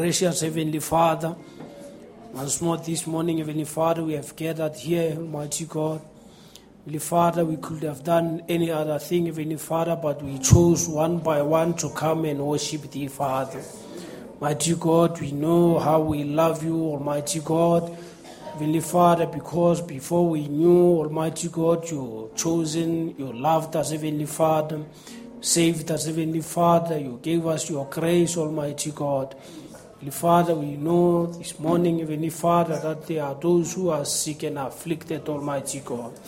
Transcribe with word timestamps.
gracious 0.00 0.40
Heavenly 0.40 0.80
Father, 0.80 1.36
once 2.32 2.62
more 2.62 2.78
this 2.78 3.06
morning, 3.06 3.36
Heavenly 3.36 3.66
Father, 3.66 4.02
we 4.02 4.14
have 4.14 4.34
gathered 4.34 4.74
here, 4.74 5.12
Almighty 5.14 5.66
God. 5.66 6.00
Heavenly 6.78 6.98
Father, 7.00 7.44
we 7.44 7.58
could 7.58 7.82
have 7.82 8.02
done 8.02 8.42
any 8.48 8.70
other 8.70 8.98
thing, 8.98 9.26
Heavenly 9.26 9.58
Father, 9.58 9.96
but 9.96 10.22
we 10.22 10.38
chose 10.38 10.88
one 10.88 11.18
by 11.18 11.42
one 11.42 11.74
to 11.74 11.90
come 11.90 12.24
and 12.24 12.40
worship 12.40 12.90
Thee, 12.90 13.08
Father. 13.08 13.62
Mighty 14.40 14.74
God, 14.74 15.20
we 15.20 15.32
know 15.32 15.78
how 15.78 16.00
we 16.00 16.24
love 16.24 16.64
You, 16.64 16.82
Almighty 16.82 17.40
God. 17.40 17.94
Heavenly 18.54 18.80
Father, 18.80 19.26
because 19.26 19.82
before 19.82 20.26
we 20.26 20.48
knew, 20.48 20.96
Almighty 20.96 21.48
God, 21.48 21.86
You 21.90 22.30
chosen, 22.34 23.14
You 23.18 23.34
loved 23.34 23.76
us, 23.76 23.90
Heavenly 23.90 24.24
Father, 24.24 24.82
saved 25.42 25.90
us, 25.90 26.06
Heavenly 26.06 26.40
Father, 26.40 26.98
You 26.98 27.20
gave 27.22 27.46
us 27.46 27.68
Your 27.68 27.84
grace, 27.84 28.38
Almighty 28.38 28.92
God. 28.92 29.36
Heavenly 30.00 30.18
Father, 30.18 30.54
we 30.54 30.76
know 30.76 31.26
this 31.26 31.60
morning, 31.60 31.98
Heavenly 31.98 32.30
Father, 32.30 32.78
that 32.78 33.06
there 33.06 33.22
are 33.22 33.34
those 33.34 33.74
who 33.74 33.90
are 33.90 34.06
sick 34.06 34.44
and 34.44 34.56
afflicted, 34.56 35.28
Almighty 35.28 35.82
God. 35.84 36.18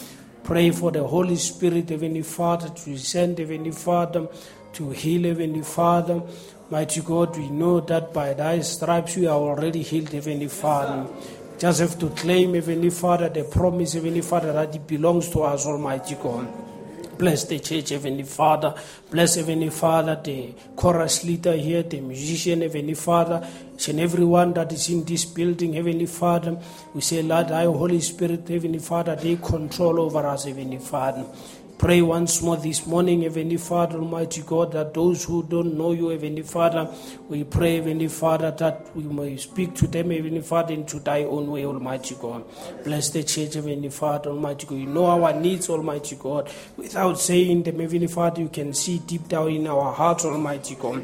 Pray 0.45 0.71
for 0.73 0.91
the 0.93 1.03
Holy 1.03 1.37
Spirit, 1.37 1.89
Heavenly 1.89 2.21
Father, 2.21 2.69
to 2.69 2.99
send, 2.99 3.39
Heavenly 3.39 3.71
Father, 3.71 4.29
to 4.75 4.91
heal, 4.91 5.23
Heavenly 5.23 5.63
Father. 5.63 6.21
Mighty 6.69 7.01
God, 7.01 7.35
we 7.39 7.49
know 7.49 7.81
that 7.81 8.13
by 8.13 8.35
thy 8.35 8.61
stripes 8.61 9.17
we 9.17 9.27
are 9.27 9.41
already 9.41 9.81
healed, 9.81 10.11
Heavenly 10.11 10.49
Father. 10.49 11.11
Just 11.59 11.81
have 11.81 11.99
to 11.99 12.11
claim, 12.11 12.53
Heavenly 12.53 12.91
Father, 12.91 13.31
the 13.31 13.45
promise, 13.45 13.95
Heavenly 13.95 14.21
Father, 14.21 14.53
that 14.53 14.75
it 14.75 14.87
belongs 14.87 15.31
to 15.31 15.45
us, 15.45 15.65
Almighty 15.65 16.17
God. 16.17 16.47
Bless 17.19 17.45
the 17.45 17.59
church, 17.59 17.91
Heavenly 17.91 18.25
Father. 18.25 18.75
Bless, 19.11 19.37
Heavenly 19.37 19.71
Father, 19.71 20.21
the 20.23 20.55
chorus 20.75 21.25
leader 21.25 21.53
here, 21.53 21.83
the 21.83 22.01
musician, 22.01 22.63
Heavenly 22.63 22.95
Father, 22.95 23.47
and 23.89 24.01
everyone 24.01 24.53
that 24.55 24.73
is 24.73 24.89
in 24.89 25.05
this 25.05 25.25
building, 25.25 25.75
Heavenly 25.75 26.07
Father. 26.07 26.59
We 26.95 27.01
say, 27.01 27.23
Lord, 27.23 27.49
thy 27.49 27.65
Holy 27.65 28.01
Spirit, 28.01 28.49
Heavenly 28.49 28.79
Father, 28.79 29.17
take 29.17 29.43
control 29.43 30.01
over 30.01 30.27
us, 30.27 30.45
Heavenly 30.45 30.79
Father. 30.79 31.25
Pray 31.83 32.01
once 32.01 32.41
more 32.43 32.57
this 32.57 32.87
morning, 32.87 33.23
Heavenly 33.23 33.57
Father, 33.57 33.99
Almighty 33.99 34.43
God, 34.43 34.71
that 34.71 34.95
those 34.95 35.25
who 35.25 35.43
don't 35.43 35.77
know 35.77 35.91
you, 35.91 36.11
Heavenly 36.11 36.43
Father, 36.43 36.89
we 37.29 37.43
pray, 37.43 37.79
Heavenly 37.79 38.07
Father, 38.07 38.53
that 38.53 38.95
we 38.95 39.03
may 39.03 39.37
speak 39.37 39.75
to 39.75 39.89
them, 39.89 40.13
Heavenly 40.13 40.43
Father, 40.43 40.75
into 40.75 41.01
thy 41.01 41.25
own 41.25 41.51
way, 41.51 41.67
Almighty 41.67 42.15
God. 42.15 42.45
Bless 42.85 43.11
the 43.11 43.25
church, 43.25 43.55
Heavenly 43.55 43.89
Father, 43.89 44.31
Almighty 44.31 44.65
God. 44.65 44.77
You 44.77 44.87
know 44.87 45.07
our 45.07 45.33
needs, 45.33 45.69
Almighty 45.69 46.15
God. 46.15 46.49
Without 46.77 47.19
saying 47.19 47.65
them, 47.65 47.81
Heavenly 47.81 48.07
Father, 48.07 48.43
you 48.43 48.49
can 48.49 48.73
see 48.75 49.01
deep 49.01 49.27
down 49.27 49.51
in 49.51 49.67
our 49.67 49.93
hearts, 49.93 50.25
Almighty 50.25 50.77
God. 50.77 51.03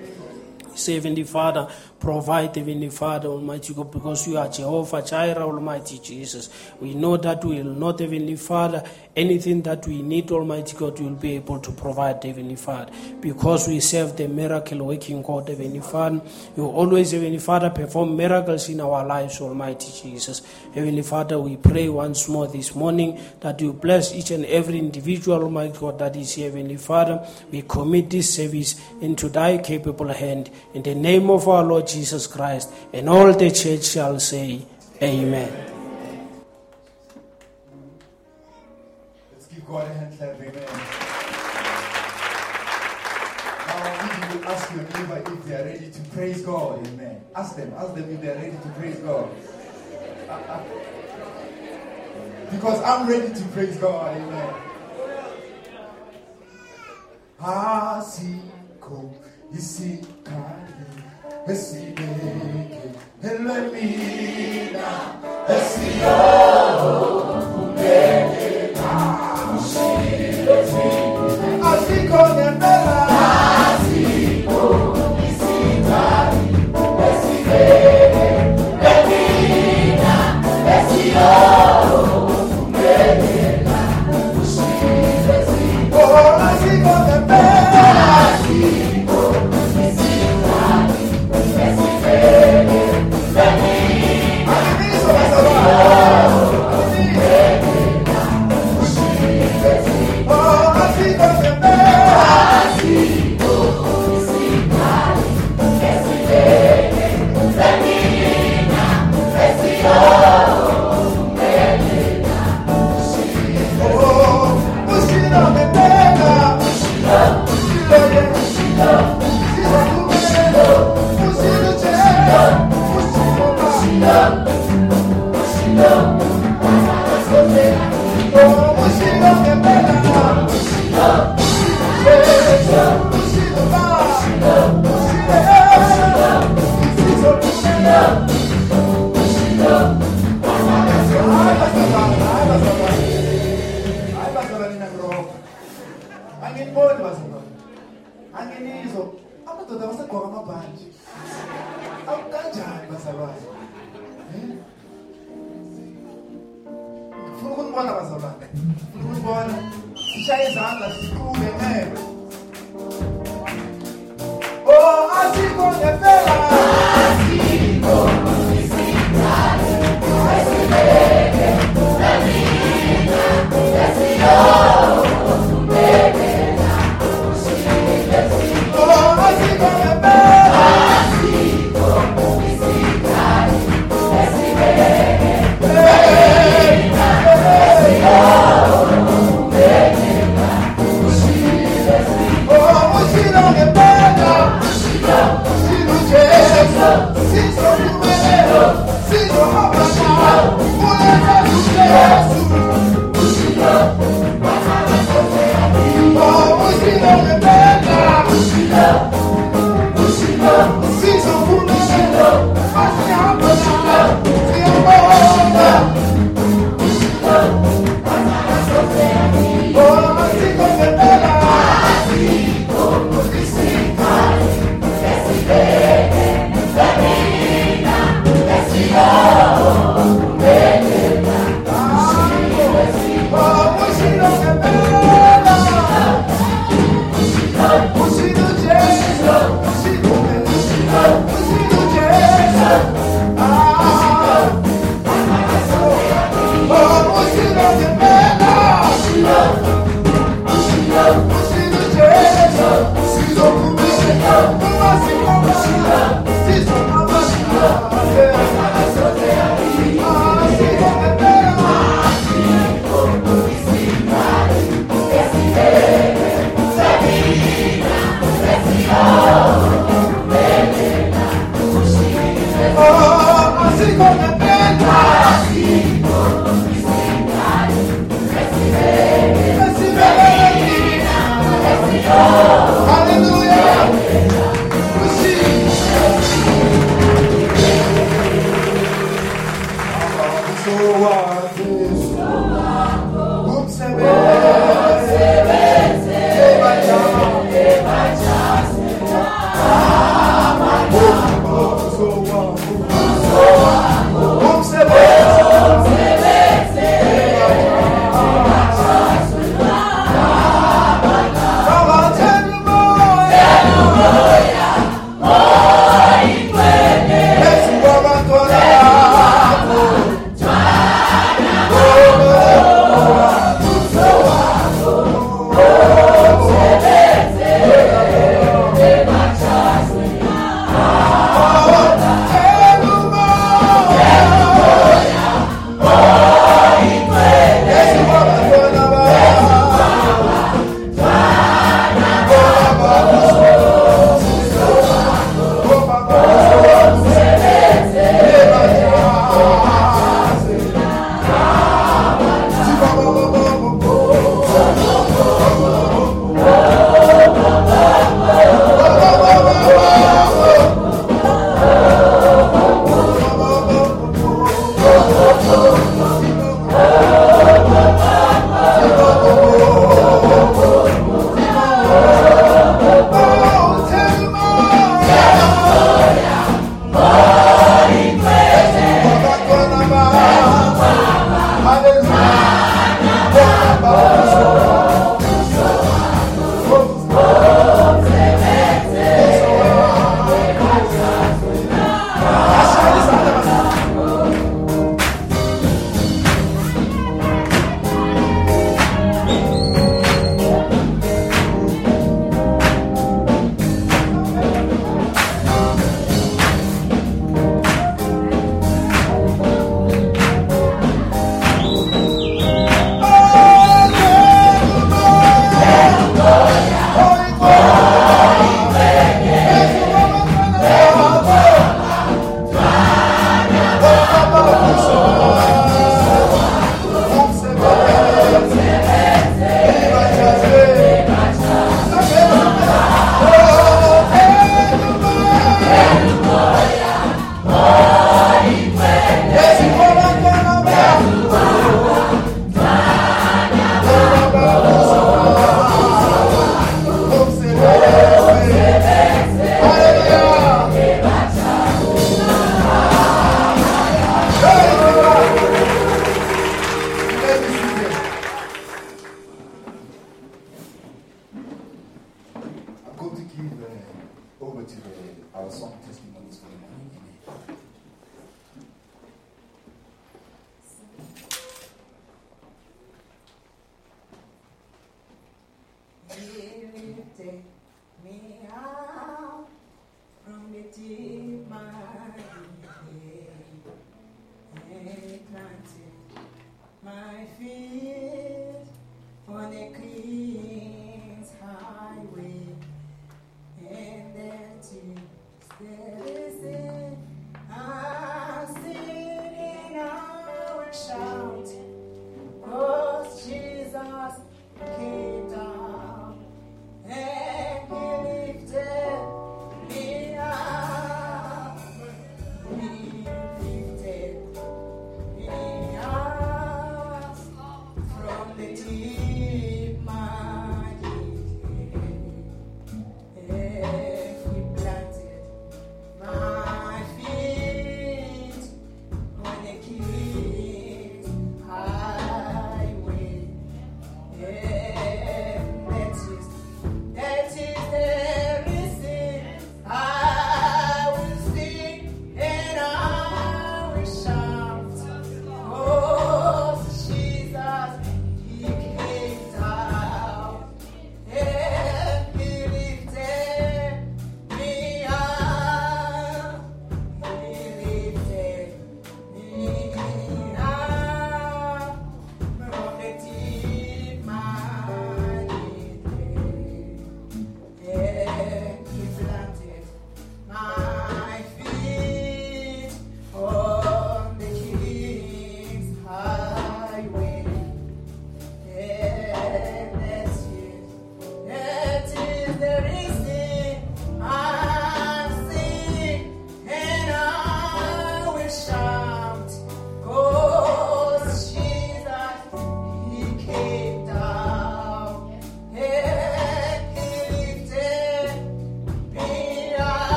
Heavenly 0.86 1.24
Father, 1.24 1.68
provide, 2.00 2.54
Heavenly 2.56 2.90
Father, 2.90 3.28
Almighty 3.28 3.74
God, 3.74 3.90
because 3.90 4.26
you 4.28 4.38
are 4.38 4.48
Jehovah 4.48 5.02
Jireh, 5.02 5.42
Almighty 5.42 5.98
Jesus. 5.98 6.48
We 6.80 6.94
know 6.94 7.16
that 7.16 7.44
we 7.44 7.62
will 7.62 7.74
not, 7.74 8.00
Heavenly 8.00 8.36
Father, 8.36 8.82
anything 9.16 9.62
that 9.62 9.86
we 9.86 10.02
need, 10.02 10.30
Almighty 10.30 10.76
God, 10.76 10.98
you 10.98 11.06
will 11.06 11.14
be 11.14 11.36
able 11.36 11.58
to 11.60 11.72
provide, 11.72 12.22
Heavenly 12.22 12.56
Father. 12.56 12.92
Because 13.20 13.68
we 13.68 13.80
serve 13.80 14.16
the 14.16 14.28
miracle 14.28 14.84
working 14.86 15.22
God, 15.22 15.48
Heavenly 15.48 15.80
Father. 15.80 16.20
You 16.56 16.66
always, 16.66 17.10
Heavenly 17.10 17.38
Father, 17.38 17.70
perform 17.70 18.16
miracles 18.16 18.68
in 18.68 18.80
our 18.80 19.04
lives, 19.04 19.40
Almighty 19.40 19.90
Jesus. 20.00 20.42
Heavenly 20.74 21.02
Father, 21.02 21.40
we 21.40 21.56
pray 21.56 21.88
once 21.88 22.28
more 22.28 22.46
this 22.46 22.74
morning 22.74 23.20
that 23.40 23.60
you 23.60 23.72
bless 23.72 24.14
each 24.14 24.30
and 24.30 24.44
every 24.46 24.78
individual, 24.78 25.42
Almighty 25.42 25.78
God, 25.78 25.98
that 25.98 26.14
is 26.16 26.34
here, 26.34 26.50
Heavenly 26.50 26.76
Father. 26.76 27.26
We 27.50 27.62
commit 27.62 28.10
this 28.10 28.32
service 28.34 28.80
into 29.00 29.28
thy 29.28 29.58
capable 29.58 30.08
hand. 30.08 30.50
In 30.74 30.82
the 30.82 30.94
name 30.94 31.30
of 31.30 31.48
our 31.48 31.64
Lord 31.64 31.87
Jesus 31.88 32.26
Christ. 32.26 32.72
And 32.92 33.08
all 33.08 33.32
the 33.32 33.50
church 33.50 33.84
shall 33.84 34.18
say, 34.20 34.62
Amen. 35.02 35.50
Let's 39.32 39.46
give 39.46 39.66
God 39.66 39.86
a 39.86 39.94
hand 39.94 40.18
clap, 40.18 40.34
amen. 40.34 40.52
Now, 43.66 43.84
if 44.10 44.34
you 44.34 44.44
ask 44.44 44.74
your 44.74 44.82
neighbor 44.84 45.32
if 45.32 45.44
they 45.46 45.54
are 45.54 45.64
ready 45.64 45.90
to 45.90 46.00
praise 46.10 46.42
God, 46.42 46.86
amen. 46.88 47.20
Ask 47.36 47.56
them, 47.56 47.72
ask 47.76 47.94
them 47.94 48.10
if 48.10 48.20
they 48.20 48.28
are 48.28 48.34
ready 48.36 48.56
to 48.56 48.68
praise 48.78 48.96
God. 48.98 49.30
Because 52.50 52.82
I'm 52.82 53.08
ready 53.08 53.32
to 53.34 53.44
praise 53.48 53.76
God, 53.76 54.16
amen. 54.16 54.54
Ah, 57.40 57.98
Asiko 58.02 59.14
isikali 59.54 60.87
esibeke 61.52 62.80
elamina 63.30 64.88
esiyo 65.54 66.16
Asiko 68.78 69.27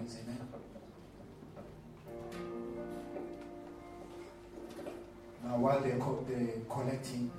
offerings. 0.00 0.16
Amen. 0.22 0.38
Now, 5.44 5.56
while 5.58 5.80
they're, 5.80 5.98
co- 5.98 6.24
they're 6.28 6.60
collecting, 6.68 7.30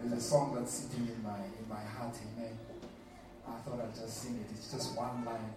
there's 0.00 0.12
a 0.12 0.20
song 0.20 0.54
that's 0.54 0.72
sitting 0.72 1.06
in 1.06 1.22
my 1.22 1.36
in 1.36 1.68
my 1.68 1.82
heart. 1.82 2.16
Amen. 2.36 2.58
I 3.46 3.52
thought 3.68 3.80
I'd 3.80 3.94
just 3.94 4.22
sing 4.22 4.36
it. 4.36 4.46
It's 4.54 4.72
just 4.72 4.96
one 4.96 5.24
line. 5.24 5.52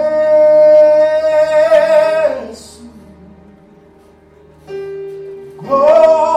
Kotando 5.58 6.33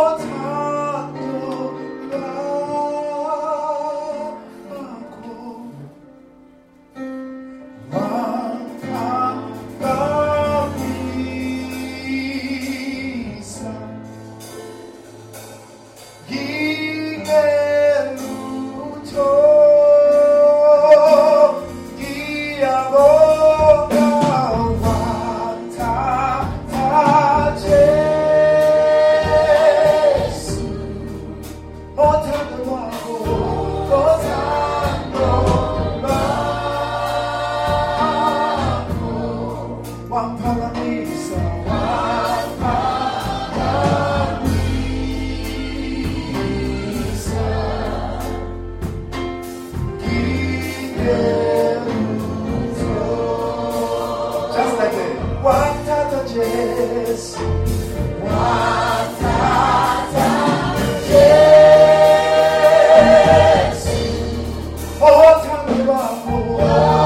rock. 65.88 66.97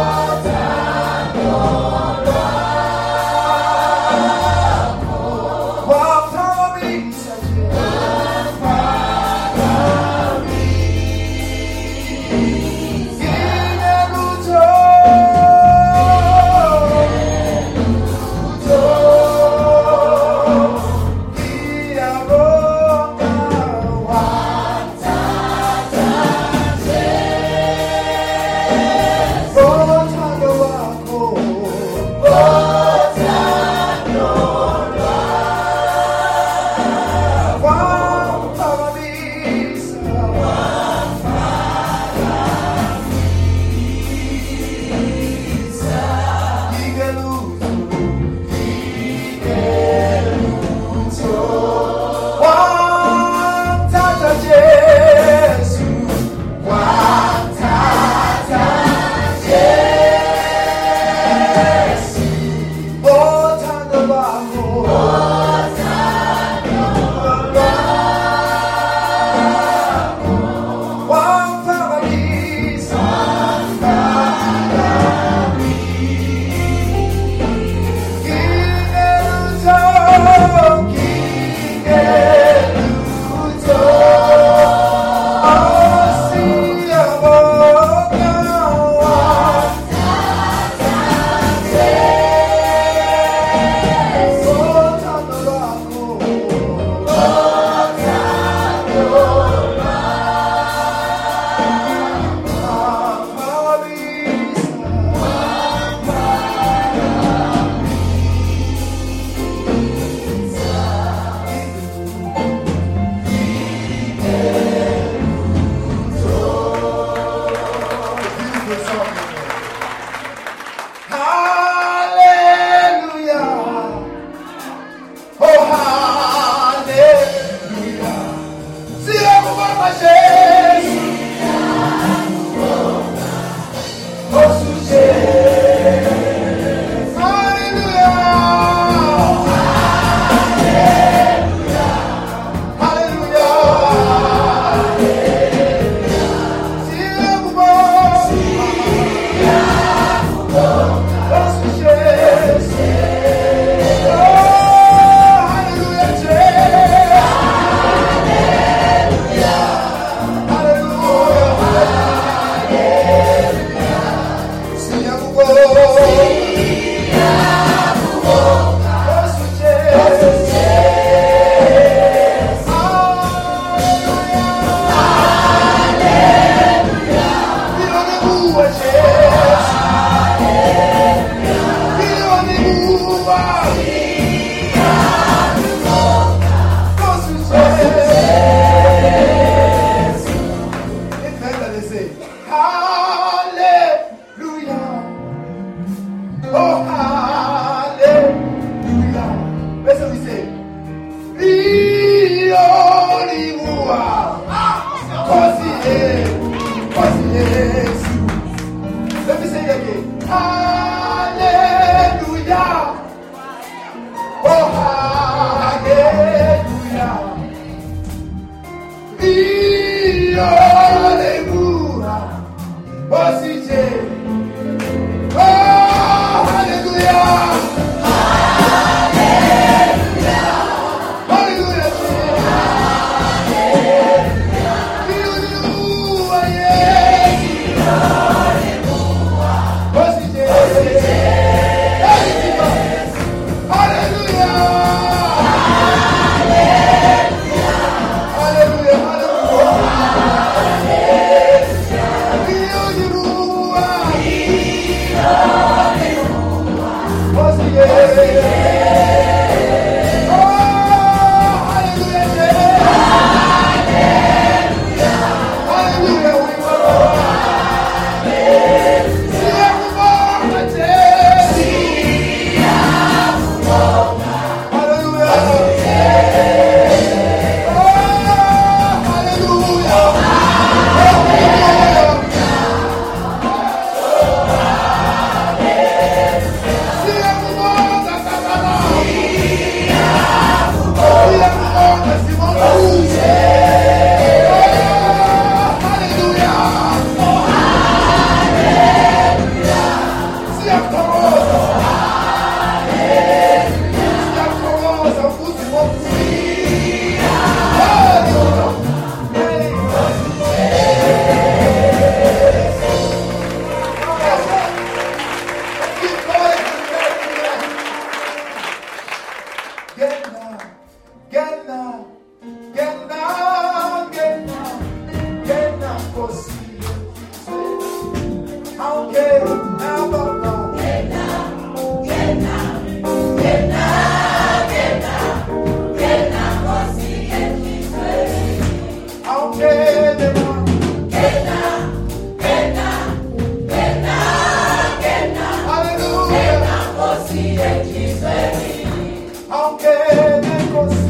Aunque 350.74 351.01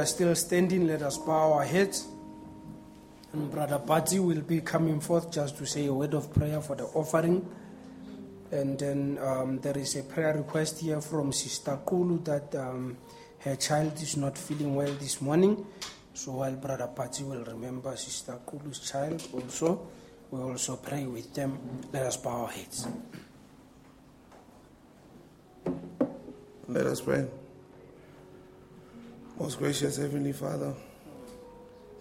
are 0.00 0.06
still 0.06 0.34
standing, 0.34 0.86
let 0.86 1.02
us 1.02 1.18
bow 1.18 1.52
our 1.52 1.64
heads. 1.64 2.08
And 3.32 3.50
Brother 3.50 3.78
Bati 3.78 4.18
will 4.18 4.40
be 4.40 4.60
coming 4.60 4.98
forth 5.00 5.30
just 5.30 5.56
to 5.58 5.66
say 5.66 5.86
a 5.86 5.92
word 5.92 6.14
of 6.14 6.32
prayer 6.34 6.60
for 6.60 6.74
the 6.74 6.84
offering. 6.84 7.46
And 8.50 8.78
then 8.78 9.18
um, 9.22 9.60
there 9.60 9.78
is 9.78 9.94
a 9.96 10.02
prayer 10.02 10.34
request 10.34 10.80
here 10.80 11.00
from 11.00 11.32
Sister 11.32 11.78
Kulu 11.86 12.24
that 12.24 12.52
um, 12.56 12.96
her 13.40 13.54
child 13.54 13.94
is 14.02 14.16
not 14.16 14.36
feeling 14.36 14.74
well 14.74 14.92
this 14.94 15.20
morning. 15.20 15.64
So 16.14 16.32
while 16.32 16.56
Brother 16.56 16.88
Pati 16.88 17.22
will 17.22 17.44
remember 17.44 17.94
Sister 17.96 18.38
Kulu's 18.44 18.80
child 18.80 19.22
also, 19.32 19.86
we 20.30 20.40
also 20.40 20.76
pray 20.76 21.06
with 21.06 21.32
them. 21.34 21.58
Let 21.92 22.06
us 22.06 22.16
bow 22.16 22.42
our 22.42 22.48
heads. 22.48 22.88
Let 26.66 26.86
us 26.86 27.00
pray. 27.00 27.26
Most 29.40 29.58
gracious 29.58 29.96
Heavenly 29.96 30.32
Father, 30.32 30.74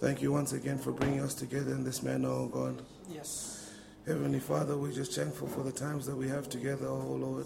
thank 0.01 0.21
you 0.21 0.31
once 0.33 0.51
again 0.51 0.77
for 0.77 0.91
bringing 0.91 1.21
us 1.21 1.33
together 1.33 1.71
in 1.71 1.85
this 1.85 2.03
manner, 2.03 2.27
oh 2.27 2.47
God. 2.47 2.81
Yes. 3.09 3.71
Heavenly 4.05 4.39
Father, 4.39 4.75
we're 4.75 4.91
just 4.91 5.13
thankful 5.13 5.47
for 5.47 5.63
the 5.63 5.71
times 5.71 6.05
that 6.07 6.17
we 6.17 6.27
have 6.27 6.49
together, 6.49 6.87
oh 6.87 6.97
Lord. 7.19 7.45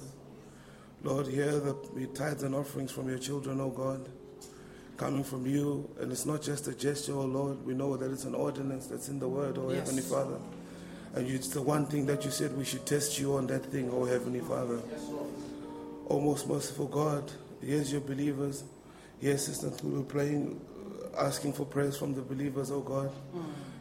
Lord, 1.03 1.27
hear 1.27 1.51
the 1.59 1.75
the 1.95 2.07
tithes 2.07 2.41
and 2.41 2.55
offerings 2.55 2.91
from 2.91 3.07
your 3.07 3.19
children, 3.19 3.61
oh 3.61 3.69
God, 3.69 4.09
coming 4.97 5.23
from 5.23 5.45
you. 5.45 5.87
And 5.99 6.11
it's 6.11 6.25
not 6.25 6.41
just 6.41 6.67
a 6.67 6.73
gesture, 6.73 7.13
oh 7.13 7.25
Lord. 7.25 7.63
We 7.63 7.75
know 7.75 7.95
that 7.95 8.11
it's 8.11 8.25
an 8.25 8.33
ordinance 8.35 8.87
that's 8.87 9.09
in 9.09 9.19
the 9.19 9.27
word, 9.29 9.57
oh 9.59 9.69
Yes. 9.69 9.81
Heavenly 9.81 10.01
Father. 10.01 10.39
And 11.13 11.27
it's 11.27 11.49
the 11.49 11.61
one 11.61 11.85
thing 11.85 12.07
that 12.07 12.25
you 12.25 12.31
said 12.31 12.57
we 12.57 12.65
should 12.65 12.87
test 12.87 13.19
you 13.19 13.35
on 13.35 13.45
that 13.47 13.63
thing, 13.67 13.91
oh 13.93 14.05
Heavenly 14.05 14.39
Father. 14.41 14.79
Yes, 14.91 15.01
Oh, 16.09 16.19
most 16.19 16.49
merciful 16.49 16.87
God, 16.87 17.31
here's 17.61 17.91
your 17.91 18.01
believers. 18.01 18.63
Here's 19.23 19.45
Sister 19.45 19.69
Tulu 19.69 20.03
praying, 20.03 20.59
uh, 21.15 21.21
asking 21.25 21.53
for 21.53 21.65
prayers 21.65 21.95
from 21.95 22.13
the 22.13 22.21
believers, 22.21 22.71
oh 22.71 22.81
God. 22.81 23.09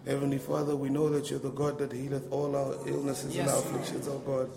Heavenly 0.06 0.38
Father, 0.38 0.76
we 0.76 0.88
know 0.88 1.08
that 1.08 1.30
you're 1.30 1.40
the 1.40 1.50
God 1.50 1.78
that 1.78 1.90
healeth 1.92 2.30
all 2.32 2.54
our 2.54 2.76
illnesses 2.86 3.24
and 3.24 3.34
Yes, 3.34 3.48
our 3.48 3.56
Lord. 3.56 3.66
afflictions, 3.66 4.06
oh 4.06 4.18
God. 4.20 4.50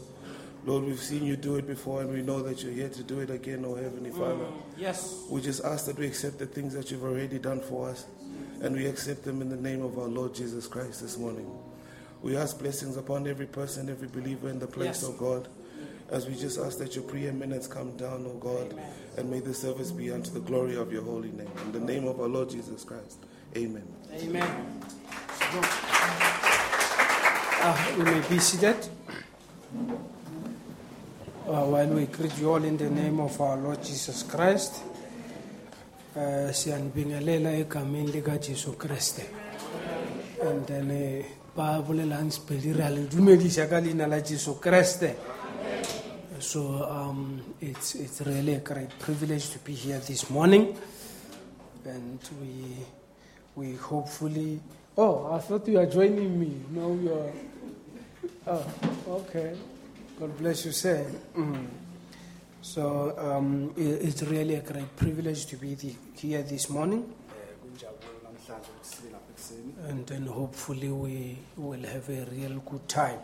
Lord, 0.64 0.84
we've 0.84 1.00
seen 1.02 1.24
you 1.26 1.38
do 1.38 1.56
it 1.56 1.66
before 1.66 2.02
and 2.02 2.12
we 2.14 2.22
know 2.22 2.44
that 2.44 2.62
you're 2.62 2.72
here 2.72 2.90
to 2.90 3.02
do 3.02 3.20
it 3.22 3.32
again, 3.32 3.66
oh 3.66 3.74
Heavenly 3.74 4.12
Father. 4.12 4.46
Yes. 4.78 5.24
We 5.28 5.42
just 5.42 5.64
ask 5.66 5.88
that 5.88 5.98
we 5.98 6.06
accept 6.06 6.38
the 6.38 6.46
things 6.46 6.76
that 6.76 6.92
you've 6.92 7.04
already 7.04 7.40
done 7.40 7.62
for 7.62 7.90
us 7.90 8.06
and 8.62 8.76
we 8.76 8.86
accept 8.86 9.24
them 9.24 9.42
in 9.42 9.50
the 9.50 9.56
name 9.58 9.82
of 9.82 9.98
our 9.98 10.08
Lord 10.08 10.36
Jesus 10.36 10.68
Christ 10.68 11.02
this 11.02 11.18
morning. 11.18 11.50
We 12.22 12.38
ask 12.38 12.60
blessings 12.60 12.96
upon 12.96 13.26
every 13.28 13.48
person, 13.48 13.90
every 13.90 14.08
believer 14.08 14.50
in 14.50 14.60
the 14.60 14.68
place, 14.68 15.02
Yes. 15.02 15.04
oh 15.04 15.14
God. 15.14 15.48
As 16.12 16.28
we 16.28 16.36
just 16.36 16.60
ask 16.60 16.78
that 16.78 16.96
your 16.96 17.04
preeminence 17.04 17.68
come 17.68 17.98
down, 17.98 18.26
oh 18.28 18.38
God, 18.38 18.80
and 19.18 19.30
may 19.30 19.40
the 19.40 19.54
service 19.54 19.92
be 19.92 20.12
unto 20.12 20.30
the 20.30 20.40
glory 20.40 20.76
of 20.78 20.92
your 20.94 21.02
holy 21.02 21.32
name. 21.32 21.50
In 21.66 21.72
the 21.72 21.80
name 21.80 22.08
of 22.08 22.20
our 22.20 22.28
Lord 22.28 22.50
Jesus 22.50 22.84
Christ. 22.84 23.18
Amen. 23.58 23.88
Amen. 24.14 24.82
Uh, 27.62 27.96
we 27.98 28.04
may 28.04 28.22
be 28.30 28.38
seated. 28.40 28.78
Uh, 31.48 31.64
while 31.66 31.88
we 31.88 32.06
greet 32.06 32.38
you 32.38 32.52
all 32.52 32.64
in 32.64 32.78
the 32.78 32.90
name 32.90 33.20
of 33.20 33.40
our 33.42 33.58
Lord 33.58 33.84
Jesus 33.84 34.22
Christ, 34.24 34.84
uh, 36.16 36.52
siyanibingelela 36.52 37.52
egameni 37.52 38.12
likaJesu 38.12 38.78
Kriste. 38.78 39.26
And 40.44 40.68
then 40.68 40.92
eh, 40.92 41.26
ba 41.56 41.82
bolelang 41.82 42.30
Sepedi 42.32 42.74
re 42.74 42.84
a 42.84 44.08
la 44.08 44.20
Jesu. 44.22 44.56
So 46.40 46.84
um, 46.90 47.42
it's, 47.62 47.96
it's 47.96 48.22
really 48.22 48.54
a 48.56 48.60
great 48.60 48.90
privilege 49.00 49.50
to 49.52 49.60
be 49.60 49.74
here 49.74 50.00
this 50.00 50.30
morning. 50.30 50.78
And 51.86 52.20
we, 52.42 52.76
we 53.56 53.76
hopefully. 53.76 54.60
Oh, 54.98 55.32
I 55.34 55.40
thought 55.40 55.68
you 55.68 55.78
were 55.78 55.86
joining 55.86 56.40
me. 56.40 56.62
No, 56.72 56.94
you 56.94 57.14
are. 57.14 57.32
Oh, 58.48 58.66
okay. 59.10 59.56
God 60.20 60.38
bless 60.38 60.66
you, 60.66 60.72
sir. 60.72 61.06
Mm. 61.38 61.68
So 62.62 63.14
um, 63.18 63.74
i- 63.78 63.82
it's 63.82 64.24
really 64.24 64.56
a 64.56 64.62
great 64.62 64.96
privilege 64.96 65.46
to 65.48 65.58
be 65.58 65.76
the, 65.76 65.94
here 66.16 66.42
this 66.44 66.70
morning. 66.70 67.06
And 69.88 70.06
then 70.08 70.26
hopefully 70.26 70.90
we 70.90 71.38
will 71.58 71.84
have 71.84 72.10
a 72.10 72.26
real 72.32 72.60
good 72.66 72.88
time. 72.88 73.20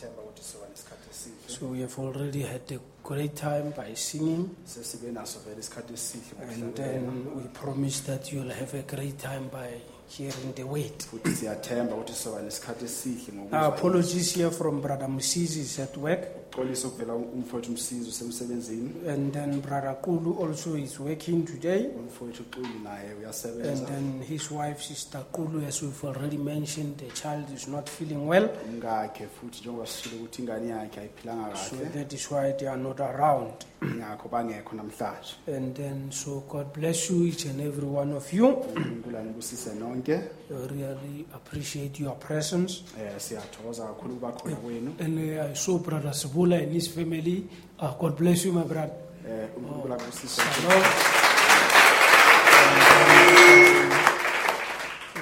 themba 0.00 0.22
ukuthi 0.22 0.42
soba 0.42 0.66
nesikhathi 0.68 1.08
esihle 1.10 1.45
So 1.58 1.66
we 1.68 1.80
have 1.80 1.98
already 1.98 2.42
had 2.42 2.70
a 2.70 2.78
great 3.02 3.34
time 3.34 3.72
by 3.74 3.94
singing. 3.94 4.50
sesibe 4.66 5.10
naso 5.12 5.38
vele 5.46 5.60
isikhathi 5.60 5.94
esihle 5.94 6.52
And 6.52 6.74
then 6.74 7.24
we 7.36 7.42
promise 7.52 8.00
that 8.00 8.30
you'll 8.32 8.50
have 8.52 8.74
a 8.74 8.82
great 8.82 9.18
time 9.18 9.48
by 9.48 9.70
hearing 10.08 10.52
the 10.54 10.64
word. 10.64 10.98
futhi 11.10 11.34
siyathemba 11.34 11.94
ukuthi 11.94 12.12
soba 12.12 12.42
nesikhathi 12.42 12.84
esihle 12.84 13.32
ngokuzwa 13.38 13.60
apologies 13.66 14.34
here 14.34 14.50
from 14.50 14.80
Brother 14.82 15.08
Musisi 15.08 15.60
is 15.60 15.78
at 15.78 15.96
work. 15.96 16.45
Uxolisa 16.52 16.88
ukuvela 16.88 17.14
umfowethu 17.14 17.70
umsizi 17.70 18.08
usemsebenzini 18.08 18.90
And 19.08 19.32
then 19.32 19.60
Brother 19.60 19.94
Kulu 20.02 20.38
also 20.48 20.76
is 20.76 21.00
working 21.00 21.44
today. 21.44 21.86
umfowethu 21.98 22.42
uxuli 22.42 22.68
naye 22.84 23.10
And 23.10 23.18
uyasebenza 23.20 23.84
then 23.86 24.22
his 24.22 24.50
wife, 24.50 24.82
Sister 24.82 25.24
Kulu, 25.32 25.66
as 25.66 25.82
we've 25.82 26.04
already 26.04 26.36
mentioned, 26.38 26.96
the 26.98 27.10
child 27.14 27.44
is 27.54 27.68
not 27.68 27.88
feeling 27.88 28.26
well. 28.26 28.48
umkakhe 28.68 29.26
futhi 29.26 29.60
njengoba 29.60 29.86
sishilo 29.86 30.16
ukuthi 30.16 30.42
ingane 30.42 30.68
yakhe 30.68 31.00
ayiphilanga 31.00 31.56
So 31.56 31.76
kahle 31.76 31.88
that 31.92 32.12
is 32.12 32.30
why 32.30 32.52
they 32.52 32.68
are 32.68 32.82
not 32.82 33.00
around. 33.00 33.52
ingakho 33.82 34.28
bangekho 34.28 34.76
namhlanje 34.76 35.34
And 35.56 35.74
then, 35.76 36.10
so 36.10 36.40
God 36.48 36.72
bless 36.72 37.10
you, 37.10 37.24
each 37.24 37.44
and 37.46 37.60
every 37.60 37.86
one 37.88 38.12
of 38.16 38.32
you. 38.32 38.46
unkulunkulu 38.48 39.18
anibusise 39.18 39.74
nonke 39.74 40.14
I 40.50 40.54
really 40.68 41.26
appreciate 41.34 42.00
your 42.02 42.14
presence. 42.18 42.82
siyathokoza 43.18 43.86
kakhulu 43.86 44.14
ukuba 44.14 44.32
khona 44.32 44.56
kwenu 44.56 44.94
And 45.00 45.18
uh, 45.18 45.50
I 45.50 45.54
saw 45.54 45.78
Brother 45.78 46.14
Sabula 46.36 46.62
and 46.62 46.72
his 46.72 46.88
family. 46.88 47.48
Uh, 47.78 47.94
God 47.94 48.16
bless 48.16 48.44
you, 48.44 48.52
my 48.52 48.62
brother. 48.64 48.92
um 49.26 49.48
unkulunkulu 49.56 49.94
akubusise 49.94 50.42
Shalom. 50.42 50.82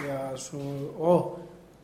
Yeah, 0.06 0.36
so, 0.36 0.58
oh, 1.00 1.38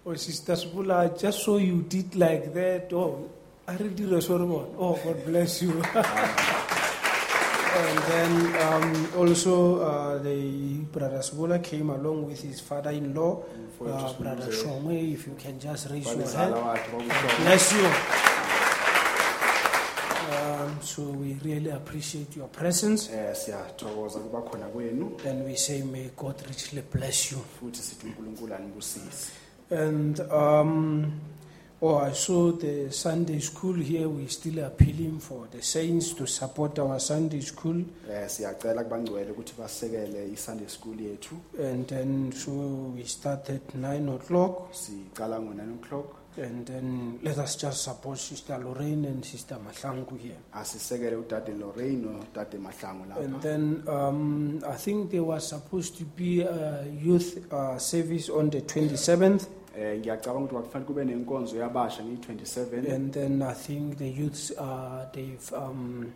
oh, 0.04 0.14
Sister 0.14 0.54
Sabula, 0.56 0.96
I 0.98 1.08
just 1.16 1.44
saw 1.44 1.56
you 1.56 1.82
did 1.82 2.14
like 2.16 2.52
that. 2.54 2.92
Oh, 2.92 3.30
I 3.66 3.76
really 3.76 3.94
did 3.94 4.12
a 4.12 4.20
sorry 4.20 4.44
one. 4.44 4.66
Oh, 4.78 4.98
God 5.02 5.24
bless 5.24 5.62
you. 5.62 5.70
and 7.80 7.98
then 8.10 8.32
um, 8.62 9.08
also, 9.16 9.80
uh, 9.80 10.18
the 10.18 10.80
Brother 10.92 11.18
Sabula 11.20 11.62
came 11.62 11.90
along 11.90 12.26
with 12.26 12.42
his 12.42 12.60
father 12.60 12.90
in 12.90 13.14
law, 13.14 13.42
uh, 13.86 14.12
Brother 14.14 14.50
Shongwe. 14.52 15.14
If 15.14 15.26
you 15.26 15.36
can 15.38 15.58
just 15.58 15.88
raise 15.90 16.06
your 16.06 16.28
hand. 16.36 16.54
wakhe 16.54 17.36
Bless 17.44 17.72
you. 17.72 18.29
Um, 20.41 20.78
so 20.82 21.03
we 21.03 21.34
really 21.45 21.70
appreciate 21.70 22.36
your 22.36 22.49
presence. 22.49 23.11
um 23.11 23.34
siyathokoza 23.34 24.18
khona 24.20 24.66
kwenu 24.68 25.16
And 25.28 25.45
we 25.45 25.57
say, 25.57 25.82
may 25.82 26.11
God 26.16 26.34
richly 26.49 26.82
bless 26.93 27.32
you. 27.32 27.38
futhi 27.61 27.82
sithi 27.82 28.07
unkulunkulu 28.07 28.55
anibusise 28.55 29.32
And 29.70 30.20
um, 30.32 31.12
oh, 31.82 31.99
I 31.99 32.12
saw 32.12 32.53
the 32.53 32.91
Sunday 32.91 33.38
school 33.41 33.74
here. 33.74 34.09
We 34.09 34.26
still 34.26 34.64
appealing 34.64 35.20
for 35.20 35.47
the 35.51 35.62
saints 35.62 36.12
to 36.14 36.26
support 36.26 36.78
our 36.78 36.99
Sunday 37.01 37.41
school. 37.41 37.76
um 37.76 38.28
siyacela 38.28 38.84
kubangcwele 38.84 39.30
ukuthi 39.30 39.55
basekele 39.59 40.32
i-sunday 40.32 40.68
school 40.68 41.01
yethu 41.01 41.34
And 41.70 41.86
then 41.86 42.32
so 42.32 42.51
we 42.97 43.05
start 43.05 43.51
at 43.51 43.74
nine 43.74 44.09
o'clock. 44.09 44.72
sicala 44.74 45.41
ngo-nine 45.41 45.74
o'clock 45.82 46.16
And 46.36 46.64
then 46.66 47.18
let 47.22 47.38
us 47.38 47.56
just 47.56 47.82
support 47.82 48.18
Sister 48.18 48.56
Lorraine 48.58 49.04
and 49.04 49.24
Sister 49.24 49.56
Mahlangu 49.58 50.16
here. 50.18 50.36
asisekele 50.54 51.16
udade 51.16 51.52
lorraine 51.58 52.06
nodade 52.06 52.58
mahlangu 52.58 53.02
And 53.20 53.34
lapha 53.34 53.40
then 53.42 53.82
um, 53.88 54.62
I 54.66 54.76
think 54.76 55.10
there 55.10 55.24
was 55.24 55.48
supposed 55.48 55.98
to 55.98 56.04
be 56.04 56.42
a 56.42 56.84
youth 57.02 57.52
uh, 57.52 57.78
service 57.78 58.30
on 58.30 58.50
the 58.50 58.60
27th. 58.62 59.46
um 59.46 59.98
ngiyacabanga 59.98 60.44
ukuthi 60.44 60.54
kwakufanele 60.54 60.86
kube 60.86 61.04
nenkonzo 61.04 61.56
yabasha 61.58 62.02
ngiyi-27 62.02 62.94
And 62.94 63.12
then 63.12 63.42
I 63.42 63.54
think 63.54 63.98
the 63.98 64.08
youths, 64.08 64.50
uh, 64.58 65.06
they've, 65.12 65.52
um, 65.52 66.12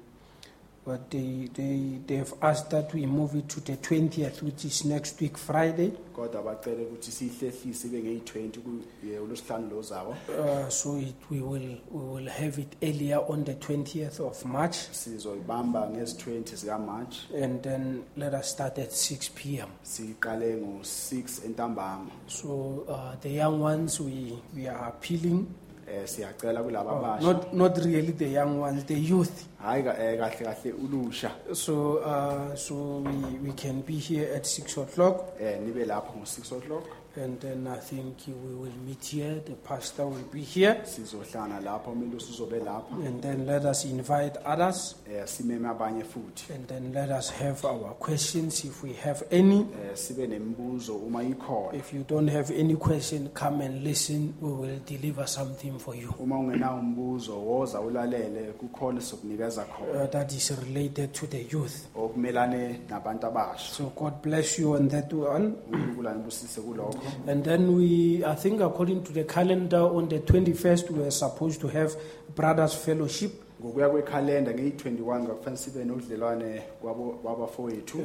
but 0.86 1.10
they, 1.10 1.48
they, 1.54 1.98
they've 2.06 2.32
asked 2.42 2.70
that 2.70 2.92
we 2.94 3.06
move 3.06 3.34
it 3.34 3.48
to 3.48 3.60
the 3.60 3.76
20th, 3.76 4.42
which 4.42 4.64
is 4.64 4.84
next 4.84 5.20
week, 5.20 5.38
Friday. 5.38 5.92
kodwa 6.14 6.42
bacele 6.42 6.82
ukuthi 6.84 7.10
siyihlehlise 7.12 7.86
ibe 7.88 8.02
ngeyi-20 8.02 9.20
ulosihlanu 9.22 9.70
lozawo 9.70 10.16
Uh, 10.28 10.68
so 10.68 10.96
it, 10.98 11.14
we, 11.30 11.40
will, 11.40 11.76
we 11.90 12.00
will 12.14 12.28
have 12.28 12.58
it 12.62 12.76
earlier 12.82 13.18
on 13.28 13.44
the 13.44 13.54
20th 13.54 14.20
of 14.20 14.44
March. 14.44 14.76
sizoyibamba 14.92 15.88
ngezi-20 15.90 16.56
zikamarch 16.56 17.16
And 17.42 17.62
then 17.62 18.02
let 18.16 18.34
us 18.34 18.50
start 18.50 18.78
at 18.78 18.90
6 18.92 19.30
p.m. 19.34 19.68
siqale 19.82 20.56
ngo-6 20.56 21.44
entambama 21.46 22.10
So 22.26 22.84
uh, 22.88 23.16
the 23.20 23.30
young 23.30 23.60
ones, 23.60 24.00
we, 24.00 24.38
we 24.56 24.68
are 24.68 24.88
appealing, 24.88 25.46
um 25.88 26.06
siyacela 26.06 26.62
kulaba 26.62 26.90
uh, 26.92 26.98
abasha 26.98 27.22
not, 27.26 27.52
not 27.54 27.76
really 27.78 28.12
the 28.12 28.28
young 28.28 28.58
ones, 28.60 28.84
the 28.84 28.94
youth. 29.10 29.44
hhayi 29.62 29.82
ka- 29.84 29.96
eh, 29.98 30.18
kahle 30.18 30.44
kahle 30.44 30.72
ulusha 30.84 31.30
So, 31.52 31.98
uh, 31.98 32.54
so 32.56 32.74
we, 33.06 33.48
we 33.48 33.52
can 33.52 33.82
be 33.82 33.94
here 33.98 34.28
at 34.36 34.46
6 34.46 34.78
o'clock. 34.78 35.16
um 35.40 35.64
nibe 35.66 35.84
lapho 35.86 36.12
ngo-6 36.18 36.52
o'clock 36.58 36.84
And 37.16 37.38
then 37.40 37.66
I 37.68 37.76
think 37.76 38.16
we 38.26 38.54
will 38.54 38.72
meet 38.84 39.04
here. 39.04 39.40
The 39.46 39.52
pastor 39.52 40.04
will 40.06 40.26
be 40.32 40.40
here. 40.42 40.76
sizohlangana 40.84 41.60
lapho 41.60 41.90
umelusi 41.90 42.32
uzobe 42.32 42.58
lapho 42.58 42.94
And 43.06 43.22
then 43.22 43.46
let 43.46 43.64
us 43.64 43.84
invite 43.84 44.36
others. 44.44 44.94
eh 45.08 45.22
simeme 45.26 45.68
abanye 45.68 46.04
futhi 46.04 46.52
And 46.54 46.66
then 46.66 46.92
let 46.92 47.10
us 47.10 47.30
have 47.30 47.64
our 47.64 47.94
questions 47.94 48.64
if 48.64 48.82
we 48.82 48.92
have 48.94 49.22
any. 49.30 49.60
eh 49.60 49.94
sibe 49.94 50.26
nemibuzo 50.26 50.96
uma 50.96 51.22
ikhona 51.22 51.74
If 51.78 51.92
you 51.92 52.04
don't 52.08 52.28
have 52.30 52.50
any 52.50 52.74
question, 52.76 53.28
come 53.34 53.60
and 53.64 53.84
listen. 53.84 54.34
We 54.40 54.50
will 54.52 54.80
deliver 54.86 55.26
something 55.28 55.78
for 55.78 55.94
you. 55.94 56.12
uma 56.18 56.38
ungenawo 56.38 56.78
umbuzo 56.80 57.38
woza 57.46 57.80
ulalele 57.80 58.52
kukhona 58.58 59.00
sokunikeza 59.00 59.64
khona 59.64 60.02
Uh, 60.04 60.10
that 60.10 60.32
is 60.32 60.50
related 60.66 61.12
to 61.12 61.26
the 61.26 61.42
youth. 61.52 61.86
okumelane 61.96 62.80
nabantu 62.90 63.26
abasha 63.26 63.72
So 63.74 63.92
God 63.96 64.20
bless 64.22 64.58
you 64.58 64.72
on 64.74 64.88
that 64.88 65.12
one. 65.12 65.52
uNkulunkulu 65.72 66.08
anibusise 66.08 66.60
kulokho 66.60 67.03
And 67.26 67.44
then 67.44 67.74
we, 67.74 68.24
I 68.24 68.34
think 68.34 68.60
according 68.60 69.04
to 69.04 69.12
the 69.12 69.24
calendar, 69.24 69.80
on 69.80 70.08
the 70.08 70.20
21st, 70.20 70.90
we 70.90 71.00
were 71.00 71.10
supposed 71.10 71.60
to 71.60 71.68
have 71.68 71.96
Brothers 72.34 72.74
Fellowship. 72.74 73.43
Ngokuya 73.64 73.88
kwekhalenda 73.88 74.52
ngeyi-21 74.52 75.20
ngakufanele 75.22 75.56
sibe 75.56 75.84
nodlelwane 75.84 76.62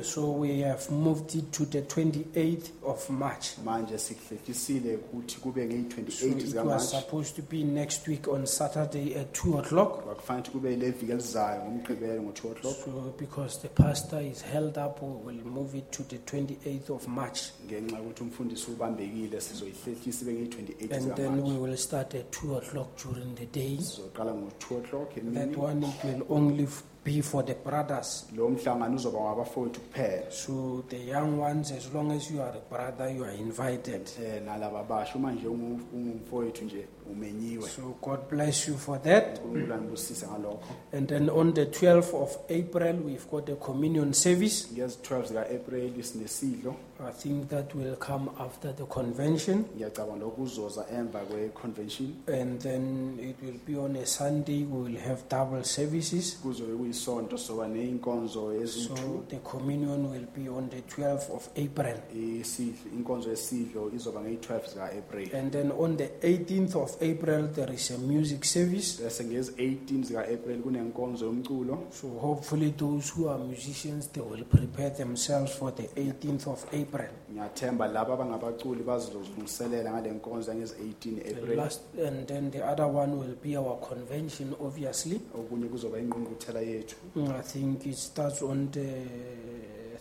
So 0.03 0.31
we 0.31 0.59
have 0.61 0.89
moved 0.91 1.35
it 1.35 1.51
to 1.51 1.65
the 1.65 1.81
28th 1.81 2.69
of 2.83 3.09
March. 3.09 3.57
manje 3.65 3.97
sikuhlekisile 3.97 4.95
ukuthi 4.95 5.37
kube 5.39 5.61
So 5.61 5.67
ngeyi-28 5.67 6.27
it 6.27 6.35
was 6.35 6.43
zikamarch 6.45 6.81
supposed 6.81 7.35
to 7.35 7.41
be 7.41 7.63
next 7.63 8.07
week 8.07 8.27
on 8.27 8.45
Saturday 8.45 9.15
at 9.15 9.33
2 9.33 9.59
o'clock. 9.59 10.03
kwakufanele 10.03 10.41
ukuthi 10.41 10.51
kube 10.51 10.73
ile 10.73 10.91
viki 10.91 11.11
elizayo 11.11 11.61
ngomgqibelo 11.65 12.21
ngo-2 12.23 12.51
o'clock 12.51 12.75
So 12.85 13.13
because 13.19 13.59
the 13.61 13.67
pastor 13.69 14.21
is 14.21 14.41
held 14.41 14.77
up, 14.77 15.01
we 15.01 15.33
will 15.33 15.45
move 15.45 15.75
it 15.77 15.91
to 15.91 16.03
the 16.03 16.17
28th 16.17 16.89
of 16.89 17.07
March. 17.07 17.39
ngenxa 17.65 17.97
yokuthi 17.97 18.23
umfundisi 18.23 18.71
ubambekile 18.71 19.41
sizoyihlehlisa 19.41 20.21
ibe 20.21 20.33
ngeyi-28 20.33 20.95
And 20.95 21.15
then 21.15 21.43
we 21.43 21.57
will 21.57 21.77
start 21.77 22.15
at 22.15 22.31
2 22.43 22.57
o'clock 22.57 22.87
during 23.03 23.35
the 23.35 23.45
day. 23.45 23.77
sizoqala 23.77 24.33
ngo-2 24.33 24.77
o'clock 24.77 25.17
That 25.49 25.57
one 25.57 25.83
it 25.83 26.03
will 26.03 26.25
only 26.29 26.63
f- 26.63 26.83
be 27.03 27.21
for 27.21 27.43
the 27.45 27.53
brothers. 27.55 28.25
lo 28.35 28.49
mhlangano 28.49 28.95
uzoba 28.95 29.19
wabafowethu 29.19 29.79
kuphela 29.81 30.31
So 30.31 30.83
the 30.89 30.97
young 30.97 31.39
ones, 31.39 31.71
as 31.71 31.93
long 31.93 32.11
as 32.11 32.29
you 32.31 32.41
are 32.41 32.53
a 32.57 32.61
brother, 32.75 33.09
you 33.15 33.23
are 33.23 33.33
invited. 33.39 34.09
um 34.17 34.45
nalaba 34.45 34.83
basha 34.83 35.15
uma 35.17 35.31
nje 35.31 35.47
ungu- 35.47 35.79
ungumfowethu 35.93 36.65
nje 36.65 36.85
umenyiwe 37.11 37.69
So 37.69 37.95
God 38.01 38.19
bless 38.29 38.67
you 38.67 38.77
for 38.77 39.01
that. 39.01 39.39
unkulunkulu 39.45 39.73
anibusise 39.73 40.27
ngalokho 40.27 40.73
And 40.93 41.07
then 41.07 41.29
on 41.29 41.53
the 41.53 41.65
12th 41.65 42.13
of 42.13 42.37
April, 42.49 42.95
we've 43.05 43.29
got 43.31 43.49
a 43.49 43.55
communion 43.55 44.13
service. 44.13 44.67
ngezi-12 44.73 45.25
zika-april 45.27 46.03
sinesidlo 46.03 46.75
I 47.01 47.11
think 47.11 47.47
that 47.49 47.73
will 47.73 47.95
come 47.95 48.29
after 48.39 48.73
the 48.73 48.85
convention. 48.85 49.65
ngiyacabanga 49.75 50.19
lokhu 50.25 50.41
kuzoza 50.41 50.85
emva 50.91 51.19
kwe-convention 51.19 52.13
And 52.27 52.59
then 52.61 53.17
it 53.21 53.35
will 53.41 53.57
be 53.65 53.77
on 53.77 53.95
a 53.95 54.05
Sunday, 54.05 54.63
we 54.63 54.91
will 54.91 54.99
have 55.01 55.23
double 55.29 55.63
services. 55.63 56.37
kuzobe 56.43 56.75
kuyisonto 56.77 57.37
soba 57.37 57.67
ney'nkonzo 57.67 58.67
So 58.67 59.23
the 59.29 59.37
communion 59.37 60.11
will 60.11 60.27
be 60.35 60.49
on 60.49 60.69
the 60.69 60.81
12th 60.81 61.29
of 61.33 61.49
April. 61.55 61.95
isidlo 62.13 62.91
inkonzo 62.97 63.29
yesidlo 63.29 63.91
izoba 63.95 64.19
ngeyi-12 64.21 64.69
zika-april 64.69 65.29
And 65.35 65.51
then 65.51 65.71
on 65.71 65.95
the 65.97 66.07
18th 66.21 66.75
of 66.75 66.97
April, 67.01 67.47
there 67.47 67.71
is 67.73 67.91
a 67.91 67.97
music 67.97 68.43
service. 68.45 69.01
bese 69.03 69.23
ngezi-18 69.23 70.03
zika-april 70.03 70.59
kunenkonzo 70.61 71.25
yomculo 71.25 71.77
So 71.91 72.07
hopefully 72.09 72.73
those 72.77 73.09
who 73.15 73.29
are 73.29 73.39
musicians, 73.39 74.07
they 74.09 74.21
will 74.21 74.43
prepare 74.43 74.89
themselves 74.89 75.53
for 75.55 75.71
the 75.71 75.83
18th 75.95 76.47
of 76.47 76.65
April. 76.89 77.09
ngiyathemba 77.31 77.87
laba 77.87 78.13
abangabaculi 78.13 78.83
bazozilungiselela 78.83 79.91
ngale 79.91 80.11
nkonzo 80.11 80.51
yangezi-18 80.51 81.15
The 81.23 81.31
april 81.37 81.57
last, 81.57 81.81
and 82.07 82.27
then 82.27 82.51
the 82.51 82.63
other 82.71 82.87
one 82.87 83.11
will 83.19 83.35
be 83.43 83.55
our 83.57 83.77
convention, 83.79 84.53
obviously. 84.61 85.21
okunye 85.35 85.67
kuzoba 85.67 85.97
ingqungquthela 85.99 86.61
yethu 86.61 86.95
Mm, 87.15 87.31
I 87.39 87.41
think 87.41 87.85
it 87.85 87.95
starts 87.97 88.41
on 88.41 88.69
the 88.71 88.87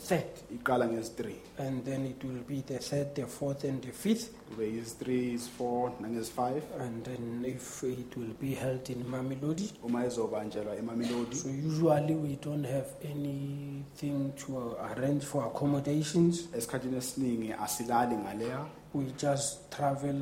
third, 0.08 0.24
iqala 0.54 0.86
ngezi-3 0.88 1.32
and 1.58 1.84
then 1.84 2.06
it 2.06 2.24
will 2.24 2.42
be 2.48 2.62
the 2.66 2.78
third, 2.78 3.14
the 3.14 3.26
fourth, 3.26 3.64
and 3.64 3.82
the 3.82 3.92
fifth. 3.92 4.30
kube 4.50 4.66
yezi-3 4.66 5.34
izi-4 5.34 5.90
nangezi-5 6.00 6.60
And 6.80 7.04
then 7.04 7.44
if 7.44 7.82
it 7.82 8.16
will 8.16 8.34
be 8.40 8.54
held 8.54 8.90
in 8.90 9.04
Mamelodi. 9.04 9.72
uma 9.82 10.04
ezobanjelwa 10.04 10.76
emamelodi 10.76 11.36
So 11.36 11.48
usually 11.48 12.14
we 12.14 12.36
don't 12.36 12.66
have 12.66 12.86
anything 13.04 14.32
to 14.46 14.76
arrange 14.92 15.24
for 15.24 15.44
accommodations. 15.46 16.48
esikhathini 16.56 16.96
esiningi 16.96 17.52
asilali 17.52 18.14
ngaleya 18.16 18.66
We 18.94 19.04
just 19.22 19.70
travel, 19.70 20.16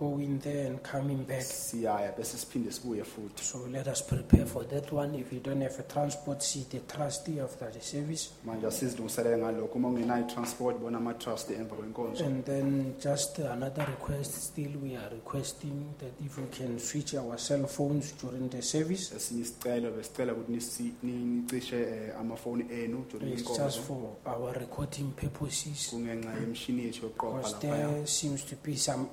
going 0.00 0.38
there 0.40 0.66
and 0.66 0.78
coming 0.82 1.24
back. 1.26 1.42
siyaya 1.42 2.12
bese 2.16 2.36
siphinde 2.38 2.70
sibuye 2.72 3.04
futhi 3.04 3.42
So 3.44 3.58
let 3.72 3.86
us 3.86 4.02
prepare 4.02 4.46
for 4.46 4.64
that 4.68 4.92
one. 4.92 5.14
If 5.20 5.32
you 5.32 5.40
don't 5.40 5.62
have 5.62 5.78
a 5.80 5.82
transport, 5.82 6.42
see 6.42 6.66
the 6.70 6.78
trustee 6.80 7.40
after 7.40 7.70
the 7.72 7.80
service. 7.80 8.30
manje 8.44 8.66
asizilungiselele 8.66 9.36
ngalokho 9.38 9.78
uma 9.78 9.88
ungenayo 9.88 10.24
i-transport 10.26 10.78
bona 10.78 10.98
ama-trust 10.98 11.50
emva 11.50 11.76
kwenkonzo 11.76 12.24
And 12.24 12.44
then 12.44 12.94
just 13.02 13.38
another 13.38 13.86
request 13.86 14.32
still, 14.34 14.72
we 14.82 14.96
are 14.96 15.08
requesting 15.10 15.84
that 15.98 16.12
if 16.26 16.38
we 16.38 16.44
can 16.58 16.78
switch 16.78 17.14
our 17.14 17.38
cell 17.38 17.66
phones 17.66 18.12
during 18.22 18.48
the 18.50 18.62
service. 18.62 19.12
esinye 19.16 19.40
isicelo 19.42 19.90
besicela 19.90 20.32
ukuthi 20.32 20.52
nisi- 20.52 20.92
nicishe 21.02 21.84
um 22.14 22.20
amafoni 22.20 22.64
enu 22.72 23.04
during 23.12 23.32
It's 23.32 23.42
just 23.42 23.58
inkonzo 23.60 23.80
for 23.82 24.32
our 24.34 24.52
recording 24.58 25.10
purposes. 25.16 25.88
kungenxa 25.90 26.30
yemishini 26.40 26.84
yethu 26.84 27.04
yokuqopha 27.06 27.36
Because 27.36 27.66
laphaya 27.66 27.88
there 27.88 28.06
seems 28.06 28.44
to 28.44 28.56
be 28.64 28.76
some 28.76 29.06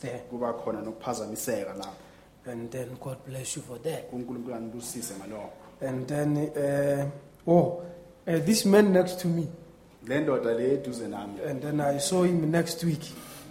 there. 0.00 0.20
kuba 0.30 0.52
khona 0.52 0.80
nokuphazamiseka 0.82 1.74
lapho 1.74 1.96
And 2.46 2.70
then 2.70 2.88
God 3.00 3.16
bless 3.26 3.56
you 3.56 3.62
for 3.62 3.78
that. 3.78 4.12
unkulunkulu 4.12 4.54
anibusise 4.54 5.14
ngalokho 5.14 5.50
And 5.80 6.06
then, 6.06 6.36
uh, 6.36 7.50
oh, 7.50 7.82
uh, 8.26 8.38
this 8.38 8.64
man 8.64 8.92
next 8.92 9.20
to 9.20 9.28
me. 9.28 9.48
le 10.06 10.20
ndoda 10.20 10.54
le 10.54 10.72
eduze 10.78 11.08
nami 11.08 11.40
And 11.48 11.62
then 11.62 11.80
I 11.80 11.98
saw 11.98 12.22
him 12.24 12.50
next 12.50 12.84
week. 12.84 13.02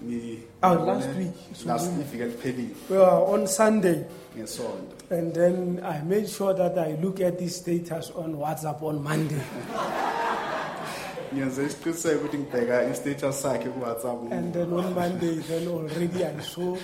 ngi- 0.05 0.39
Oh, 0.63 0.73
last 0.73 1.09
week. 1.17 1.31
last 1.65 1.91
iviki 1.91 2.23
eliphelile 2.23 2.75
Well, 2.89 3.23
on 3.33 3.47
Sunday. 3.47 4.05
ngesonto 4.37 4.93
And 5.11 5.33
then 5.33 5.79
I 5.83 6.01
made 6.01 6.27
sure 6.29 6.53
that 6.53 6.77
I 6.77 6.93
look 7.01 7.19
at 7.21 7.39
his 7.39 7.55
status 7.57 8.11
on 8.15 8.35
WhatsApp 8.35 8.81
on 8.81 9.03
Monday. 9.03 9.41
ngenze 11.33 11.65
isiqiniseko 11.65 12.15
ukuthi 12.19 12.37
ngibheka 12.37 12.83
i-status 12.91 13.41
sakhe 13.41 13.69
ku-whatsapp 13.69 14.31
And 14.31 14.53
then 14.53 14.73
on 14.73 14.93
Monday, 14.95 15.35
then 15.47 15.67
already 15.67 16.23
I 16.25 16.39
saw 16.41 16.77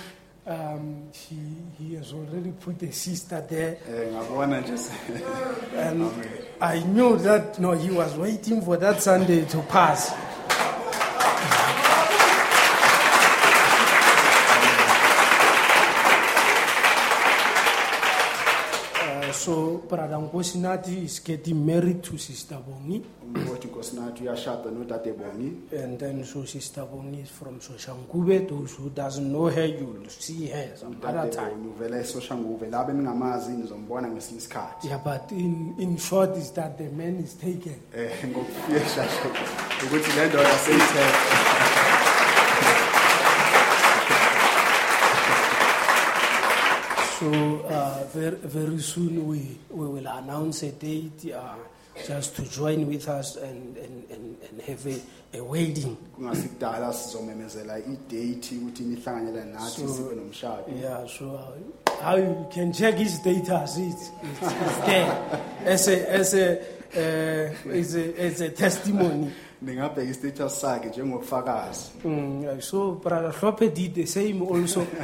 um, 0.47 1.03
he, 1.13 1.37
he 1.77 1.95
has 1.95 2.11
already 2.13 2.51
put 2.51 2.81
a 2.83 2.91
sister 2.91 3.41
there. 3.49 3.77
ngabona 4.13 4.61
nje 4.61 4.77
se- 4.77 5.23
And 5.77 6.11
I 6.61 6.79
knew 6.79 7.17
that, 7.17 7.59
no, 7.59 7.71
he 7.71 7.91
was 7.91 8.17
waiting 8.17 8.61
for 8.61 8.77
that 8.77 9.01
Sunday 9.01 9.45
to 9.45 9.57
pass. 9.61 10.11
So, 19.39 19.77
Brother 19.87 20.17
Nkosinathi 20.17 21.03
is 21.05 21.19
getting 21.19 21.65
married 21.65 22.03
to 22.03 22.17
Sister 22.17 22.55
Bongi. 22.57 23.01
umfowethu 23.35 23.67
nkosinathi 23.67 24.23
uyashada 24.23 24.71
nodade 24.71 25.13
bongi 25.13 25.51
And 25.83 25.99
then, 25.99 26.23
so 26.25 26.45
Sister 26.45 26.81
Bongi 26.81 27.23
is 27.23 27.29
from 27.29 27.59
Soshanguve. 27.59 28.49
Those 28.49 28.73
who 28.75 28.89
doesn't 28.89 29.31
know 29.31 29.45
her, 29.49 29.65
you'll 29.65 30.09
see 30.09 30.47
her 30.47 30.75
some 30.75 30.97
other 31.03 31.19
udade 31.19 31.31
time. 31.35 31.49
bongi 31.51 31.67
uvela 31.69 31.97
esoshanguve 31.99 32.69
laba 32.69 32.93
ningamazi 32.93 33.51
nizombona 33.51 34.07
ngesinye 34.09 34.37
isikhathi 34.37 34.87
Yeah, 34.87 34.97
but 35.03 35.31
in, 35.31 35.75
in 35.79 35.97
short 35.97 36.35
is 36.37 36.51
that 36.51 36.77
the 36.77 36.89
man 36.89 37.23
is 37.23 37.33
taken. 37.37 37.79
ngokufiyesha 38.27 39.03
nje 39.05 39.85
ukuthi 39.87 40.11
le 40.19 40.27
ndoda 40.27 40.57
seyithethe 40.57 41.68
So 47.19 47.27
uh, 47.67 48.03
very, 48.13 48.35
very 48.37 48.79
soon 48.79 49.27
we, 49.27 49.57
we 49.69 49.87
will 49.87 50.07
announce 50.07 50.63
a 50.63 50.71
date 50.71 51.33
uh, 51.35 51.55
just 52.07 52.35
to 52.37 52.43
join 52.49 52.87
with 52.87 53.09
us 53.09 53.35
and, 53.35 53.75
and, 53.75 54.05
and, 54.09 54.37
and 54.49 54.61
have 54.61 54.85
a, 54.87 55.01
a 55.37 55.43
wedding. 55.43 55.97
kungasikudala 56.15 56.93
sizomemezela 56.93 57.79
idate 57.79 58.55
ukuthi 58.55 58.83
nihlanganyele 58.83 59.45
nathi 59.45 59.81
So- 59.81 59.87
sibe 59.93 60.15
nomshado 60.15 60.63
Yeah, 60.81 61.07
so 61.07 61.25
uh, 61.35 62.03
how 62.03 62.15
you 62.17 62.47
can 62.53 62.71
check 62.73 62.95
his 62.95 63.15
status, 63.15 63.77
it's, 63.77 64.09
it's, 64.23 64.41
it's 64.41 64.77
there. 64.85 65.41
As 65.65 65.87
a, 65.87 66.09
as 66.19 66.33
a, 66.33 66.57
uh, 66.95 67.69
as, 67.79 67.95
a, 67.95 68.21
as 68.25 68.41
a 68.41 68.49
testimony. 68.49 69.31
Sakhe 70.49 70.89
njengobufakazi 70.89 71.91
Mm, 72.05 72.61
so 72.61 72.91
Brother 72.91 73.31
did 73.69 73.93
the 73.93 74.05
same 74.05 74.41
also. 74.41 74.85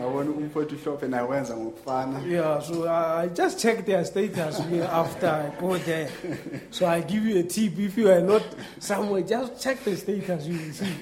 ngabona 0.00 0.30
umfowethu 0.30 0.74
uhlophe 0.74 1.08
naye 1.08 1.28
wenza 1.28 1.56
ngokufana 1.56 2.20
yeah, 2.26 2.62
so 2.62 2.88
I, 2.88 3.24
I 3.24 3.28
just 3.28 3.58
checked 3.60 3.86
their 3.86 4.04
status 4.04 4.60
after 4.92 5.28
I 5.28 5.60
go 5.60 5.78
there. 5.78 6.08
So 6.70 6.86
I 6.86 7.00
give 7.02 7.24
you 7.26 7.38
a 7.40 7.42
tip 7.42 7.78
if 7.78 7.98
you 7.98 8.10
are 8.10 8.20
not 8.20 8.42
somewhere, 8.78 9.22
just 9.22 9.60
check 9.62 9.84
the 9.84 9.96
status, 9.96 10.46
you 10.46 10.54
will 10.58 10.72
see. 10.72 10.94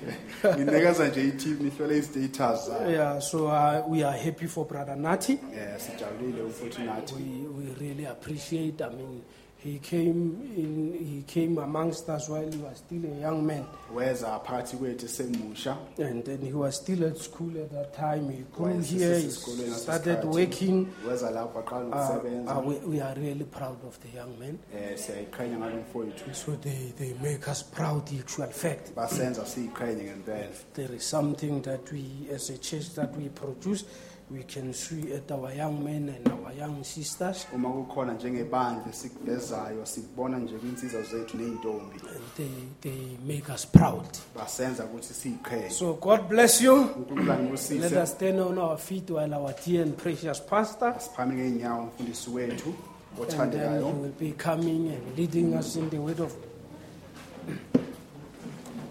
nginikeza 0.57 1.09
nje 1.09 1.25
i-tip 1.25 1.61
nihlole 1.61 1.99
i-status 1.99 2.67
zayo 2.69 2.91
yeah, 2.91 3.21
so 3.21 3.47
uh, 3.47 3.85
we 3.89 4.03
are 4.05 4.19
happy 4.19 4.47
for 4.47 4.67
Brother 4.67 4.97
Nati. 4.97 5.33
um 5.33 5.79
sijabulile 5.79 6.43
umfowethu 6.43 6.83
nathi 6.83 7.15
We, 7.15 7.65
we 7.65 7.75
really 7.81 8.07
appreciate. 8.07 8.85
I 8.85 8.89
mean, 8.89 9.23
he 9.63 9.79
came 9.79 10.41
in. 10.57 10.97
He 11.01 11.23
came 11.27 11.59
amongst 11.59 12.09
us 12.09 12.29
while 12.29 12.51
he 12.51 12.57
was 12.59 12.79
still 12.79 13.05
a 13.05 13.21
young 13.21 13.47
man, 13.47 13.65
Where's 13.93 14.23
our 14.23 14.39
party 14.41 14.77
weza 14.77 14.97
phakathi 14.97 14.97
kwethu 14.97 15.09
semusha 15.09 15.77
and 15.99 16.25
then 16.25 16.41
he 16.41 16.53
was 16.53 16.77
still 16.77 17.05
at 17.05 17.19
school 17.19 17.51
at 17.59 17.71
that 17.71 17.95
time. 17.95 18.31
He 18.31 18.45
grew 18.53 18.79
here. 18.81 19.19
He 19.19 19.29
started 19.31 20.21
sikhathi. 20.21 20.25
working. 20.25 20.87
weza 21.07 21.31
lapho 21.31 21.63
aqala 21.63 21.91
Uh, 21.93 22.17
ukusebenza 22.17 22.57
uh, 22.57 22.61
we, 22.61 22.75
we 22.87 23.01
are 23.01 23.15
really 23.17 23.45
proud 23.45 23.77
of 23.85 23.99
the 24.01 24.09
young 24.17 24.39
man. 24.39 24.59
um 24.73 24.97
siyayiqhenya 24.97 25.59
ngalo 25.59 25.77
mfowethu 25.77 26.35
So 26.35 26.53
they, 26.57 26.93
they 26.99 27.15
make 27.23 27.47
us 27.49 27.63
proud. 27.63 28.07
The 28.07 28.19
actual 28.19 28.47
fact. 28.53 28.95
basenza 28.95 29.45
siyiqhenye 29.47 30.03
ngempela 30.05 30.49
There 30.75 30.95
is 30.97 31.05
something 31.05 31.61
that 31.63 31.91
we, 31.93 32.29
as 32.35 32.51
a 32.51 32.59
church, 32.59 32.95
that 32.95 33.15
we 33.17 33.29
produce. 33.29 33.85
We 34.31 34.45
can 34.45 34.73
see 34.73 35.13
at 35.13 35.31
our 35.33 35.53
young 35.53 35.83
men 35.85 36.09
and 36.09 36.29
our 36.29 36.53
young 36.53 36.85
sisters, 36.85 37.47
uma 37.55 37.69
kukhona 37.69 38.13
njengebandla 38.13 38.85
esikuvezayo 38.91 39.87
sikubona 39.87 40.39
nje 40.39 40.55
kwinsizwa 40.59 41.03
zethu 41.03 41.37
ney'ntombi 41.37 41.97
and 42.15 42.21
they, 42.37 42.91
they 42.91 43.17
make 43.27 43.53
us 43.55 43.67
proud. 43.67 44.07
basenza 44.37 44.85
ukuthi 44.85 45.15
siyiqhenye 45.15 45.71
So 45.71 45.93
God 45.95 46.21
bless 46.29 46.61
you. 46.61 46.75
unkulunkulu 46.75 47.81
Let 47.81 47.93
us 47.93 48.11
stand 48.13 48.41
on 48.41 48.59
our 48.59 48.79
feet 48.79 49.11
while 49.11 49.35
our 49.35 49.55
dear 49.67 49.83
and 49.83 49.97
precious 49.97 50.41
pastor, 50.41 50.95
siphame 51.01 51.35
ngey'nyawo 51.35 51.83
umfundisi 51.83 52.31
wethu 52.31 52.69
and 52.69 53.29
then 53.29 53.29
othandekayo 53.29 53.87
he 53.87 53.93
will 54.03 54.13
be 54.21 54.33
coming 54.33 54.89
and 54.93 55.19
leading 55.19 55.55
us 55.55 55.77
in 55.77 55.91
the 55.91 55.99
word 55.99 56.21
of. 56.21 56.33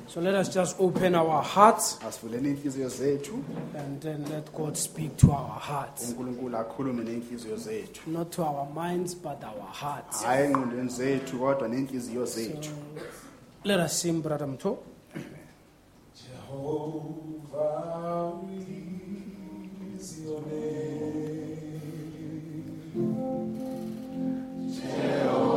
So 0.09 0.19
let 0.21 0.33
us 0.33 0.49
just 0.53 0.75
open 0.79 1.13
our 1.15 1.43
hearts 1.43 1.99
asivuleni 2.07 2.49
iy'nhliziyo 2.49 2.89
zethu 2.89 3.33
and 3.77 4.01
then 4.01 4.25
let 4.31 4.51
God 4.53 4.75
speak 4.75 5.17
to 5.17 5.31
our 5.31 5.59
hearts, 5.59 6.09
unkulunkulu 6.09 6.57
akhulume 6.57 7.03
ney'nhliziyo 7.03 7.55
zethu 7.57 8.11
not 8.11 8.31
to 8.31 8.43
our 8.43 8.67
minds 8.73 9.15
but 9.15 9.43
our 9.43 9.67
hearts. 9.81 10.23
hhayi 10.23 10.45
engqondweni 10.47 10.89
zethu 10.89 11.39
kodwa 11.39 11.67
ney'nhliziyo 11.67 12.25
zethu 12.25 12.69
Let 13.63 13.79
us 13.79 14.01
sing, 14.01 14.21
Brother 14.21 14.47
Mto. 14.47 14.77
Jehovah 16.15 18.31
is 19.99 20.19
your 20.25 20.41
name. 20.41 21.69
Amen. 24.95 25.48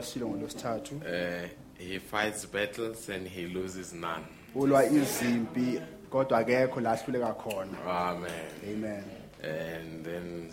Njengoba 0.00 0.26
ngolwesithathu 0.36 0.94
uh, 0.96 1.48
he 1.78 1.98
fights 2.00 2.46
battles 2.52 3.08
and 3.08 3.28
he 3.28 3.46
loses 3.46 3.92
none. 3.92 4.24
ulwa 4.54 4.84
izimpi 4.86 5.80
kodwa 6.10 6.38
akekho 6.38 6.80
la 6.80 6.92
ahluleka 6.92 7.32
khona 7.32 7.78
Amen. 7.86 8.30
amen 8.74 9.02
And 9.42 10.04
then 10.04 10.50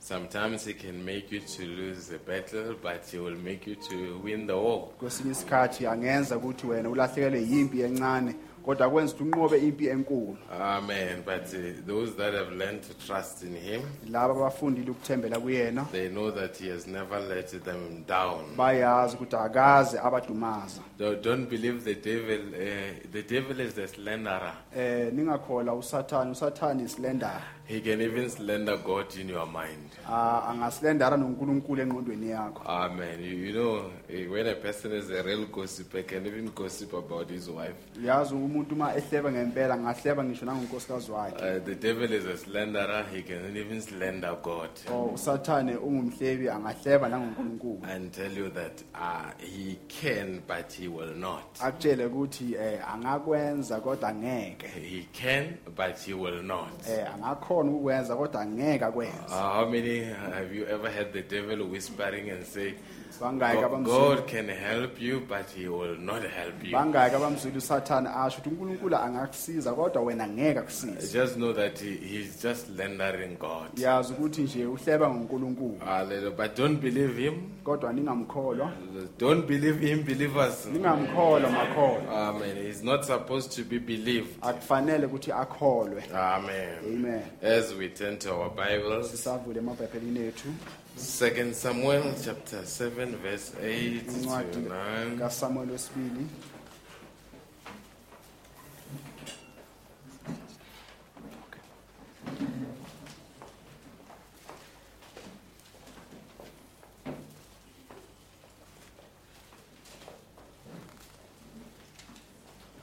sometimes 0.00 0.64
he 0.66 0.74
can 0.74 1.04
make 1.04 1.30
you 1.30 1.40
to 1.40 1.62
lose 1.66 2.08
the 2.08 2.18
battle, 2.18 2.74
but 2.82 3.06
he 3.12 3.18
will 3.18 3.36
make 3.36 3.66
you 3.70 3.76
to 3.76 4.18
win 4.24 4.46
the 4.46 4.56
war. 4.56 4.88
kwesinye 4.98 5.30
isikhathi 5.32 5.86
angenza 5.86 6.36
ukuthi 6.36 6.66
wena 6.66 6.90
ulahlekelwe 6.90 7.40
yimpi 7.42 7.80
encane 7.80 8.34
kodwa 8.64 8.90
kwenza 8.90 9.14
ukuthi 9.14 9.24
unqobe 9.24 9.58
impi 9.58 9.86
enkulu 9.86 10.36
Amen. 10.60 11.22
But 11.24 11.54
uh, 11.54 11.86
those 11.86 12.12
that 12.16 12.34
have 12.34 12.52
learned 12.56 12.82
to 12.82 12.94
trust 13.06 13.42
in 13.42 13.54
Him, 13.56 13.80
laba 14.10 14.34
abafundile 14.34 14.90
ukuthembela 14.90 15.40
kuyena 15.40 15.84
they 15.92 16.08
know 16.08 16.30
that 16.30 16.56
He 16.56 16.68
has 16.70 16.86
never 16.86 17.20
let 17.20 17.64
them 17.64 18.04
down. 18.08 18.56
bayazi 18.56 19.16
ukuthi 19.16 19.36
akaze 19.36 19.98
abadumaza 19.98 20.80
don't 20.98 21.48
believe 21.48 21.84
the 21.84 21.94
devil. 21.94 22.40
Uh, 22.54 23.08
the 23.12 23.22
devil 23.22 23.60
is 23.60 23.78
a 23.78 23.86
slanderer. 23.88 24.52
eh 24.76 25.10
ningakhola 25.12 25.74
usathani 25.74 26.30
usathani 26.30 26.82
isilendara 26.82 27.42
He 27.68 27.80
can 27.82 28.00
even 28.00 28.30
slander 28.30 28.78
God 28.78 29.14
in 29.20 29.28
your 29.28 29.44
mind. 29.46 29.90
Ah, 30.08 30.48
angasilendara 30.50 31.16
noNkulunkulu 31.16 31.82
engqondweni 31.82 32.30
yakho 32.30 32.62
Amen. 32.66 33.20
You, 33.22 33.36
you 33.36 33.52
know, 33.52 33.90
eh, 34.08 34.26
when 34.26 34.46
a 34.46 34.54
person 34.54 34.92
is 34.92 35.10
a 35.10 35.22
real 35.22 35.44
gossiper, 35.44 36.02
can 36.02 36.24
even 36.26 36.46
gossip 36.54 36.94
about 36.94 37.28
his 37.30 37.48
wife. 37.50 37.76
yazi 38.04 38.34
umuntu 38.34 38.74
uma 38.74 38.94
ehleba 38.96 39.32
ngempela 39.32 39.76
ngahleba 39.76 40.24
ngisho 40.24 40.46
nangonkosikazi 40.46 41.10
wakhe 41.12 41.36
Uh, 41.44 41.64
the 41.64 41.74
devil 41.74 42.12
is 42.12 42.24
a 42.26 42.36
slanderer. 42.36 43.04
He 43.14 43.22
can 43.22 43.56
even 43.56 43.80
slander 43.82 44.36
God 44.42 44.70
oh 44.90 45.10
usathane 45.14 45.76
ungumhlebi 45.76 46.48
angahleba 46.48 47.08
nangonkulunkulu 47.08 47.80
and 47.84 48.12
tell 48.12 48.32
you 48.32 48.48
that 48.50 48.82
uh, 48.94 49.30
he 49.38 49.78
can, 49.88 50.42
but 50.48 50.72
he 50.72 50.87
will 50.88 51.14
not. 51.16 51.60
akutshele 51.60 52.04
ukuthi 52.06 52.54
eh 52.54 52.80
angakwenza 52.94 53.80
kodwa 53.80 54.14
ngeke 54.14 54.66
He 54.66 55.06
can, 55.12 55.44
but 55.76 55.98
he 56.06 56.14
will 56.14 56.42
not. 56.42 56.88
eh 56.88 57.06
angakhona 57.14 57.70
ukwenza 57.70 58.16
kodwa 58.16 58.46
ngeke 58.46 58.84
Uh, 58.84 58.88
akwenza 58.88 59.52
how 59.54 59.66
many 59.70 60.04
have 60.34 60.54
you 60.56 60.64
ever 60.66 60.90
had 60.90 61.12
the 61.12 61.22
devil 61.22 61.62
whispering 61.70 62.30
and 62.30 62.44
say, 62.46 62.74
bangaki 63.20 63.54
God, 63.54 63.64
abamzulu 63.64 63.98
God 64.16 64.26
can 64.28 64.48
help 64.48 65.00
you, 65.00 65.20
but 65.28 65.50
he 65.56 65.68
will 65.68 65.96
not 65.96 66.22
help 66.22 66.64
you? 66.64 66.72
bangaki 66.72 67.14
abamzulu 67.16 67.58
usathane 67.58 68.08
asho 68.08 68.38
ukuthi 68.38 68.48
uNkulunkulu 68.50 68.96
angakusiza 68.96 69.72
kodwa 69.72 70.02
wena 70.02 70.28
ngeke 70.28 70.58
akusize 70.58 71.18
Just 71.18 71.34
know 71.36 71.52
that 71.52 71.78
he, 71.80 71.90
he's 71.96 72.42
just 72.42 72.66
slandering 72.66 73.38
God. 73.38 73.78
yazi 73.78 74.12
ukuthi 74.12 74.42
nje 74.42 74.66
uhleba 74.66 75.10
ngoNkulunkulu 75.10 75.78
Hallelujah. 75.84 76.36
But 76.36 76.56
don't 76.56 76.80
believe 76.80 77.16
him. 77.22 77.34
Kodwa 77.68 77.92
ningamkholwa 77.92 78.72
Don't 79.18 79.46
believe 79.46 79.86
him, 79.88 80.02
believers. 80.04 80.66
ningamkholwa 80.66 81.50
makholwa 81.50 82.28
Amen. 82.28 82.56
He's 82.66 82.82
not 82.82 83.04
supposed 83.04 83.52
to 83.56 83.62
be 83.64 83.78
believed. 83.78 84.28
akufanele 84.42 85.06
ukuthi 85.06 85.32
akholwe 85.32 86.02
Amen. 86.14 86.78
amen 86.86 87.22
As 87.42 87.74
we 87.74 87.88
turn 87.88 88.18
to 88.18 88.30
our 88.32 88.50
Bibles, 88.50 89.10
sisavule 89.10 89.58
emabhayibhelini 89.58 90.20
ethu 90.28 90.48
Second 90.96 91.54
Samuel 91.54 92.02
chapter 92.24 92.58
7, 92.64 93.16
verse 93.22 93.52
8 93.62 94.00
to 94.06 94.12
incwadi 94.12 94.56
9. 94.58 95.18
kaSamuel 95.18 95.70
wesibili 95.70 96.26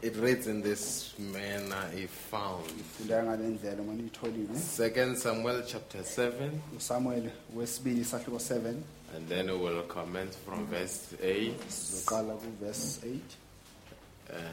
It 0.06 0.16
reads 0.18 0.46
in 0.46 0.62
this 0.62 1.16
manner 1.18 1.90
if 1.96 2.12
found. 2.12 2.64
funda 2.98 3.24
ngalendlela 3.24 3.82
uma 3.82 3.94
niyitholile 3.94 4.56
Second 4.60 5.18
Samuel 5.18 5.64
chapter 5.68 6.04
7, 6.04 6.52
uSamuel 6.78 7.30
wesibili 7.56 8.02
isahluko 8.02 8.40
7 8.40 8.84
and 9.16 9.28
then 9.30 9.48
we 9.50 9.58
will 9.58 9.82
comment 9.88 10.32
from 10.46 10.68
verse 10.68 11.16
8 11.24 11.54
sizoqala 11.70 12.34
kuverse 12.36 13.00
8 13.08 13.20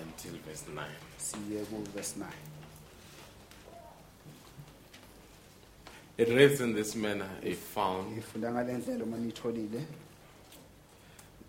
until 0.06 0.38
verse 0.46 0.64
9. 0.74 0.84
siye 1.18 1.64
kuverse 1.64 2.16
9 2.16 2.26
It 6.18 6.28
reads 6.28 6.60
in 6.60 6.74
this 6.74 6.96
manner 6.96 7.28
if 7.42 7.58
found. 7.74 8.12
ngifunda 8.12 8.48
uma 9.04 9.18
niyitholile 9.18 9.86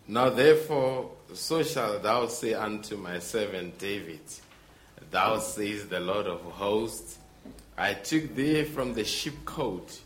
Now 0.07 0.29
therefore, 0.29 1.11
so 1.34 1.63
shalt 1.63 2.03
thou 2.03 2.27
say 2.27 2.53
unto 2.53 2.95
my 2.97 3.19
servant 3.19 3.77
David, 3.79 4.21
Thou 5.11 5.39
says 5.39 5.88
the 5.88 5.99
Lord 5.99 6.27
of 6.27 6.41
hosts, 6.41 7.17
I 7.77 7.93
took 7.93 8.36
thee 8.36 8.63
from 8.63 8.93
the 8.93 9.01
sheepcote, 9.01 9.99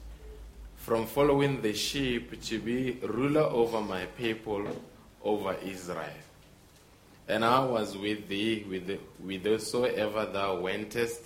from 0.78 1.06
following 1.06 1.62
the 1.62 1.74
sheep, 1.74 2.42
to 2.44 2.60
be 2.60 2.98
ruler 3.04 3.42
over 3.42 3.82
my 3.82 4.06
people, 4.06 4.66
over 5.24 5.56
Israel. 5.66 6.10
And 7.28 7.44
I 7.44 7.64
was 7.66 7.98
with 7.98 8.30
thee 8.30 8.66
with 8.70 8.90
whithersoever 9.22 10.28
thou 10.28 10.60
wentest, 10.60 11.22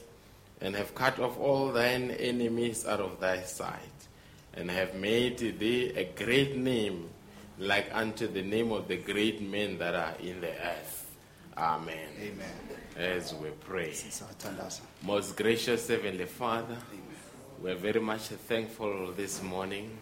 and 0.60 0.76
have 0.76 0.96
cut 0.96 1.20
off 1.20 1.40
all 1.40 1.72
thine 1.72 2.12
enemies 2.12 2.86
out 2.86 3.00
of 3.02 3.20
thy 3.20 3.42
sight, 3.44 3.80
and 4.56 4.70
have 4.72 4.96
made 4.96 5.38
thee 5.60 5.92
a 5.96 6.06
great 6.06 6.56
name, 6.56 7.10
like 7.62 7.92
unto 7.94 8.28
the 8.28 8.42
name 8.42 8.72
of 8.72 8.88
the 8.88 8.98
great 8.98 9.40
men 9.40 9.78
that 9.78 9.94
are 9.94 10.16
in 10.20 10.42
the 10.42 10.50
earth. 10.50 11.12
Amen. 11.56 11.96
amen 12.20 12.50
As 12.98 13.36
we 13.36 13.50
pray. 13.50 13.94
Most 15.04 15.38
gracious 15.38 15.88
Heavenly 15.88 16.26
Father, 16.26 16.76
we're 17.62 17.76
very 17.76 18.00
much 18.00 18.22
thankful 18.22 19.12
this 19.16 19.44
morning 19.44 19.96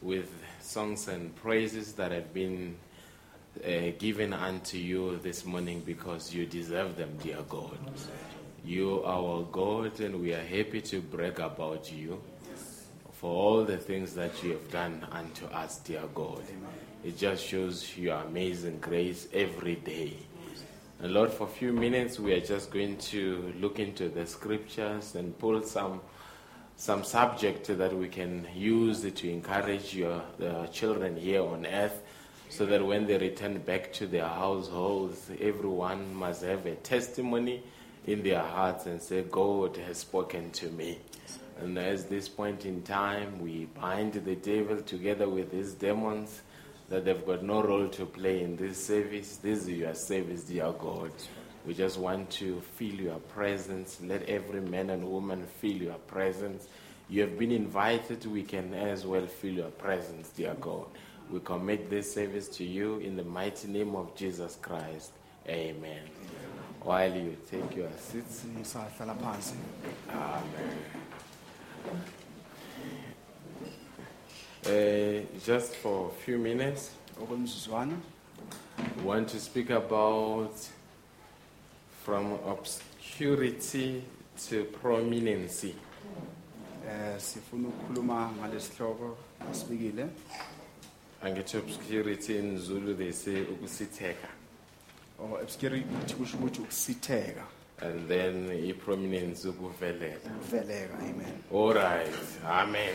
with 0.00 0.30
songs 0.60 1.08
and 1.08 1.34
praises 1.34 1.92
that 1.94 2.12
have 2.12 2.32
been 2.32 2.76
uh, 3.64 3.90
given 3.98 4.32
unto 4.32 4.78
you 4.78 5.16
this 5.24 5.44
morning 5.44 5.82
because 5.84 6.32
you 6.32 6.46
deserve 6.46 6.96
them, 6.96 7.18
dear 7.20 7.42
God. 7.48 7.78
You 8.64 9.02
are 9.02 9.24
our 9.24 9.42
God, 9.50 9.98
and 9.98 10.20
we 10.20 10.34
are 10.34 10.42
happy 10.42 10.82
to 10.82 11.00
brag 11.00 11.40
about 11.40 11.90
you 11.90 12.22
for 13.26 13.34
all 13.34 13.64
the 13.64 13.76
things 13.76 14.14
that 14.14 14.40
you 14.44 14.52
have 14.52 14.70
done 14.70 15.04
unto 15.10 15.46
us, 15.46 15.78
dear 15.78 16.04
God. 16.14 16.44
It 17.04 17.18
just 17.18 17.44
shows 17.44 17.98
your 17.98 18.18
amazing 18.18 18.78
grace 18.78 19.26
every 19.32 19.74
day. 19.74 20.12
And 21.00 21.12
Lord, 21.12 21.32
for 21.32 21.48
a 21.48 21.50
few 21.50 21.72
minutes, 21.72 22.20
we 22.20 22.34
are 22.34 22.40
just 22.40 22.70
going 22.70 22.98
to 22.98 23.52
look 23.60 23.80
into 23.80 24.08
the 24.08 24.26
scriptures 24.26 25.16
and 25.16 25.36
pull 25.40 25.60
some 25.64 26.02
some 26.76 27.02
subject 27.02 27.66
that 27.66 27.92
we 27.92 28.06
can 28.06 28.46
use 28.54 29.00
to 29.00 29.28
encourage 29.28 29.92
your 29.92 30.22
the 30.38 30.68
children 30.70 31.16
here 31.16 31.42
on 31.42 31.66
earth, 31.66 32.04
so 32.48 32.64
that 32.64 32.86
when 32.86 33.08
they 33.08 33.18
return 33.18 33.58
back 33.58 33.92
to 33.94 34.06
their 34.06 34.28
households, 34.28 35.30
everyone 35.40 36.14
must 36.14 36.44
have 36.44 36.64
a 36.64 36.76
testimony 36.76 37.60
in 38.06 38.22
their 38.22 38.42
hearts 38.42 38.86
and 38.86 39.02
say, 39.02 39.22
"God 39.22 39.78
has 39.78 39.98
spoken 39.98 40.52
to 40.52 40.70
me." 40.70 40.98
And 41.58 41.78
at 41.78 42.08
this 42.10 42.28
point 42.28 42.66
in 42.66 42.82
time, 42.82 43.40
we 43.40 43.64
bind 43.66 44.12
the 44.12 44.36
devil 44.36 44.82
together 44.82 45.28
with 45.28 45.52
his 45.52 45.74
demons 45.74 46.42
that 46.88 47.04
they've 47.04 47.26
got 47.26 47.42
no 47.42 47.62
role 47.62 47.88
to 47.88 48.06
play 48.06 48.42
in 48.42 48.56
this 48.56 48.84
service. 48.84 49.36
This 49.36 49.62
is 49.62 49.68
your 49.70 49.94
service, 49.94 50.42
dear 50.42 50.72
God. 50.72 51.12
We 51.66 51.74
just 51.74 51.98
want 51.98 52.30
to 52.30 52.60
feel 52.76 52.94
your 52.94 53.18
presence. 53.18 53.98
Let 54.00 54.28
every 54.28 54.60
man 54.60 54.90
and 54.90 55.02
woman 55.10 55.46
feel 55.60 55.76
your 55.76 55.98
presence. 56.06 56.68
You 57.08 57.22
have 57.22 57.38
been 57.38 57.50
invited. 57.52 58.24
We 58.26 58.42
can 58.42 58.72
as 58.74 59.04
well 59.04 59.26
feel 59.26 59.54
your 59.54 59.70
presence, 59.70 60.28
dear 60.28 60.54
God. 60.60 60.86
We 61.30 61.40
commit 61.40 61.90
this 61.90 62.12
service 62.14 62.48
to 62.50 62.64
you 62.64 62.98
in 62.98 63.16
the 63.16 63.24
mighty 63.24 63.66
name 63.66 63.96
of 63.96 64.14
Jesus 64.14 64.56
Christ. 64.62 65.10
Amen. 65.48 66.02
While 66.82 67.14
you 67.14 67.36
take 67.50 67.74
your 67.74 67.90
seats, 67.98 68.44
phansi 68.62 69.56
uh, 74.66 75.20
just 75.46 75.74
for 75.76 76.08
a 76.10 76.22
few 76.24 76.38
minutes, 76.38 76.90
we 77.18 79.02
want 79.04 79.28
to 79.28 79.38
speak 79.40 79.70
about 79.70 80.54
from 82.04 82.32
obscurity 82.46 84.02
to 84.48 84.64
prominency. 84.64 85.74
eh 86.88 87.18
sifuna 87.20 87.68
ukukhuluma 87.68 88.30
ngalesihloko 88.38 89.16
asibikile 89.50 90.06
Angithi 91.22 91.56
obscurity 91.56 92.38
in 92.38 92.58
Zulu 92.58 92.94
they 92.94 93.12
say 93.12 93.42
ukusitheka. 93.42 94.28
or 95.18 95.40
obscurity 95.42 96.14
kusho 96.18 96.36
ukuthi 96.36 96.60
ukusitheka 96.60 97.44
And 97.82 98.08
then 98.08 98.50
i 98.50 98.72
prominence 98.72 99.48
ukuvelela. 99.48 100.16
ukuveleka 100.40 100.98
amen 100.98 101.42
All 101.52 101.74
right. 101.74 102.14
Amen. 102.44 102.94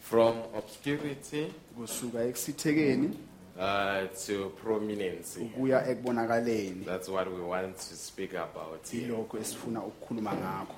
From 0.00 0.36
obscurity 0.54 1.52
kusuka 1.78 2.24
ekusithekeni 2.24 3.10
uh, 3.58 4.06
to 4.26 4.50
prominency. 4.62 5.40
ukuya 5.40 5.88
ekubonakaleni 5.88 6.84
That's 6.84 7.08
what 7.08 7.26
we 7.28 7.40
want 7.40 7.76
to 7.76 7.96
speak 7.96 8.34
about 8.34 8.88
here. 8.90 9.04
ilokho 9.04 9.38
esifuna 9.38 9.80
ukukhuluma 9.82 10.32
ngakho 10.32 10.74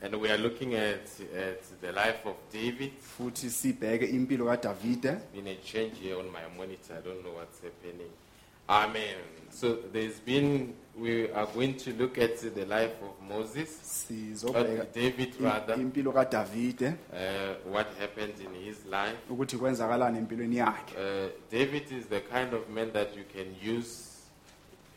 And 0.00 0.14
we 0.14 0.30
are 0.30 0.38
looking 0.38 0.74
at, 0.74 1.08
at 1.36 1.62
the 1.80 1.90
life 1.92 2.24
of 2.24 2.36
David. 2.52 2.92
futhi 3.00 3.50
sibheke 3.50 4.06
impilo 4.06 4.44
kaDavide 4.46 5.16
Been 5.34 5.46
a 5.48 5.56
change 5.56 5.98
here 6.00 6.14
on 6.18 6.26
my 6.30 6.46
monitor. 6.56 6.94
I 6.98 7.00
don't 7.00 7.24
know 7.24 7.32
what's 7.32 7.60
happening. 7.60 8.10
Amen. 8.68 9.16
So 9.50 9.76
there's 9.92 10.20
been, 10.20 10.74
we 11.00 11.30
are 11.32 11.46
going 11.54 11.74
to 11.74 11.92
look 11.92 12.18
at 12.18 12.38
the 12.54 12.64
life 12.64 12.92
of 13.02 13.28
Moses, 13.28 13.68
sizobheka 13.82 14.78
but 14.78 14.94
David 14.94 15.34
rather, 15.40 15.74
impilo 15.76 16.12
kadavide 16.12 16.88
uh, 17.12 17.70
what 17.72 17.86
happened 17.98 18.34
in 18.40 18.64
his 18.64 18.84
life. 18.86 19.16
ukuthi 19.30 19.56
kwenzakalani 19.56 20.18
empilweni 20.18 20.56
yakhe 20.56 20.94
Uh, 20.96 21.28
David 21.50 21.92
is 21.92 22.06
the 22.06 22.20
kind 22.20 22.54
of 22.54 22.68
man 22.68 22.90
that 22.92 23.16
you 23.16 23.24
can 23.32 23.76
use 23.76 24.04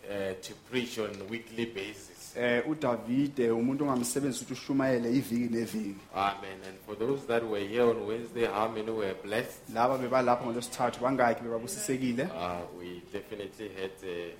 uh, 0.10 0.34
to 0.42 0.54
preach 0.72 0.98
on 1.00 1.10
a 1.22 1.24
weekly 1.32 1.66
basis. 1.66 2.34
eh 2.38 2.64
udavide 2.70 3.52
umuntu 3.52 3.84
ongamsebenzisa 3.84 4.46
ukuthi 4.46 4.54
ushumayele 4.62 5.10
iviki 5.10 5.54
neviki 5.56 5.96
Amen. 6.16 6.58
And 6.68 6.78
for 6.86 6.96
those 6.96 7.26
that 7.28 7.44
were 7.44 7.68
here 7.68 7.84
on 7.84 8.08
Wednesday, 8.08 8.46
how 8.46 8.68
many 8.70 8.90
were 8.92 9.14
blessed? 9.24 9.70
laba 9.74 9.98
bebalapho 9.98 10.46
ngolosithathu 10.46 11.02
bangakhi 11.04 11.44
bebabusisekile 11.44 12.24
Uh, 12.24 12.80
we 12.80 13.02
definitely 13.14 13.70
had 13.70 13.92
a, 14.04 14.32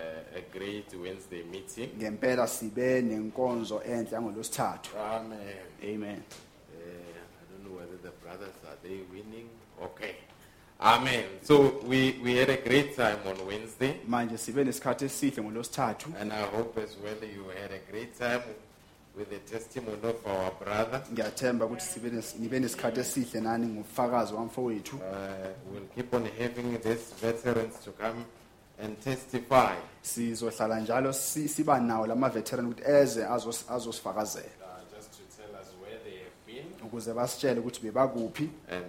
a, 0.00 0.38
a 0.38 0.42
great 0.58 0.94
Wednesday 1.02 1.42
meeting. 1.42 1.88
ngempela 1.98 2.46
sibe 2.46 3.02
nenkonzo 3.02 3.82
enhle 3.84 4.14
yangolosithathu 4.14 4.90
Amen. 4.98 5.38
amen 5.94 6.22
Uh, 6.72 6.82
I 6.82 7.44
don't 7.52 7.64
know 7.64 7.76
whether 7.78 7.96
the 8.02 8.12
brothers 8.22 8.54
are 8.68 8.76
they 8.82 9.00
winning. 9.12 9.48
Okay. 9.82 10.14
Amen. 10.80 11.24
So 11.42 11.80
we, 11.86 12.18
we 12.24 12.36
had 12.36 12.48
a 12.48 12.56
great 12.56 12.96
time 12.96 13.18
on 13.26 13.46
Wednesday, 13.46 13.94
manje 14.08 14.38
sibe 14.38 14.64
nesikhathi 14.64 15.04
esihle 15.04 15.42
ngolosithathu 15.42 16.10
and 16.20 16.32
I 16.32 16.42
hope 16.56 16.80
as 16.82 16.96
well 17.04 17.18
you 17.36 17.44
had 17.62 17.70
a 17.72 17.80
great 17.92 18.18
time 18.18 18.42
with 19.16 19.28
the 19.30 19.38
testimony 19.52 19.98
of 20.04 20.26
our 20.26 20.50
brother. 20.64 21.02
ngiyathemba 21.12 21.64
ukuthi 21.66 21.82
sibe 21.84 22.08
nes- 22.08 22.38
nibe 22.38 22.60
nesikhathi 22.60 23.00
esihle 23.00 23.40
nani 23.40 23.66
ngofakazi 23.66 24.34
wamfowethu 24.34 24.96
Uh, 24.96 25.02
we'll 25.72 25.86
keep 25.94 26.14
on 26.14 26.24
having 26.38 26.78
these 26.78 27.14
veterans 27.22 27.74
to 27.84 27.90
come 27.92 28.24
and 28.84 29.00
testify. 29.04 29.74
sizohlala 30.02 30.80
njalo 30.80 31.12
si- 31.12 31.48
siba 31.48 31.80
nawo 31.80 32.06
lama 32.06 32.28
veteran 32.28 32.66
ukuthi 32.66 32.82
eze 32.90 33.24
azos- 33.24 33.72
azosifakazela 33.74 34.44
Uh, 34.60 34.96
just 34.96 35.10
to 35.12 35.22
tell 35.36 35.54
us 35.60 35.68
where 35.82 35.98
they 36.04 36.18
have 36.18 36.36
been 36.46 36.86
ukuze 36.86 37.12
basitshele 37.12 37.60
ukuthi 37.60 37.80
bebakuphi 37.82 38.48
and, 38.70 38.84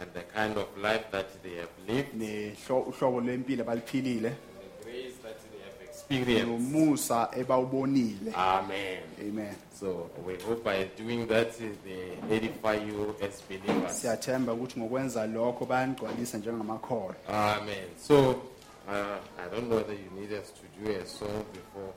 and 0.00 0.10
the 0.14 0.22
kind 0.40 0.56
of 0.58 0.66
life 0.76 1.04
that 1.12 1.42
they 1.42 1.56
have 1.56 1.70
lived 1.88 2.14
nehlo- 2.14 2.88
uhlobo 2.88 3.20
lwempilo 3.20 3.62
abaliphilile 3.62 4.28
and 4.28 4.36
the 4.36 4.84
grace 4.90 5.14
that 5.22 5.36
they 5.50 5.60
have 5.64 5.84
experienced. 5.84 6.48
nomusa 6.48 7.28
ebawubonile 7.36 8.32
Amen. 8.34 8.98
amen 9.20 9.54
So 9.80 10.10
we 10.26 10.34
hope 10.42 10.64
by 10.64 10.88
doing 11.04 11.26
that 11.28 11.48
uh, 11.60 11.66
they 11.84 12.36
edify 12.36 12.74
you 12.74 13.14
as 13.22 13.42
believers. 13.48 14.00
siyathemba 14.00 14.52
ukuthi 14.52 14.80
ngokwenza 14.80 15.26
lokho 15.26 15.64
bayanigcwalisa 15.66 16.38
njengamakholwa 16.38 17.14
Amen. 17.28 17.88
So 18.08 18.34
uh, 18.88 19.18
I 19.38 19.48
don't 19.48 19.68
know 19.68 19.76
whether 19.76 19.92
you 19.92 20.10
need 20.18 20.32
us 20.32 20.50
to 20.50 20.84
do 20.84 20.90
a 20.90 21.06
song 21.06 21.44
before. 21.52 21.92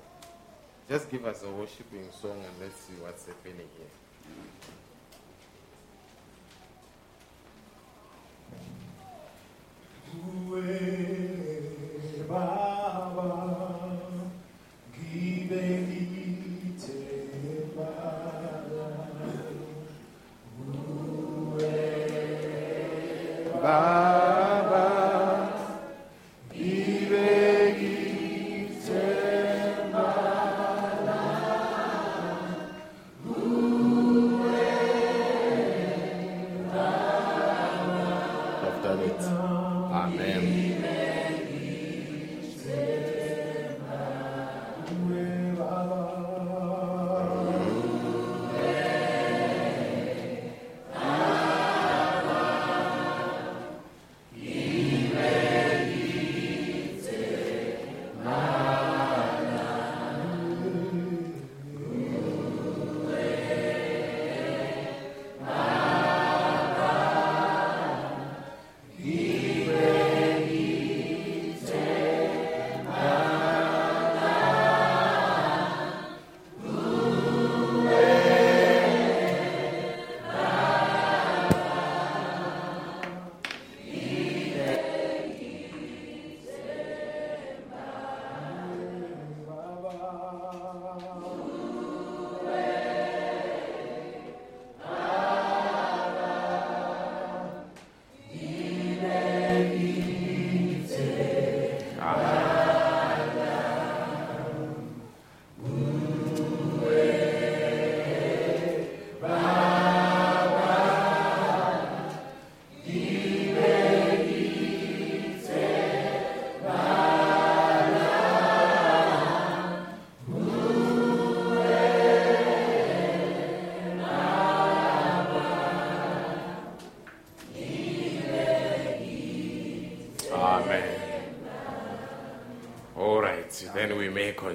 Just 0.90 1.10
give 1.10 1.26
us 1.26 1.44
a 1.44 1.50
worshiping 1.50 2.08
song 2.12 2.32
and 2.36 2.60
let's 2.60 2.80
see 2.82 2.94
what's 3.00 3.26
happening 3.26 3.70
here. 3.78 3.88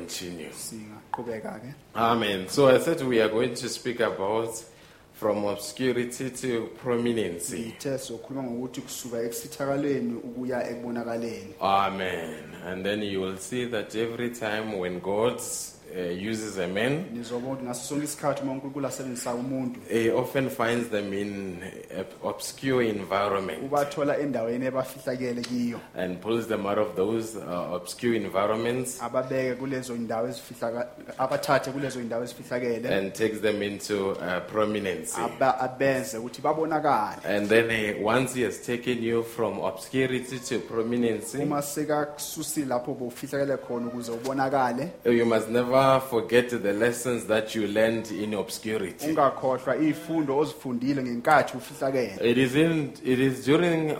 Continue. 0.06 0.50
Amen. 1.94 2.48
So 2.48 2.68
I 2.68 2.78
said 2.78 3.00
we 3.02 3.20
are 3.20 3.28
going 3.28 3.54
to 3.54 3.68
speak 3.68 4.00
about 4.00 4.62
from 5.14 5.44
obscurity 5.44 6.30
to 6.30 6.70
prominence. 6.82 7.52
ithe 7.52 7.98
sokhuluma 7.98 8.42
ngokuthi 8.42 8.80
kusuka 8.80 9.22
ekusithakalweni 9.22 10.14
ukuya 10.14 10.70
ekubonakaleni 10.70 11.54
Amen. 11.60 12.54
And 12.66 12.84
then 12.84 13.02
you 13.02 13.20
will 13.20 13.38
see 13.38 13.64
that 13.66 13.94
every 13.94 14.30
time 14.30 14.78
when 14.78 15.00
God 15.00 15.40
uh, 15.40 16.30
uses 16.30 16.58
a 16.58 16.68
man, 16.68 17.04
nizobona 17.12 17.52
ukuthi 17.52 17.64
ngaso 17.64 17.88
sonke 17.88 18.04
isikhathi 18.04 18.42
uma 18.42 18.52
unkulunkulu 18.52 18.86
asebenzisa 18.86 19.34
umuntu 19.34 19.80
he 19.88 20.10
often 20.10 20.50
finds 20.50 20.90
them 20.90 21.12
in 21.14 21.58
obscure 22.40 22.88
environment 22.88 23.62
ubathola 23.62 24.18
endaweni 24.18 24.66
ebafihlakele 24.66 25.40
kiyo 25.42 25.80
and 25.98 26.18
pulls 26.20 26.46
them 26.48 26.66
out 26.66 26.78
of 26.78 26.94
those 26.96 27.38
uh, 27.38 27.72
obscure 27.72 28.16
environments 28.16 29.02
ababeke 29.02 29.54
kulezo 29.54 29.94
indawo 29.94 30.28
ezifihlaka 30.28 30.88
abathathe 31.18 31.70
kulezo 31.70 32.00
indawo 32.00 32.24
ezifihlakele 32.24 32.88
and 32.98 33.12
takes 33.12 33.40
them 33.40 33.62
into 33.62 34.10
uh, 34.10 34.40
prominence. 34.52 35.16
aba- 35.20 35.60
abenze 35.60 36.18
ukuthi 36.18 36.42
babonakale 36.42 37.16
And 37.36 37.48
then 37.48 37.70
uh, 37.70 38.06
once 38.06 38.34
he 38.34 38.42
has 38.44 38.58
taken 38.66 39.02
you 39.02 39.22
from 39.22 39.58
obscurity 39.60 40.38
to 40.38 40.58
prominence, 40.58 41.34
uma 41.38 41.62
sekakususile 41.62 42.66
lapho 42.66 42.94
bofihlakele 42.94 43.56
khona 43.56 43.86
ukuze 43.86 44.12
ubonakale 44.12 44.88
you 45.04 45.24
must 45.26 45.48
never 45.48 46.00
forget 46.10 46.48
the 46.50 46.72
lessons 46.72 47.24
that 47.26 47.54
you 47.54 47.66
learned 47.66 48.06
in 48.10 48.34
obscurity. 48.34 49.06
ungakhohlwa 49.08 49.76
izifundo 49.76 50.38
ozifundile 50.38 51.02
ngenkathi 51.02 51.56
ufihlakele 51.56 52.25
It 52.26 52.38
is 52.38 52.56
in 52.56 52.92
it 53.04 53.20
is 53.20 53.44
during 53.44 53.92
uh, 53.92 53.96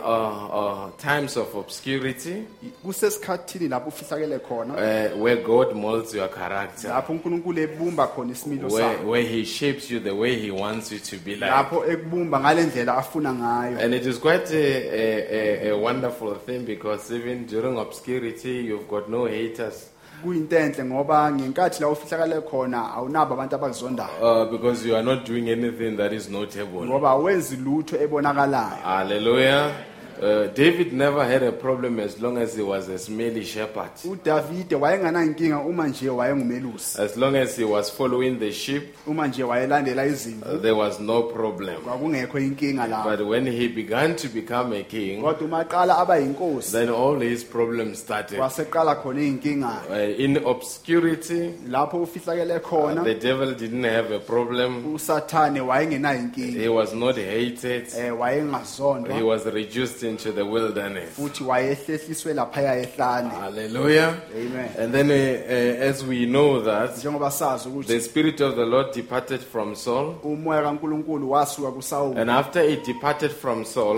uh, 0.59 0.89
times 0.97 1.37
of 1.37 1.55
obscurity 1.55 2.43
kusesikhathini 2.85 3.67
lapho 3.69 3.87
ufihlakele 3.89 4.39
khona? 4.39 4.73
uh, 4.73 5.17
where 5.17 5.37
God 5.37 5.75
molds 5.75 6.13
your 6.13 6.27
character, 6.27 6.89
lapho 6.89 7.13
uNkulunkulu 7.13 7.59
ebumba 7.59 8.07
khona 8.07 8.31
isimilo 8.31 8.69
where, 8.69 8.97
sakho. 8.97 9.05
where 9.05 9.23
He 9.23 9.45
shapes 9.45 9.89
you 9.91 9.99
the 10.01 10.13
way 10.15 10.37
He 10.39 10.51
wants 10.51 10.91
you 10.91 10.99
to 10.99 11.17
be 11.17 11.35
like. 11.35 11.51
lapho 11.51 11.85
ekubumba 11.85 12.39
ngalendlela 12.39 12.97
afuna 12.97 13.33
ngayo. 13.33 13.77
And 13.79 13.93
it 13.93 14.05
is 14.05 14.17
quite 14.17 14.51
a, 14.51 14.55
a, 14.57 15.69
a, 15.69 15.69
a 15.71 15.77
wonderful 15.77 16.35
thing 16.35 16.65
because 16.65 17.11
even 17.11 17.45
during 17.45 17.77
obscurity, 17.77 18.55
you've 18.67 18.87
got 18.89 19.09
no 19.09 19.25
haters 19.25 19.89
kuyintenhle 20.23 20.83
ngoba 20.85 21.31
ngenkathi 21.31 21.81
la 21.81 21.89
ufihlakele 21.89 22.41
khona 22.41 22.93
awunabo 22.95 23.33
abantu 23.33 23.55
abakuzondayo 23.55 24.09
uh, 24.21 24.51
because 24.51 24.87
you 24.87 24.95
are 24.95 25.03
not 25.03 25.25
doing 25.25 25.49
anything 25.49 25.97
that 25.97 26.13
is 26.13 26.29
notable. 26.29 26.85
ngoba 26.85 27.09
awenzi 27.09 27.55
lutho 27.55 27.95
ebonakalayo 28.01 28.81
Hallelujah. 28.83 29.71
Uh, 30.19 30.47
David 30.55 30.93
never 30.93 31.23
had 31.23 31.43
a 31.43 31.51
problem 31.51 31.99
as 31.99 32.19
long 32.19 32.37
as 32.37 32.55
he 32.55 32.63
was 32.63 32.89
a 32.89 32.97
smelly 32.97 33.43
shepherd. 33.45 33.91
udavide 34.11 34.75
wayenganankinga 34.75 35.59
uma 35.59 35.87
nje 35.87 36.09
wayengumelusi 36.09 37.01
As 37.01 37.17
long 37.17 37.35
as 37.35 37.55
he 37.57 37.63
was 37.63 37.91
following 37.91 38.39
the 38.39 38.51
sheep, 38.51 38.83
uma 39.07 39.27
nje 39.27 39.43
wayelandela 39.43 40.05
izimvu 40.05 40.45
uh, 40.55 40.61
there 40.61 40.75
was 40.75 40.99
no 40.99 41.23
problem. 41.23 41.75
kwakungekho 41.83 42.39
inkinga 42.39 42.87
lapho 42.87 43.09
But 43.17 43.27
when 43.27 43.45
he 43.47 43.67
began 43.67 44.15
to 44.15 44.27
become 44.27 44.73
a 44.79 44.83
king, 44.83 45.21
kodwa 45.21 45.45
uma 45.45 45.59
aqala 45.59 45.97
aba 45.97 46.17
yinkosi 46.19 46.71
then 46.71 46.89
all 46.89 47.19
his 47.19 47.43
problems 47.43 47.99
started. 47.99 48.39
waseqala 48.39 48.95
khona 48.95 49.21
iy'nkinga 49.21 49.81
Uh, 49.89 50.19
in 50.23 50.37
obscurity, 50.45 51.53
lapho 51.69 52.01
ufihlakele 52.01 52.59
khona 52.59 53.03
the 53.03 53.13
devil 53.15 53.53
didn't 53.53 53.83
have 53.83 54.11
a 54.15 54.19
problem. 54.19 54.93
usathane 54.95 55.61
wayengenayo 55.61 56.19
inkinga 56.19 56.59
He 56.61 56.69
was 56.69 56.93
not 56.93 57.15
hated. 57.17 57.87
eh 57.97 58.19
wayengazondwa 58.19 59.15
He 59.15 59.23
was 59.23 59.45
reduced 59.45 60.03
into 60.09 60.31
the 60.31 60.41
wilderness. 60.43 61.09
futhi 61.15 61.43
wayehlehliswe 61.43 62.33
laphaya 62.33 62.75
ehlane 62.81 63.29
Hallelujah. 63.29 64.13
Amen. 64.35 64.69
And 64.79 64.93
then, 64.93 65.09
uh, 65.11 65.13
uh, 65.13 65.89
as 65.89 66.03
we 66.03 66.25
know 66.25 66.61
that, 66.61 66.97
njengoba 66.97 67.31
sazi 67.31 67.69
ukuthi 67.69 67.87
the 67.87 68.01
Spirit 68.01 68.41
of 68.41 68.55
the 68.55 68.65
Lord 68.65 68.93
departed 68.93 69.39
from 69.41 69.75
Saul. 69.75 70.15
umoya 70.23 70.61
kaNkuluNkulu 70.61 71.31
wasuka 71.31 71.71
kuSawuli 71.71 72.19
And 72.21 72.29
after 72.31 72.61
it 72.61 72.83
departed 72.85 73.31
from 73.31 73.65
Saul, 73.65 73.95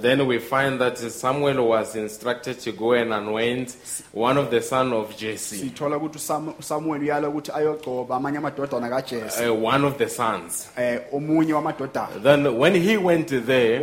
then 0.00 0.26
we 0.26 0.38
find 0.38 0.80
that 0.80 0.98
Samuel 0.98 1.68
was 1.68 1.96
instructed 1.96 2.58
to 2.60 2.72
go 2.72 2.92
and 2.92 3.12
anoint 3.12 3.76
one 4.12 4.36
of 4.38 4.50
the 4.50 4.60
sons 4.62 4.92
of 4.92 5.16
Jesse, 5.16 5.56
sithola 5.56 5.96
ukuthi 5.96 6.18
uSam- 6.18 6.52
uSamuel 6.58 7.02
uyala 7.02 7.28
ukuthi 7.28 7.50
ayogcoba 7.54 8.16
amanye 8.16 8.38
amadodana 8.38 8.88
kaJese 8.88 9.48
uh, 9.48 9.64
one 9.64 9.84
of 9.86 9.98
the 9.98 10.08
sons. 10.08 10.68
eh 10.76 11.00
Then 12.22 12.58
when 12.58 12.74
he 12.74 12.96
went 12.96 13.28
there, 13.46 13.80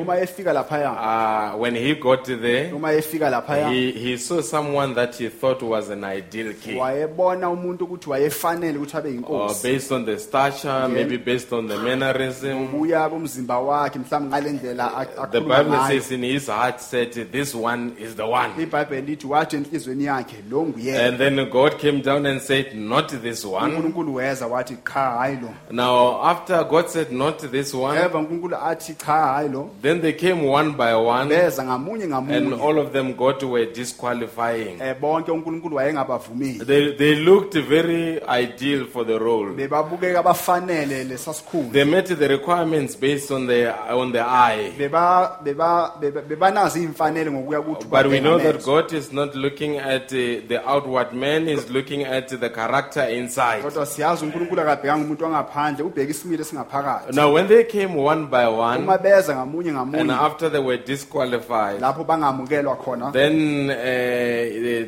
laphaya 0.77 1.53
uh, 1.53 1.57
when 1.57 1.76
he 1.76 1.95
got 1.95 2.26
there, 2.26 2.73
uma 2.76 2.89
efika 2.91 3.30
laphaya 3.30 3.69
he, 3.69 3.91
he 3.91 4.18
saw 4.18 4.41
someone 4.41 4.93
that 4.93 5.15
he 5.15 5.30
thought 5.30 5.61
was 5.61 5.89
an 5.89 6.03
ideal 6.03 6.53
king. 6.53 6.77
wayebona 6.80 7.49
umuntu 7.49 7.85
ukuthi 7.85 8.10
wayefanele 8.10 8.77
ukuthi 8.77 8.97
abe 8.97 9.10
Or 9.10 9.14
yinkosi 9.14 9.64
based 9.64 9.91
on 9.91 10.06
the 10.06 10.19
stature, 10.19 10.88
maybe 10.89 11.18
based 11.18 11.52
on 11.53 11.68
the 11.68 11.77
mannerism. 11.77 12.68
kumzimba 12.68 13.60
wakhe 13.60 13.99
mhlawumbe 13.99 14.30
ngalendlela 14.30 14.97
a- 14.97 15.06
The 15.06 15.22
akhuluma 15.39 15.57
Bible 15.57 15.72
ngayo 15.77 15.88
says 15.88 16.11
in 16.11 16.23
his 16.23 16.47
heart 16.47 16.81
said, 16.81 17.11
This 17.31 17.56
one 17.56 17.95
is 17.99 18.15
the 18.15 18.26
one. 18.27 18.52
ibhayibheli 18.57 19.15
lithi 19.15 19.27
wathi 19.27 19.57
yakhe 20.06 20.43
lo 20.49 20.65
nguyena 20.65 21.07
And 21.07 21.18
then 21.18 21.49
God 21.49 21.77
came 21.80 22.02
down 22.02 22.26
and 22.26 22.41
said, 22.41 22.76
Not 22.76 23.10
this 23.22 23.45
one. 23.45 23.72
uNkulunkulu 23.72 24.14
weza 24.15 24.47
wathi 24.47 24.76
cha 24.84 25.18
hayi 25.18 25.38
lo 25.41 25.53
Now, 25.72 26.22
after 26.23 26.64
God 26.64 26.89
said, 26.89 27.11
Not 27.11 27.39
this 27.52 27.73
one, 27.73 27.97
eva 27.97 28.18
uNkulunkulu 28.18 28.56
athi 28.57 28.93
cha 28.93 29.14
hayi 29.14 29.49
lo 29.52 29.69
then 29.81 30.02
they 30.02 30.14
came 30.14 30.43
one 30.43 30.65
by 30.74 30.94
one, 30.94 31.30
beza 31.30 31.64
ngamunye 31.64 32.04
and 32.04 32.14
ngamunye 32.14 32.62
all 32.64 32.80
of 32.80 32.92
them 32.94 33.14
God 33.14 33.44
were 33.44 33.66
disqualifying. 33.66 34.80
eh 34.82 34.96
bonke 35.02 35.32
uNkulunkulu 35.32 35.76
wayengabavumile 35.76 36.66
They, 36.66 36.94
they 36.94 37.16
looked 37.16 37.54
very 37.58 38.20
ideal 38.44 38.86
for 38.86 39.06
the 39.06 39.18
role. 39.20 39.54
bebabukeka 39.54 40.24
bafanele 40.24 41.04
lesasikhulu 41.04 41.72
They 41.72 41.84
met 41.84 42.06
the 42.08 42.28
requirements 42.28 42.96
based 42.96 43.32
on 43.32 43.48
the, 43.48 43.74
on 43.94 44.12
the 44.12 44.22
eye. 44.22 44.72
beba 44.78 45.40
beba 45.44 45.94
beba- 46.02 46.22
bebanazi 46.22 46.84
imfanele 46.84 47.32
ngokuya 47.32 47.60
ukuthi 47.60 47.86
But 47.90 48.08
we 48.08 48.20
know 48.20 48.38
that 48.38 48.64
God 48.64 48.94
is 48.94 49.12
not 49.14 49.36
looking 49.36 49.78
at 49.78 50.12
uh, 50.14 50.42
the 50.48 50.62
outward 50.66 51.14
man, 51.14 51.48
He's 51.48 51.70
looking 51.70 52.04
at 52.04 52.28
the 52.30 52.50
character 52.50 53.04
inside. 53.10 53.62
kodwa 53.64 53.86
siyazi 53.86 54.26
uNkulunkulu 54.26 54.62
akabhekanga 54.62 55.06
umuntu 55.06 55.24
wangaphandle 55.24 55.86
ubheka 55.86 56.12
isimilo 56.12 56.44
singaphakathi 56.44 57.16
Now, 57.16 57.34
when 57.34 57.48
they 57.48 57.64
came 57.64 57.96
one 57.96 58.26
by 58.28 58.46
one, 58.48 58.84
uma 58.84 58.98
beza 58.98 59.36
ngamunye 59.36 59.70
and 59.70 59.78
ngamunye 59.78 60.14
after 60.14 60.50
they 60.56 60.61
were 60.64 60.77
disqualified, 60.77 61.82
lapho 61.82 62.06
bangamukelwa 62.06 62.76
khona 62.77 63.11
then 63.11 63.69
uh, 63.69 63.76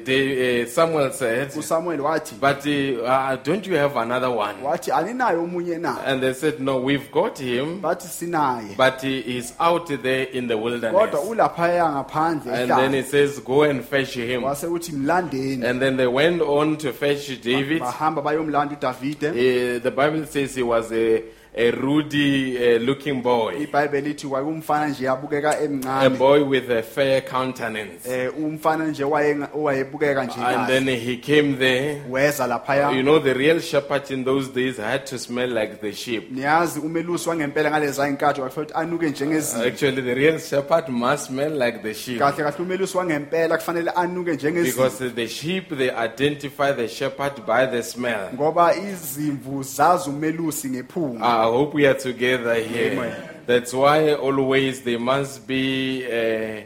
they, 0.06 0.64
uh, 0.64 0.68
Samuel 0.68 1.12
said, 1.12 1.50
uSamuel 1.52 2.00
wathi 2.00 2.36
But 2.40 2.66
uh, 2.66 3.04
uh, 3.04 3.36
don't 3.38 3.66
you 3.68 3.76
have 3.76 3.96
another 3.98 4.32
one? 4.32 4.56
wathi 4.64 4.92
aninayo 4.92 5.44
omunye 5.44 5.80
na 5.80 5.98
And 6.06 6.22
they 6.22 6.34
said, 6.34 6.60
No, 6.62 6.78
we've 6.80 7.12
got 7.12 7.38
him, 7.40 7.82
bathi 7.82 8.08
sinaye 8.08 8.76
but 8.78 9.02
he 9.02 9.38
is 9.38 9.54
out 9.60 9.88
there 9.88 10.24
in 10.24 10.48
the 10.48 10.54
kodwa 10.56 10.64
wilderness. 10.64 11.26
ulaphaya 11.30 11.90
ngaphandle 11.92 12.54
And 12.54 12.70
then 12.70 12.92
ehlane 12.92 12.94
he 12.96 13.02
says, 13.04 13.40
Go 13.40 13.64
and 13.64 13.84
fetch 13.84 14.14
him. 14.16 14.44
wase 14.44 14.68
uthi 14.68 14.92
mlandeni 14.94 15.64
And 15.66 15.82
then 15.82 15.98
they 15.98 16.08
went 16.08 16.42
on 16.42 16.78
to 16.78 16.94
fetch 16.94 17.42
David. 17.42 17.82
bahamba 17.82 18.22
bayomlanda 18.22 18.76
uDavide 18.76 19.28
Uh, 19.30 19.80
the 19.80 19.92
Bible 19.92 20.26
says 20.26 20.56
he 20.56 20.64
was 20.64 20.92
a, 20.92 21.24
a 21.60 21.72
ruddy 21.72 22.58
uh, 22.58 22.80
looking 22.82 23.22
boy, 23.22 23.54
iBhayibheli 23.64 24.08
lithi 24.08 24.28
wayeumfana 24.28 24.88
nje 24.88 25.10
abukeka 25.10 25.50
a 25.52 25.64
emncane 25.64 26.10
boy 26.18 26.44
with 26.44 26.70
a 26.72 26.84
fair 26.84 27.22
countenance. 27.22 28.06
eh 28.10 28.30
umfana 28.40 28.86
nje 28.88 29.04
waye- 29.04 29.48
owayebukeka 29.54 30.24
nje 30.26 30.34
And 30.36 30.44
kahle 30.56 30.68
then 30.68 30.88
he 31.00 31.18
came 31.18 31.56
there. 31.56 32.02
weza 32.10 32.44
You 32.44 32.50
laphaya 32.50 33.02
know, 33.04 33.20
the 33.20 33.34
real 33.34 33.60
shepherd 33.60 34.12
in 34.12 34.24
those 34.24 34.48
days 34.50 34.78
had 34.78 35.06
to 35.08 35.18
smell 35.18 35.50
like 35.50 35.82
the 35.82 35.94
sheep. 35.94 36.32
niyazi 36.32 36.80
umelusi 36.80 37.30
wangempela 37.30 37.70
ngaleza 37.72 38.08
inkathi 38.08 38.42
wakufanele 38.42 38.68
ukuthi 38.72 38.80
anuke 38.80 39.10
njengezimvu 39.10 39.68
Actually, 39.68 40.02
the 40.02 40.14
real 40.16 40.40
shepherd 40.40 40.90
must 40.90 41.26
smell 41.28 41.52
like 41.66 41.80
the 41.84 41.94
sheep. 41.94 42.20
kahle 42.20 42.44
kahle 42.44 42.56
umelusi 42.66 42.98
wangempela 42.98 43.58
kufanele 43.58 43.92
anuke 43.96 44.32
njengezimvu 44.34 44.78
Because 44.78 45.10
the 45.10 45.28
sheep, 45.28 45.70
they 45.78 45.90
identify 46.06 46.72
the 46.76 46.88
shepherd 46.88 47.34
by 47.46 47.66
the 47.72 47.84
smell. 47.84 48.30
ngoba 48.34 48.76
izimvu 48.76 49.64
zazi 49.64 50.10
umelusi 50.10 50.70
ngephunga 50.70 51.47
I 51.47 51.47
hope 51.52 51.74
we 51.74 51.86
are 51.86 51.94
together 51.94 52.56
here. 52.56 52.92
Amen. 52.94 53.30
That's 53.46 53.74
why 53.74 54.14
always 54.14 54.82
there 54.82 55.00
must 55.00 55.48
be 55.48 56.06
uh, 56.06 56.62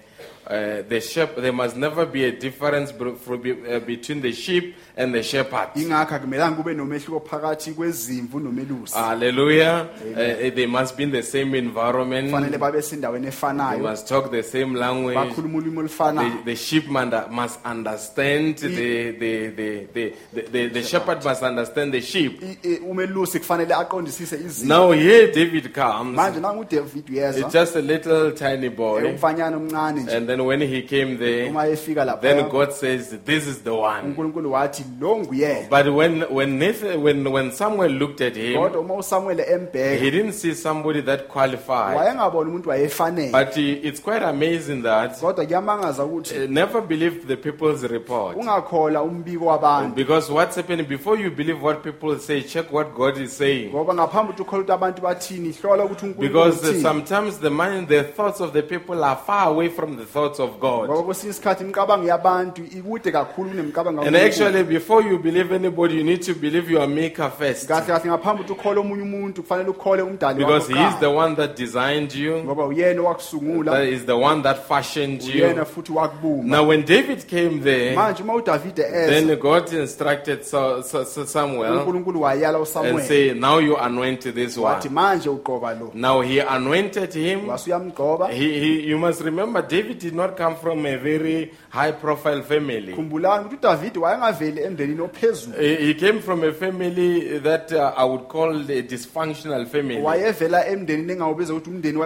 uh, 0.52 0.82
the 0.82 1.00
shepherd. 1.00 1.42
There 1.44 1.54
must 1.54 1.76
never 1.78 2.06
be 2.06 2.26
a 2.26 2.32
difference 2.32 2.92
br- 2.92 3.12
fro- 3.12 3.38
be- 3.38 3.74
uh, 3.76 3.80
between 3.80 4.22
the 4.22 4.32
sheep 4.34 4.76
and 4.98 5.14
the 5.14 5.24
shepherd. 5.24 5.70
ingakho 5.76 6.16
akumelanga 6.16 6.56
kube 6.56 6.74
nomehluko 6.74 7.20
phakathi 7.20 7.72
kwezimvu 7.72 8.40
nomelusi 8.40 8.94
Hallelujah. 8.94 9.88
Uh, 10.12 10.16
they 10.56 10.66
must 10.66 10.98
be 10.98 11.04
in 11.04 11.12
the 11.12 11.24
same 11.24 11.56
environment. 11.58 12.28
kufanele 12.32 12.58
babe 12.58 12.82
sendaweni 12.82 13.22
They 13.26 13.30
efanayo 13.30 13.80
must 13.80 14.08
talk 14.08 14.32
the 14.32 14.44
same 14.44 14.76
language. 14.76 15.16
bakhuluma 15.16 15.58
ulimi 15.58 15.72
The, 15.76 15.80
olufanayo 15.80 16.32
the 16.46 16.56
sheep 16.56 16.88
must 16.88 17.60
understand 17.66 18.58
the, 18.58 19.12
the, 19.12 19.12
the, 19.12 19.86
the, 19.94 20.14
the, 20.34 20.42
the, 20.52 20.68
the 20.70 20.84
shepherd 20.84 21.24
must 21.24 21.44
understand 21.44 21.94
the 21.94 22.02
sheep. 22.02 22.42
I- 22.44 22.58
i- 22.68 22.80
umelusi 22.80 23.40
kufanele 23.40 23.74
aqondisise 23.74 24.36
izimvu 24.36 24.68
Now 24.74 24.92
here 24.92 25.28
David 25.32 25.74
comes. 25.74 26.16
manje 26.16 26.40
It's 26.72 27.10
uyeza 27.10 27.50
just 27.50 27.76
a 27.76 27.82
little 27.82 28.32
tiny 28.32 28.70
boy. 28.70 29.04
umfanyana 29.04 29.58
omncane 29.58 30.02
nje 30.04 30.12
And 30.18 30.28
then 30.28 30.46
when 30.46 30.62
he 30.62 30.82
came 30.82 31.18
there, 31.18 31.50
uma 31.50 31.68
efika 31.68 32.06
then 32.22 32.38
lapha 32.38 32.52
God 32.52 32.72
says, 32.74 33.16
This 33.26 33.48
is 33.48 33.60
the 33.64 33.74
one. 33.74 34.04
uNkulunkulu 34.16 34.52
wathi 34.52 34.81
lo 35.02 35.16
nguyena 35.18 35.68
But 35.70 35.88
when 35.94 36.22
when 36.30 36.60
Nathan, 36.60 37.02
when 37.04 37.28
when 37.32 37.52
Samuel 37.52 37.92
looked 37.92 38.22
at 38.22 38.36
him, 38.36 38.60
kodwa 38.62 38.82
uma 38.82 38.94
uSamuel 38.94 39.40
embheka 39.40 40.04
he 40.04 40.12
didn't 40.12 40.34
see 40.34 40.54
somebody 40.56 41.02
that 41.02 41.28
qualified. 41.28 41.98
wayengabona 41.98 42.50
umuntu 42.50 42.70
wayefanele 42.70 43.32
But 43.32 43.58
it's 43.58 44.00
quite 44.02 44.24
amazing 44.26 44.82
that 44.84 45.20
kodwa 45.20 45.46
kuyamangaza 45.46 46.04
ukuthi 46.06 46.36
uh, 46.44 46.50
never 46.50 46.82
believe 46.82 47.26
the 47.28 47.36
people's 47.38 47.84
report. 47.84 48.38
ungakhola 48.38 49.02
umbiko 49.02 49.46
wabantu 49.46 49.96
Because 49.96 50.32
what's 50.34 50.56
happening 50.56 50.88
before 50.88 51.20
you 51.24 51.32
believe 51.32 51.62
what 51.66 51.84
people 51.84 52.20
say, 52.20 52.42
check 52.42 52.72
what 52.74 52.94
God 52.96 53.18
is 53.18 53.38
saying. 53.38 53.70
ngoba 53.74 53.94
ngaphambi 53.94 54.30
ukuthi 54.32 54.42
ukhola 54.42 54.62
ukuthi 54.62 54.72
abantu 54.74 55.02
bathini 55.02 55.52
hlola 55.62 55.86
ukuthi 55.86 56.14
Because 56.20 56.82
sometimes 56.82 57.38
the 57.40 57.50
mind, 57.50 57.88
the 57.88 58.04
thoughts 58.04 58.42
of 58.42 58.54
the 58.54 58.62
people 58.64 59.04
are 59.04 59.20
far 59.26 59.48
away 59.48 59.70
from 59.70 59.98
the 59.98 60.06
thoughts 60.06 60.40
of 60.40 60.50
ngoba 60.58 60.88
God. 60.88 61.06
kwesinye 61.06 61.32
isikhathi 61.32 61.64
imicabango 61.64 62.08
yabantu 62.08 62.62
ikude 62.64 63.12
kakhulu 63.12 63.50
kunemicabango 63.50 64.02
And 64.02 64.16
kaNkulunkulu. 64.16 64.46
actually, 64.48 64.64
before 64.72 65.02
you 65.04 65.18
believe 65.20 65.52
anybody, 65.52 65.96
you 65.96 66.04
need 66.04 66.22
to 66.22 66.34
believe 66.34 66.70
your 66.72 66.88
maker 66.88 67.30
first. 67.30 67.68
kahle 67.68 67.86
kahle 67.88 68.06
ngaphambi 68.10 68.42
ukuthi 68.44 68.54
ukhole 68.54 68.80
omunye 68.80 69.04
umuntu 69.04 69.42
kufanele 69.42 69.70
ukhole 69.70 70.02
umdali 70.02 70.40
Because 70.40 70.68
he 70.74 70.80
is 70.88 70.96
the 71.00 71.10
one 71.10 71.36
that 71.36 71.56
designed 71.56 72.14
you, 72.16 72.38
ngoba 72.44 72.66
uyena 72.66 73.02
owakusungula 73.02 73.72
that 73.72 73.88
is 73.88 74.06
the 74.06 74.16
one 74.18 74.42
that 74.44 74.58
fashioned 74.68 75.22
uyena 75.22 75.60
you. 75.60 75.66
futhi 75.66 75.92
wakubumba 75.92 76.58
Now, 76.58 76.64
when 76.68 76.86
David 76.86 77.28
came 77.28 77.60
there, 77.64 77.96
manje 77.96 78.24
uma 78.24 78.34
udavide 78.34 78.82
eza 78.82 79.08
then 79.12 79.40
God 79.40 79.74
instructed 79.74 80.44
Sa- 80.46 80.82
Sa- 80.82 81.06
Sa- 81.06 81.26
Samuel 81.26 81.72
unkulunkulu 81.78 82.22
wayala 82.22 82.58
and 82.58 82.68
usamuel 82.68 83.02
say, 83.08 83.34
Now 83.34 83.60
you 83.60 83.76
anoint 83.78 84.22
this 84.34 84.58
wathi 84.58 84.88
one. 84.88 84.96
manje 84.96 85.30
uqoba 85.30 85.74
lo 85.80 85.92
Now 85.94 86.22
he 86.22 86.40
anointed 86.40 87.14
him. 87.14 87.48
wasuyamgcoba 87.48 88.30
He, 88.32 88.60
he, 88.60 88.88
you 88.90 88.98
must 88.98 89.22
remember, 89.22 89.62
David 89.62 90.00
did 90.00 90.14
not 90.16 90.38
come 90.38 90.56
from 90.56 90.86
a 90.86 90.98
very 90.98 91.52
high 91.70 91.92
profile 91.92 92.42
family. 92.42 92.94
khumbulani 92.94 93.46
ukuthi 93.46 93.56
udavide 93.58 94.00
wayengaveli 94.00 94.61
emndenini 94.64 95.02
ophezulu 95.02 95.56
He 95.60 95.76
he 95.76 95.94
came 95.94 96.20
from 96.22 96.44
a 96.44 96.52
family 96.54 97.40
that 97.40 97.72
uh, 97.72 97.94
I 97.98 98.04
would 98.06 98.28
call 98.28 98.50
a 98.72 98.82
dysfunctional 98.84 99.66
family. 99.66 100.02
wayevela 100.02 100.68
emndenini 100.68 101.12
engawubiza 101.14 101.54
ukuthi 101.54 101.70
umndeni 101.70 102.00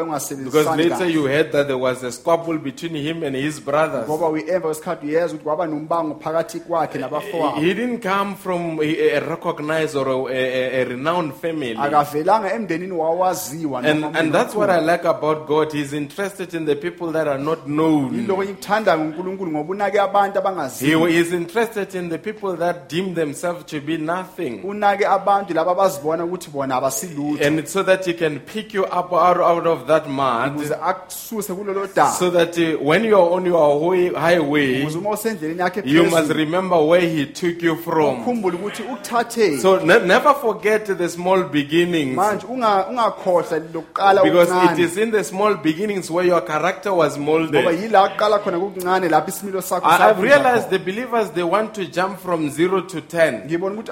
Because 0.44 0.78
later 0.78 0.90
kahle 0.98 1.14
you 1.14 1.26
heard 1.28 1.52
that 1.52 1.68
there 1.68 1.78
was 1.80 2.04
a 2.04 2.12
squabble 2.12 2.58
between 2.58 2.96
him 2.96 3.24
and 3.24 3.36
his 3.36 3.60
brothers. 3.60 4.08
ngoba 4.08 4.26
uyi- 4.30 4.50
emva 4.50 4.60
kwesikhathi 4.68 5.06
uyeza 5.08 5.26
ukuthi 5.26 5.44
kwaba 5.44 5.66
nombango 5.68 6.16
phakathi 6.24 6.60
kwakhe 6.60 6.98
nabafowabo 7.00 7.60
He 7.62 7.74
didn't 7.74 8.02
come 8.04 8.36
from 8.36 8.80
a 8.80 9.16
a 9.16 9.20
recognized 9.20 9.96
or 9.96 10.08
a, 10.10 10.36
a, 10.36 10.82
a 10.82 10.86
renowned 10.86 11.34
family. 11.34 11.76
akavelanga 11.78 12.54
emndenini 12.54 12.92
wawaziwa 12.92 13.80
And, 13.84 14.02
noma 14.02 14.20
and 14.20 14.34
that's 14.34 14.56
what 14.56 14.70
I 14.70 14.80
like 14.82 15.06
about 15.06 15.48
God. 15.48 15.72
He's 15.74 15.94
interested 15.94 16.54
in 16.54 16.66
the 16.66 16.76
people 16.76 17.12
that 17.12 17.28
are 17.28 17.40
not 17.44 17.66
known. 17.68 18.14
yiloko 18.16 18.44
ngikuthanda 18.44 18.98
ngonkulunkulu 18.98 19.52
ngoba 19.52 19.72
unake 19.74 20.00
abantu 20.00 20.34
He 20.34 20.40
abangaziwa 20.40 21.10
is 21.10 21.32
interested 21.34 21.96
in 21.96 22.10
the 22.10 22.18
people 22.18 22.45
that 22.54 22.90
deem 22.90 23.14
themselves 23.16 23.64
to 23.66 23.80
be 23.82 23.98
nothing. 23.98 24.62
unake 24.64 25.06
abantu 25.06 25.54
laba 25.54 25.72
abazibona 25.72 26.24
ukuthi 26.26 26.50
bona 26.52 26.76
abasilutho 26.76 27.46
And 27.46 27.68
so 27.68 27.84
that 27.84 28.06
he 28.06 28.14
can 28.14 28.40
pick 28.40 28.74
you 28.74 28.84
up 28.86 29.12
out, 29.14 29.38
out 29.38 29.68
of 29.68 29.88
that 29.88 30.08
mud. 30.10 30.56
ukuze 30.56 30.76
akususe 30.76 31.54
kulolo 31.54 31.88
daba 31.96 32.12
So 32.12 32.30
that 32.32 32.58
uh, 32.58 32.78
when 32.84 33.04
you 33.04 33.16
are 33.18 33.30
on 33.32 33.46
your 33.46 33.80
way, 33.90 34.10
highway, 34.14 34.82
ukuze 34.84 34.98
uma 34.98 35.10
usendleleni 35.10 35.60
yakhe 35.60 35.82
you 35.86 36.04
must 36.04 36.16
phezulu 36.28 36.38
remember 36.40 36.78
where 36.84 37.02
he 37.08 37.26
took 37.26 37.62
you 37.64 37.76
from. 37.76 38.22
ukhumbule 38.22 38.58
ukuthi 38.58 38.84
ukuthathe 38.84 39.58
So 39.62 39.80
ne- 39.80 40.00
never 40.06 40.34
forget 40.34 40.86
the 40.98 41.10
small 41.10 41.44
beginnings. 41.44 42.16
manje 42.16 42.46
unga- 42.48 42.88
ungakhohlwa 42.90 43.60
lokuqala 43.74 44.24
Because 44.24 44.52
it 44.74 44.80
is 44.80 44.98
in 44.98 45.12
the 45.12 45.24
small 45.24 45.56
beginnings 45.56 46.10
where 46.12 46.26
your 46.28 46.42
character 46.42 46.94
was 46.94 47.18
ngoba 47.18 47.26
molded. 47.26 47.66
yila 47.82 48.10
kuqala 48.10 48.40
khona 48.40 48.60
kukuncane 48.60 49.10
lapho 49.10 49.30
isimilo 49.30 49.62
sakho 49.62 49.86
I, 49.88 49.96
I've 49.96 50.00
savunjwa 50.00 50.24
realized 50.24 50.68
khona. 50.68 50.70
the 50.70 50.80
believers 50.80 51.30
they 51.32 51.44
want 51.44 51.74
to 51.76 51.86
jump 51.86 52.20
from 52.20 52.35
zero 52.50 52.82
to 52.82 53.02
ten. 53.02 53.42
ngibona 53.46 53.76
ukuthi 53.82 53.92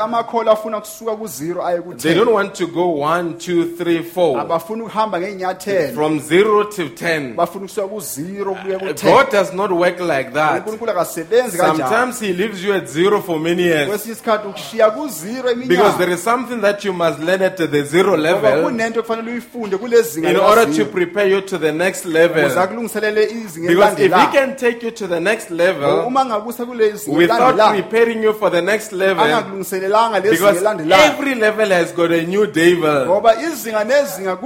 afuna 0.49 0.79
kusuka 0.79 1.15
ku-zero 1.15 1.65
aye 1.65 1.79
They 1.97 2.13
don't 2.13 2.31
want 2.33 2.53
to 2.55 2.67
go 2.67 2.87
one, 3.01 3.37
two, 3.37 3.75
three, 3.77 4.01
four. 4.03 4.39
abafuna 4.39 4.83
ukuhamba 4.83 5.19
ngey'nyathelo 5.19 5.93
From 5.93 6.19
zero 6.19 6.63
to 6.63 6.89
ten. 6.89 7.35
bafuna 7.35 7.65
ukusuka 7.65 7.87
ku-zero 7.87 8.55
kuya 8.55 8.79
ku-10 8.79 9.07
uh, 9.07 9.15
God 9.23 9.31
does 9.31 9.53
not 9.53 9.71
work 9.71 9.99
like 9.99 10.33
that. 10.33 10.57
unkulunkulu 10.57 10.91
akasebenzi 10.91 11.57
Sometimes 11.57 12.19
He 12.19 12.33
leaves 12.33 12.63
you 12.63 12.73
at 12.73 12.87
zero 12.87 13.21
for 13.21 13.39
many 13.39 13.63
years. 13.63 13.89
kwesinye 13.89 14.13
isikhathi 14.13 14.47
ukushiya 14.47 14.91
ku-zero 14.91 15.55
Because 15.55 15.97
there 15.97 16.11
eminyaka 16.11 16.13
is 16.13 16.23
something 16.23 16.61
that 16.61 16.85
you 16.85 16.93
must 16.93 17.19
learn 17.19 17.41
at 17.41 17.57
the 17.57 17.83
zero 17.83 18.17
ngoba 18.17 18.21
level 18.23 18.63
kunento 18.63 18.99
ekufanele 18.99 19.31
uyifunde 19.31 19.77
kulezinga 19.77 20.29
in 20.29 20.37
order 20.37 20.65
to 20.75 20.85
prepare 20.85 21.29
you 21.29 21.41
to 21.41 21.57
the 21.57 21.71
next 21.71 22.05
level. 22.05 22.45
izinga 22.45 23.67
Because 23.67 23.93
if 23.93 23.97
He 23.97 24.05
elilandelayo 24.05 24.31
can 24.31 24.55
take 24.55 24.83
you 24.85 24.91
to 24.91 25.07
the 25.07 25.19
next 25.19 25.49
level 25.51 26.03
uma 26.07 26.25
ngakusa 26.25 26.65
kule 26.65 26.91
zinga 26.91 27.17
without 27.17 27.39
elilandelayo 27.41 27.83
preparing 27.83 28.23
you 28.23 28.32
for 28.33 28.49
the 28.49 28.61
next 28.61 28.91
level, 28.91 29.23
angakulungiselelanga 29.25 30.19
lezinga 30.19 30.53
because 30.53 30.91
every 30.91 31.35
level 31.35 31.69
has 31.69 31.91
got 31.91 32.11
a 32.11 32.25
new 32.25 32.45
devil. 32.47 33.05
ngoba 33.05 33.35
izinga 33.41 33.83
nezinga 33.83 34.37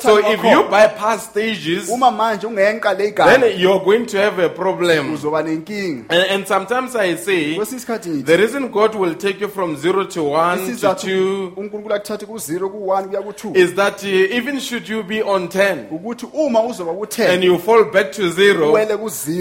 So 0.00 0.18
if 0.18 0.42
you 0.42 0.62
wakhona. 0.62 0.70
bypass 0.70 1.24
stages, 1.30 1.88
uma 1.88 2.10
manje 2.10 2.46
ungenqa 2.46 2.96
le 2.98 3.06
igama 3.12 3.40
then 3.40 3.58
you're 3.60 3.84
going 3.84 4.06
to 4.06 4.18
have 4.18 4.38
a 4.38 4.48
problem. 4.48 5.14
uzoba 5.14 5.42
nenkinga 5.42 6.04
And, 6.10 6.22
and 6.30 6.48
sometimes 6.48 6.96
I 6.96 7.16
say, 7.16 7.54
kwesinye 7.56 7.76
isikhathi 7.78 8.08
ngithi 8.10 8.24
the 8.26 8.38
reason 8.38 8.68
God 8.68 8.94
will 8.94 9.14
take 9.14 9.40
you 9.40 9.48
from 9.48 9.76
zero 9.76 10.04
to 10.04 10.22
one 10.24 10.58
to 10.58 10.64
isizathu 10.72 11.00
two 11.00 11.52
unkulunkulu 11.56 11.94
akuthathe 11.94 12.26
ku-zero 12.26 12.68
ku-one 12.70 13.08
kuya 13.08 13.22
ku-two 13.22 13.52
is 13.54 13.74
that 13.74 14.02
uh, 14.04 14.36
even 14.36 14.60
should 14.60 14.88
you 14.88 15.02
be 15.02 15.22
on 15.22 15.48
10 15.48 15.90
ukuthi 15.90 16.26
uma 16.32 16.60
uzoba 16.62 16.92
and 17.18 17.44
you 17.44 17.58
fall 17.58 17.84
back 17.84 18.12
to 18.12 18.30
zero, 18.30 18.70
uwele 18.70 18.98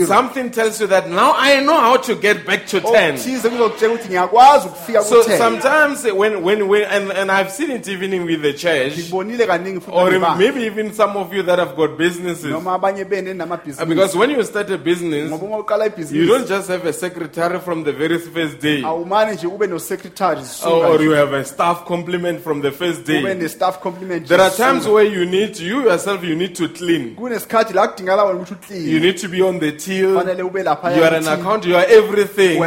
something 0.07 0.49
tells 0.49 0.82
you 0.82 0.88
that 0.88 1.10
now 1.10 1.34
I 1.36 1.61
know 1.61 1.80
how 1.80 1.98
to 1.98 2.16
get 2.16 2.45
back 2.45 2.66
to 2.68 2.80
10. 2.82 3.14
okuthize 3.14 3.49
kuzokutshela 3.80 3.93
ukuthi 3.93 4.07
ngiyakwazi 4.07 4.68
ukufika 4.68 5.03
So 5.03 5.22
sometimes 5.23 6.03
when, 6.03 6.43
when, 6.43 6.68
when 6.68 6.84
and, 6.84 7.11
and 7.11 7.31
I've 7.31 7.51
seen 7.51 7.72
it 7.72 7.88
even 7.88 8.26
with 8.26 8.41
the 8.41 8.53
church, 8.53 8.93
ngikubonile 8.93 9.47
kaningi 9.47 9.80
futhi 9.80 9.95
or 9.95 10.38
maybe 10.38 10.64
even 10.65 10.93
some 10.93 11.18
of 11.18 11.34
you 11.34 11.43
that 11.43 11.60
have 11.60 11.76
got 11.76 11.97
businesses. 11.97 12.45
noma 12.45 12.73
abanye 12.73 13.06
bene 13.06 13.34
namabhizinisi 13.34 13.89
Because 13.89 14.15
when 14.15 14.30
you 14.31 14.43
start 14.43 14.69
a 14.72 14.77
business, 14.77 15.31
ngoba 15.31 15.45
uma 15.45 15.57
uqala 15.64 15.89
you 16.11 16.27
don't 16.27 16.47
just 16.47 16.69
have 16.69 16.85
a 16.85 16.93
secretary 16.93 17.60
from 17.60 17.84
the 17.84 17.93
very 17.93 18.19
first 18.19 18.60
day, 18.60 18.84
or, 18.84 18.89
awumane 18.89 19.34
nje 19.34 19.47
ube 19.47 19.68
no-secretary 19.68 20.41
or 20.65 21.01
you 21.01 21.11
have 21.11 21.34
a 21.34 21.43
staff 21.43 21.85
complement 21.85 22.41
from 22.41 22.61
the 22.61 22.72
first 22.72 23.06
day. 23.06 23.22
There 23.22 24.41
are 24.41 24.49
times 24.51 24.88
where 24.88 25.03
you 25.03 25.26
need, 25.26 25.57
you 25.57 25.84
yourself, 25.84 26.23
you 26.23 26.35
need 26.35 26.56
to 26.56 26.69
clean. 26.69 27.15
kunesikhathi 27.15 27.73
la 27.73 27.88
kudingakala 27.88 28.23
wena 28.23 28.39
ukuthi 28.39 28.89
You 28.89 28.99
need 28.99 29.18
to 29.18 29.27
be 29.27 29.41
on 29.41 29.60
the 29.60 29.72
till. 29.72 30.15
fanele 30.15 30.43
ube 30.43 30.64
lapha 30.64 30.95
You 30.95 31.03
are 31.03 31.15
an 31.15 31.27
account, 31.27 31.65
you 31.65 31.76
are 31.76 31.85
everything. 31.85 32.60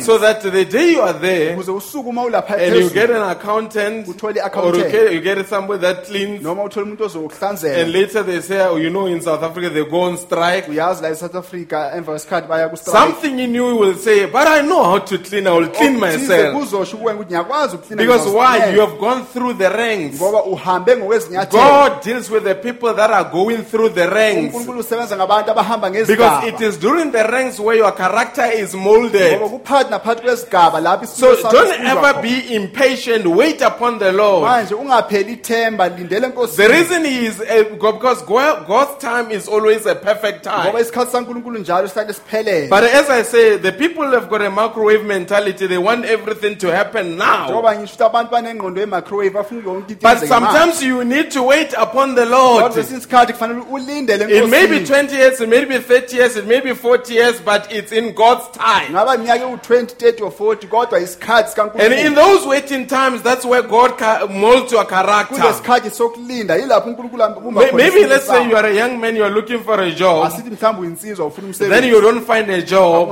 So 0.00 0.18
that 0.24 0.40
the 0.42 0.64
day 0.64 0.92
you 0.92 1.02
are 1.02 1.18
there 1.18 1.52
ukuze 1.54 1.70
usuku 1.72 2.08
uma 2.08 2.22
ulapha 2.22 2.54
and 2.56 2.74
you 2.76 2.88
phezulu, 2.88 2.94
get 2.94 3.10
an 3.10 3.22
accountant 3.30 4.06
Uthole 4.06 4.36
or 4.56 4.76
you 4.76 4.90
get, 4.90 5.12
you 5.12 5.20
get 5.20 5.46
somebody 5.46 5.80
that 5.80 6.04
cleans 6.06 6.42
noma 6.42 6.62
uthole 6.64 6.82
umuntu 6.84 7.04
and 7.04 7.10
ozokuhlanzela 7.14 7.92
later 7.92 8.22
they 8.22 8.40
say, 8.40 8.60
oh, 8.66 8.76
you 8.76 8.90
know, 8.90 9.06
in 9.06 9.20
South 9.20 9.42
Africa 9.42 9.70
they 9.70 9.84
go 9.84 10.00
on 10.02 10.16
strike. 10.16 10.66
uyazi 10.68 11.02
la 11.02 11.10
e-south 11.10 11.34
africa 11.34 11.90
emva 11.96 12.12
kwesikhathi 12.12 12.48
baya 12.48 12.68
ku 12.68 12.76
Something 12.76 13.38
in 13.38 13.54
you 13.54 13.76
will 13.76 13.94
say, 13.94 14.26
but 14.26 14.46
I 14.46 14.60
know 14.62 14.82
how 14.84 14.98
to 14.98 15.18
clean, 15.18 15.46
I 15.46 15.52
will 15.52 15.68
clean 15.68 15.98
myself. 16.00 16.54
kuzosho 16.54 16.96
kuwena 16.96 17.18
ukuthi 17.20 17.34
ngiyakwazi 17.34 17.76
ukuclean 17.76 17.98
Because 17.98 18.28
why? 18.28 18.72
You 18.74 18.80
have 18.80 18.98
gone 18.98 19.24
through 19.32 19.54
the 19.58 19.68
ranks. 19.68 20.16
ngoba 20.20 20.42
uhambe 20.44 20.96
ngokwezinyathelo 20.96 21.62
God 21.64 22.02
deals 22.04 22.30
with 22.30 22.44
the 22.44 22.54
people 22.54 22.94
that 22.94 23.10
are 23.10 23.30
going 23.30 23.62
through 23.64 23.88
the 23.94 24.06
ranks. 24.06 24.44
unkulunkulu 24.54 24.80
usebenza 24.80 25.16
ngabantu 25.16 25.50
abahamba 25.50 25.90
Because 25.90 26.12
ngezigaba 26.12 26.46
it 26.48 26.60
is 26.60 26.78
during 26.80 27.10
the 27.12 27.22
ranks 27.22 27.58
where 27.60 27.78
your 27.78 27.92
character 27.94 28.44
is 28.62 28.74
ngoba 28.74 28.84
molded. 28.84 29.40
kuphakathi 29.40 29.94
naphakathi 30.14 30.22
kwezigaba 30.22 30.80
lapho 30.80 31.06
So 31.06 31.36
don't 31.50 31.80
ever 31.80 32.22
be 32.22 32.54
impatient. 32.54 33.26
Wait 33.26 33.60
upon 33.62 33.98
the 33.98 34.12
Lord. 34.12 34.44
manje 34.44 34.74
ungapheli 34.74 35.32
ithemba 35.32 35.88
lindele 35.88 36.26
enkosi 36.26 36.56
The 36.56 36.68
reason 36.68 37.04
he 37.04 37.26
is 37.26 37.40
uh, 37.40 37.64
because 37.70 38.22
God- 38.22 38.66
God's 38.66 38.98
time 39.00 39.30
is 39.30 39.48
always 39.48 39.86
a 39.86 39.94
perfect 39.94 40.44
ngoba 40.46 40.64
time. 40.72 40.80
isikhathi 40.80 41.12
sankulunkulu 41.12 41.58
njalo 41.58 41.88
sihlale 41.88 42.12
siphelele 42.12 42.68
But 42.68 42.84
as 42.84 43.10
I 43.10 43.22
say, 43.22 43.56
the 43.58 43.72
people 43.72 44.04
have 44.10 44.28
got 44.28 44.42
a 44.42 44.50
microwave 44.50 45.04
mentality. 45.04 45.66
They 45.66 45.78
want 45.78 46.04
everything 46.04 46.56
to 46.58 46.72
happen 46.74 47.16
now. 47.18 47.44
njengoba 47.46 47.74
ngisho 47.76 47.94
ukuthi 47.94 48.04
abantu 48.04 48.30
banengqondo 48.32 48.80
ye-microwave 48.80 49.30
bafuna 49.30 49.62
yonke 49.64 49.90
into 49.92 50.02
But 50.02 50.10
yenzeke 50.18 50.28
manje. 50.28 50.28
sometimes 50.28 50.82
you 50.82 51.04
need 51.04 51.30
to 51.30 51.42
wait 51.42 51.72
upon 51.78 52.14
the 52.14 52.24
Kodwa 52.24 52.30
Lord. 52.38 52.72
kwesinye 52.72 52.98
isikhathi 52.98 53.32
kufanele 53.32 53.60
ulindele 53.70 54.24
It 54.38 54.48
may 54.50 54.66
be 54.66 54.76
enkosini 54.76 55.08
20 55.08 55.14
years, 55.16 55.40
it 55.40 55.48
may 55.48 55.64
be 55.64 55.78
30 55.78 56.16
years, 56.16 56.36
it 56.36 56.46
may 56.46 56.60
be 56.60 56.74
40 56.74 57.14
years, 57.14 57.40
but 57.40 57.72
it's 57.72 57.92
in 57.92 58.12
God's 58.14 58.48
time. 58.52 58.90
ngaba 58.90 59.16
minyaka 59.18 59.44
ewu-20 59.44 59.86
30 59.98 60.22
or 60.22 60.32
40 60.32 60.66
kodwa 60.66 61.00
isikhathi 61.00 61.60
And 61.60 61.92
in 61.92 62.14
those 62.14 62.46
waiting 62.46 62.86
times, 62.86 63.22
that's 63.22 63.44
where 63.44 63.62
God 63.62 63.92
molds 64.30 64.72
your 64.72 64.86
character. 64.86 65.36
kule 65.64 65.90
sokulinda 65.90 66.56
yilapho 66.56 66.88
unkulunkulu 66.88 67.24
abumba 67.24 67.72
Maybe 67.72 68.06
let's 68.06 68.26
say 68.26 68.48
you 68.48 68.56
are 68.56 68.66
a 68.66 68.74
young 68.74 69.00
man, 69.00 69.16
you 69.16 69.24
are 69.24 69.34
looking 69.34 69.62
for 69.62 69.80
a 69.80 69.90
job, 69.90 70.26
asithi 70.26 70.50
mhlawumbe 70.50 70.80
uyinsizwa 70.80 71.26
ufuna 71.26 71.52
then 71.52 71.84
you 71.84 72.00
don't 72.00 72.26
find 72.26 72.50
a 72.50 72.62
job, 72.62 73.10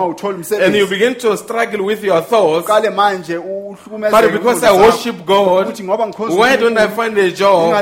and 0.60 0.74
you 0.74 0.86
begin 0.86 1.14
to 1.14 1.36
struggle 1.36 1.84
with 1.84 2.04
your 2.04 2.20
thoughts. 2.22 2.68
manje 2.68 3.38
But 4.10 4.32
because 4.32 4.64
I 4.64 4.72
worship 4.72 5.24
God, 5.26 5.66
ukuthi 5.66 5.84
ngoba 5.84 6.06
ngikhonza 6.06 6.36
why 6.36 6.56
don't 6.56 6.78
I 6.78 6.88
find 6.88 7.18
a 7.18 7.30
job? 7.30 7.72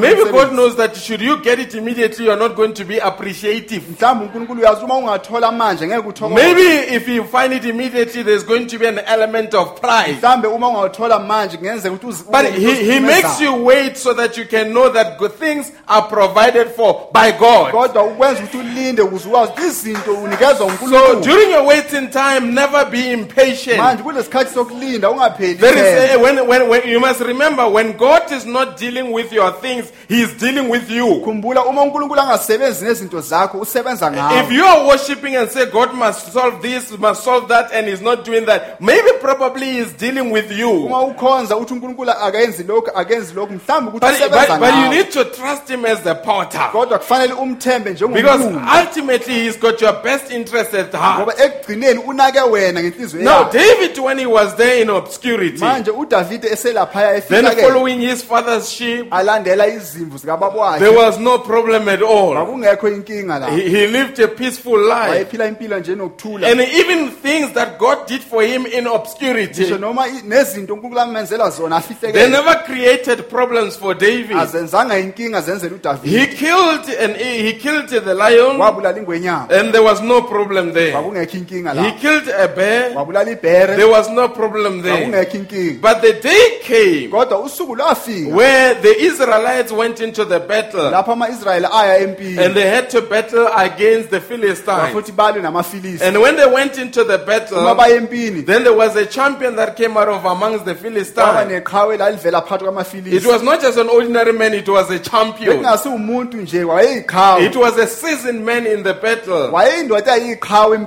Maybe 0.00 0.24
God 0.30 0.52
knows 0.52 0.76
that 0.76 0.96
should 0.96 1.20
you 1.20 1.42
get 1.42 1.58
it 1.58 1.74
immediately, 1.74 2.26
you 2.26 2.30
are 2.30 2.38
not 2.38 2.56
going 2.56 2.74
to 2.74 2.84
be 2.84 2.98
appreciative. 2.98 3.82
mhlawumbe 3.90 4.24
unkulunkulu 4.24 4.60
uyazi 4.60 4.84
uma 4.84 4.96
ungathola 4.96 5.52
manje 5.52 5.86
ngeke 5.86 6.08
uthokoze. 6.08 6.34
Maybe 6.34 6.96
if 6.96 7.08
you 7.08 7.24
find 7.24 7.52
it 7.52 7.64
immediately, 7.64 8.22
there's 8.34 8.44
going 8.44 8.66
to 8.66 8.78
be 8.78 8.86
an 8.86 8.98
element 8.98 9.54
of 9.54 9.80
pride. 9.80 10.16
mhlawumbe 10.20 10.48
uma 10.48 10.68
ungawuthola 10.68 11.18
manje 11.18 11.56
kungenzeka 11.56 11.94
ukuthi 11.94 12.24
But 12.30 12.44
he, 12.46 12.74
he 12.92 13.00
makes 13.00 13.40
you 13.40 13.54
wait 13.64 13.96
so 13.96 14.14
that 14.14 14.36
you 14.36 14.44
can 14.46 14.72
know 14.72 14.88
that 14.90 15.18
good 15.18 15.32
things 15.38 15.70
are 15.86 16.02
provided 16.08 16.68
for 16.76 17.08
by 17.12 17.30
God. 17.32 17.70
kodwa 17.72 18.02
ukwenza 18.04 18.42
ukuthi 18.42 18.58
ulinde 18.58 19.02
ukuze 19.02 19.28
uwazi 19.28 19.52
ukuthi 19.52 19.66
izinto 19.68 20.12
unikezwa 20.12 20.56
So 20.58 20.66
unkulunkulu 20.66 21.20
during 21.20 21.50
your 21.50 21.66
waiting 21.66 22.10
time, 22.10 22.40
never 22.40 22.84
be 22.90 23.12
impatient. 23.12 23.78
manje 23.78 24.02
kulesikhathi 24.02 24.54
sokulinda 24.54 25.10
ungapheli 25.10 25.54
There 25.54 25.78
is 25.78 26.10
a, 26.14 26.18
when, 26.18 26.48
when, 26.48 26.68
when 26.68 26.88
you 26.88 27.00
must 27.00 27.20
remember 27.20 27.68
when 27.68 27.92
God 27.96 28.32
is 28.32 28.46
not 28.46 28.76
dealing 28.78 29.12
with 29.12 29.32
your 29.32 29.52
things, 29.52 29.92
He 30.08 30.22
is 30.22 30.32
dealing 30.34 30.68
with 30.68 30.90
you. 30.90 31.06
khumbula 31.24 31.64
uma 31.64 31.82
unkulunkulu 31.82 32.20
angasebenzi 32.20 32.84
nezinto 32.84 33.20
zakho 33.20 33.58
usebenza 33.58 34.10
If 34.44 34.52
you 34.52 34.64
are 34.64 34.86
worshiping 34.86 35.36
and 35.36 35.50
say 35.50 35.66
God 35.66 35.94
must 35.94 36.32
solve 36.32 36.62
this, 36.62 36.96
must 36.98 37.24
solve 37.24 37.48
that, 37.48 37.72
and 37.72 37.86
He's 37.88 38.00
not 38.00 38.23
doing 38.24 38.46
that, 38.46 38.80
maybe 38.80 39.08
probably 39.20 39.72
He's 39.72 39.92
dealing 39.92 40.30
with 40.32 40.50
you. 40.58 40.70
uma 40.70 41.00
ukhonza 41.02 41.56
uthi 41.56 41.74
unkulunkulu 41.74 42.10
akenzi 42.10 42.62
lokhu 42.64 42.90
akenzi 42.94 43.34
lokhu 43.34 43.52
mhlawumbe 43.52 43.90
ukuthi 43.90 44.06
But, 44.06 44.14
usebenza 44.14 44.58
but, 44.58 44.60
but 44.60 44.74
you 44.74 44.88
need 44.90 45.10
to 45.12 45.24
trust 45.24 45.68
Him 45.68 45.84
as 45.84 46.00
the 46.02 46.14
potter. 46.14 46.68
kodwa 46.72 46.98
kufanele 46.98 47.32
umthembe 47.32 47.90
Because 48.14 48.44
ultimately 48.80 49.34
He's 49.44 49.56
got 49.56 49.80
your 49.80 49.92
best 50.02 50.30
interest 50.30 50.74
at 50.74 50.92
heart. 50.92 51.18
ngoba 51.18 51.34
ekugcineni 51.44 51.98
unake 51.98 52.40
wena 52.40 52.80
ngenhliziyo 52.82 53.22
Now, 53.22 53.32
yakhe 53.44 53.52
David, 53.52 53.98
when 53.98 54.18
he 54.18 54.26
was 54.26 54.54
there 54.56 54.82
in 54.82 54.90
obscurity, 54.90 55.58
manje 55.58 55.90
udavide 55.90 56.48
eselaphaya 56.48 57.20
then 57.28 57.44
following 57.56 58.00
his 58.00 58.22
father's 58.24 58.70
sheep, 58.70 59.06
alandela 59.14 59.66
izimvu 59.66 60.18
zikababa 60.18 60.78
there 60.78 60.90
wakhe 60.90 61.06
was 61.06 61.18
no 61.18 61.38
problem 61.38 61.88
at 61.88 62.02
all. 62.02 62.34
kwakungekho 62.34 62.88
inkinga 62.88 63.38
la 63.38 63.46
He, 63.50 63.68
he 63.70 63.86
lived 63.86 64.18
a 64.20 64.28
peaceful 64.28 64.78
life. 64.78 65.10
wayephila 65.10 65.46
impilo 65.46 65.78
nje 65.78 65.94
nokuthula 65.94 66.48
And 66.48 66.60
even 66.60 67.10
things 67.10 67.52
that 67.54 67.78
God 67.78 67.98
did 68.18 68.22
for 68.22 68.42
him 68.42 68.66
in 68.66 68.84
ngisho 68.84 68.94
obscurity, 68.94 69.78
noma 69.78 70.02
i- 70.06 70.22
nezinto 70.26 70.74
unkulunkulu 70.74 71.00
amenzela 71.00 71.50
zona 71.50 71.80
they 71.80 71.94
afihlekele 71.96 72.28
never 72.30 72.54
created 72.64 73.22
problems 73.28 73.76
for 73.76 73.94
David. 73.94 74.36
azenzanga 74.36 74.98
inkinga 74.98 75.40
zenzela 75.40 75.70
He 75.70 75.74
udavide 75.74 76.26
killed 76.36 76.88
and 77.00 77.16
he 77.16 77.52
killed 77.54 77.88
the 77.88 78.14
lion, 78.14 78.58
wabulala 78.58 78.98
ingwenyama. 78.98 79.50
and 79.50 79.72
there 79.72 79.82
was 79.82 80.00
no 80.00 80.22
problem 80.22 80.72
there. 80.72 80.92
kwakungekho 80.92 81.36
inkinga 81.38 81.70
He 81.74 81.80
la 81.82 81.90
killed 81.92 82.28
a 82.28 82.48
bear, 82.48 82.92
wabulala 82.94 83.30
ibhere. 83.30 83.76
There 83.76 83.88
was 83.88 84.08
no 84.10 84.28
problem 84.28 84.82
there. 84.82 84.96
kwakungekho 84.96 85.36
inkinga. 85.38 85.80
But 85.80 86.00
the 86.02 86.12
day 86.12 86.60
came 86.62 87.08
kodwa 87.10 87.40
usuku 87.40 87.74
lwafika 87.76 88.34
where 88.36 88.74
the 88.74 88.94
Israelites 89.06 89.72
went 89.72 90.00
into 90.00 90.24
the 90.24 90.38
battle. 90.40 90.90
lapho 90.90 91.12
ama-israyeli 91.12 91.66
aya 91.72 91.98
empini. 91.98 92.38
And 92.44 92.54
they 92.54 92.68
had 92.68 92.90
to 92.90 93.00
battle 93.02 93.48
against 93.56 94.10
the 94.10 94.20
Philistines. 94.20 94.92
futhi 94.92 95.12
balwe 95.12 95.42
namafilisi 95.42 96.04
And 96.04 96.16
when 96.18 96.36
they 96.36 96.46
went 96.46 96.78
into 96.78 97.04
the 97.04 97.14
uma 97.16 97.24
battle, 97.26 97.58
empini 98.06 98.42
then 98.46 98.62
there 98.64 98.72
was 98.76 98.96
a 98.96 99.06
champion 99.06 99.56
that 99.56 99.76
came 99.76 99.96
out 99.96 100.08
of 100.08 100.24
amongst 100.24 100.64
the 100.64 100.74
Philistines. 100.74 101.16
neqhawe 101.16 101.96
lalivela 101.98 102.42
phakathi 102.46 103.12
It 103.12 103.26
was 103.26 103.42
not 103.42 103.60
just 103.60 103.78
an 103.78 103.88
ordinary 103.88 104.32
man, 104.32 104.54
it 104.54 104.68
was 104.68 104.90
a 104.90 104.98
champion. 104.98 105.62
bekungasi 105.62 105.88
nje 105.88 106.64
wayeyiqhawe 106.64 107.44
It 107.46 107.56
was 107.56 107.78
a 107.78 107.86
seasoned 107.86 108.44
man 108.44 108.66
in 108.66 108.82
the 108.82 108.94
battle. 108.94 109.50
wayeyindoda 109.52 110.14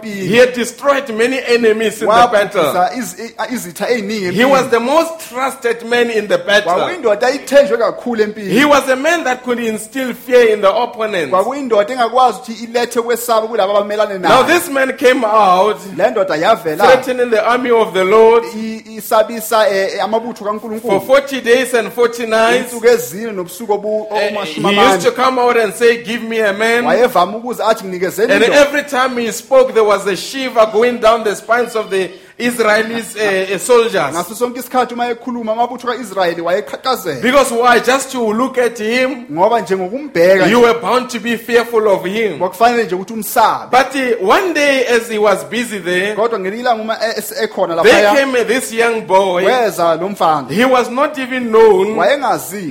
He 0.04 0.38
had 0.38 0.54
destroyed 0.54 1.10
many 1.16 1.40
enemies 1.40 2.02
in 2.02 2.08
the 2.08 2.30
battle. 2.32 2.64
wabhubhisa 2.64 2.92
iz- 2.96 3.34
i- 3.80 4.32
He 4.32 4.46
was 4.46 4.70
the 4.70 4.80
most 4.80 5.30
trusted 5.30 5.86
man 5.86 6.10
in 6.10 6.28
the 6.28 6.38
battle. 6.38 6.74
kwakuyindoda 6.74 7.30
eyithenjwe 7.30 7.78
kakhulu 7.78 8.24
empini 8.24 8.50
He 8.60 8.66
was 8.66 8.88
a 8.90 8.96
man 8.96 9.24
that 9.24 9.44
could 9.44 9.60
instill 9.60 10.14
fear 10.14 10.50
in 10.54 10.62
the 10.62 10.70
opponents. 10.70 11.30
kwakuyindoda 11.30 11.94
engakwazi 11.94 12.38
ukuthi 12.38 12.64
ilethe 12.64 13.02
kwesaba 13.02 13.48
kulabo 13.48 13.78
abamelane 13.78 14.18
Now 14.20 14.44
this 14.44 14.70
man 14.70 14.94
came 14.98 15.26
out 15.26 15.78
le 15.98 16.10
ndoda 16.12 16.36
yavela 16.36 16.84
threatening 17.08 17.30
the 17.32 17.42
army 17.46 17.72
of 17.72 17.94
the 17.94 18.04
Lord 18.04 18.44
isabisa 18.44 19.68
eh, 19.70 20.00
amabutho 20.04 20.82
for 20.82 21.00
40 21.02 21.42
days 21.42 21.74
and 21.74 21.92
40 21.92 22.26
nights. 22.28 22.74
insuku 22.74 22.88
ezine 22.88 23.32
nobusuku 23.32 23.74
obu- 23.74 24.08
Uh, 24.12 24.44
He 24.44 24.62
used 24.62 25.02
to 25.04 25.12
come 25.12 25.40
out 25.40 25.58
and 25.58 25.74
say, 25.74 26.04
Give 26.04 26.22
me 26.24 26.40
a 26.40 26.54
man. 26.54 26.86
wayevama 26.86 27.38
ukuze 27.38 27.64
athi 27.64 27.86
nginikezeni 27.86 28.34
And 28.34 28.44
every 28.44 28.84
time 28.84 29.18
he 29.18 29.32
spoke, 29.32 29.74
there 29.74 29.84
was 29.84 30.06
a 30.08 30.16
shiver 30.16 30.66
going 30.72 31.00
down 31.00 31.24
the 31.24 31.36
spines 31.36 31.76
of 31.76 31.90
the 31.90 32.10
Israelis 32.40 33.16
uh, 33.16 33.56
uh, 33.56 33.60
soldiers. 33.60 34.12
ngaso 34.14 34.36
sonke 34.36 34.60
isikhathi 34.60 34.94
uma 34.94 35.10
ekhuluma 35.10 35.52
amabutho 35.52 35.88
ka-israyeli 35.88 36.42
wayeqhaqhazela 36.42 37.22
Because 37.22 37.52
why? 37.54 37.80
Just 37.80 38.12
to 38.12 38.34
look 38.34 38.58
at 38.58 38.78
him, 38.80 39.26
ngoba 39.32 39.62
nje 39.62 39.76
ngokumbheka 39.78 40.48
you 40.50 40.62
were 40.62 40.80
bound 40.80 41.10
to 41.10 41.20
be 41.20 41.38
fearful 41.38 41.88
of 41.88 42.06
him. 42.06 42.40
kwakufanele 42.40 42.84
nje 42.84 42.96
ukuthi 42.96 43.14
umsabe 43.14 43.72
But 43.72 43.96
uh, 43.96 44.30
one 44.30 44.54
day, 44.54 44.86
as 44.88 45.10
he 45.10 45.18
was 45.18 45.44
busy 45.46 45.80
there, 45.80 46.16
kodwa 46.16 46.40
ngelinye 46.40 46.62
ilanga 46.62 46.82
uma 46.82 46.94
e- 46.96 47.14
es- 47.20 47.44
ekhona 47.44 47.84
there 47.84 47.94
laphaya 47.94 48.16
came 48.16 48.40
uh, 48.42 48.48
this 48.48 48.72
young 48.74 49.02
boy. 49.08 49.44
weza 49.46 49.96
lo 49.96 50.10
mfana 50.10 50.48
He 50.50 50.66
was 50.66 50.90
not 50.90 51.18
even 51.18 51.50
known. 51.52 51.96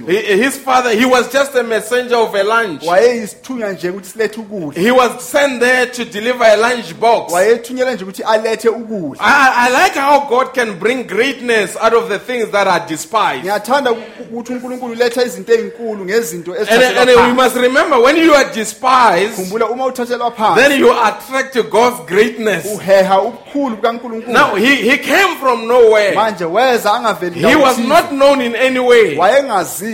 He- 0.07 0.37
His 0.43 0.57
father, 0.59 0.91
he 0.91 1.05
was 1.07 1.33
just 1.33 1.55
a 1.55 1.63
messenger 1.63 2.17
of 2.17 2.35
a 2.35 2.43
lunch. 2.45 2.83
wayeyisithunywa 2.87 3.73
nje 3.73 3.91
ukuthi 3.91 4.09
silethe 4.11 4.41
ukudla 4.41 4.83
He 4.83 4.91
was 4.91 5.11
sent 5.31 5.61
there 5.61 5.87
to 5.87 6.05
deliver 6.05 6.45
a 6.47 6.57
lunch 6.57 6.95
box. 6.95 7.33
wayethunyelwe 7.33 7.95
nje 7.95 8.05
ukuthi 8.05 8.23
alethe 8.23 8.69
ukudla 8.69 9.21
I, 9.25 9.53
I 9.59 9.71
like 9.71 9.95
how 9.95 10.29
God 10.29 10.53
can 10.53 10.79
bring 10.79 11.07
greatness 11.07 11.77
out 11.77 11.95
of 11.95 12.09
the 12.11 12.19
things 12.19 12.51
that 12.51 12.67
are 12.67 12.87
despised. 12.87 13.45
ngiyathanda 13.45 13.93
ukuthi 13.93 14.53
unkulunkulu 14.53 14.93
uletha 14.93 15.23
izinto 15.25 15.53
ey'nkulu 15.53 16.05
ngezinto 16.05 16.53
And, 16.55 16.71
and 16.99 17.09
we 17.11 17.33
must 17.33 17.57
remember 17.57 17.99
when 17.99 18.17
you 18.17 18.35
are 18.35 18.53
despised, 18.55 19.35
khumbula 19.37 19.71
uma 19.71 19.85
uthathelwa 19.87 20.31
phansi 20.31 20.61
then 20.61 20.81
you 20.81 20.93
attract 20.93 21.71
God's 21.71 22.01
greatness. 22.07 22.67
uheha 22.75 23.21
ubukhulu 23.23 23.77
bukankulunkulu 23.77 24.33
Now, 24.33 24.55
he, 24.57 24.77
he 24.91 24.99
came 24.99 25.37
from 25.41 25.67
nowhere. 25.69 26.15
manje 26.15 26.45
weza 26.45 26.93
angaveli 26.93 27.41
He 27.41 27.57
was 27.57 27.79
not 27.79 28.11
known 28.13 28.41
in 28.41 28.55
any 28.55 28.79
way. 28.81 29.15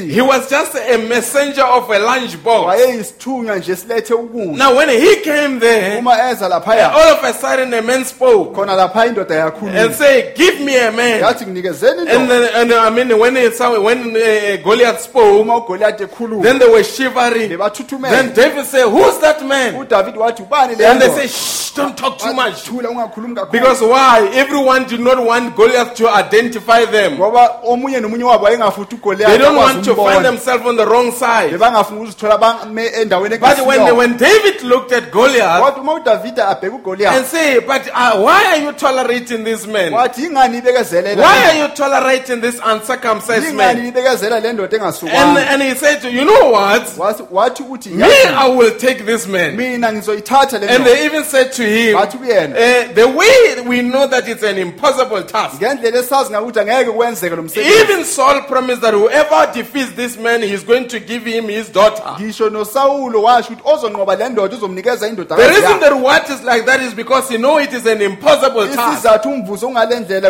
He 0.08 0.20
was 0.22 0.50
just 0.50 0.74
a 0.74 0.98
messenger 0.98 1.64
of 1.64 1.90
a 1.90 1.98
lunch 1.98 2.36
box. 2.44 2.66
wayeyisithunywa 2.66 3.56
nje 3.56 3.76
silethe 3.76 4.14
ukudla 4.14 4.56
Now, 4.56 4.76
when 4.76 4.88
he 4.88 5.16
came 5.16 5.60
there, 5.60 5.98
uma 5.98 6.30
eza 6.30 6.48
laphaya 6.48 6.92
all 6.92 7.12
of 7.12 7.24
a 7.24 7.32
sudden 7.32 7.74
a 7.74 7.82
man 7.82 8.04
spoke 8.04 8.54
khona 8.54 8.74
laphaya 8.76 9.06
indoda 9.08 9.51
and 9.62 9.94
say, 9.94 10.34
Give 10.34 10.60
me 10.60 10.76
a 10.78 10.90
man. 10.92 11.22
And, 11.22 12.30
then, 12.30 12.50
and 12.54 12.72
I 12.72 12.90
mean, 12.90 13.18
when, 13.18 13.36
it, 13.36 13.58
when 13.58 14.16
uh, 14.16 14.56
Goliath 14.62 15.00
spoke, 15.00 15.40
uma 15.40 15.60
ugoliathi 15.60 16.06
ekhuluma 16.06 16.42
then 16.42 16.58
they 16.58 16.68
were 16.68 16.82
shivering. 16.84 17.48
Then 17.48 18.34
David 18.34 18.66
said, 18.66 18.88
Who's 18.88 19.18
that 19.18 19.44
man? 19.46 19.74
udavidi 19.74 20.18
wathi 20.18 20.42
ubani 20.42 20.76
le 20.78 20.84
And 20.86 21.00
they 21.00 21.08
say, 21.08 21.26
Shh, 21.26 21.74
don't 21.74 21.96
talk 21.96 22.18
too 22.18 22.32
much. 22.32 22.64
thula 22.64 22.88
ungakhulumi 22.88 23.34
kakhulu 23.34 23.52
Because 23.52 23.80
why? 23.80 24.30
Everyone 24.34 24.86
did 24.86 25.00
not 25.00 25.24
want 25.24 25.56
Goliath 25.56 25.94
to 25.94 26.08
identify 26.08 26.84
them. 26.84 27.16
ngoba 27.18 27.60
omunye 27.64 28.00
nomunye 28.00 28.24
wabo 28.24 28.44
wayengafuthi 28.44 28.96
They 29.16 29.38
don't 29.38 29.56
want 29.56 29.84
to 29.84 29.94
find 29.94 30.24
themselves 30.24 30.66
on 30.66 30.76
the 30.76 30.86
wrong 30.86 31.12
side. 31.12 31.52
bebangafuna 31.52 32.00
ukuzithola 32.00 32.58
endaweni 33.00 33.38
But 33.38 33.66
when, 33.66 33.96
when 33.96 34.16
David 34.16 34.62
looked 34.62 34.92
at 34.92 35.10
Goliath 35.10 35.62
kodwa 35.62 35.80
uma 35.82 35.92
udavida 35.94 36.48
abheka 36.48 37.12
and 37.12 37.26
say, 37.26 37.58
But 37.60 37.88
uh, 37.88 38.20
why 38.20 38.44
are 38.46 38.58
you 38.58 38.72
tolerating 38.72 39.41
this 39.44 39.66
man? 39.66 39.92
wathi 39.92 40.24
ingani 40.24 40.58
ibekezelela 40.58 41.22
Why 41.22 41.44
are 41.50 41.58
you 41.58 41.68
tolerating 41.68 42.40
this 42.40 42.60
uncircumcised 42.72 43.54
man? 43.54 43.86
ibekezela 43.86 44.40
le 44.40 44.52
ndoda 44.52 44.76
And, 44.76 44.82
engasukanga 44.82 45.40
and 45.50 45.62
he 45.62 45.74
said, 45.74 46.04
You 46.04 46.24
know 46.24 46.50
what? 46.50 46.82
Wathi- 46.96 47.26
wathi 47.30 47.62
ukuthi 47.62 47.90
Me, 47.90 48.04
"Yazi, 48.06 48.34
I 48.34 48.48
will 48.48 48.70
take 48.78 49.04
this 49.06 49.26
man. 49.26 49.56
mina 49.56 49.92
ngizoyithatha 49.92 50.58
le 50.60 50.66
And 50.68 50.84
ndoda 50.84 50.84
they 50.94 51.04
even 51.06 51.24
said 51.24 51.52
to 51.52 51.62
him, 51.62 51.96
bathi 51.96 52.18
kuyena 52.18 52.54
uh, 52.56 52.92
The 52.94 53.08
way 53.08 53.60
we 53.66 53.82
know 53.82 54.06
that 54.06 54.28
it's 54.28 54.42
an 54.42 54.58
impossible 54.58 55.22
task. 55.22 55.56
ngendlela 55.60 55.98
esazi 55.98 56.30
ngakuthi 56.32 56.60
angeke 56.60 56.90
kwenzeke 56.90 57.36
lo 57.36 57.42
msebenzi 57.42 57.72
Even 57.80 58.04
Saul 58.04 58.42
promised 58.42 58.80
that 58.82 58.94
whoever 58.94 59.50
defeats 59.54 59.92
this 59.96 60.16
man, 60.18 60.42
he's 60.42 60.64
going 60.64 60.88
to 60.88 61.00
give 61.00 61.24
him 61.24 61.48
his 61.48 61.68
daughter. 61.72 62.02
ngisho 62.20 62.50
nosawulo 62.50 63.22
washo 63.22 63.52
ukuthi 63.52 63.62
ozonqoba 63.74 64.16
le 64.16 64.28
ndoda 64.28 64.56
uzomnikeza 64.56 65.08
indoda 65.08 65.36
The 65.36 65.48
reason 65.48 65.80
the 65.80 65.90
reward 65.90 66.22
is 66.30 66.42
like 66.44 66.62
that 66.66 66.80
is 66.82 66.94
because 66.94 67.28
he 67.28 67.38
know 67.38 67.58
it 67.60 67.72
is 67.72 67.86
an 67.86 68.02
impossible 68.02 68.66
task. 68.68 68.92
isizathu 68.92 69.28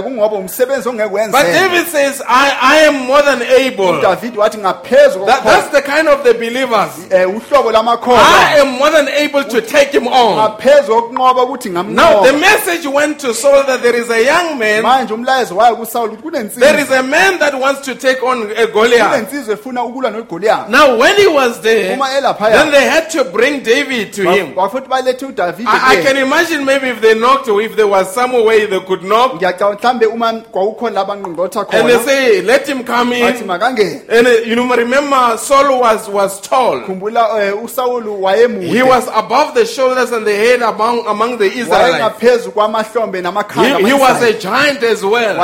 kungoba 0.03 0.37
umsebenzi 0.37 0.89
But 1.31 1.43
David 1.45 1.87
says, 1.89 2.23
I, 2.27 2.57
I 2.61 2.77
am 2.87 3.07
more 3.07 3.23
than 3.23 3.43
able. 3.43 4.01
wathi 4.01 4.59
ngaphezu 4.59 5.27
That, 5.27 5.45
that's 5.45 5.69
the 5.69 5.83
kind 5.83 6.09
of 6.09 6.25
the 6.25 6.35
believers. 6.35 7.07
eh, 7.11 7.25
uhlobo 7.27 7.73
I 7.75 8.59
am 8.61 8.79
more 8.79 8.91
than 8.91 9.09
able 9.09 9.45
to 9.45 9.61
take 9.61 9.91
him 9.93 10.07
on. 10.09 10.37
ngaphezu 10.39 10.93
kokunqoba 10.93 11.43
ukuthi 11.45 11.71
Now, 11.71 11.83
the 12.23 12.31
ngamnqoba 12.33 12.41
message 12.41 12.87
went 12.87 13.19
to 13.21 13.35
Saul 13.35 13.65
that 13.67 13.83
there 13.83 13.97
is 13.97 14.11
a 14.11 14.25
young 14.25 14.59
man, 14.59 14.83
manje 14.83 15.15
umlayezo 15.15 15.57
wayo 15.57 15.77
kusawuli 15.77 16.17
ukuthi 16.17 16.33
there 16.59 16.73
kunensizwe 16.75 16.83
is 16.83 16.91
a 16.91 17.03
man 17.03 17.39
that 17.39 17.55
wants 17.59 17.81
to 17.83 17.95
take 17.95 18.23
on 18.23 18.51
a 18.57 18.67
Goliath. 18.67 19.11
kunensizwe 19.11 19.55
efuna 19.55 19.85
ukulwa 19.85 20.69
Now, 20.69 20.97
when 20.97 21.17
he 21.17 21.27
was 21.27 21.61
there, 21.61 21.95
uma 21.95 22.07
then 22.07 22.23
elaphaya 22.25 22.71
they 22.71 22.85
had 22.89 23.11
to 23.11 23.25
bring 23.25 23.63
David 23.63 24.13
to 24.15 24.23
him. 24.31 24.55
bafuthi 24.55 24.89
balethe 24.89 25.23
I, 25.67 25.99
I 25.99 26.03
can 26.03 26.17
imagine 26.17 26.65
maybe 26.65 26.89
if 26.89 27.01
they 27.01 27.15
knocked 27.19 27.49
or 27.49 27.61
if 27.63 27.77
there 27.77 27.87
was 27.87 28.13
some 28.13 28.33
way 28.45 28.67
they 28.67 28.81
could 28.83 29.03
knock 29.03 29.35
ngiyacabanga 29.35 29.79
mhlambe 29.79 30.07
uma 30.07 30.33
kwakukhona 30.33 30.95
labangqongqotha 30.95 31.61
and 31.73 31.89
they 31.89 31.97
khona 31.97 32.05
say, 32.05 32.43
let 32.43 32.69
him 32.69 32.85
come 32.85 33.11
bathi 33.13 33.41
in. 33.41 33.47
makangene 33.47 34.03
And 34.09 34.27
uh, 34.27 34.31
you 34.47 34.57
know, 34.57 34.69
remember 34.77 35.37
Saul 35.39 35.81
was, 35.81 36.09
was 36.09 36.41
tall. 36.41 36.81
khumbula 36.81 37.41
eh, 37.43 37.65
usawulu 37.65 38.23
wayemude 38.23 38.67
He 38.67 38.83
was 38.83 39.09
above 39.15 39.55
the 39.55 39.65
shoulders 39.67 40.11
and 40.13 40.27
the 40.27 40.35
head 40.35 40.63
among, 40.63 41.07
among 41.07 41.39
the 41.39 41.47
Israelites. 41.47 41.93
wayengaphezu 41.93 42.51
kwamahlombe 42.53 43.21
namakhanda 43.23 43.79
He, 43.79 43.87
he 43.87 43.93
was 43.93 44.23
a 44.23 44.39
giant 44.39 44.83
as 44.83 45.05
well. 45.05 45.37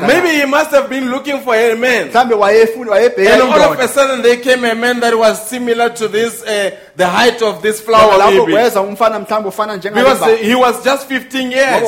Maybe 0.00 0.28
he 0.40 0.44
must 0.46 0.70
have 0.70 0.88
been 0.88 1.10
looking 1.10 1.40
for 1.40 1.54
a 1.54 1.74
man. 1.76 2.08
mhlambe 2.10 2.34
wayefuna 2.34 2.90
wayebheka 2.90 3.32
And 3.32 3.42
all 3.42 3.60
of 3.60 3.78
a 3.78 3.82
indoda 3.82 3.88
sudden 3.88 4.22
there 4.22 4.36
came 4.36 4.64
a 4.64 4.74
man 4.74 5.00
that 5.00 5.16
was 5.16 5.48
similar 5.48 5.90
to 5.90 6.08
this, 6.08 6.42
uh, 6.44 6.70
the 6.96 7.06
height 7.06 7.42
of 7.42 7.60
this 7.62 7.80
flower 7.80 8.18
lapho 8.18 8.30
maybe. 8.46 8.52
kweza 8.52 8.80
umfana 8.80 9.18
mhlawumbe 9.20 9.48
ufana 9.48 9.78
Because 9.78 10.36
he 10.42 10.54
was 10.54 10.84
just 10.84 11.08
15 11.08 11.50
years. 11.50 11.82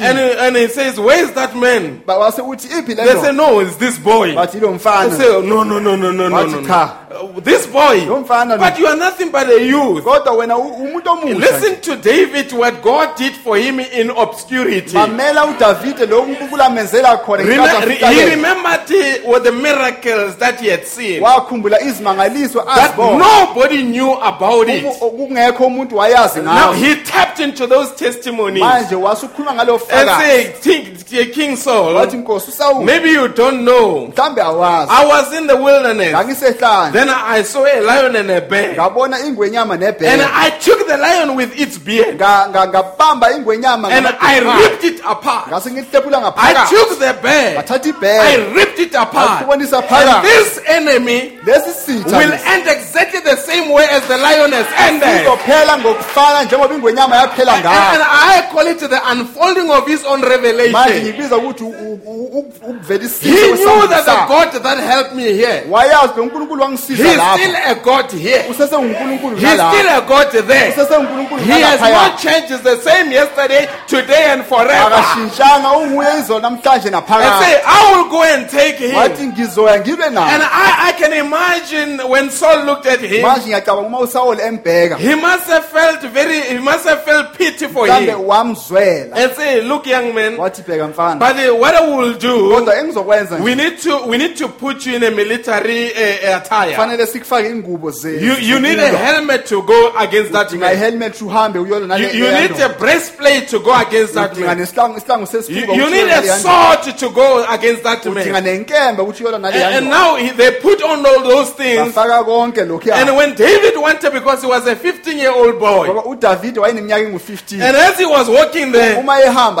And, 0.00 0.18
he- 0.18 0.38
and 0.38 0.56
he 0.56 0.68
says, 0.68 0.98
where 1.00 1.24
is 1.24 1.32
that 1.32 1.56
man? 1.56 2.02
Ba- 2.06 2.18
wase 2.18 2.42
uthi 2.42 2.68
iphi 2.68 2.88
le 2.96 3.04
They 3.04 3.20
say, 3.22 3.32
no, 3.32 3.60
it's 3.60 3.76
this 3.76 3.98
boy. 3.98 4.34
They 4.34 4.46
say, 4.46 5.40
no, 5.42 5.62
no, 5.64 5.78
no, 5.78 5.78
no, 5.78 5.96
no, 5.96 6.12
no, 6.12 6.28
no. 6.28 6.36
Wathi 6.36 6.60
no. 6.62 6.66
cha. 6.66 6.98
Uh, 7.14 7.40
this 7.40 7.66
boy, 7.66 8.04
Lo 8.06 8.20
mfana 8.24 8.50
lo. 8.50 8.58
but 8.58 8.78
you 8.78 8.86
are 8.88 8.96
nothing 8.96 9.30
but 9.30 9.48
a 9.48 9.64
youth. 9.64 10.04
kodwa 10.04 10.32
wena 10.36 10.56
u- 10.58 10.74
umuntu 10.74 11.10
omusha 11.10 11.38
Listen 11.38 11.80
to 11.80 11.96
David, 11.96 12.52
what 12.52 12.82
God 12.82 13.16
did 13.16 13.32
for 13.34 13.56
him 13.56 13.80
in 13.80 14.10
obscurity. 14.10 14.92
mamela 14.96 15.44
udavide 15.46 16.06
lo 16.06 16.20
unkulunkulu 16.22 16.62
amenzela 16.62 17.16
khona 17.24 17.42
Rem- 17.44 17.60
ngenkathi 17.60 18.14
he 18.14 18.24
remembered 18.30 18.86
the, 18.86 19.40
the 19.44 19.52
miracles 19.52 20.36
that 20.36 20.60
he 20.60 20.68
had 20.68 20.84
seen, 20.86 21.22
that 21.22 22.94
nobody 22.98 23.82
knew 23.82 23.93
about 24.02 24.68
it. 24.68 24.84
Umu- 24.84 25.10
kungekho 25.10 25.66
umuntu 25.66 25.96
wayazi 25.96 26.40
Now 26.40 26.72
he 26.72 26.96
tapped 27.34 27.40
into 27.40 27.66
those 27.66 27.92
testimonies 27.96 28.62
manje 28.62 28.94
wasukhuluma 28.94 29.54
ngalo 29.54 29.80
and 29.90 30.08
say, 30.20 31.26
King, 31.32 31.56
Saul, 31.56 31.94
wathi 31.94 32.16
nkosi 32.16 32.50
usawule 32.50 32.84
maybe 32.86 33.10
you 33.10 33.28
don't 33.28 33.64
know. 33.64 34.12
awazi 34.16 34.88
I 34.90 35.06
was 35.06 35.32
in 35.32 35.46
the 35.46 35.56
wilderness. 35.56 36.12
ngangisehlane 36.14 36.92
Then 36.92 37.08
I 37.08 37.42
saw 37.42 37.64
a 37.64 37.80
lion 37.80 38.16
and 38.16 38.30
a 38.30 38.40
bear. 38.40 38.74
ngabona 38.74 39.18
ingwenyama 39.20 39.74
And 39.74 39.82
nebhele 39.82 40.24
I 40.32 40.50
took 40.60 40.86
the 40.86 40.96
lion 40.96 41.36
with 41.36 41.58
its 41.58 41.78
beard 41.78 42.14
Nga- 42.16 42.48
nga- 42.50 42.66
ngabamba 42.68 43.32
ingwenyama 43.32 43.90
and 43.90 44.06
I 44.06 44.38
ripped 44.40 44.84
it 44.84 45.00
apart. 45.04 45.48
ngase 45.48 45.66
I 45.66 45.70
ngaphakathi 45.72 46.70
took 46.70 46.98
the 46.98 47.12
bear. 47.22 47.54
ngathatha 47.62 48.04
I 48.04 48.36
ripped 48.54 48.78
it 48.78 48.94
apart. 48.94 49.42
And 49.48 50.24
this 50.24 50.60
enemy 50.66 51.38
lesi 51.44 51.72
sitha 51.72 52.18
will 52.18 52.32
end 52.32 52.66
exactly 52.68 53.20
the 53.20 53.36
same 53.36 53.70
way 53.72 53.84
as 53.90 54.06
the 54.08 54.16
lion 54.18 54.52
has 54.52 54.66
ended. 54.78 55.22
izophela 55.26 55.78
ngokufana 55.78 56.44
njengoba 56.44 56.74
ingwenyama 56.74 57.16
yaphela 57.16 57.23
And, 57.24 57.94
and 57.94 58.02
I 58.02 58.48
call 58.52 58.66
it 58.66 58.78
the 58.78 59.00
unfolding 59.10 59.70
of 59.70 59.86
his 59.86 60.04
own 60.04 60.20
manje 60.20 60.28
revelation. 60.28 61.02
ngibiza 61.02 61.36
ukuthi 61.36 61.64
u- 61.64 61.68
u- 61.68 62.00
u- 62.06 62.38
ukuvelisisa 62.38 63.28
He 63.28 63.52
knew 63.52 63.86
that 63.88 64.04
the. 64.04 64.24
God 64.28 64.62
that 64.62 64.78
helped 64.78 65.14
me 65.14 65.22
here, 65.32 65.64
wayazi 65.70 66.12
lo 66.16 66.24
nkulunkulu 66.26 66.62
wangisiza 66.62 67.04
He's 67.04 67.20
still 67.40 67.56
a 67.66 67.74
God 67.74 68.10
here. 68.12 68.44
unkulunkulu 68.48 69.36
He's 69.36 69.52
still 69.52 69.88
a 69.88 70.00
God 70.00 70.30
there. 70.46 70.70
He 70.70 71.60
has 71.62 71.80
not 71.80 72.18
changed. 72.18 72.48
He's 72.50 72.60
the 72.62 72.76
same 72.76 73.10
yesterday, 73.12 73.68
today, 73.86 74.24
and 74.32 74.44
forever. 74.44 74.94
akashintshanga 74.94 75.72
unguye 75.72 76.08
izolo 76.20 76.40
namhlanje 76.40 76.88
And 76.94 77.44
say, 77.44 77.60
I 77.66 77.92
will 77.96 78.10
go 78.10 78.22
and 78.22 78.48
take 78.50 78.76
him. 78.78 78.94
wathi 78.96 79.26
ngizoya 79.26 79.80
ngibe 79.80 80.04
And 80.04 80.14
naye 80.14 80.40
I, 80.42 80.88
I 80.88 80.92
can 80.92 81.12
imagine 81.12 82.08
when 82.08 82.30
Saul 82.30 82.64
looked 82.64 82.86
at 82.86 83.00
him, 83.00 83.22
manje 83.22 83.46
ngiyacabanga 83.46 83.86
uma 83.88 83.98
usawule 83.98 84.42
embheka 84.42 84.96
he 84.96 85.14
must 85.14 85.46
have 85.48 85.64
felt 85.64 86.00
very, 86.12 86.40
he 86.40 86.58
must 86.58 86.84
have 86.88 87.02
felt 87.14 87.38
pity 87.38 87.66
for 87.68 87.86
him. 87.86 88.06
wamzwela 88.26 89.16
And 89.16 89.32
say, 89.32 89.60
look, 89.62 89.86
young 89.86 90.14
man, 90.14 90.36
wathi 90.36 90.62
bheka 90.62 90.88
mfana 90.88 91.18
but 91.18 91.36
uh, 91.36 91.54
what 91.54 91.74
I 91.74 91.96
will 91.96 92.14
do, 92.14 92.50
kodwa 92.50 92.76
engizokwenza 92.78 93.36
we 93.42 93.54
need 93.54 93.78
to, 93.82 94.06
we 94.06 94.18
need 94.18 94.36
to 94.36 94.48
put 94.48 94.86
you 94.86 94.96
in 94.96 95.04
a 95.04 95.10
military 95.10 95.92
uh, 95.92 96.36
attire. 96.36 96.70
kufanele 96.74 97.06
sikufake 97.06 97.48
ingubo 97.50 97.92
You, 98.04 98.34
you 98.40 98.60
need 98.60 98.78
a 98.78 98.88
helmet 98.96 99.46
to 99.46 99.62
go 99.62 99.92
against 99.98 100.32
that 100.32 100.52
man. 100.52 100.74
ihelmet 100.76 101.22
uhambe 101.22 101.58
uyolo 101.58 101.96
You, 101.98 102.08
you 102.08 102.30
need 102.32 102.60
a 102.60 102.68
breastplate 102.68 103.48
to 103.48 103.58
go 103.60 103.72
against 103.74 104.14
that 104.14 104.36
man. 104.38 104.58
nesihlangu 104.58 105.00
You, 105.48 105.56
you 105.56 105.66
ukuthi 105.66 105.90
need 105.90 106.02
a 106.10 106.20
nale 106.20 106.38
sword 106.38 106.96
to 106.98 107.10
go 107.10 107.44
against 107.48 107.82
that 107.82 108.02
udinga 108.06 108.32
man. 108.32 108.44
nenkembe 108.44 109.02
ukuthi 109.02 109.22
uyolo 109.24 109.38
nale 109.38 109.54
And, 109.64 109.74
and 109.76 109.86
now 109.90 110.16
he, 110.16 110.30
they 110.30 110.50
put 110.60 110.82
on 110.82 111.06
all 111.06 111.22
those 111.22 111.50
things. 111.52 111.94
bafaka 111.94 112.24
konke 112.24 112.64
lokhu 112.64 112.90
And 112.92 113.16
when 113.16 113.34
David 113.34 113.76
wanted, 113.76 114.12
because 114.12 114.42
he 114.42 114.46
was 114.48 114.66
a 114.66 114.76
15 114.76 115.18
year 115.18 115.32
old 115.32 115.58
boy, 115.58 115.88
ngoba 115.88 116.04
udavide 116.04 116.60
wayeneminyaka 116.60 117.03
engu-15 117.04 117.60
and 117.60 117.76
as 117.76 117.98
he 117.98 118.06
was 118.06 118.28
walking 118.28 118.72
there, 118.72 119.02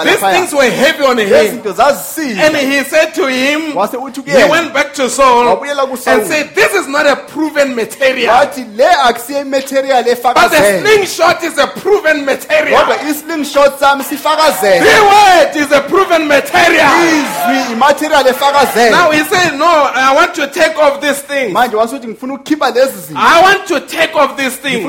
these 0.04 0.20
things 0.20 0.52
were 0.52 0.70
heavy 0.70 1.04
on 1.04 1.18
him. 1.18 1.32
And 1.32 2.56
he 2.56 2.82
said 2.84 3.10
to 3.14 3.26
him, 3.26 3.60
he 3.72 4.50
went 4.50 4.74
back 4.74 4.94
to 4.94 5.08
Saul 5.10 5.62
and 5.64 5.98
said, 6.26 6.54
This 6.54 6.72
is 6.74 6.86
not 6.88 7.06
a 7.06 7.16
proven 7.28 7.74
material. 7.74 8.34
wathi 8.34 8.64
le 8.76 8.86
akusiyo 9.04 9.40
imaterial 9.40 10.04
But 10.34 10.50
the 10.50 10.80
slingshot 10.80 11.42
is 11.44 11.58
a 11.58 11.66
proven 11.66 12.24
material. 12.24 12.80
kodwa 12.80 12.96
islingshot 13.08 13.78
sami 13.78 14.04
sifakazele 14.04 14.80
The 14.80 15.02
word 15.02 15.56
is 15.56 15.72
a 15.72 15.80
proven 15.80 16.26
material. 16.28 16.90
izwi 17.18 17.72
imaterial 17.72 18.26
efakazele 18.26 18.90
Now 18.90 19.10
he 19.10 19.22
said, 19.24 19.56
No, 19.58 19.66
I 19.94 20.14
want 20.14 20.34
to 20.34 20.46
take 20.48 20.76
off 20.78 21.00
this 21.00 21.20
thing. 21.22 21.52
manje 21.52 21.76
wasuthi 21.76 22.06
ngifuna 22.08 22.34
ukukhipha 22.34 22.70
lezi 22.70 23.00
zinto 23.06 23.20
I 23.20 23.42
want 23.42 23.66
to 23.68 23.80
take 23.80 24.14
off 24.14 24.36
this 24.36 24.56
thing. 24.56 24.84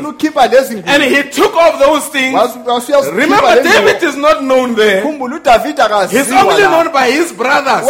And 0.86 1.04
he 1.04 1.24
took 1.24 1.56
off 1.56 1.80
those 1.80 2.06
things. 2.10 2.36
Remember, 3.12 3.64
David 3.64 4.04
is 4.04 4.16
not 4.16 4.42
known 4.44 4.76
there. 4.76 5.02
He's 6.12 6.32
only 6.32 6.64
known 6.72 6.92
by 6.94 7.12
his 7.12 7.32
brothers. 7.34 7.86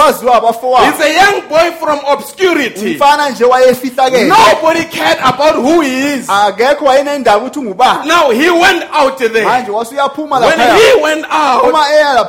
He's 0.91 1.01
a 1.05 1.13
young 1.13 1.41
boy 1.49 1.71
from 1.79 1.99
obscurity. 2.07 2.93
umfana 2.93 3.29
nje 3.29 3.45
wayefihlakele 3.45 4.27
Nobody 4.27 4.83
cared 4.85 5.19
about 5.23 5.55
who 5.55 5.81
he 5.81 6.13
is. 6.13 6.29
akekho 6.29 6.85
wayenendaba 6.85 7.37
ukuthi 7.37 7.59
ungubani 7.59 8.07
Now 8.07 8.31
he 8.31 8.49
went 8.49 8.83
out 8.93 9.17
there. 9.17 9.45
When 9.45 10.59
he 10.77 11.01
went 11.03 11.25
out, 11.29 11.63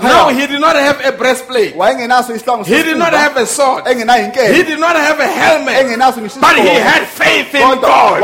now 0.02 0.28
he 0.28 0.46
did 0.46 0.60
not 0.60 0.76
have 0.76 1.00
a 1.04 1.12
breastplate. 1.12 1.74
He 2.64 2.82
did 2.82 2.96
not 2.98 3.12
have 3.14 3.36
a 3.36 3.46
sword. 3.46 3.84
He 3.86 4.62
did 4.62 4.78
not 4.80 4.96
have 4.96 5.20
a 5.20 5.26
helmet. 5.26 5.76
But 6.40 6.56
he 6.56 6.68
had 6.78 7.02
faith 7.06 7.54
in 7.54 7.60
God. 7.80 8.22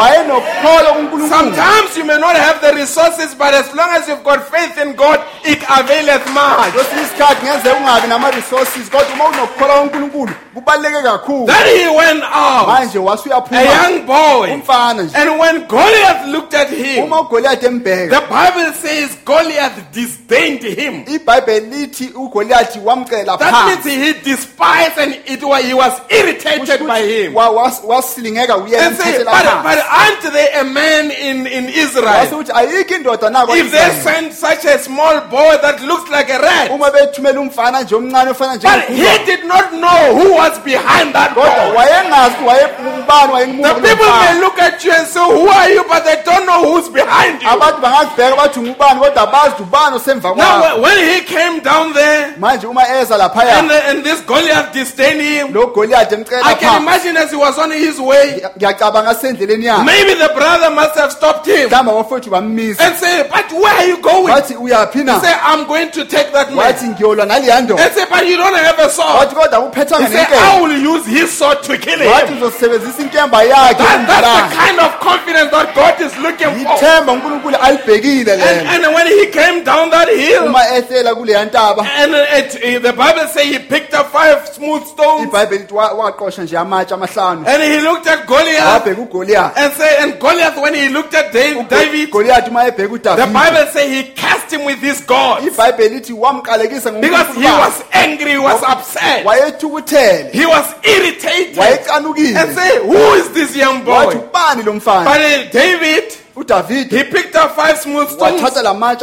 Sometimes 1.29 1.97
you 1.97 2.05
may 2.05 2.19
not 2.19 2.37
have 2.37 2.61
the 2.61 2.73
resources, 2.75 3.35
but 3.35 3.55
as 3.55 3.75
long 3.75 3.92
as 3.93 4.09
you've 4.09 4.25
got 4.25 4.41
faith 4.51 4.79
in 4.79 4.93
God, 4.95 5.21
it 5.45 5.59
availeth 5.79 6.27
much. 6.35 6.73
kwesinye 6.75 7.03
isikhathi 7.03 7.47
ngenzeka 7.47 7.77
ungabi 7.77 8.09
nama-resources 8.09 8.91
kodwa 8.91 9.09
uma 9.15 9.25
unokukholwa 9.25 9.79
kunkulunkulu 9.81 10.33
kubaluleke 10.55 11.03
kakhulu 11.03 11.47
Then 11.47 11.67
he 11.77 11.89
went 11.97 12.25
out, 12.25 12.67
manje 12.69 12.99
a 12.99 13.65
young 13.65 14.07
boy. 14.07 14.51
umfana 14.53 15.03
nje 15.03 15.17
And 15.19 15.39
when 15.41 15.67
Goliath 15.67 16.27
looked 16.27 16.55
at 16.55 16.71
him, 16.71 17.05
uma 17.05 17.21
ugoliathi 17.21 17.67
embheka 17.67 18.21
the 18.21 18.27
Bible 18.29 18.73
says 18.73 19.17
Goliath 19.25 19.93
disdained 19.93 20.63
him. 20.63 21.05
ibhayibheli 21.07 21.67
lithi 21.71 22.09
ugoliathi 22.15 22.79
wamcela 22.79 23.39
That 23.39 23.53
means 23.67 23.79
phansi 23.85 23.91
he 24.05 24.13
despised 24.31 24.99
and 24.99 25.15
it 25.27 25.43
was, 25.43 25.65
he 25.65 25.75
was 25.75 25.93
irritated 26.11 26.87
by 26.87 27.01
him. 27.03 27.35
Wa- 27.35 27.51
was- 27.51 27.81
wasilingeka 27.85 28.57
uyena 28.57 28.87
And 28.87 28.97
say, 28.97 29.25
but, 29.25 29.33
phansi 29.33 29.63
but 29.63 29.79
aren't 29.91 30.33
there 30.33 30.61
a 30.61 30.65
man 30.65 31.11
in, 31.11 31.47
in 31.47 31.69
Israel? 31.69 32.27
uthi 32.39 32.53
ayikho 32.53 32.95
indoda 32.95 33.31
nako 33.31 33.57
If 33.57 33.72
they 33.73 33.91
sent 34.03 34.33
such 34.33 34.65
a 34.65 34.79
small 34.79 35.21
boy 35.31 35.57
that 35.63 35.81
looks 35.83 36.11
like 36.11 36.31
a 36.31 36.39
rat, 36.39 36.71
uma 36.71 36.91
bethumela 36.91 37.41
umfana 37.41 37.83
nje 37.83 37.95
omncane 37.95 38.31
ofana 38.31 38.53
but 38.63 38.85
he 38.97 39.25
did 39.27 39.45
not 39.45 39.73
know 39.73 40.15
who 40.15 40.33
was 40.35 40.59
behind 40.61 41.13
that 41.15 41.35
boy. 41.35 41.49
wayengazi 41.77 42.37
ukuthi 42.41 43.33
wayengubani 43.33 43.63
The 43.63 43.75
people 43.89 44.07
may 44.07 44.41
look 44.41 44.59
at 44.59 44.85
you 44.85 44.93
and 44.93 45.07
say, 45.07 45.21
Who 45.21 45.49
are 45.49 45.69
you? 45.71 45.85
But 45.89 46.05
they 46.05 46.23
don't 46.25 46.47
know 46.47 46.63
who's 46.73 46.89
behind 46.89 47.43
you. 47.43 47.49
abantu 47.49 47.81
bangakubheka 47.81 48.37
bathi 48.37 48.59
ungubani 48.61 49.01
kodwa 49.01 49.27
bazi 49.27 49.63
ubani 49.63 49.97
osemva 49.97 50.29
Now, 50.29 50.37
kwabo. 50.37 50.63
when- 50.63 50.83
when 50.83 50.99
he 51.15 51.21
came 51.23 51.61
down 51.61 51.93
there 51.93 52.35
manje 52.39 52.67
uma 52.67 52.83
eza 52.83 53.15
and, 53.15 53.23
laphaya 53.23 53.91
and 53.91 54.05
this 54.05 54.21
Goliath 54.27 54.73
disdained 54.73 55.21
him, 55.21 55.53
lo 55.53 55.67
goliathi 55.67 56.15
emcela 56.15 56.43
I 56.45 56.55
can 56.55 56.83
imagine 56.83 57.17
as 57.17 57.31
he 57.31 57.37
was 57.37 57.59
on 57.59 57.71
his 57.71 57.99
way, 57.99 58.41
ngiyacabanga 58.57 59.15
sendleleni 59.15 59.65
yakhe. 59.67 59.85
maybe 59.85 60.15
the 60.15 60.29
brother 60.35 60.71
must 60.71 60.95
have 60.97 61.13
stopped 61.13 61.47
him 61.47 61.69
mhlawumbe 61.69 61.91
abafowethu 61.91 62.31
bammisa 62.31 62.81
and 62.85 62.97
say, 62.97 63.23
But 63.29 63.53
where 63.63 63.75
are 63.79 63.87
you 63.89 63.97
going? 64.03 64.25
wathi 64.35 64.55
uyaphi 64.57 65.05
na 65.05 65.21
Say, 65.21 65.33
I'm 65.43 65.67
going 65.67 65.91
to 65.93 66.05
take 66.05 66.33
that 66.33 66.49
wathi 66.51 66.83
man. 66.87 66.95
ngiyolwa 66.95 67.27
naleya 67.27 67.61
ndoda 67.61 67.83
And 67.85 67.95
say, 67.95 68.05
But 68.11 68.27
you 68.27 68.37
don't 68.37 68.55
have 68.59 68.79
a 68.79 68.91
sword. 68.91 69.17
wathi 69.19 69.35
kodwa 69.35 69.59
uphethanga 69.61 70.07
He 70.07 70.13
said, 70.13 70.27
nenkemba 70.29 70.53
I 70.53 70.61
will 70.61 70.79
use 70.95 71.07
his 71.07 71.39
sword 71.39 71.63
to 71.63 71.79
kill 71.79 71.99
wathi 71.99 72.33
him. 72.33 72.43
uzosebenzisa 72.43 73.03
inkemba 73.03 73.43
yakhe 73.43 73.79
That, 73.79 74.07
that's 74.07 74.51
the 74.51 74.57
kind 74.57 74.79
of 74.81 75.01
confidence 75.01 75.51
that 75.51 75.75
God 75.75 76.01
is 76.01 76.13
looking 76.19 76.65
for. 76.67 76.77
ithemba 76.77 77.13
unkulunkulu 77.13 77.57
alibhekile 77.57 78.33
And, 78.33 78.43
lelo 78.43 78.87
and 78.87 78.95
when 78.95 79.07
he 79.07 79.27
came 79.27 79.65
down 79.65 79.91
that 79.91 80.09
hill, 80.09 80.45
uma 80.47 80.63
ehlela 80.77 81.15
kuleya 81.15 81.45
ntaba 81.47 81.83
and 81.87 82.13
it, 82.15 82.83
the 82.83 82.93
Bible 82.93 83.27
says 83.29 83.45
he 83.47 83.59
picked 83.59 83.95
up 83.95 84.07
five 84.13 84.49
smooth 84.49 84.85
stones, 84.87 85.29
ibhayibheli 85.29 85.59
lithi 85.63 85.73
wa- 85.75 85.93
waqosha 85.95 86.43
nje 86.43 86.57
amatshe 86.59 86.95
amahlanu 86.95 87.47
and 87.47 87.63
he 87.63 87.81
looked 87.81 88.07
at 88.07 88.27
Goliath, 88.27 88.85
wabheka 88.85 89.53
and 89.57 89.73
say, 89.75 89.97
and 90.03 90.19
Goliath, 90.21 90.57
when 90.57 90.75
he 90.75 90.89
looked 90.89 91.15
at 91.15 91.33
David, 91.33 91.69
David 91.69 92.11
goliathi 92.11 92.51
uma 92.51 92.65
ebheka 92.65 92.77
the 92.77 93.23
udavide 93.23 93.33
Bible 93.53 93.71
says 93.73 93.91
he 94.07 94.13
cast 94.13 94.53
him 94.53 94.65
with 94.65 94.79
his 94.81 95.01
God 95.03 95.43
ibhayibheli 95.43 96.01
lithi 96.01 96.13
wamqalekisa 96.17 97.01
because 97.01 97.35
he 97.37 97.43
was 97.45 97.85
angry, 97.93 98.33
he 98.33 98.39
was 98.39 98.63
upset, 98.63 99.25
wayethukuthele. 99.27 100.31
He 100.33 100.47
was 100.47 100.75
irritated, 100.85 101.59
and 101.59 102.57
say, 102.57 102.79
Who 102.87 103.15
is 103.15 103.31
this 103.33 103.57
young 103.57 103.85
wathi 103.85 104.15
boy? 104.19 104.29
ubani 104.29 104.65
lo 104.65 104.73
mfana? 104.73 105.05
But 105.05 105.21
uh, 105.21 105.51
David, 105.51 106.17
udavide 106.35 106.91
he 106.91 107.05
picked 107.05 107.37
up 107.37 107.55
five 107.55 107.77
smooth 107.79 108.09
stones. 108.09 108.41
wathatha 108.41 108.63
la 108.63 108.73
matshe 108.75 109.03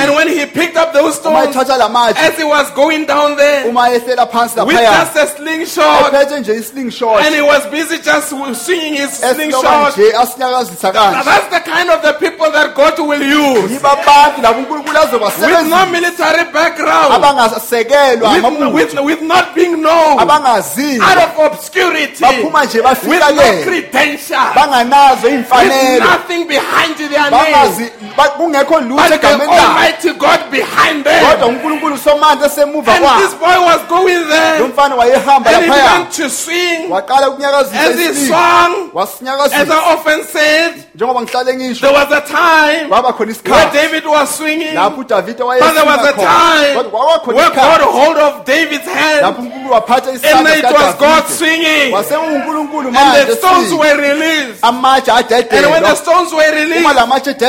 And 0.00 0.14
when 0.14 0.28
he 0.28 0.46
picked 0.46 0.76
up 0.76 0.92
those 0.92 1.20
uma 1.20 1.44
stones, 1.44 1.56
ethatha 1.56 1.78
la 1.78 1.88
matshe 1.88 2.16
as 2.16 2.36
he 2.38 2.44
was 2.44 2.70
going 2.70 3.04
down 3.04 3.36
there 3.36 3.68
uma 3.68 3.90
ehlela 3.90 4.26
phansi 4.30 4.66
with 4.66 4.76
just 4.76 5.16
a 5.16 5.26
slingshot, 5.26 6.12
ephethe 6.12 6.40
nje 6.40 6.54
islingshot. 6.54 7.20
and 7.22 7.34
he 7.34 7.42
was 7.42 7.66
busy 7.66 7.98
just 7.98 8.28
swinging 8.64 8.94
his 8.94 9.10
slingshot. 9.18 9.92
nje 9.96 10.12
asinyakazisa 10.16 10.92
Now 10.92 11.12
kanje 11.12 11.24
that's 11.24 11.48
the 11.48 11.60
kind 11.70 11.90
of 11.90 12.00
the 12.02 12.12
people 12.14 12.50
that 12.50 12.74
God 12.74 12.98
will 12.98 13.22
use. 13.22 13.70
Yiba 13.72 13.92
abantu 13.92 14.42
labo 14.42 14.58
unkulunkulu 14.60 15.00
with 15.20 15.68
no 15.68 15.86
military 15.86 16.44
background, 16.52 17.12
abangasekelwa 17.12 18.72
with, 18.72 18.94
with, 19.00 19.22
not 19.22 19.54
being 19.54 19.82
known, 19.82 20.18
out 20.18 21.18
of 21.18 21.52
obscurity, 21.52 22.22
baphuma 22.24 22.64
nje 22.64 22.80
with 23.08 23.20
no 23.20 23.62
credentials, 23.64 24.54
banganazo 24.56 25.28
with 25.28 26.00
nothing 26.00 26.48
behind 26.48 26.69
their 27.08 27.30
name, 27.30 27.32
bangazi 27.32 27.90
ba- 28.16 28.30
kungekho 28.36 28.80
lutho 28.80 28.96
but 28.96 29.08
the 29.08 29.26
egameni 29.26 29.58
Almighty 29.58 30.12
God 30.14 30.50
behind 30.50 31.04
kodwa 31.04 31.36
them. 31.38 31.48
unkulunkulu 31.48 31.98
somandla 31.98 32.46
esemuva 32.46 32.92
And 32.92 33.04
this 33.22 33.34
kwabo 33.34 33.40
boy 33.40 33.64
was 33.66 33.80
going 33.88 34.18
lo 34.20 34.28
there, 34.28 34.68
mfana 34.68 34.94
wayehamba 34.96 35.50
and 35.50 35.64
he 35.64 35.70
laphaya. 35.70 35.98
began 35.98 36.12
to 36.12 36.30
sing. 36.30 36.88
Waqala 36.90 37.28
ukunyakazisa 37.30 37.80
as 37.80 37.98
he 37.98 38.14
sang. 38.28 38.72
As 38.88 38.94
wasinyakazisa 38.94 39.72
I 39.74 39.92
often 39.94 40.24
said, 40.24 40.74
njengoba 40.94 41.22
ngihlale 41.22 41.54
ngisho 41.54 41.80
there 41.80 41.92
was 41.92 42.12
a 42.12 42.20
time 42.20 42.88
kwaba 42.88 43.12
khona 43.12 43.18
where 43.18 43.30
isikhathi 43.32 43.72
David 43.72 44.06
was 44.06 44.36
swinging, 44.36 44.74
lapho 44.74 45.00
udavide 45.00 45.38
but 45.38 45.74
there 45.74 45.84
was 45.86 46.06
a 46.06 46.12
time 46.12 46.74
where 46.74 47.50
God 47.50 47.80
isikhathi 47.80 47.84
hold 47.84 48.16
of 48.18 48.44
David's 48.44 48.86
hand, 48.86 49.26
unkulunkulu 49.26 49.70
waphatha 49.72 50.08
and 50.10 50.48
it 50.48 50.64
was 50.64 50.94
God 50.96 51.24
sikadavide 51.24 51.38
swinging, 51.38 51.94
and 51.94 53.28
the 53.28 53.36
stones 53.36 53.72
were 53.72 53.96
released. 53.96 54.62
amatshe 54.62 55.08
And 55.10 55.30
when 55.70 55.82
the 55.82 55.88
adedelwa 55.88 55.96
stones 55.96 56.32
were 56.32 56.52
released, 56.60 56.94
la 56.94 57.06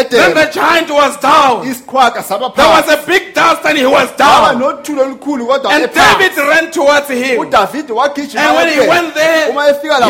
then 0.09 0.33
the 0.33 0.45
giant 0.53 0.89
was 0.89 1.17
down. 1.17 1.61
There 1.63 2.69
was 2.69 2.89
a 2.89 2.97
big 3.05 3.33
dust, 3.33 3.65
and 3.65 3.77
he 3.77 3.85
was 3.85 4.11
down. 4.17 4.59
nothulo 4.59 5.03
olukhulu 5.05 5.47
kodwa 5.47 5.71
And. 5.71 5.87
David 5.93 6.37
ran 6.37 6.71
towards 6.71 7.09
him. 7.09 7.39
And 7.41 8.55
when 8.55 8.67
he 8.69 8.79
went 8.87 9.13
there, 9.15 9.51
he 9.51 9.53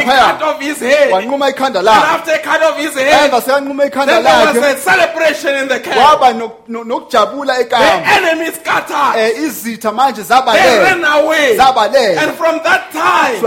cut 0.06 0.42
off 0.42 0.60
his 0.62 0.80
head. 0.80 1.12
And 1.12 1.32
wanquma 1.32 1.50
ikhanda 1.52 1.82
lakhe 1.82 2.04
after 2.04 2.32
he 2.32 2.40
cut 2.44 2.62
off 2.64 2.78
his 2.78 2.94
head, 2.96 3.32
emva 3.32 3.42
sekanquma 3.42 3.86
ikhanda 3.90 4.08
then 4.12 4.24
there 4.24 4.46
was 4.46 4.56
a 4.58 4.78
celebration 4.78 5.56
in 5.56 5.68
the 5.68 5.80
camp. 5.80 6.20
The 6.22 8.02
enemy 8.06 8.52
scattered. 8.52 9.16
manje 9.94 10.24
They 10.54 10.80
ran 10.80 11.04
away. 11.04 11.58
And 12.18 12.32
from 12.36 12.60
that 12.64 12.92
time, 12.92 13.42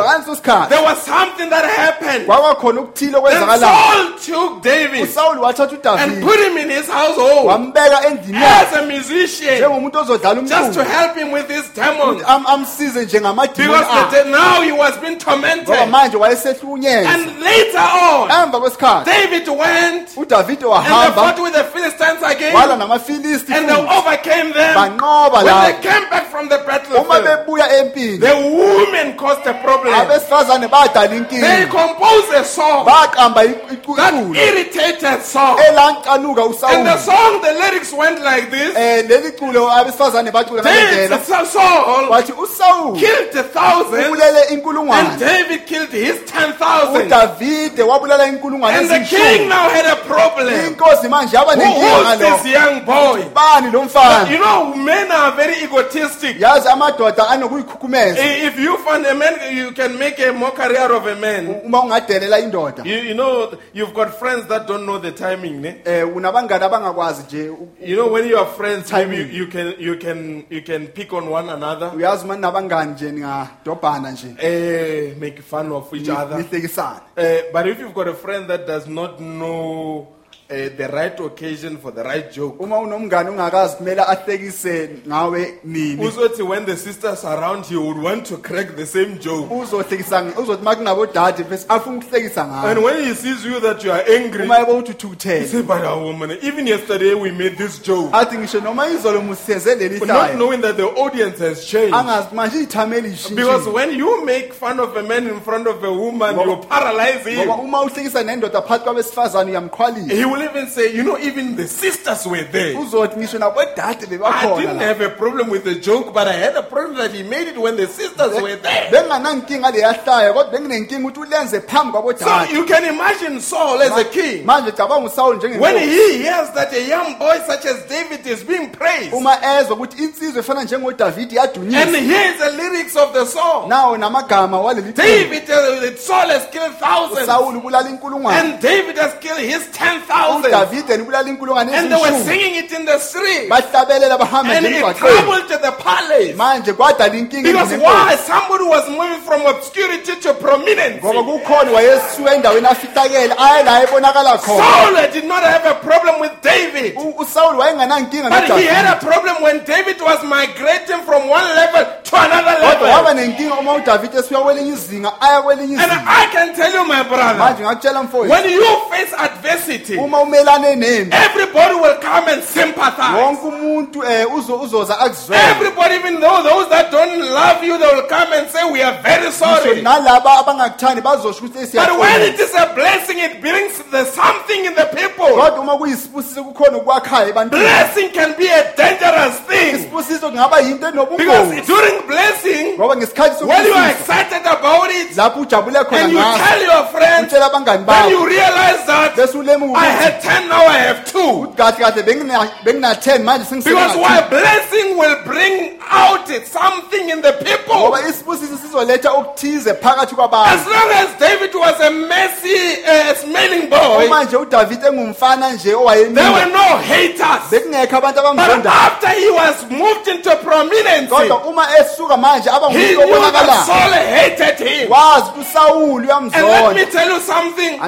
there 0.69 0.83
was 0.83 0.99
something 1.03 1.49
that 1.51 1.65
happened. 1.65 2.27
Then 2.27 3.61
Saul 3.61 4.13
took 4.19 4.63
David 4.63 5.09
wathatha 5.45 5.97
and 5.99 6.23
put 6.25 6.39
him 6.41 6.57
in 6.59 6.71
his 6.71 6.89
household 6.89 7.47
wambeka 7.47 8.01
endlini 8.09 8.45
as 8.45 8.73
a 8.77 8.83
musician 8.83 9.55
njengomuntu 9.59 9.99
ozodlala 9.99 10.41
just 10.41 10.73
to 10.75 10.81
umculo 10.81 10.85
help 10.85 11.17
him 11.17 11.33
with 11.33 11.49
his 11.51 11.65
demons. 11.75 12.23
Am- 12.27 12.47
amsize 12.47 13.05
njengamadimoni 13.05 13.69
Because 13.69 13.87
akhe 13.91 14.23
the, 14.23 14.31
now 14.31 14.61
he 14.63 14.73
was 14.73 14.97
being 14.99 15.17
ngoba 15.17 15.25
tormented. 15.25 15.89
manje 15.91 16.17
wayesehlukunyezwa 16.17 17.13
And 17.15 17.41
later 17.41 17.79
on, 18.13 18.31
emva 18.31 18.61
kwesikhathi 18.61 19.11
David 19.11 19.49
went 19.49 20.09
udavide 20.17 20.51
and 20.51 20.59
they 20.61 20.67
wahamba 20.67 21.15
fought 21.15 21.43
with 21.43 21.53
the 21.53 21.65
Philistines 21.65 22.23
again. 22.23 22.55
namafilisti 22.79 23.53
And 23.55 23.69
they 23.69 23.75
futhi. 23.75 23.99
overcame 23.99 24.53
them. 24.53 24.75
banqoba 24.77 25.33
When 25.33 25.45
they 25.45 25.53
lapho 25.53 25.83
came 25.83 26.11
back 26.11 26.27
from 26.31 26.49
the 26.49 26.57
uma 26.57 26.67
battlefield, 26.67 27.25
bebuya 27.25 27.67
empini 27.81 28.21
the 28.21 28.35
women 28.37 29.17
caused 29.17 29.47
a 29.47 29.55
problem. 29.55 29.95
abesifazane 29.95 30.69
badala 30.69 31.09
They 31.09 31.19
inkinga 31.19 31.71
composed 31.71 32.33
a 32.35 32.45
song 32.45 32.87
baqamba 32.87 33.43
that 33.45 33.71
iculo 33.71 34.37
irritated 34.37 35.23
Elankanuka 35.35 36.45
And 36.73 36.87
the 36.87 36.97
song, 36.99 37.41
the 37.43 37.53
lyrics 37.53 37.93
went 37.93 38.21
like 38.23 38.51
this. 38.51 38.71
um 38.77 39.09
leli 39.09 39.31
culo 39.39 39.69
abesifazane 39.71 40.31
bacula 40.31 40.63
David, 40.63 41.11
ngalendlela 41.11 41.47
Saul 41.47 42.09
usawuli 42.45 43.01
killed 43.01 43.35
a 43.37 43.43
thousand 43.43 44.05
ubulele 44.05 44.43
and 44.51 44.63
inkulungwane 44.63 45.19
David 45.19 45.67
killed 45.67 45.91
his 45.91 46.21
ten 46.27 46.53
thousand. 46.55 47.07
udavide 47.07 47.83
wabulala 47.83 48.27
inkulungwane 48.29 48.79
And 48.79 48.89
the 48.91 48.99
king 49.01 49.19
eziyishumi 49.19 49.49
now 49.49 49.69
had 49.69 49.87
a 49.87 49.97
problem. 49.97 50.55
inkosi 50.75 51.09
manje 51.09 51.37
yaba 51.37 51.55
Who 51.55 51.63
nenkinga 51.63 52.05
was 52.05 52.19
this 52.19 52.53
young 52.53 52.85
boy? 52.85 53.25
bani 53.35 53.71
lo 53.73 53.83
mfana 53.85 54.31
You 54.31 54.39
know, 54.39 54.75
men 54.75 55.11
are 55.13 55.33
very 55.37 55.55
egotistic. 55.65 56.41
yazi 56.41 56.69
amadoda 56.69 57.29
anokuyikhukhumeza 57.29 58.19
If 58.47 58.59
you 58.59 58.77
find 58.79 59.07
a 59.07 59.15
man, 59.15 59.35
you 59.57 59.73
can 59.73 59.99
make 59.99 60.19
a 60.19 60.33
mockery 60.33 60.77
out 60.79 60.91
of 60.91 61.07
a 61.07 61.17
man. 61.17 61.61
uma 61.65 61.81
ungadelela 61.83 62.39
indoda 62.39 62.83
You, 62.85 62.97
you 62.99 63.15
know, 63.15 63.53
you've 63.73 63.95
got 63.95 64.19
friends 64.19 64.47
that 64.49 64.67
don't 64.67 64.85
know 64.87 64.99
the 64.99 65.13
timing. 65.31 65.61
Ne? 65.61 66.03
unabangani 66.05 66.65
abangakwazi 66.65 67.23
nje 67.23 67.45
You 67.87 67.97
know, 67.97 68.13
when 68.13 68.29
you 68.29 68.39
are 68.39 68.47
friends, 68.57 68.93
maybe 68.93 69.17
you, 69.17 69.25
you 69.25 69.47
can 69.47 69.75
you 69.79 69.97
can 69.99 70.45
you 70.51 70.63
can 70.63 70.87
pick 70.89 71.13
on 71.13 71.29
one 71.29 71.51
another, 71.53 71.93
uyazi 71.97 72.25
uma 72.25 72.35
ninabangani 72.35 72.93
nje 72.93 73.13
ningadobhana 73.13 74.11
nje 74.11 74.27
uh, 74.29 75.21
make 75.21 75.43
fun 75.43 75.73
of 75.73 75.93
each 75.95 76.09
other. 76.09 76.39
nihlekisane 76.39 77.01
Uh, 77.17 77.23
but 77.53 77.67
if 77.67 77.79
you've 77.81 77.95
got 77.95 78.09
a 78.09 78.15
friend 78.15 78.49
that 78.49 78.67
does 78.67 78.87
not 78.89 79.19
know 79.19 80.07
uh, 80.51 80.69
the 80.77 80.89
right 80.93 81.19
occasion 81.21 81.79
for 81.79 81.91
the 81.91 82.03
right 82.05 82.31
joke, 82.33 82.61
uma 82.61 82.79
unomngane 82.79 83.31
ungakazi 83.31 83.77
kumele 83.77 84.03
ahlekise 84.03 84.91
ngawe 85.09 85.55
nini? 85.65 86.05
Uzothi 86.07 86.43
when 86.47 86.65
the 86.67 86.77
sisters 86.77 87.25
are 87.25 87.39
around, 87.41 87.65
he 87.67 87.77
would 87.77 87.97
want 87.99 88.27
to 88.27 88.37
crack 88.37 88.77
the 88.77 88.87
same 88.87 89.19
joke. 89.19 89.49
uzohlekisa 89.51 90.23
nge- 90.23 90.39
uzothi 90.43 90.63
uma 90.63 90.77
kunabodade 90.77 91.45
bese 91.45 91.65
afuna 91.69 91.97
ukuhlekisa 91.99 92.43
And 92.43 92.53
ngawe 92.79 92.83
when 92.85 93.05
he 93.05 93.15
sees 93.15 93.45
you 93.45 93.61
that 93.61 93.83
you 93.85 93.93
are 93.93 94.03
angry, 94.17 94.45
uma 94.45 94.59
yebo 94.59 94.73
uthi 94.79 94.89
he 94.89 94.93
uthukuthele 94.95 95.47
say, 95.47 95.63
"But 95.63 95.83
our 95.85 96.03
woman, 96.05 96.31
even 96.43 96.67
yesterday 96.67 97.15
we 97.15 97.31
made 97.31 97.57
this 97.57 97.79
joke, 97.83 98.11
athi 98.13 98.37
ngisho 98.37 98.61
noma 98.63 98.87
izolo 98.89 99.21
musithenze 99.23 99.75
leli 99.75 99.99
not 100.01 100.09
hlaya. 100.09 100.37
knowing 100.37 100.61
that 100.61 100.77
the 100.77 100.87
audience 100.87 101.39
has 101.39 101.65
changed." 101.65 101.95
angazi 101.95 102.35
manje 102.35 102.57
iy'thameli 102.67 103.35
Because 103.35 103.67
when 103.69 103.97
you 103.99 104.25
make 104.25 104.53
fun 104.53 104.79
of 104.81 104.95
a 104.97 105.03
man 105.03 105.27
in 105.27 105.41
front 105.41 105.67
of 105.67 105.83
a 105.83 105.93
woman, 105.93 106.39
you 106.39 106.57
paralyze 106.69 107.25
him. 107.27 107.49
uma 107.51 107.81
uhlekisa 107.83 108.23
nendoda 108.23 108.61
phakathi 108.63 108.85
kwabesifazane 108.85 109.51
uyamkhwalisa. 109.51 110.15
He 110.15 110.25
will 110.35 110.43
even 110.43 110.67
say, 110.69 110.95
you 110.95 111.03
know, 111.03 111.19
even 111.19 111.57
the 111.57 111.67
sisters 111.69 112.27
were 112.27 112.45
there. 112.45 112.75
uzothi 112.77 113.17
ngisho 113.17 113.39
nabodade 113.39 113.79
I 113.85 113.95
didn't 113.95 114.19
bebakhona 114.19 114.81
have 114.81 115.01
a 115.01 115.11
problem 115.11 115.51
with 115.51 115.65
the 115.65 115.75
joke, 115.77 116.13
but 116.15 116.29
I 116.29 116.33
had 116.33 116.57
a 116.57 116.63
problem 116.63 116.97
that 116.99 117.13
he 117.13 117.23
made 117.23 117.49
it 117.49 117.59
when 117.59 117.77
the 117.77 117.87
sisters 117.87 118.41
were 118.43 118.57
there. 118.57 118.91
benginganankinga 118.91 119.71
leya 119.71 119.95
kodwa 119.95 120.45
benginenkinga 120.51 121.09
ukuthi 121.09 121.21
ulenze 121.21 121.61
phambi 121.61 121.93
So 121.93 122.03
kwabodade 122.03 122.53
you 122.53 122.65
can 122.65 122.85
imagine 122.85 123.41
Saul 123.41 123.83
as 123.83 123.97
a 123.97 124.05
king. 124.05 124.45
manje 124.47 124.73
cabanga 124.73 125.07
usawuli 125.07 125.39
When 125.39 125.51
njengenkosi 125.51 125.79
he 125.87 126.23
hears 126.23 126.51
that 126.55 126.73
a 126.73 126.83
young 126.89 127.19
boy 127.19 127.39
such 127.47 127.65
as 127.67 127.85
David 127.89 128.27
is 128.27 128.43
being 128.45 128.71
praised 128.71 129.13
uma 129.15 129.39
ezwa 129.61 129.77
ukuthi 129.77 130.03
insizwe 130.05 130.41
efana 130.41 130.65
njengodavide 130.65 131.39
and 131.41 131.57
yadunyiswa 131.57 132.01
hears 132.01 132.39
the 132.39 132.51
lyrics 132.51 132.97
of 132.97 133.13
the 133.13 133.27
song, 133.27 133.69
nawo 133.69 133.97
namagama 133.97 134.61
waleli. 134.61 134.93
David, 134.93 135.51
uh, 135.51 135.97
Saul 135.97 136.29
has 136.29 136.47
killed 136.51 136.73
thousands 136.79 137.23
usawuli 137.29 137.59
ubulala 137.59 137.89
inkulungwane 137.91 138.39
and 138.41 138.61
David 138.61 138.97
has 138.99 139.15
killed 139.21 139.41
his 139.41 139.67
ten 139.73 140.01
thousand 140.27 140.45
udavide 140.51 140.95
ubulala 141.03 141.29
inkulungwane 141.29 141.73
and 141.75 141.91
they 141.93 142.01
were 142.01 142.25
singing 142.25 142.55
it 142.57 142.73
in 142.73 142.85
the 142.85 142.99
street 142.99 143.49
bahlabelela 143.51 144.19
bahamba 144.19 144.55
and 144.57 144.67
it 144.67 144.73
emgwaqweni 144.73 145.49
to 145.49 145.59
the 145.59 145.73
palace. 145.73 146.35
manje 146.37 146.73
kwadala 146.73 147.15
inkinga 147.15 147.43
Because 147.53 147.73
why? 147.79 148.17
Somebody 148.17 148.65
was 148.65 148.89
moving 148.89 149.21
from 149.23 149.47
obscurity 149.47 150.15
to 150.21 150.35
prominence. 150.35 151.01
ngoba 151.03 151.23
kukhona 151.23 151.71
wayesuka 151.73 152.35
endaweni 152.35 152.67
afihlakele 152.67 153.35
aye 153.39 153.63
la 153.65 153.83
ebonakala 153.83 154.39
khona 154.39 154.65
Saul 154.65 155.13
did 155.13 155.25
not 155.25 155.43
have 155.43 155.65
a 155.67 155.75
problem 155.75 156.21
with 156.21 156.33
David. 156.43 156.95
U- 156.97 157.15
usawuli 157.19 157.59
wayenganankinga 157.59 158.31
But 158.31 158.59
he 158.61 158.67
had 158.67 158.87
a 158.97 158.99
problem 159.01 159.43
when 159.43 159.65
David 159.65 160.01
was 160.01 160.23
migrating 160.25 161.01
from 161.07 161.29
one 161.29 161.45
level 161.57 161.85
to 162.05 162.17
another 162.17 162.61
level. 162.61 163.15
nenkinga 163.15 163.55
uma 163.61 163.73
udavide 163.75 164.19
esuka 164.19 164.41
kwelinye 164.41 164.73
izinga 164.73 165.13
aya 165.21 165.43
kwelinye 165.43 165.77
And 165.79 165.93
I 165.93 166.27
can 166.33 166.55
tell 166.55 166.73
you, 166.73 166.85
my 166.87 167.03
brother, 167.03 167.39
manje 167.39 167.63
ngakutshela 167.63 168.03
mfowethu 168.03 168.31
when 168.31 168.51
you 168.51 168.65
face 168.91 169.13
adversity, 169.19 169.97
uma 170.15 170.23
umelane 170.23 170.77
nempi 170.77 171.17
everybody 171.17 171.75
will 171.75 171.97
come 172.01 172.29
and 172.29 172.43
sympathize. 172.43 173.17
wonke 173.23 173.47
umuntu 173.47 174.01
um 174.01 174.61
uzoza 174.63 174.99
akuzwele 175.01 175.43
Everybody, 175.51 175.95
even 175.95 176.21
though 176.21 176.43
those 176.43 176.69
that 176.71 176.91
don't 176.91 177.19
love 177.19 177.63
you, 177.65 177.79
they 177.79 177.87
will 177.95 178.07
come 178.09 178.33
and 178.33 178.49
say, 178.51 178.65
We 178.71 178.83
are 178.83 178.97
very 179.03 179.31
sorry. 179.33 179.83
nalaba 179.83 180.39
abangakuthandi 180.39 181.01
bazosho 181.01 181.45
ukuthi 181.45 181.75
But 181.75 181.99
when 181.99 182.23
it 182.23 182.39
is 182.41 182.55
a 182.55 182.73
blessing, 182.75 183.19
it 183.19 183.41
brings 183.41 183.79
the 183.91 184.05
something 184.05 184.65
in 184.65 184.75
the 184.75 184.87
people. 184.95 185.27
kodwa 185.27 185.61
uma 185.61 185.77
kuyisibusiso 185.77 186.45
kukhona 186.45 186.79
ukwakhayo 186.79 187.29
ebantwini 187.29 187.65
Blessing 187.65 188.09
can 188.11 188.35
be 188.39 188.47
a 188.49 188.73
dangerous 188.77 189.37
thing. 189.49 189.75
isibusiso 189.77 190.31
kungaba 190.31 190.61
yinto 190.61 190.87
Because 190.93 190.95
enobungozi 190.95 191.67
during 191.67 192.07
blessing, 192.07 192.75
ngoba 192.79 192.97
ngesikhathi 192.97 193.45
when 193.45 193.67
you 193.67 193.75
are 193.75 193.91
excited 193.91 194.43
about 194.47 194.91
it, 194.91 195.17
lapho 195.17 195.41
ujabule 195.41 195.85
khona 195.85 196.03
and 196.05 196.13
you 196.13 196.19
tell 196.19 196.63
your 196.63 196.85
friends, 196.87 197.33
utshela 197.33 197.47
abangani 197.51 197.79
when 197.79 197.87
bakho 197.87 198.11
you 198.11 198.27
realize 198.27 198.87
that 198.87 199.17
bese 199.17 199.35
I 199.35 199.39
ukuthi 199.39 200.04
had 200.05 200.21
10, 200.21 200.49
now 200.49 200.67
I 200.67 200.79
have 200.79 201.05
2. 201.07 201.55
kahle 201.57 201.79
kahle 201.79 202.03
bengina- 202.03 202.51
bengina-10 202.65 203.23
manje 203.25 203.65
Because 203.65 203.97
why? 203.97 204.21
Blessing 204.29 204.97
will 204.99 205.17
bring 205.25 205.79
out 205.91 206.29
something 206.47 207.09
in 207.11 207.21
the 207.23 207.33
people. 207.33 207.75
ngoba 207.75 208.01
isibusiso 208.09 208.57
sizoletha 208.57 209.11
okuthize 209.13 209.75
phakathi 209.75 210.15
As 210.55 210.67
long 210.67 210.91
as 210.93 211.09
David 211.19 211.55
was 211.55 211.81
a 211.81 211.91
messy, 211.91 212.83
uh, 212.85 213.15
smelling 213.15 213.69
boy, 213.71 213.79
boy, 213.79 214.07
uma 214.07 214.25
nje 214.25 214.37
udavide 214.37 214.87
engumfana 214.87 215.53
nje 215.53 215.71
there 216.15 216.33
were 216.33 216.51
no 216.53 216.77
haters. 216.79 217.51
But 217.51 218.67
after 218.67 219.09
he 219.09 219.31
was 219.31 219.65
moved 219.71 220.09
into 220.09 220.37
prominence, 220.37 221.11
kodwa 221.11 221.47
uma 221.47 221.67
esuka 221.79 222.17
manje 222.17 222.49
aba 222.51 222.71
he 222.71 222.95
knew 222.95 223.31
that 223.33 223.67
Saul 223.67 223.93
hated 223.93 224.59
him. 224.69 224.91
wazi 224.91 225.31
ukuthi 225.31 225.41
usawuli 225.41 226.11
And 226.11 226.33
let 226.47 226.77
me 226.77 226.85
tell 226.87 227.09
you 227.11 227.21
something. 227.21 227.79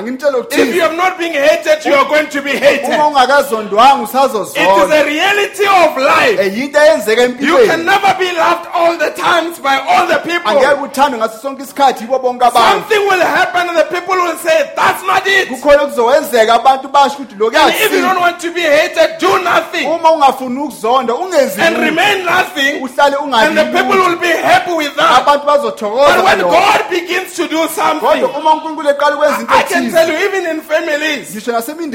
If 0.50 0.74
you 0.74 0.80
have 0.82 0.96
not 0.96 1.18
been 1.18 1.32
hated, 1.32 1.84
you 1.84 1.94
are 1.94 2.05
going 2.08 2.26
to 2.26 2.42
be 2.42 2.50
hated. 2.50 2.94
uma 2.94 3.06
ungakazondwanga 3.06 4.04
It 4.06 4.56
is 4.56 4.90
a 4.92 5.04
reality 5.04 5.66
of 5.66 5.96
life. 5.96 6.38
Eh, 6.40 6.58
yinto 6.58 6.78
eyenzeka 6.78 7.22
You 7.22 7.28
can 7.28 7.38
empilweni 7.38 7.84
never 7.84 8.14
be 8.18 8.32
loved 8.32 8.66
all 8.74 8.96
the 8.98 9.10
times 9.10 9.58
by 9.58 9.76
all 9.88 10.06
the 10.06 10.14
angeke 10.20 10.42
people. 10.42 10.84
uthandwe 10.84 11.18
ngaso 11.18 11.38
sonke 11.42 11.62
isikhathi 11.62 12.04
yibo 12.04 12.18
bonke 12.18 12.44
abantu 12.44 12.72
Something 12.72 13.08
will 13.08 13.20
happen 13.20 13.68
and 13.68 13.78
the 13.78 13.84
people 13.84 14.14
will 14.16 14.36
say, 14.38 14.70
that's 14.76 15.02
not 15.06 15.26
it. 15.26 15.48
kukhona 15.48 15.82
okuzowenzeka 15.82 16.54
abantu 16.54 16.88
basho 16.88 17.16
ukuthi 17.18 17.34
lo 17.38 17.46
And 17.46 17.74
if 17.74 17.92
you 17.92 18.00
don't 18.00 18.20
want 18.20 18.40
to 18.40 18.52
be 18.52 18.60
hated, 18.62 19.18
do 19.18 19.38
nothing. 19.42 19.86
uma 19.86 20.10
ungafuni 20.12 20.58
ukuzonda 20.60 21.14
ungenzi 21.14 21.60
And 21.60 21.76
lutho, 21.76 21.84
remain 21.84 22.24
nothing. 22.24 22.82
uhlale 22.82 23.16
And 23.16 23.56
the 23.58 23.64
people 23.64 23.96
will 23.98 24.18
be 24.18 24.28
happy 24.28 24.72
with 24.72 24.94
that. 24.96 25.22
abantu 25.22 25.46
bazothokoza 25.46 26.16
But 26.16 26.24
when 26.24 26.38
ngalokho. 26.38 26.50
God 26.50 26.90
begins 26.90 27.34
to 27.36 27.48
do 27.48 27.66
something, 27.68 28.08
kodwa 28.08 28.38
uma 28.38 28.52
unkulunkulu 28.54 28.88
eqala 28.90 29.16
ukwenza 29.16 29.40
into 29.40 29.52
I 29.54 29.62
can 29.62 29.84
ethize 29.84 29.92
tell 29.92 30.08
you, 30.08 30.28
even 30.28 30.46
in 30.46 30.60
families, 30.60 31.30
ngisho 31.34 31.52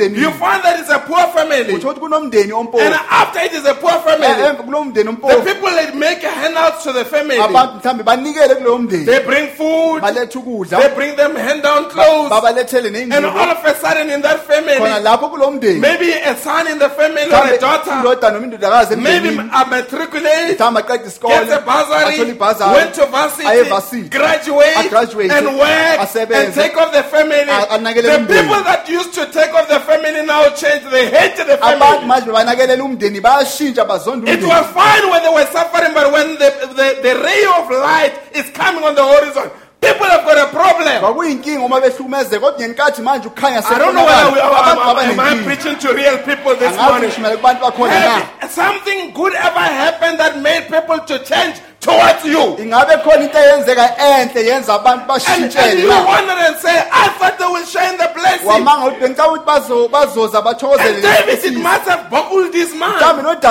you 0.10 0.32
find 0.32 0.64
that 0.64 0.80
it's 0.80 0.90
a 0.90 1.00
poor 1.00 1.28
family. 1.34 1.74
ukuthi 1.74 2.00
kunomndeni 2.00 2.52
And 2.52 2.96
after 3.10 3.40
it 3.40 3.54
is 3.54 3.66
a 3.66 3.74
poor 3.76 3.92
family, 4.02 4.26
eh, 4.26 4.40
eh, 4.40 4.50
emva 4.50 4.64
kulowo 4.64 4.86
mndeni 4.86 5.18
the 5.22 5.54
people 5.54 5.70
that 5.70 5.96
make 5.96 6.22
handouts 6.22 6.84
to 6.84 6.94
the 6.94 7.06
family, 7.06 7.38
abantu 7.38 7.78
mhlawumbe 7.78 8.04
banikele 8.04 8.56
kulowo 8.56 8.78
mndeni. 8.78 9.06
They 9.06 9.20
bring 9.24 9.48
food, 9.50 10.02
balethe 10.02 10.70
they 10.70 10.96
bring 10.96 11.16
them 11.16 11.36
hand 11.36 11.62
down 11.64 11.90
clothes, 11.90 12.30
babalethele 12.32 12.88
and 13.12 13.26
all 13.26 13.50
of 13.50 13.64
a 13.66 13.76
sudden 13.76 14.10
in 14.10 14.22
that 14.22 14.40
khona 14.48 14.48
family, 14.48 15.04
lapho 15.04 15.30
kulowo 15.30 15.52
mndeni. 15.52 15.80
maybe 15.80 16.12
a 16.12 16.36
son 16.38 16.68
in 16.68 16.80
the 16.80 16.90
family 16.90 17.24
or 17.32 17.54
a 17.54 17.58
daughter, 17.60 17.92
indoda 17.92 18.32
noma 18.34 18.48
indodakazi 18.48 18.96
maybe 19.02 19.30
a 19.38 19.66
matriculate, 19.66 20.58
mhlawumbe 20.58 20.80
aqeda 20.82 21.06
isikole 21.06 21.40
gets 21.40 21.54
a 21.54 21.62
bursary, 21.62 22.32
ibhazari 22.36 22.74
went 22.76 22.94
to 22.96 23.06
varsity, 23.06 24.10
graduate, 24.10 25.32
and 25.32 25.48
work, 25.58 26.16
and 26.32 26.54
take 26.54 26.78
off 26.78 26.92
the 26.92 27.04
family. 27.04 27.46
The 28.02 28.26
people 28.28 28.64
that 28.64 28.88
used 28.90 29.14
to 29.14 29.26
take 29.32 29.54
off 29.54 29.68
the 29.68 29.80
family 29.80 29.91
now 30.00 30.50
change. 30.56 30.84
They 30.92 31.10
hate 31.10 31.36
the 31.38 31.58
abantu 31.58 31.80
family. 31.80 32.08
manje 32.08 32.26
bebanakelela 32.26 32.84
umndeni 32.84 33.22
bayashintsha 33.22 33.86
bazonda 33.86 34.28
It 34.32 34.40
umndeni 34.40 34.48
was 34.50 34.66
fine 34.74 35.10
when 35.12 35.22
they 35.24 35.34
were 35.34 35.46
suffering, 35.52 35.94
but 35.94 36.12
when 36.12 36.28
the, 36.38 36.50
the, 36.76 37.02
the 37.02 37.14
ray 37.24 37.44
of 37.58 37.70
light 37.70 38.14
is 38.34 38.50
coming 38.52 38.84
on 38.84 38.96
the 38.96 39.04
horizon, 39.04 39.50
people 39.82 40.06
have 40.06 40.24
got 40.26 40.38
a 40.38 40.48
problem. 40.52 41.00
kwakuyinkinga 41.02 41.66
uma 41.66 41.82
behlukumezeka 41.82 42.40
kodwa 42.40 42.60
ngenkathi 42.60 43.02
manje 43.02 43.28
ukukhanya 43.28 43.64
I 43.66 43.78
don't 43.80 43.94
know 43.94 44.06
whether 44.06 44.32
we, 44.32 44.40
sekubonakala. 44.40 44.82
abantu 44.82 45.00
am, 45.02 45.20
am 45.20 45.20
I 45.20 45.44
preaching 45.44 45.78
to 45.80 45.94
real 45.94 46.18
people 46.20 46.56
this 46.56 46.78
morning. 46.78 47.10
ngishumele 47.10 47.38
kubantu 47.38 47.62
bakhona 47.62 48.00
na 48.00 48.20
Have 48.40 48.52
something 48.52 49.12
good 49.14 49.34
ever 49.34 49.60
happened 49.60 50.20
that 50.20 50.40
made 50.42 50.68
people 50.70 51.00
to 51.00 51.20
change 51.20 51.56
towards 51.82 52.24
you? 52.26 52.56
ingabe 52.62 52.98
khona 53.04 53.24
into 53.26 53.38
eyenzeka 53.38 53.98
enhle 53.98 54.46
yenza 54.46 54.74
abantu 54.80 55.02
And, 55.28 55.80
you 55.80 55.90
wonder 55.90 56.34
and 56.34 56.56
say, 56.58 56.78
I 56.92 57.10
thought 57.18 57.38
they 57.40 57.46
will 57.46 57.66
share 57.66 57.92
in 57.92 57.98
the 57.98 58.10
blessing. 58.14 58.48
wamanga 58.48 58.86
ukuthi 58.88 59.00
bengicaba 59.02 59.34
ukuthi 59.34 59.46
bazo- 59.46 59.90
bazoza 59.90 60.40
And 60.80 61.02
David, 61.02 61.44
it 61.44 61.58
must 61.58 61.88
have 61.90 62.10
boggled 62.10 62.52
this 62.54 62.74
man. 62.76 62.94
mhlawumbe 63.00 63.42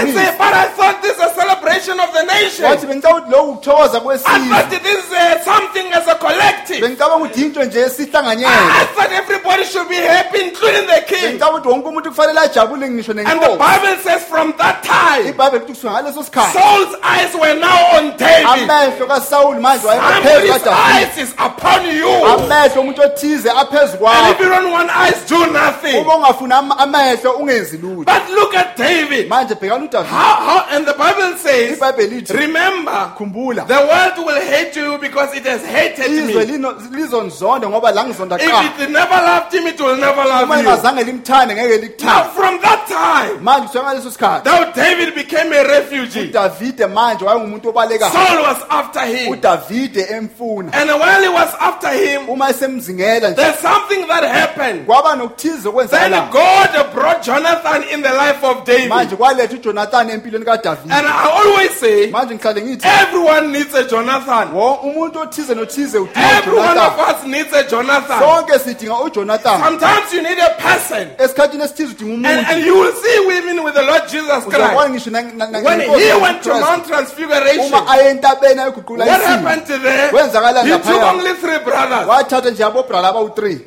And 0.00 0.14
say, 0.14 0.34
but 0.38 0.52
I 0.54 0.66
thought 0.76 1.02
this 1.02 1.16
is 1.16 1.22
a 1.22 1.34
celebration 1.34 2.00
of 2.00 2.12
the 2.12 2.24
wathi 2.24 2.42
nation. 2.42 2.88
bengicaba 2.88 3.16
ukuthi 3.20 3.30
lokhu 3.30 3.50
ukuthokoza 3.52 3.98
I 4.26 4.38
thought 4.48 4.70
this 4.70 5.04
is 5.04 5.12
uh, 5.12 5.44
something 5.44 5.92
as 5.92 6.08
a 6.08 6.14
collective. 6.14 6.80
bengicabanga 6.80 7.24
ukuthi 7.26 7.42
into 7.44 7.64
nje 7.64 7.84
I 7.84 8.86
thought 8.96 9.12
everybody 9.12 9.64
should 9.64 9.88
be 9.88 9.96
happy, 9.96 10.40
including 10.48 10.86
the 10.86 11.02
king. 11.06 11.20
bengicaba 11.38 11.58
ukuthi 11.58 11.68
wonke 11.68 11.88
umuntu 11.88 12.08
kufanele 12.10 12.40
ajabule 12.40 12.88
ngisho 12.90 13.12
And 13.12 13.40
the 13.42 13.56
Bible 13.58 13.96
says 14.02 14.24
from 14.24 14.54
that 14.58 14.82
time, 14.82 15.26
ibhayibheli 15.28 15.60
kuthi 15.64 15.72
kusuka 15.74 15.90
ngaleso 15.92 16.22
sikhathi 16.24 16.52
Saul's 16.58 16.94
eyes 17.02 17.34
were 17.42 17.54
now 17.60 17.96
on 17.98 18.16
David. 18.16 18.46
amehlo 18.46 19.06
kasawuli 19.06 19.60
manje 19.60 19.86
wayephezu 19.86 20.22
Somebody's 20.22 20.52
kadavide 20.62 20.94
eyes 20.94 21.18
is 21.18 21.32
upon 21.38 21.80
you. 21.96 22.08
amehlo 22.26 22.80
omuntu 22.82 23.02
othize 23.02 23.50
aphezu 23.50 23.96
And 24.06 24.30
if 24.30 24.38
kwakho 24.38 24.42
you 24.42 24.48
don't 24.48 24.72
want 24.72 24.90
eyes, 24.96 25.24
do 25.28 25.46
nothing. 25.52 26.00
uma 26.04 26.14
ungafuna 26.16 26.56
am- 26.58 26.72
amehlo 26.78 27.30
ungenzi 27.32 27.76
lutho 27.78 28.04
But 28.04 28.30
look 28.30 28.54
at 28.54 28.76
David. 28.76 29.28
manje 29.28 29.54
bhekana 29.54 29.84
udavide 29.84 30.08
How, 30.08 30.34
how, 30.46 30.76
and 30.76 30.86
the 30.86 30.94
Bible 30.94 31.36
says, 31.38 31.78
ibhayibheli 31.78 32.20
lithi 32.20 32.34
remember, 32.38 33.12
khumbula 33.18 33.66
the 33.66 33.74
world 33.90 34.26
will 34.26 34.40
hate 34.40 34.76
you 34.76 34.98
because 34.98 35.34
it 35.36 35.44
has 35.46 35.64
hated 35.66 36.10
izwe 36.10 36.34
me. 36.34 36.44
lino- 36.52 36.76
lizonizonda 36.90 37.68
ngoba 37.68 37.90
la 37.94 38.04
ngizonda 38.04 38.36
If 38.40 38.80
it 38.80 38.90
never 38.90 39.16
loved 39.16 39.52
him, 39.54 39.66
it 39.66 39.80
will 39.80 39.96
never 39.96 40.20
uma 40.22 40.28
love 40.40 40.48
you. 40.48 40.54
lingazange 40.56 41.04
limthande 41.04 41.54
ngeke 41.54 41.68
Now, 41.68 41.82
likuthande 41.82 42.30
from 42.34 42.58
that 42.60 42.86
time, 42.86 43.40
manje 43.42 43.66
kusuka 43.68 43.82
ngaleso 43.84 44.10
sikhathi 44.10 44.44
now 44.44 44.64
David 44.72 45.14
became 45.14 45.52
a 45.52 45.62
refugee. 45.64 46.28
udavide 46.30 46.86
manje 46.86 47.24
wayengumuntu 47.34 47.68
obalekayo 47.68 48.12
Saul 48.12 48.42
was 48.42 48.56
after 48.70 49.00
him. 49.06 49.32
udavide 49.32 50.06
emfuna 50.10 50.72
And 50.72 50.90
while 50.90 51.22
he 51.22 51.28
was 51.28 51.54
after 51.60 51.88
him, 51.90 52.28
uma 52.28 52.50
esemzingela 52.50 53.30
nje 53.30 53.36
there's 53.36 53.58
something 53.58 54.06
that 54.08 54.24
happened. 54.24 54.86
kwaba 54.86 55.16
nokuthize 55.16 55.62
Then 55.90 56.10
God 56.30 56.92
brought 56.94 57.22
Jonathan 57.22 57.82
in 57.92 58.02
the 58.02 58.12
life 58.12 58.42
of 58.44 58.64
David. 58.64 59.16
kwaletha 59.18 59.54
ujonathan 59.54 60.10
empilweni 60.10 60.44
kadavide 60.44 60.94
And 60.94 61.06
I 61.06 61.30
always 61.30 61.70
say, 61.80 62.10
manje 62.10 62.34
ngihlale 62.34 62.62
ngithi 62.62 62.88
everyone 63.02 63.52
needs 63.52 63.74
a 63.74 63.84
Jonathan. 63.84 64.48
wo- 64.54 64.74
umuntu 64.82 65.18
othize 65.20 65.54
nothize 65.54 65.98
udinga 65.98 66.38
Every 66.38 66.58
one 66.58 66.78
of 66.78 66.92
ujonathan 66.98 67.14
us 67.14 67.26
needs 67.26 67.52
a 67.52 67.62
Jonathan. 67.64 68.20
sonke 68.20 68.58
sidinga 68.58 69.00
ujonathan 69.00 69.60
Sometimes 69.64 70.12
you 70.12 70.22
need 70.22 70.38
a 70.38 70.50
person. 70.62 71.08
esikhathini 71.18 71.64
esithize 71.64 71.92
udinga 71.94 72.28
And, 72.28 72.46
and 72.46 72.66
you 72.66 72.74
will 72.78 72.92
see 72.92 73.38
even 73.38 73.62
with 73.64 73.74
the 73.74 73.82
Lord 73.82 74.02
Jesus 74.08 74.44
uzabona 74.46 74.68
Christ. 74.68 74.90
ngisho 74.90 75.10
na- 75.10 75.22
na- 75.22 75.46
na- 75.50 75.60
When 75.62 75.80
he 75.80 76.12
went 76.22 76.42
to 76.42 76.50
Mount 76.60 76.86
Transfiguration, 76.86 77.21
uma 77.26 77.88
aye 77.92 78.10
entabeni 78.10 78.60
ayoguqula 78.60 79.04
what 79.06 79.20
isimo 79.22 79.48
happened 79.48 79.66
to 79.66 79.78
there? 79.78 80.10
kwenzakala 80.10 80.62
He 80.62 80.70
took 80.70 80.84
laphaya 80.86 81.10
only 81.12 81.32
three 81.34 81.58
brothers. 81.58 82.06
wathatha 82.08 82.50
nje 82.50 82.64
abobrala 82.64 83.08
abawu-3 83.08 83.58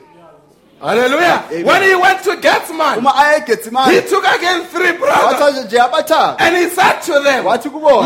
Hallelujah. 0.82 1.64
When 1.64 1.82
he 1.84 1.96
went 1.96 2.22
to 2.26 2.36
Gethsemane, 2.36 2.98
uma 3.00 3.14
aye 3.16 3.40
he 3.40 4.02
took 4.02 4.26
again 4.28 4.66
three 4.66 4.92
brothers. 4.92 5.40
wathatha 5.40 5.64
nje 5.66 5.80
abathathu 5.80 6.36
And 6.40 6.56
he 6.58 6.70
said 6.70 7.00
to 7.02 7.20
them, 7.24 7.46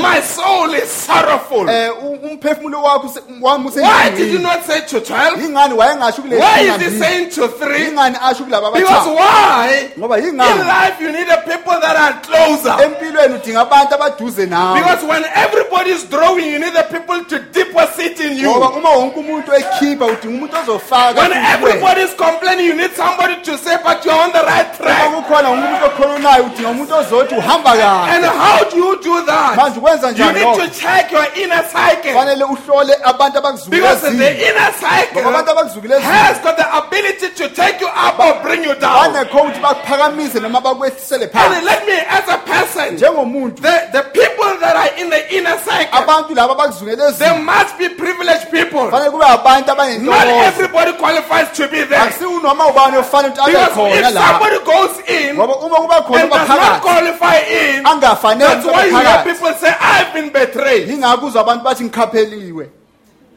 My 0.02 0.22
soul 0.22 0.74
is 0.76 0.88
sorrowful. 0.90 1.68
Eh, 1.70 1.90
umphefumulo 2.24 2.84
wakho 2.84 3.08
use- 3.08 3.22
wami 3.42 3.72
Why 3.82 4.10
did 4.16 4.32
you 4.32 4.40
not 4.40 4.64
say 4.66 4.82
to 4.86 5.00
12? 5.02 5.42
yingani 5.42 5.74
wayengasho 5.74 6.22
kule 6.22 6.38
Why 6.38 6.60
is 6.62 6.82
he 6.82 7.00
saying 7.00 7.30
to 7.32 7.48
3? 7.48 7.86
yingani 7.86 8.16
asho 8.22 8.44
kulaba 8.46 8.72
Because 8.74 9.08
why? 9.08 9.90
In 9.98 10.38
life, 10.38 11.02
you 11.02 11.12
need 11.12 11.28
a 11.28 11.42
people 11.42 11.74
that 11.82 11.96
are 11.96 12.22
closer. 12.22 12.78
empilweni 12.84 13.34
udinga 13.36 13.62
abantu 13.62 13.96
abaduze 13.96 14.46
nawe 14.46 14.80
Because 14.80 15.04
when 15.06 15.24
everybody 15.36 15.90
is 15.92 16.04
drawing, 16.06 16.46
you 16.46 16.60
need 16.60 16.74
the 16.74 16.84
people 16.84 17.26
to 17.26 17.40
deposit 17.52 18.20
in 18.20 18.38
you. 18.38 18.50
ngoba 18.52 18.70
uma 18.78 18.90
wonke 18.90 19.20
umuntu 19.20 19.52
ekhipha 19.56 20.06
udinga 20.06 20.38
umuntu 20.38 20.56
ozofaka 20.62 21.20
When 21.22 21.34
everybody 21.34 22.02
is 22.02 22.14
complaining, 22.14 22.59
you 22.66 22.76
need 22.76 22.92
somebody 22.92 23.42
to 23.44 23.58
say, 23.58 23.78
but 23.84 24.04
you're 24.06 24.14
on 24.14 24.32
the 24.32 24.44
right 24.44 24.74
track. 24.78 25.12
kukhona 25.14 25.50
umuntu 25.50 25.86
okhulunayo 25.86 26.44
udinga 26.44 26.70
umuntu 26.70 26.96
ozothi 26.96 27.36
uhamba 27.36 27.72
And 27.72 28.24
kahle 28.24 28.38
how 28.38 28.64
do 28.70 28.78
you 28.78 29.02
do 29.02 29.26
that? 29.26 29.56
manje 29.58 29.76
You 29.80 30.12
njani 30.14 30.34
need 30.34 30.44
lokho 30.44 30.66
to 30.66 30.70
check 30.80 31.12
your 31.12 31.26
inner 31.36 31.64
psyche. 31.64 32.14
fanele 32.14 32.44
uhlole 32.44 32.94
abantu 33.04 33.70
Because 33.70 34.02
the 34.02 34.32
inner 34.50 34.72
psyche 34.72 35.14
ngoba 35.22 35.30
abantu 35.40 35.52
abakuzukile 35.52 35.96
ezini 35.96 36.12
has 36.12 36.40
got 36.40 36.58
the 36.58 36.68
ability 36.78 37.30
to 37.36 37.50
take 37.50 37.80
you 37.82 37.88
up 37.88 38.20
or 38.20 38.42
bring 38.44 38.64
you 38.64 38.76
down. 38.76 39.14
banekho 39.14 39.38
ukuthi 39.38 39.60
bakuphakamise 39.60 40.40
noma 40.40 40.62
bakwehlisele 40.62 41.24
And 41.24 41.32
phansi 41.34 41.66
let 41.66 41.86
me, 41.86 41.94
as 41.94 42.28
a 42.30 42.38
person, 42.38 42.96
njengomuntu 42.96 43.62
the, 43.62 43.90
the 43.92 44.04
people 44.14 44.52
that 44.60 44.76
are 44.76 45.02
in 45.02 45.10
the 45.10 45.36
inner 45.36 45.58
psyche, 45.58 45.90
abantu 45.92 46.36
laba 46.36 46.54
abakuzukele 46.54 47.18
they 47.18 47.44
must 47.44 47.78
be 47.78 47.90
privileged 47.90 48.50
people. 48.52 48.90
fanele 48.92 49.12
kube 49.12 49.26
abantu 49.26 49.68
Not 49.68 49.80
abanentokozo 49.80 50.48
everybody 50.48 50.94
qualifies 50.94 51.50
to 51.58 51.68
be 51.68 51.84
there. 51.84 52.02
akusiwo 52.02 52.40
noma 52.54 52.68
ubani 52.68 52.98
ofanele 52.98 53.34
ukuthi 53.34 53.42
abe 53.42 53.52
Because 53.52 53.74
khona 53.76 53.96
if 54.10 54.14
la 54.16 54.22
somebody 54.28 54.60
goes 54.66 55.10
in 55.10 55.36
ngoba 55.36 55.56
uma 55.66 55.78
kuba 55.82 56.02
khona 56.08 56.22
and 56.22 56.30
does 56.32 56.50
not 56.50 56.58
obaphakathi 56.58 56.82
qualify 56.82 57.38
in, 57.38 57.84
angafanele 57.86 58.40
that's 58.40 58.66
why 58.66 58.86
you 58.86 58.98
hear 59.00 59.24
people 59.24 59.54
say, 59.54 59.74
I've 59.80 60.14
been 60.14 60.30
betrayed. 60.32 60.88
yingakho 60.90 61.26
uzwa 61.28 61.42
abantu 61.42 61.64
bathi 61.64 61.84
ngikhapheliwe 61.84 62.70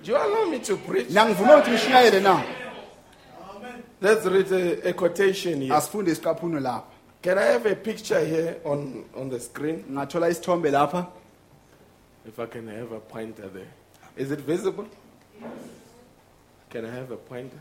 Do 0.05 0.11
you 0.11 0.17
allow 0.17 0.45
me 0.51 0.59
to 0.59 0.77
preach? 0.77 1.09
nangivuma 1.11 1.57
ukuthi 1.57 1.71
ngishunyayele 1.71 2.21
na 2.21 2.43
Let's 4.01 4.27
read 4.27 4.51
a, 4.53 4.89
a 4.89 4.93
quotation 4.95 5.61
here. 5.63 5.75
asifunde 5.75 6.11
isiqaphuno 6.11 6.61
lapha 6.61 6.83
Can 7.23 7.39
I 7.39 7.45
have 7.53 7.67
a 7.67 7.77
picture 7.77 8.19
here 8.25 8.57
on, 8.65 9.05
on 9.17 9.31
the 9.31 9.39
screen? 9.39 9.85
ngathola 9.91 10.29
isithombe 10.29 10.71
lapha 10.71 11.07
If 12.27 12.39
I 12.39 12.47
can 12.47 12.67
have 12.69 12.93
a 12.93 13.01
pointer 13.01 13.49
there. 13.49 13.73
Is 14.17 14.31
it 14.31 14.41
visible? 14.41 14.87
Can 16.71 16.85
I 16.85 16.91
have 16.95 17.11
a 17.11 17.17
pointer? 17.17 17.59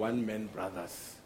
One 0.00 0.24
man 0.24 0.46
brothers. 0.46 1.16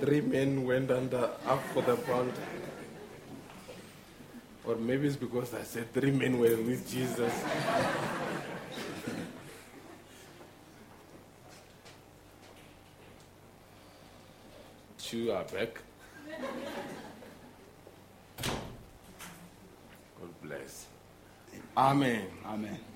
Three 0.00 0.20
men 0.20 0.64
went 0.66 0.90
under 0.90 1.30
up 1.46 1.62
for 1.72 1.82
the 1.82 1.94
bound. 1.94 2.32
Or 4.64 4.74
maybe 4.74 5.06
it's 5.06 5.14
because 5.14 5.54
I 5.54 5.62
said 5.62 5.92
three 5.94 6.10
men 6.10 6.40
were 6.40 6.56
with 6.56 6.90
Jesus. 6.90 7.32
Two 14.98 15.30
are 15.30 15.44
back. 15.44 15.80
God 20.18 20.34
bless. 20.42 20.86
Amen. 21.76 22.26
amen 22.44 22.91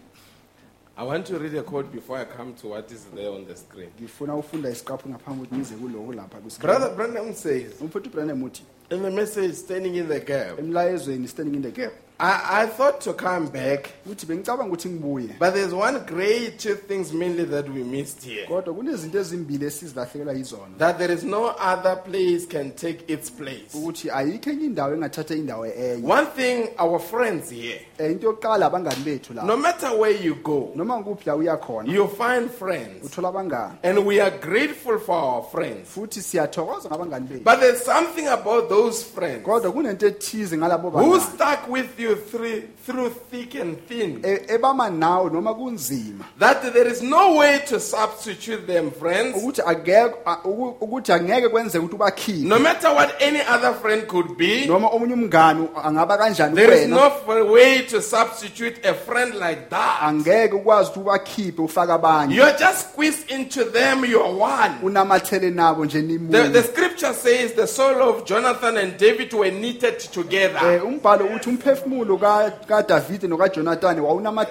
I 0.98 1.02
want 1.02 1.26
to 1.26 1.38
read 1.38 1.54
a 1.54 1.62
quote 1.62 1.92
before 1.92 2.16
I 2.16 2.24
come 2.24 2.54
to 2.54 2.68
what 2.68 2.90
is 2.90 3.04
there 3.14 3.30
on 3.30 3.44
the 3.44 3.54
screen. 3.56 3.90
ngifuna 4.00 4.34
ufunda 4.34 4.70
isiqaphu 4.70 5.08
ngaphambi 5.08 5.46
kokuthi 5.46 5.54
ngize 5.56 5.74
kuloko 5.74 6.12
lapha. 6.12 6.60
Brother 6.60 6.94
Branham 6.96 7.34
says, 7.34 7.72
umfowethu 7.80 8.10
ubranham 8.10 8.42
uthi 8.42 8.62
in 8.90 9.02
the 9.02 9.10
message 9.10 9.54
Standing 9.54 9.96
in 9.96 10.08
the 10.08 10.20
Gap, 10.20 10.58
emlayezweni 10.58 11.28
standing 11.28 11.54
in 11.56 11.62
the 11.62 11.70
gap 11.70 11.92
I, 12.18 12.62
I 12.62 12.66
thought 12.66 13.00
to 13.02 13.12
come 13.12 13.48
back, 13.48 13.90
uthi 14.10 14.26
bengicabanga 14.26 14.64
ukuthi 14.72 14.88
ngibuye 14.88 15.38
but 15.38 15.52
there's 15.52 15.74
one 15.74 15.98
great 16.06 16.58
two 16.58 16.74
things 16.74 17.12
mainly 17.12 17.44
that 17.44 17.68
we 17.68 17.82
missed 17.84 18.22
here. 18.24 18.46
kodwa 18.46 18.74
kunezinto 18.74 19.18
ezimbili 19.18 19.66
esizilahlekelwa 19.66 20.32
yizona 20.34 20.78
That 20.78 20.98
there 20.98 21.14
is 21.14 21.24
no 21.24 21.44
other 21.72 21.96
place 21.96 22.46
can 22.46 22.70
take 22.72 23.04
its 23.12 23.30
place. 23.30 23.74
ukuthi 23.74 24.10
ayikho 24.10 24.50
enye 24.50 24.64
indawo 24.66 24.94
engathatha 24.94 25.34
indawo 25.34 25.66
enye 25.66 26.06
One 26.12 26.26
thing, 26.26 26.68
our 26.78 26.98
friends 27.00 27.50
here, 27.50 27.80
eh, 27.98 28.10
into 28.12 28.26
yokuqala 28.26 28.66
abangani 28.66 29.04
bethu 29.04 29.34
la 29.34 29.42
no 29.44 29.56
matter 29.56 29.88
where 29.98 30.24
you 30.24 30.34
go, 30.36 30.72
noma 30.74 30.96
ngikuphi 31.00 31.26
la 31.26 31.36
uya 31.36 31.58
you 31.86 32.08
find 32.08 32.50
friends. 32.50 33.04
uthola 33.04 33.28
abangani 33.28 33.78
And 33.82 34.06
we 34.06 34.20
are 34.20 34.30
grateful 34.30 34.98
for 34.98 35.16
our 35.18 35.42
friends. 35.42 35.88
futhi 35.94 36.22
siyathokoza 36.22 36.88
ngabangani 36.88 37.26
bethu 37.28 37.44
But 37.44 37.60
there's 37.60 37.82
something 37.84 38.26
about 38.26 38.68
those 38.70 39.04
friends 39.04 39.44
kodwa 39.44 39.72
kunento 39.72 40.06
ethize 40.06 40.56
ngalabo 40.56 40.90
who 40.90 40.96
bangani 40.98 41.20
stuck 41.20 41.68
with 41.68 41.96
you 42.08 42.16
through, 42.16 42.62
through 42.86 43.10
thick 43.30 43.54
and 43.54 43.76
thin. 43.88 44.22
e- 44.24 44.52
ebama 44.54 44.90
nawe 44.90 45.30
noma 45.32 45.54
kunzima 45.54 46.24
That 46.38 46.62
there 46.72 46.86
is 46.88 47.02
no 47.02 47.34
way 47.36 47.60
to 47.68 47.80
substitute 47.80 48.66
them, 48.66 48.90
friends. 48.90 49.36
ukuthi 49.36 49.60
akekho 49.62 50.18
a- 50.26 50.38
uku- 50.44 50.76
ukuthi 50.84 51.12
angeke 51.12 51.48
kwenzeke 51.48 51.78
ukuthi 51.84 51.94
ubakhiphe 51.94 52.48
No 52.48 52.58
matter 52.58 52.90
what 52.94 53.14
any 53.22 53.40
other 53.40 53.74
friend 53.74 54.06
could 54.06 54.36
be, 54.36 54.66
noma 54.66 54.88
omunye 54.88 55.14
umngani 55.14 55.68
angaba 55.84 56.16
kanjani 56.18 56.54
there 56.54 56.72
is 56.74 56.88
kuwena 56.88 56.96
no 56.96 57.06
f- 57.06 57.50
way 57.50 57.82
to 57.82 58.00
substitute 58.02 58.84
a 58.88 58.94
friend 58.94 59.34
like 59.34 59.68
that. 59.70 60.02
angeke 60.02 60.52
ukwazi 60.54 60.90
ukuthi 60.90 61.00
ubakhiphe 61.00 61.62
ufake 61.62 61.92
abanye 61.92 62.34
You're 62.36 62.56
just 62.58 62.90
squeezed 62.92 63.30
into 63.30 63.64
them, 63.64 64.04
you're 64.04 64.32
one. 64.42 64.74
unamathele 64.82 65.50
nabo 65.50 65.84
nje 65.84 65.96
The, 66.02 66.06
the 66.06 66.12
nimunye 66.18 66.62
scripture 66.62 67.12
says 67.14 67.52
the 67.54 67.66
soul 67.66 68.02
of 68.02 68.24
Jonathan 68.24 68.76
and 68.76 68.96
David 68.98 69.32
were 69.32 69.50
knitted 69.50 69.98
together. 69.98 70.58
Eh, 70.72 70.84
umbhalo 70.86 71.24
uthi 71.34 71.50
umphefumulo 71.96 72.18
ka- 72.18 72.50
kadavide 72.68 73.26
nokajonathani 73.28 74.00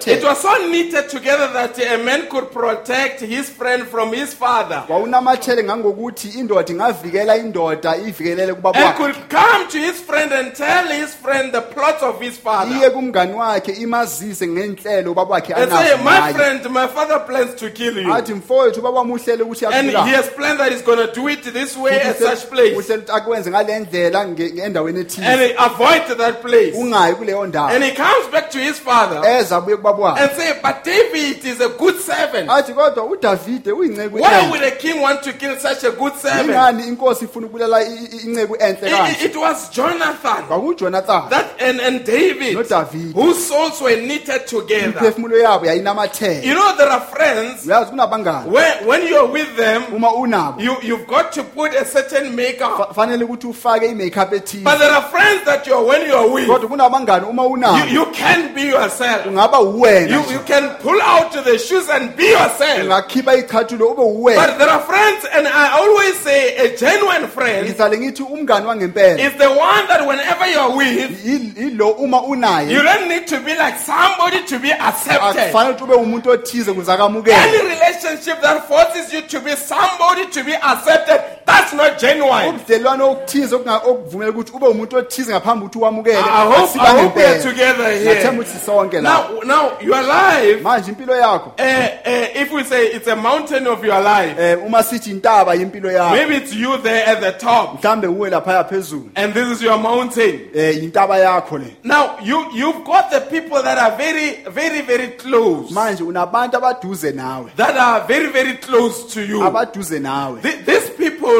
It 0.06 0.24
was 0.24 0.40
so 0.40 0.68
knitted 0.68 1.08
together 1.08 1.52
that 1.52 1.78
a 1.78 1.98
man 1.98 2.28
could 2.28 2.50
protect 2.52 3.20
his 3.20 3.48
friend 3.50 3.86
from 3.86 4.12
his 4.12 4.34
father. 4.34 4.84
wawunamathele 4.88 5.62
ngangokuthi 5.64 6.28
indoda 6.38 6.72
ingavikela 6.72 7.36
indoda 7.36 7.96
ivikelele 7.96 8.52
And 8.74 8.96
could 8.96 9.14
come 9.28 9.68
to 9.68 9.78
his 9.78 10.00
friend 10.00 10.32
and 10.32 10.54
tell 10.54 10.86
his 10.88 11.14
friend 11.14 11.52
the 11.52 11.60
plots 11.60 12.02
of 12.02 12.20
his 12.20 12.34
iye 12.34 12.42
father. 12.42 12.90
kumngani 12.90 13.34
wakhe 13.34 13.72
imazise 13.72 14.46
ngenhlelo 14.46 15.12
ubaba 15.12 15.34
wakhe 15.34 15.54
And 15.54 15.70
say, 15.72 15.96
my 16.04 16.32
friend, 16.32 16.70
my 16.70 16.86
father 16.88 17.20
plans 17.20 17.54
to 17.54 17.70
kill 17.70 17.98
you. 17.98 18.12
athi 18.14 18.34
mfowethu 18.34 18.80
ubaba 18.80 18.98
wami 18.98 19.12
uhlele 19.12 19.42
ukuthi 19.42 19.66
And 19.66 19.90
he 19.90 20.14
has 20.14 20.28
planned 20.30 20.58
that 20.60 20.72
he's 20.72 20.82
going 20.82 20.98
to 21.06 21.12
do 21.12 21.28
it 21.28 21.42
this 21.52 21.76
way 21.76 22.00
at 22.00 22.16
such 22.18 22.48
place. 22.50 22.76
uhlele 22.76 23.02
ukuthi 23.02 23.12
akwenze 23.12 23.50
ngale 23.50 23.78
ndlela 23.78 24.24
nge- 24.24 24.64
endaweni 24.64 24.96
And 24.96 25.52
avoid 25.58 26.18
that 26.18 26.42
place. 26.42 26.72
ungayi 26.76 27.14
And 27.44 27.84
he 27.84 27.90
comes 27.92 28.26
back 28.32 28.50
to 28.50 28.58
his 28.58 28.78
father 28.78 29.22
eza 29.28 29.56
abuye 29.56 29.76
kubaba 29.76 30.02
wakhe 30.02 30.20
and 30.22 30.30
say, 30.32 30.52
but 30.62 30.84
David 30.84 31.44
is 31.44 31.60
a 31.60 31.68
good 31.68 31.98
servant. 32.00 32.50
athi 32.50 32.72
kodwa 32.72 33.04
udavide 33.04 33.72
uyinceku 33.72 34.16
Why 34.16 34.22
enhle. 34.34 34.50
would 34.50 34.62
a 34.64 34.70
king 34.70 35.00
want 35.02 35.22
to 35.22 35.32
kill 35.32 35.56
such 35.58 35.84
a 35.84 35.90
good 35.90 36.14
servant? 36.16 36.48
ingani 36.48 36.86
inkosi 36.88 37.24
ifuna 37.24 37.46
ukubulala 37.46 37.82
i- 37.82 37.86
i- 37.86 38.26
inceku 38.26 38.56
enhle 38.60 38.88
It, 38.88 38.94
kanje 38.96 39.24
it 39.24 39.36
was 39.36 39.70
Jonathan 39.70 41.28
that 41.30 41.46
and, 41.60 41.80
and 41.80 42.04
David 42.04 42.54
noDavid. 42.56 43.12
whose 43.14 43.46
souls 43.46 43.80
were 43.80 43.96
knitted 43.96 44.46
together. 44.46 44.84
imiphefumulo 45.00 45.38
yabo 45.38 45.66
yayinamathele 45.66 46.42
You 46.46 46.54
know 46.54 46.76
there 46.76 46.88
are 46.90 47.00
friends 47.00 47.66
uyazi 47.66 47.90
kunabangani 47.90 48.50
when, 48.50 48.86
when 48.86 49.06
you're 49.08 49.26
with 49.32 49.56
them, 49.56 49.82
uma 49.94 50.12
unabo 50.12 50.60
you, 50.62 50.76
you've 50.82 51.06
got 51.06 51.32
to 51.32 51.44
put 51.44 51.74
a 51.74 51.84
certain 51.84 52.34
makeup. 52.36 52.76
fa- 52.76 52.94
fanele 52.94 53.24
ukuthi 53.24 53.46
ufake 53.46 53.86
i-makeup 53.86 54.30
But 54.30 54.78
there 54.78 54.90
are 54.92 55.02
friends 55.10 55.44
that 55.44 55.66
you're 55.66 55.82
when 55.86 56.06
you're 56.08 56.30
with, 56.32 56.46
kodwa 56.48 56.68
kunabangani 56.68 57.25
uma 57.28 57.42
you, 57.42 57.50
unabo 57.50 57.90
you 57.92 58.06
can 58.12 58.54
be 58.54 58.62
yourself. 58.62 59.26
ungaba 59.26 59.60
uwena 59.60 60.16
You, 60.16 60.22
nje. 60.22 60.32
you 60.32 60.40
can 60.40 60.70
pull 60.82 61.00
out 61.02 61.32
the 61.44 61.58
shoes 61.58 61.88
and 61.90 62.16
be 62.16 62.24
yourself. 62.30 62.82
ungakhipha 62.82 63.34
ichathulo 63.34 63.86
ube 63.88 64.02
uwena 64.02 64.46
But 64.46 64.58
there 64.58 64.70
are 64.70 64.82
friends, 64.82 65.24
and 65.32 65.46
I 65.48 65.68
always 65.78 66.14
say 66.20 66.56
a 66.56 66.76
genuine 66.76 67.26
friend 67.28 67.66
ngihlale 67.68 67.98
ngithi 67.98 68.22
umngani 68.22 68.66
wangempela 68.66 69.18
is 69.20 69.32
the 69.38 69.48
one 69.48 69.86
that 69.88 70.06
whenever 70.06 70.46
you're 70.46 70.76
with, 70.76 71.26
yi- 71.26 71.52
yilo 71.56 71.90
uma 71.98 72.16
you 72.16 72.32
unaye 72.32 72.82
don't 72.82 73.08
need 73.08 73.26
to 73.26 73.40
be 73.40 73.54
like 73.54 73.78
somebody 73.78 74.42
to 74.46 74.58
be 74.58 74.72
accepted. 74.72 75.22
akufanele 75.22 75.70
ukuthi 75.74 75.84
ube 75.84 75.94
umuntu 75.94 76.30
othize 76.30 76.72
kuze 76.72 76.92
akamukele 76.92 77.36
Any 77.36 77.58
relationship 77.58 78.40
that 78.42 78.68
forces 78.68 79.12
you 79.12 79.22
to 79.22 79.40
be 79.40 79.56
somebody 79.56 80.26
to 80.32 80.44
be 80.44 80.54
accepted, 80.54 81.20
that's 81.46 81.72
not 81.72 81.98
genuine. 81.98 82.48
ubudlelwane 82.48 83.02
okuthize 83.02 83.54
okuvumela 83.54 84.30
ukuthi 84.30 84.52
ube 84.52 84.66
umuntu 84.66 84.96
othize 84.96 85.32
ngaphambi 85.32 85.64
ukuthi 85.64 85.78
uwamukele. 85.78 86.16
I 86.18 86.46
hope, 86.46 86.80
I 86.80 87.02
hope 87.02 87.16
we 87.16 87.24
are 87.24 87.42
together 87.42 87.90
here. 87.92 88.30
ukuthi 88.30 88.58
sonke 88.66 89.00
la. 89.00 89.02
Now, 89.02 89.40
now 89.44 89.80
your 89.80 90.02
life, 90.02 90.62
manje 90.62 90.90
impilo 90.90 91.16
yakho. 91.16 91.52
Uh, 91.58 91.62
uh, 91.62 92.42
if 92.42 92.52
we 92.52 92.64
say 92.64 92.86
it's 92.86 93.06
a 93.08 93.16
mountain 93.16 93.66
of 93.66 93.84
your 93.84 94.00
life, 94.00 94.38
eh 94.38 94.56
uma 94.66 94.82
sithi 94.82 95.10
intaba 95.10 95.54
yimpilo 95.54 95.90
yakho. 95.90 96.12
maybe 96.12 96.36
it's 96.36 96.54
you 96.54 96.76
there 96.78 97.06
at 97.06 97.20
the 97.20 97.32
top, 97.32 97.78
mhlambe 97.82 98.06
uwe 98.06 98.30
laphaya 98.30 98.64
phezulu. 98.64 99.10
And 99.14 99.32
this 99.34 99.48
is 99.48 99.62
your 99.62 99.78
mountain. 99.78 100.50
eh 100.54 100.82
intaba 100.82 101.18
yakho 101.18 101.58
le. 101.58 101.76
Now 101.84 102.18
you 102.22 102.50
you've 102.54 102.84
got 102.84 103.10
the 103.10 103.20
people 103.20 103.62
that 103.62 103.78
are 103.78 103.96
very 103.96 104.42
very 104.50 104.82
very 104.82 105.08
close, 105.08 105.70
manje 105.72 106.02
unabantu 106.02 106.56
abaduze 106.56 107.12
nawe. 107.14 107.50
That 107.56 107.76
are 107.76 108.06
very 108.06 108.28
very 108.32 108.54
close 108.56 109.14
to 109.14 109.20
you. 109.24 109.42
abaduze 109.42 110.00
nawe. 110.00 110.40
Th- 110.42 110.56
These 110.66 110.90
people, 110.96 111.35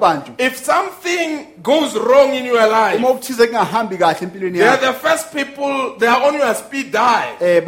bantu 0.00 0.32
if 0.38 0.56
something 0.56 1.46
goes 1.62 1.94
wrong 1.96 2.34
in 2.34 2.44
your 2.46 2.66
life, 2.68 2.96
uma 2.98 3.10
ukuthize 3.10 3.46
kungahambi 3.46 3.96
kahle 3.96 4.16
empilweni 4.22 4.58
they 4.58 4.68
are 4.68 4.76
the 4.80 4.92
first 4.92 5.32
people. 5.32 5.96
They 5.98 6.08
are 6.08 6.22
on 6.28 6.34
your 6.34 6.54
speed 6.54 6.92
dial. 6.92 7.36
eh 7.40 7.60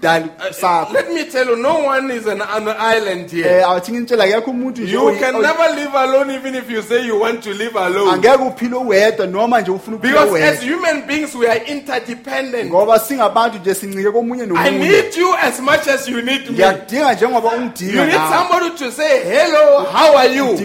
dial 0.00 0.24
Uh, 0.62 0.86
Let 0.92 1.12
me 1.12 1.24
tell 1.24 1.46
you, 1.46 1.56
no 1.56 1.84
one 1.84 2.10
is 2.10 2.26
an, 2.26 2.42
an 2.42 2.68
island 2.68 3.30
here. 3.30 3.46
eh 3.60 3.64
awuthi 3.68 3.92
ngintshela 3.92 4.24
akekho 4.24 4.50
umuntu 4.50 4.82
nje 4.82 4.92
You 4.92 5.16
can 5.20 5.40
never 5.42 5.74
live 5.74 5.94
alone, 5.94 6.30
even 6.34 6.54
if 6.54 6.70
you 6.70 6.82
say 6.82 7.06
you 7.06 7.20
want 7.20 7.42
to 7.42 7.50
live 7.54 7.76
alone. 7.76 8.10
angeke 8.10 8.42
uphile 8.42 8.76
uwedwa 8.76 9.26
noma 9.26 9.60
nje 9.60 9.70
ufuna 9.70 9.96
ukuphila 9.96 10.24
Because 10.26 10.42
as 10.42 10.62
human 10.62 11.06
beings, 11.06 11.34
we 11.34 11.46
are 11.48 11.60
interdependent. 11.66 12.70
ngoba 12.70 12.98
singabantu 12.98 13.58
nje 13.58 13.74
sincike 13.74 14.10
komunye 14.10 14.42
I 14.56 14.70
need 14.70 15.16
you 15.16 15.34
as 15.34 15.60
much 15.60 15.86
as 15.88 16.08
you 16.08 16.22
need 16.22 16.50
me. 16.50 16.58
You 16.58 18.04
need 18.06 18.20
somebody 18.30 18.70
to 18.78 18.92
say, 18.92 19.22
hello, 19.24 19.84
how 19.84 20.16
are 20.16 20.28
you? 20.28 20.56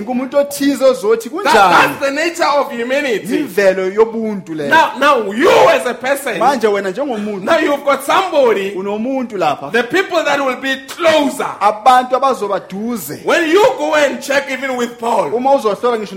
Othize 0.47 0.85
ozothi 0.85 1.29
That, 1.29 1.31
kunjani 1.31 1.53
that's 1.73 1.99
the 2.05 2.11
nature 2.11 2.59
of 2.59 2.71
humanity. 2.71 3.37
imvelo 3.39 3.85
yobuntu 3.93 4.49
Now, 4.55 4.97
now 4.97 5.31
you 5.31 5.49
as 5.69 5.85
a 5.85 5.93
person, 5.93 6.37
manje 6.39 6.67
wena 6.67 6.89
njengomuntu 6.91 7.43
now 7.45 7.57
you've 7.59 7.83
got 7.85 8.03
somebody, 8.03 8.71
unomuntu 8.75 9.37
lapha 9.37 9.71
the 9.71 9.83
people 9.83 10.23
that 10.23 10.39
will 10.39 10.61
be 10.61 10.75
closer. 10.87 11.47
abantu 11.59 12.15
abazoba 12.15 12.59
duze 12.69 13.21
When 13.25 13.49
you 13.49 13.63
go 13.77 13.95
and 13.95 14.21
check 14.21 14.49
even 14.49 14.77
with 14.77 14.99
Paul, 14.99 15.33
uma 15.33 15.51
uzohlola 15.55 15.97
ngisho 15.99 16.13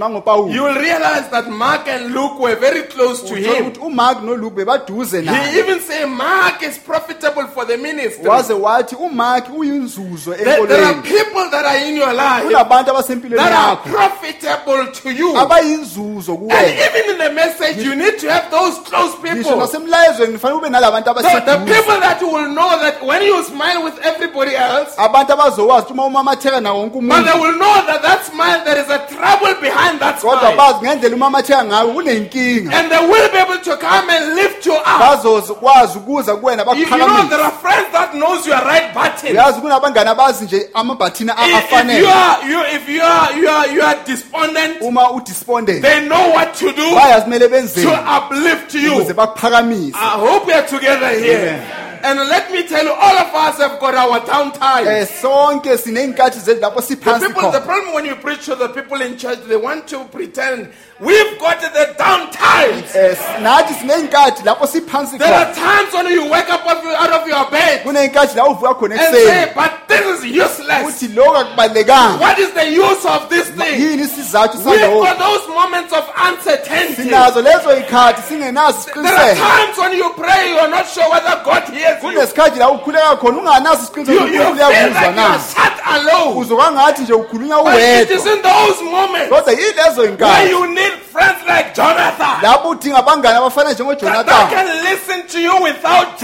you 0.52 0.62
will 0.62 0.74
realize 0.74 1.28
that 1.30 1.48
Mark 1.50 1.88
and 1.88 2.12
Luke 2.14 2.38
were 2.40 2.54
very 2.56 2.82
close 2.82 3.22
to 3.22 3.34
uthola 3.34 3.54
him. 3.56 3.66
ukuthi 3.66 3.80
umark 3.80 4.22
noluke 4.22 4.56
bebaduze 4.56 5.20
He 5.20 5.26
naye 5.26 5.58
even 5.58 5.80
said 5.80 6.06
Mark 6.08 6.62
is 6.62 6.78
profitable 6.78 7.46
for 7.48 7.64
the 7.66 7.76
ministry. 7.76 8.24
waze 8.28 8.52
wathi 8.52 8.96
umark 8.96 9.48
uyinzuzo 9.58 10.34
There, 10.34 10.66
there 10.66 10.84
are 10.84 10.94
enkolweni 10.94 11.02
people 11.02 11.50
that 11.50 11.64
are 11.64 11.78
in 11.88 11.96
your 11.96 12.12
life 12.12 12.44
kunabantu 12.46 12.90
abasempilweni 12.90 13.36
that 13.42 13.52
are 13.52 13.76
yakho 13.76 13.88
profitable 14.20 14.86
to 14.92 15.10
you. 15.12 15.36
abayinzuzo 15.36 16.32
And 16.32 16.38
kuwena 16.40 16.86
even 16.86 17.10
in 17.10 17.18
the 17.18 17.30
message, 17.32 17.76
you 17.84 17.94
need 17.96 18.18
to 18.18 18.30
have 18.32 18.50
those 18.50 18.78
close 18.80 19.14
ngisho 19.16 19.34
people. 19.42 19.56
nasemlayezweni 19.56 20.32
kufanele 20.32 20.58
ube 20.58 20.68
nalabantu 20.70 21.14
The, 21.14 21.22
the 21.22 21.28
abaseduze 21.28 21.74
people 21.74 22.00
that 22.00 22.22
will 22.22 22.48
know 22.54 22.78
that 22.80 23.02
when 23.02 23.22
you 23.22 23.42
smile 23.44 23.82
with 23.84 23.94
everybody 24.06 24.54
else, 24.56 24.94
abantu 24.96 25.32
abazokwazi 25.32 25.82
ukuthi 25.82 25.92
uma 25.92 26.04
umamatheka 26.04 26.60
nawo 26.60 26.80
wonke 26.80 27.00
but 27.00 27.24
they 27.24 27.40
will 27.40 27.54
know 27.58 27.74
that 27.86 28.02
that 28.02 28.24
smile, 28.24 28.60
there 28.64 28.80
is 28.80 28.90
a 28.90 28.98
trouble 28.98 29.54
behind 29.60 30.00
that's 30.00 30.22
kodwa 30.22 30.40
fine. 30.40 30.56
bazi 30.56 30.78
ngendlela 30.86 31.16
umamatheka 31.16 31.64
ngayo 31.64 31.88
kunenkinga 31.92 32.72
And 32.78 32.90
they 32.90 33.06
will 33.06 33.30
be 33.32 33.38
able 33.38 33.58
to 33.58 33.76
come 33.76 34.10
and 34.10 34.34
lift 34.34 34.66
you 34.66 34.74
up. 34.74 34.98
bazokwazi 35.00 35.98
ukuza 35.98 36.36
kuwena 36.36 36.62
You, 36.66 36.74
you 36.74 36.86
know, 36.86 36.96
there 36.96 36.98
bakuphakamise 36.98 37.34
are 37.42 37.50
friends 37.52 37.92
that 37.92 38.12
knows 38.12 38.46
your 38.46 38.58
right 38.64 38.94
button. 38.94 39.32
uyazi 39.32 39.60
kunabangane 39.60 40.10
abazi 40.10 40.44
nje 40.44 40.70
amabhathini 40.74 41.30
a- 41.36 41.46
If, 41.46 41.48
if 41.48 41.70
you 41.70 41.76
afanele 41.76 42.08
are 42.08 42.50
you 42.52 42.60
if 42.76 42.88
you 42.88 43.02
are 43.02 43.40
you 43.40 43.48
are 43.50 43.74
you 43.74 43.82
are 43.82 43.98
despondent, 44.06 44.80
uma 44.80 45.10
udespondent 45.10 45.82
they 45.82 46.00
know 46.08 46.32
what 46.34 46.54
to 46.58 46.72
do 46.72 46.94
bayazi 46.94 47.24
kumele 47.24 47.48
to 47.82 47.90
uplift 48.16 48.74
you. 48.74 48.92
ukuze 48.92 49.14
bakuphakamise 49.14 49.94
I 49.94 50.18
hope 50.18 50.46
we 50.46 50.52
are 50.54 50.66
together 50.66 51.08
here. 51.08 51.85
And 52.06 52.20
let 52.20 52.52
me 52.52 52.62
tell 52.68 52.84
you, 52.84 52.92
all 52.92 53.18
of 53.18 53.34
us 53.34 53.58
have 53.58 53.80
got 53.80 53.94
our 53.96 54.20
downtime. 54.20 54.86
eh 54.86 55.04
sonke 55.06 55.76
sineyinkathi 55.76 56.38
zethu 56.46 56.60
lapho 56.60 56.76
The 56.80 56.94
siphansi 56.94 57.26
people, 57.26 57.50
the 57.50 57.58
khona 57.58 57.64
problem 57.64 57.94
when 57.94 58.04
you 58.06 58.14
preach 58.14 58.44
to 58.46 58.54
the 58.54 58.68
people 58.68 59.00
in 59.00 59.18
church, 59.18 59.40
they 59.48 59.56
want 59.56 59.88
to 59.88 60.04
pretend 60.04 60.68
we've 61.00 61.38
got 61.40 61.60
the 61.60 61.80
eh 61.80 63.14
nathi 63.42 63.74
sineyinkathi 63.80 64.42
lapho 64.48 64.66
siphansi 64.74 65.18
There 65.18 65.34
are 65.34 65.46
khona 65.46 65.54
times 65.54 65.92
when 65.94 66.06
you 66.12 66.30
wake 66.30 66.48
up 66.48 66.64
out 66.64 67.12
of 67.18 67.26
your 67.26 67.50
bed 67.50 67.82
kuneyinkathi 67.84 68.36
la 68.36 68.44
uvuka 68.54 68.74
khona 68.78 68.92
and 68.98 69.14
say, 69.14 69.26
ekuseni 69.26 69.54
but 69.56 69.72
this 69.88 70.06
is 70.18 70.24
useless. 70.24 70.82
uthi 70.88 71.08
lokhu 71.08 71.36
akubalulekanga 71.42 72.20
What 72.20 72.38
is 72.38 72.52
the 72.52 72.68
use 72.70 73.04
of 73.04 73.28
this 73.28 73.48
thing? 73.50 73.80
yini 73.80 74.02
isizathu 74.06 74.62
We've 74.64 74.80
got 74.80 75.18
those 75.18 75.48
moments 75.48 75.92
of 75.92 76.04
uncertainty. 76.28 77.02
sinazo 77.02 77.42
lezo 77.42 77.74
yikhathi 77.80 78.22
singenazo 78.28 78.78
There 78.94 79.04
are 79.06 79.34
isiqiniseko 79.34 79.48
times 79.50 79.78
when 79.78 79.92
you 79.98 80.08
pray, 80.14 80.52
you're 80.54 80.68
not 80.70 80.86
sure 80.86 81.10
whether 81.10 81.34
God 81.44 81.64
hears 81.74 81.95
you. 81.95 81.95
Kunesikhathi 82.00 82.58
la 82.58 82.68
ukhuleka 82.70 83.16
khona 83.16 83.38
unganaso 83.38 83.76
You, 83.96 84.02
isiqiniseko 84.02 84.28
feel 84.28 84.88
like 84.94 85.14
na 85.16 85.22
you're 85.28 85.38
sat 85.38 85.80
alone. 85.94 86.34
ngathi 86.70 87.02
nje 87.02 87.12
ukhulunywa 87.12 87.62
But 87.64 87.74
it 87.74 88.10
is 88.10 88.26
uwedwa 88.26 88.42
those 88.42 88.82
moments 88.84 89.28
kodwa 89.30 89.52
yilezo 89.52 90.00
where 90.02 90.50
you 90.50 90.66
need 90.66 90.92
friends 91.12 91.38
like 91.46 91.74
Jonathan 91.74 92.36
lapho 92.42 92.68
udinga 92.68 93.02
abafana 93.38 93.74
that, 93.74 93.78
that 93.78 93.86
njengojonathan 94.00 94.48
can 94.50 94.66
listen 94.84 95.26
to 95.28 95.40
you 95.40 95.62
without 95.62 96.18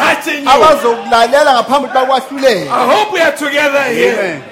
you. 0.45 0.51
abazokulalela 0.51 1.53
ngaphambi 1.55 1.89
I 2.69 2.95
hope 2.95 3.13
we 3.13 3.21
are 3.21 3.37
together 3.37 3.83
here. 3.85 4.13
Amen. 4.19 4.43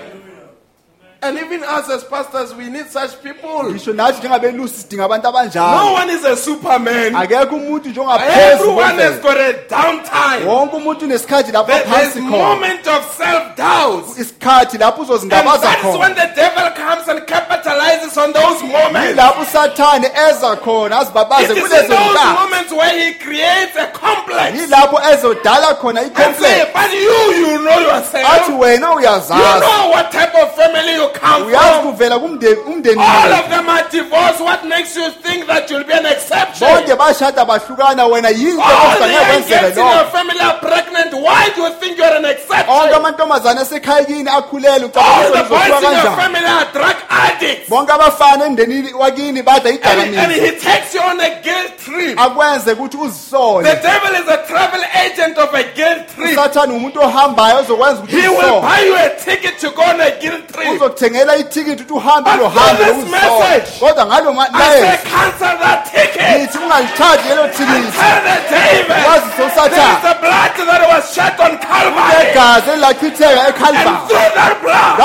And 1.23 1.37
even 1.39 1.63
us 1.63 1.91
as 1.91 2.03
pastors, 2.05 2.55
we 2.55 2.71
need 2.71 2.87
such 2.91 3.23
people. 3.23 3.65
ngisho 3.65 3.93
nathi 3.93 4.19
njengabelusi 4.19 4.75
sidinga 4.83 5.05
abantu 5.05 5.23
No 5.23 5.29
abanjalo 5.39 5.93
one 5.93 6.11
is 6.11 6.25
a 6.25 6.37
superman. 6.37 7.15
akekho 7.17 7.57
umuntu 7.57 7.89
njongaphezu 7.89 8.41
Everyone 8.53 8.99
has 8.99 9.13
kwemvelo. 9.21 9.23
got 9.23 9.37
a 9.37 9.53
downtime. 9.69 10.47
wonke 10.47 10.77
umuntu 10.77 11.05
unesikhathi 11.05 11.53
lapho 11.53 11.73
There- 11.73 11.85
There's 11.85 12.13
phansi 12.15 12.21
khona 12.21 12.31
moment 12.49 12.87
of 12.87 13.17
self-doubt. 13.17 14.05
isikhathi 14.19 14.79
lapho 14.79 15.03
And 15.03 15.11
uzozingabaza 15.11 15.61
that's 15.63 15.83
when 15.85 15.93
khona 15.93 16.15
the 16.15 16.35
devil 16.37 16.71
comes 16.71 17.09
and 17.09 17.21
capitalizes 17.27 18.17
on 18.17 18.33
those 18.33 18.63
moments. 18.63 19.09
yilapho 19.11 19.43
usathane 19.43 20.11
eza 20.31 20.57
khona 20.57 20.99
azibabaze 21.01 21.45
It 21.45 21.51
is 21.51 21.57
in 21.57 21.63
kulezo 21.63 21.89
those 21.89 22.19
nkathi 22.19 22.41
moments 22.41 22.73
where 22.73 22.99
he 22.99 23.13
creates 23.15 23.77
a 23.77 23.87
complex. 23.87 24.57
yilapho 24.61 24.99
ezodala 25.13 25.75
khona 25.75 26.01
And 26.01 26.37
say, 26.37 26.65
but 26.73 26.91
you, 26.93 27.35
you 27.41 27.59
know 27.63 27.79
yourself. 27.79 28.25
athi 28.33 28.53
wena 28.53 28.87
You 28.91 28.97
uyazazi 28.97 29.61
know 29.61 29.91
what 29.91 30.11
type 30.13 30.35
of 30.35 30.55
family 30.57 30.95
you 30.95 31.10
come 31.21 31.47
uyazi 31.47 31.81
from. 31.83 31.93
kuvela 31.97 32.17
kumnde- 32.19 32.57
umndeni 32.67 33.01
All 33.03 33.33
of 33.33 33.49
them 33.51 33.69
are 33.69 33.85
divorced. 33.91 34.41
What 34.41 34.65
makes 34.65 34.97
you 34.97 35.11
think 35.23 35.47
that 35.47 35.71
you'll 35.71 35.85
be 35.85 35.93
an 35.95 36.07
exception? 36.07 36.69
bonke 36.69 36.97
bashada 36.97 37.45
bahlukana 37.45 38.07
wena 38.07 38.31
yinto 38.31 38.63
All 38.63 38.99
the 38.99 39.09
young 39.13 39.43
girls 39.49 39.77
in 39.77 39.85
your 39.85 40.05
family 40.11 40.41
are 40.41 40.59
pregnant. 40.59 41.15
Why 41.15 41.49
do 41.55 41.63
you 41.63 41.71
think 41.81 41.99
you're 41.99 42.07
an 42.17 42.25
onke 42.25 42.31
exception? 42.33 42.95
amantombazane 42.95 43.61
asekhaya 43.61 44.05
kini 44.07 44.29
akhulele 44.31 44.91
All 44.97 45.33
the 45.33 45.45
boys 45.49 45.83
in 45.83 45.93
your 46.05 46.17
family 46.17 46.47
are 46.47 46.67
drug 46.73 46.97
addicts. 47.11 47.69
bonke 47.69 47.93
abafana 47.93 48.45
emndenini 48.47 48.93
wakini 48.93 49.43
badla 49.43 49.71
And, 49.71 49.85
and 49.85 50.15
idakamizwa 50.15 50.45
he 50.47 50.51
takes 50.61 50.95
you 50.95 51.01
on 51.01 51.21
a 51.21 51.41
guilt 51.43 51.79
trip. 51.85 52.19
akwenze 52.21 52.73
ukuthi 52.73 52.97
The 52.97 53.05
uzisole 53.05 53.65
devil 53.65 54.15
is 54.23 54.29
a 54.29 54.39
travel 54.47 54.81
agent 55.05 55.39
of 55.39 55.55
a 55.55 55.63
guilt 55.63 56.09
trip. 56.17 56.33
usathane 56.39 56.73
umuntu 56.73 57.01
ohambayo 57.01 57.59
ozokwenza 57.59 58.03
ukuthi 58.03 58.17
He 58.21 58.29
will 58.29 58.39
uzisole 58.39 58.61
buy 58.61 58.81
you 58.87 58.97
a 58.97 59.09
ticket 59.25 59.59
to 59.61 59.71
go 59.71 59.83
on 59.83 60.01
a 60.01 60.11
guilt 60.21 60.49
trip. 60.53 60.69
Uzokuthengela 61.01 61.37
ithikithi 61.37 61.83
ukuthi 61.83 61.93
uhambe 61.93 62.31
But 62.31 62.41
lo 62.41 62.51
for 62.51 62.61
hambe 62.61 62.85
this 62.85 63.11
message, 63.11 63.81
kodwa 63.81 64.07
ngalo 64.07 64.35
ma- 64.35 64.49
I 64.53 64.81
say 64.81 64.99
cancel 65.11 65.57
that 65.61 65.81
ticket. 65.91 66.21
ngithi 66.41 66.59
ungalithathi 66.59 67.29
lelo 67.29 67.49
thikithi 67.49 67.91
Tell 68.01 68.21
the 68.21 68.37
devil. 68.51 68.97
There 69.01 69.17
is 69.17 69.25
usathane 69.41 70.21
blood 70.21 70.53
that 70.69 70.83
was 70.93 71.15
shed 71.15 71.41
on 71.41 71.59
Calvary. 71.59 72.13
negazi 72.21 72.71
elilachitheka 72.71 73.41
And 73.41 73.55
ekhalvari 73.55 74.09
through 74.09 74.31
that 74.37 74.55
blood, 74.63 75.01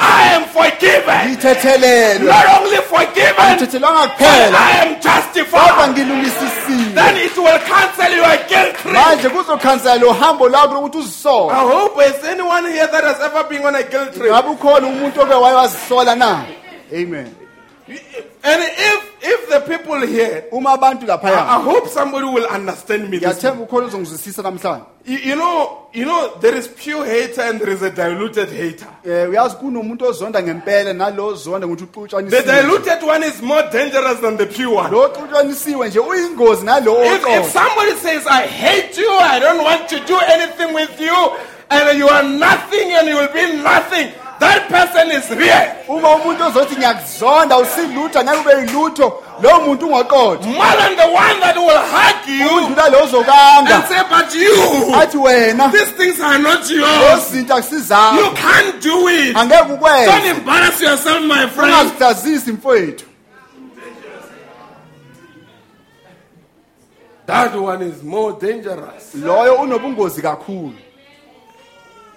I 0.00 0.24
am 0.36 0.44
forgiven. 0.48 1.20
Not 2.24 2.46
only 2.60 2.80
forgiven, 2.88 3.34
but 3.36 3.74
I 4.56 4.70
am 4.82 5.00
justified. 5.00 5.96
Then 6.94 7.16
it 7.16 7.36
will 7.36 7.58
cancel 7.68 8.12
your 8.16 8.36
guilt 8.48 8.74
trip. 8.80 9.32
kuzokhansela 9.32 10.00
lo 10.00 10.12
hambo 10.12 10.48
lwakho 10.48 10.74
lokuthi 10.74 10.98
I 10.98 11.00
uzisole 11.00 11.52
hope 11.52 11.96
there's 11.98 12.24
anyone 12.24 12.64
here 12.66 12.86
that 12.86 13.04
has 13.04 13.20
ever 13.20 13.44
been 13.44 13.64
on 13.64 13.74
a 13.74 13.82
guilt 13.82 14.14
trip. 14.14 14.30
ngabe 14.32 14.48
ukhona 14.48 14.86
umuntu 14.86 15.17
oke 15.20 15.34
waye 15.34 15.54
wazisola 15.56 16.16
na 16.16 16.44
amen 16.92 17.34
And 18.44 18.62
if 18.62 19.08
if 19.22 19.48
the 19.48 19.60
people 19.60 20.06
here, 20.06 20.44
uma 20.52 20.70
abantu 20.76 21.08
I, 21.08 21.14
I 21.14 21.16
laphaya 21.16 21.62
hope 21.64 21.88
somebody 21.88 22.26
will 22.26 22.46
understand 22.46 23.08
me. 23.10 23.18
This 23.18 23.28
ngiyathemba 23.42 23.62
ukhona 23.64 23.86
uzongizwisisa 23.86 24.42
namhlanje 24.42 24.84
you, 25.06 25.18
you 25.18 25.36
know, 25.36 25.86
you 25.94 26.04
know, 26.04 26.36
there 26.40 26.54
is 26.54 26.68
pure 26.68 27.04
hater 27.06 27.40
and 27.42 27.58
there 27.60 27.70
is 27.70 27.82
a 27.82 27.90
diluted 27.90 28.48
hater. 28.50 28.86
Eh, 29.04 29.30
uyazi 29.30 29.56
kunomuntu 29.56 30.04
ozonda 30.04 30.42
ngempela 30.42 30.92
nalo 30.92 31.26
ozonda 31.26 31.66
ngokuthi 31.66 31.86
The 31.86 32.00
uxutshanisiwe 32.00 32.42
diluted 32.62 33.02
one 33.02 33.22
is 33.24 33.42
more 33.42 33.62
dangerous 33.72 34.20
than 34.20 34.36
the 34.36 34.46
pure 34.46 34.74
one. 34.74 34.90
lo 34.90 35.02
oxutshanisiwe 35.04 35.88
nje 35.88 35.98
uyingozi 35.98 36.64
nalo 36.64 37.04
If, 37.04 37.24
if 37.26 37.52
somebody 37.52 37.92
says, 37.96 38.26
I 38.26 38.46
hate 38.46 38.98
you, 38.98 39.10
I 39.10 39.38
don't 39.40 39.64
want 39.64 39.88
to 39.88 39.98
do 40.06 40.18
anything 40.28 40.74
with 40.74 41.00
you, 41.00 41.36
and 41.70 41.98
you 41.98 42.08
are 42.08 42.22
nothing 42.22 42.92
and 42.92 43.08
you 43.08 43.16
will 43.16 43.32
be 43.32 43.62
nothing, 43.62 44.12
that 44.38 44.68
person 44.68 45.10
is 45.10 45.30
real. 45.30 45.66
uma 45.88 46.08
umuntu 46.14 46.44
ozothi 46.44 46.76
ngiyakuzonda 46.76 47.58
usilutho 47.58 48.20
angeke 48.20 48.38
ube 48.40 48.52
yilutho 48.60 49.22
lowo 49.42 49.60
muntu 49.60 49.86
ungoqotho 49.86 50.48
More 50.48 50.76
than 50.76 50.96
the 50.96 51.06
one 51.06 51.40
that 51.40 51.56
will 51.56 51.82
hug 51.94 52.28
you 52.28 52.48
udlula 52.48 52.88
lo 52.90 52.98
and 52.98 53.08
ozokanga 53.08 53.88
say, 53.88 54.02
But 54.10 54.34
you, 54.34 54.94
athi 54.94 55.18
wena 55.18 55.72
these 55.72 55.90
things 55.92 56.20
are 56.20 56.38
not 56.38 56.70
yours. 56.70 57.32
lezinto 57.32 57.56
You 58.18 58.30
can't 58.34 58.82
do 58.82 59.08
it. 59.08 59.36
angeke 59.36 60.04
Don't 60.06 60.26
embarrass 60.38 60.80
yourself, 60.80 61.22
my 61.24 61.46
friend. 61.48 61.72
ungazidazisi 61.74 62.52
mfowethu 62.52 63.04
That 67.26 67.54
one 67.56 67.82
is 67.82 68.02
more 68.02 68.32
dangerous. 68.40 69.14
loyo 69.14 69.54
unobungozi 69.54 70.22
kakhulu 70.22 70.72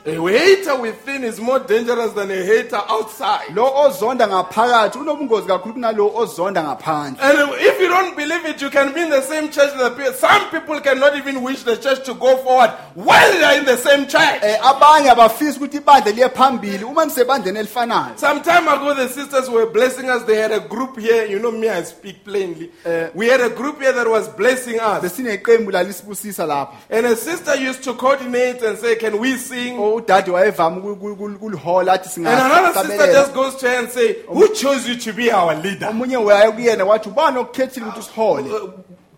A 0.03 0.09
hater 0.15 0.81
within 0.81 1.23
is 1.23 1.39
more 1.39 1.59
dangerous 1.59 2.13
than 2.13 2.31
a 2.31 2.43
hater 2.43 2.81
outside. 2.89 3.53
lo 3.55 3.71
ozonda 3.85 4.27
ngaphakathi 4.27 4.97
unobungozi 4.97 5.47
kakhulu 5.47 5.73
kunalo 5.75 6.11
ozonda 6.15 6.63
ngaphandle 6.63 7.21
And 7.21 7.37
if 7.61 7.79
you 7.79 7.87
don't 7.87 8.15
believe 8.17 8.43
it, 8.45 8.59
you 8.61 8.69
can 8.71 8.93
be 8.93 9.01
in 9.01 9.09
the 9.11 9.21
same 9.21 9.51
church. 9.51 9.73
That 9.77 9.95
pe- 9.95 10.13
some 10.13 10.49
people 10.49 10.79
cannot 10.81 11.15
even 11.15 11.43
wish 11.43 11.61
the 11.63 11.77
church 11.77 12.03
to 12.05 12.15
go 12.15 12.37
forward 12.37 12.71
while 12.95 13.31
they 13.31 13.43
are 13.43 13.57
in 13.59 13.65
the 13.65 13.77
same 13.77 14.07
church. 14.07 14.41
Eh, 14.41 14.57
abanye 14.63 15.09
abafisi 15.11 15.59
ukuthi 15.59 15.77
ibandla 15.77 16.11
liye 16.11 16.29
phambili 16.29 16.83
uma 16.83 17.05
nisebandleni 17.05 17.59
elifanayo 17.59 18.17
Some 18.17 18.41
time 18.41 18.67
ago, 18.67 18.95
the 18.95 19.07
sisters 19.07 19.49
were 19.49 19.67
blessing 19.67 20.09
us. 20.09 20.23
They 20.23 20.37
had 20.37 20.51
a 20.51 20.61
group 20.61 20.97
here. 20.97 21.25
You 21.27 21.37
know 21.39 21.51
me, 21.51 21.69
I 21.69 21.83
speak 21.83 22.23
plainly. 22.23 22.71
Eh. 22.85 23.09
we 23.13 23.27
had 23.27 23.41
a 23.41 23.49
group 23.49 23.79
here 23.79 23.93
that 23.93 24.07
was 24.07 24.27
blessing 24.29 24.79
us. 24.79 25.03
besineqembu 25.03 25.71
lalisibusisa 25.71 26.47
lapha 26.47 26.73
And 26.89 27.05
a 27.05 27.15
sister 27.15 27.55
used 27.55 27.83
to 27.83 27.93
coordinate 27.93 28.63
and 28.63 28.79
say, 28.79 28.95
Can 28.95 29.19
we 29.19 29.37
sing? 29.37 29.77
Oh. 29.77 29.90
Udade 29.95 30.31
wayevama 30.31 30.77
ukul- 30.77 30.95
kul- 30.95 31.15
kul- 31.15 31.37
kulihola 31.37 31.93
athi 31.93 32.19
And 32.19 32.27
another 32.27 32.73
sister 32.87 33.13
just 33.13 33.33
goes 33.33 33.55
to 33.57 33.67
her 33.69 33.77
and 33.79 33.89
say, 33.89 34.15
Who 34.27 34.47
chose 34.53 34.87
you 34.89 34.95
to 34.97 35.13
be 35.13 35.31
our 35.31 35.55
leader? 35.55 35.87
omunye 35.89 36.17
kuyena 36.55 36.85
wathi 36.85 37.09
ubani 37.09 37.37
okukhethile 37.37 37.85
ukuthi 37.85 37.99
usihole 37.99 38.49
uh, 38.51 38.69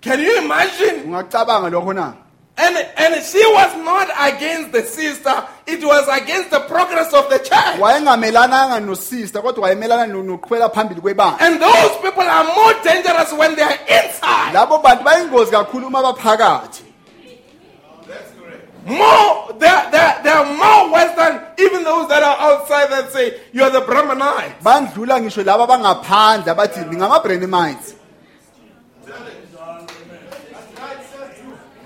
Can 0.01 0.19
you 0.19 0.37
imagine? 0.37 1.03
ungacabanga 1.05 1.69
lokho 1.69 1.93
na 1.93 2.13
And, 2.55 2.77
and 2.77 3.15
she 3.25 3.39
was 3.47 3.75
not 3.83 4.09
against 4.19 4.71
the 4.73 4.83
sister, 4.83 5.33
it 5.65 5.83
was 5.83 6.07
against 6.07 6.51
the 6.51 6.59
progress 6.59 7.11
of 7.11 7.27
the 7.29 7.39
church. 7.39 7.79
wayengamelananga 7.79 8.79
nosista 8.79 9.41
kodwa 9.41 9.63
wayemelana 9.63 10.05
no- 10.07 10.23
nokuqhubela 10.23 10.69
phambili 10.69 11.01
kwebandla 11.01 11.39
And 11.47 11.59
those 11.59 11.95
people 12.01 12.21
are 12.29 12.43
more 12.55 12.73
dangerous 12.83 13.33
when 13.33 13.55
they 13.55 13.63
are 13.63 13.79
inside. 13.87 14.53
labo 14.53 14.77
bantu 14.83 15.03
bayingozi 15.03 15.51
kakhulu 15.51 15.87
uma 15.87 16.01
baphakathi 16.03 16.83
More, 18.85 19.53
they're, 19.59 19.89
they're, 19.91 20.19
they're 20.23 20.45
more 20.45 20.91
worse 20.91 21.15
than 21.15 21.41
even 21.57 21.83
those 21.85 22.09
that 22.09 22.21
are 22.21 22.37
outside 22.51 22.89
that 22.89 23.11
say, 23.13 23.39
You're 23.53 23.69
the 23.69 23.81
Brahmanites. 23.81 24.61
bandlula 24.63 25.19
ngisho 25.21 25.43
laba 25.43 25.63
abangaphandle 25.67 26.51
abathi 26.53 26.79
ningama-branimites 26.89 27.95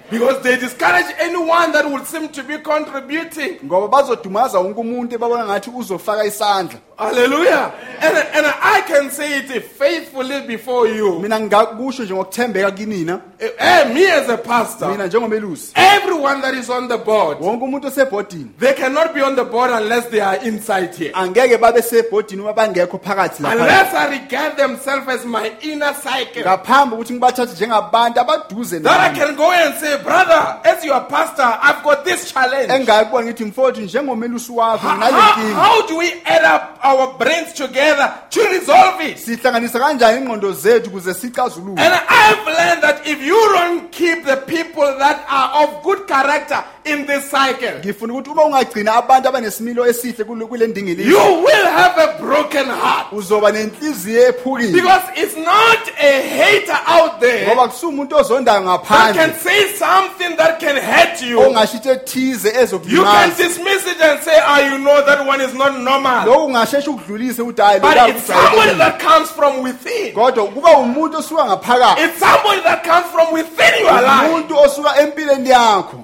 Because 0.09 0.41
they 0.41 0.55
discourage 0.55 1.05
anyone 1.19 1.73
that 1.73 1.85
would 1.91 2.05
seem 2.07 2.29
to 2.29 2.43
be 2.43 2.57
contributing. 2.59 3.59
ngoba 3.63 3.87
bazodumaza 3.87 4.59
wonke 4.59 4.79
umuntu 4.79 5.15
ebabona 5.15 5.45
ngathi 5.45 5.69
uzofaka 5.69 6.25
isandla 6.25 6.79
Hallelujah. 6.97 7.73
And, 7.99 8.15
and 8.17 8.45
I 8.45 8.83
can 8.87 9.09
say 9.09 9.39
it 9.39 9.63
faithfully 9.63 10.47
before 10.47 10.87
you. 10.87 11.19
mina 11.19 11.39
ngingakusho 11.39 12.03
nje 12.03 12.13
ngokuthembeka 12.13 12.71
kinina 12.71 13.19
Eh, 13.39 13.93
me 13.93 14.05
as 14.11 14.29
a 14.29 14.37
pastor, 14.37 14.89
mina 14.89 15.07
njengomelusi 15.07 15.71
everyone 15.75 16.41
that 16.41 16.53
is 16.55 16.69
on 16.69 16.87
the 16.87 16.97
board, 16.97 17.37
wonke 17.39 17.63
umuntu 17.63 17.87
osebhodini 17.87 18.49
they 18.59 18.73
cannot 18.73 19.13
be 19.13 19.21
on 19.21 19.35
the 19.35 19.43
board 19.43 19.71
unless 19.71 20.05
they 20.09 20.19
are 20.21 20.37
inside 20.47 20.95
here. 20.95 21.11
angeke 21.13 21.57
babe 21.59 21.81
sebhodini 21.81 22.41
uma 22.41 22.53
bangekho 22.53 22.97
phakathi 22.99 23.43
lapha 23.43 23.55
Unless 23.61 23.93
I 23.93 24.19
regard 24.19 24.57
themselves 24.57 25.07
as 25.07 25.25
my 25.25 25.51
inner 25.61 25.93
cycle. 25.93 26.41
ngaphambi 26.43 26.95
ukuthi 26.95 27.13
ngibathathe 27.13 27.53
njengabantu 27.53 28.19
abaduze 28.19 28.79
That 28.79 28.99
I 28.99 29.07
nami 29.07 29.19
can 29.19 29.35
go 29.35 29.51
and 29.51 29.73
say, 29.75 30.01
brother, 30.03 30.59
as 30.65 30.83
your 30.85 31.01
pastor, 31.01 31.43
I've 31.61 31.83
got 31.83 32.05
this 32.05 32.31
challenge. 32.33 32.69
engingakubona 32.73 33.25
ngithi 33.25 33.45
mfowethu 33.45 33.81
njengomelusi 33.81 34.51
wakho 34.51 34.87
How, 34.87 34.95
nginale 34.97 35.17
nkinga 35.31 35.55
how 35.55 35.87
do 35.87 35.97
we 35.97 36.11
add 36.25 36.45
up 36.55 36.79
our 36.89 37.17
brains 37.17 37.53
together 37.53 38.13
to 38.29 38.41
resolve 38.49 39.01
it? 39.09 39.17
sihlanganisa 39.17 39.79
kanjani 39.79 40.17
ingqondo 40.21 40.51
zethu 40.51 40.89
ukuze 40.89 41.13
sicazulule 41.13 41.81
And 41.81 41.93
I've 42.09 42.45
learned 42.45 42.81
that 42.83 43.07
if 43.07 43.19
you 43.21 43.39
don't 43.55 43.91
keep 43.91 44.25
the 44.25 44.37
people 44.37 44.87
that 44.99 45.17
are 45.29 45.63
of 45.63 45.83
good 45.83 46.07
character 46.07 46.63
in 46.93 47.05
this 47.05 47.29
cycle, 47.31 47.79
ngifuna 47.79 48.13
ukuthi 48.13 48.29
uma 48.29 48.43
ungagcina 48.43 48.95
abantu 48.95 49.29
abanesimilo 49.29 49.87
esihle 49.87 50.23
kule 50.23 50.45
kule 50.45 50.67
ndingilizo 50.67 51.09
you 51.09 51.43
will 51.43 51.65
have 51.65 52.01
a 52.01 52.07
broken 52.21 52.65
heart. 52.65 53.07
uzoba 53.11 53.51
nenhliziyo 53.51 54.27
ephukile 54.29 54.71
Because 54.71 55.03
it's 55.15 55.37
not 55.37 55.79
a 55.99 56.21
hater 56.21 56.79
out 56.87 57.19
there 57.19 57.47
ngoba 57.47 57.67
kusumuntu 57.67 58.15
ozondayo 58.15 58.59
that 58.59 58.63
ngaphandle 58.67 59.13
can 59.25 59.33
say 59.39 59.67
something 59.75 60.35
that 60.37 60.59
can 60.59 60.75
hurt 60.75 61.21
you. 61.21 61.39
You 61.39 61.53
can 61.53 62.63
ezokulimaza 62.63 63.37
dismiss 63.37 63.87
it 63.87 64.01
and 64.01 64.19
say, 64.23 64.39
ah, 64.43 64.59
you 64.71 64.77
know 64.79 65.05
that 65.05 65.25
one 65.27 65.41
is 65.41 65.53
not 65.53 65.77
normal. 65.79 66.25
lokhu 66.27 66.45
ungasheshe 66.45 66.89
ukudlulise 66.89 67.41
ukuthi 67.41 67.61
hayi 67.61 67.79
But 67.79 67.97
it's 68.09 68.23
somebody 68.27 68.73
that 68.77 68.99
comes 68.99 69.29
from 69.29 69.61
within. 69.63 70.13
kodwa 70.13 70.45
kuba 70.47 70.69
umuntu 70.77 71.17
osuka 71.17 71.45
ngaphakathi 71.45 72.01
It's 72.03 72.19
somebody 72.19 72.61
that 72.61 72.83
comes 72.83 73.05
from 73.11 73.33
within 73.33 73.73
your 73.81 74.01
life. 74.01 74.27
umuntu 74.29 74.57
osuka 74.59 74.99
empilweni 75.01 75.49
yakho 75.49 76.03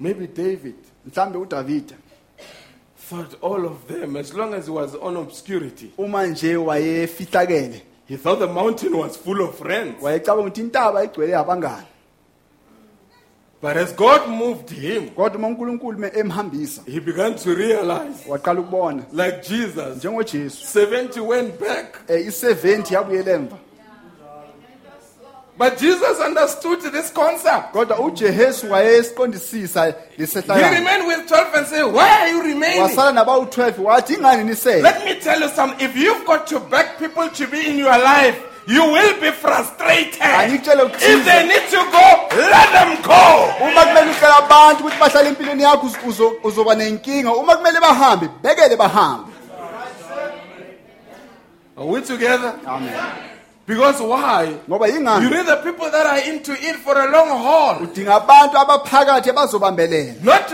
Maybe 0.00 0.26
David. 0.26 0.74
Mhlambe 1.06 1.38
udavida. 1.38 1.94
Thought 3.10 3.34
all 3.42 3.64
of 3.66 3.86
them, 3.88 4.16
as 4.16 4.32
long 4.34 4.54
as 4.54 4.66
he 4.66 4.70
was 4.72 4.94
on 4.94 5.16
obscurity, 5.16 5.90
uma 5.98 6.26
nje 6.26 6.56
wayefihlakele. 6.56 7.82
He 8.06 8.16
thought 8.16 8.38
the 8.40 8.46
mountain 8.46 8.92
was 8.96 9.16
full 9.16 9.40
of 9.42 9.58
friends. 9.58 10.02
wayecabanga 10.02 10.42
ukuthi 10.48 10.60
intaba 10.60 11.04
igcwele 11.04 11.36
abangani 11.36 11.86
But 13.62 13.76
as 13.76 13.92
God 13.92 14.26
moved 14.28 14.70
him, 14.70 15.10
kodwa 15.10 15.36
uma 15.38 15.48
unkulunkulu 15.48 15.98
me- 15.98 16.10
emhambisa 16.14 16.82
he 16.86 16.98
began 17.00 17.34
to 17.34 17.54
realize, 17.54 18.24
waqala 18.28 18.60
ukubona 18.60 19.04
like 19.12 19.42
Jesus, 19.42 19.96
njengojesu. 19.98 20.64
70 20.66 21.20
went 21.20 21.58
back. 21.60 22.00
um 22.08 22.16
i-70 22.16 22.92
yabuyela 22.94 23.32
emva 23.32 23.58
But 25.60 25.76
Jesus 25.78 26.18
understood 26.20 26.80
this 26.80 27.10
concept. 27.12 27.72
kodwa 27.72 27.98
ujesu 27.98 28.72
wayesiqondisisa 28.72 29.94
He 30.16 30.24
remained 30.74 31.06
with 31.06 31.28
12 31.28 31.54
and 31.54 31.66
said, 31.66 31.84
Why 31.84 32.08
are 32.20 32.28
you 32.28 32.42
remaining? 32.42 32.82
wasala 32.82 33.12
nabawu-12 33.12 33.78
wathi 33.78 34.14
ingani 34.14 34.44
nisele 34.44 34.82
Let 34.82 35.04
me 35.04 35.14
tell 35.20 35.38
you 35.40 35.48
something. 35.50 35.84
If 35.88 35.94
you've 35.96 36.24
got 36.26 36.46
to 36.46 36.60
beg 36.60 36.86
people 36.98 37.28
to 37.28 37.46
be 37.46 37.66
in 37.68 37.76
your 37.78 37.98
life, 37.98 38.38
you 38.66 38.82
will 38.84 39.20
be 39.20 39.30
frustrated. 39.32 40.16
If 40.20 41.24
they 41.24 41.46
need 41.46 41.68
to 41.70 41.80
go, 41.92 42.28
let 42.38 42.72
them 42.72 43.02
go. 43.02 43.50
uma 43.60 43.84
kumele 43.84 44.14
abantu 44.38 44.84
ukuthi 44.84 44.98
bahlale 44.98 45.28
empilweni 45.28 45.62
yakho 45.62 45.86
uzo- 45.86 46.06
uzo- 46.06 46.36
uzoba 46.44 46.74
nenkinga 46.74 47.34
uma 47.34 47.56
kumele 47.56 47.80
bahambe 47.80 48.28
bekele 48.42 48.76
bahambe 48.76 49.30
Are 51.76 51.86
we 51.86 52.00
together? 52.00 52.54
amen 52.66 53.29
Because 53.70 54.00
why? 54.02 54.52
ngoba 54.68 54.88
You 54.88 54.94
yingani 54.98 55.30
need 55.30 55.46
the 55.46 55.56
people 55.62 55.88
that 55.90 56.04
are 56.04 56.18
into 56.28 56.50
it 56.52 56.76
for 56.84 56.98
a 56.98 57.06
long 57.10 57.28
haul. 57.28 57.76
udinga 57.86 58.14
abantu 58.16 58.56
abaphakathi 58.58 59.30
abazobambelela 59.30 60.14
Not 60.24 60.48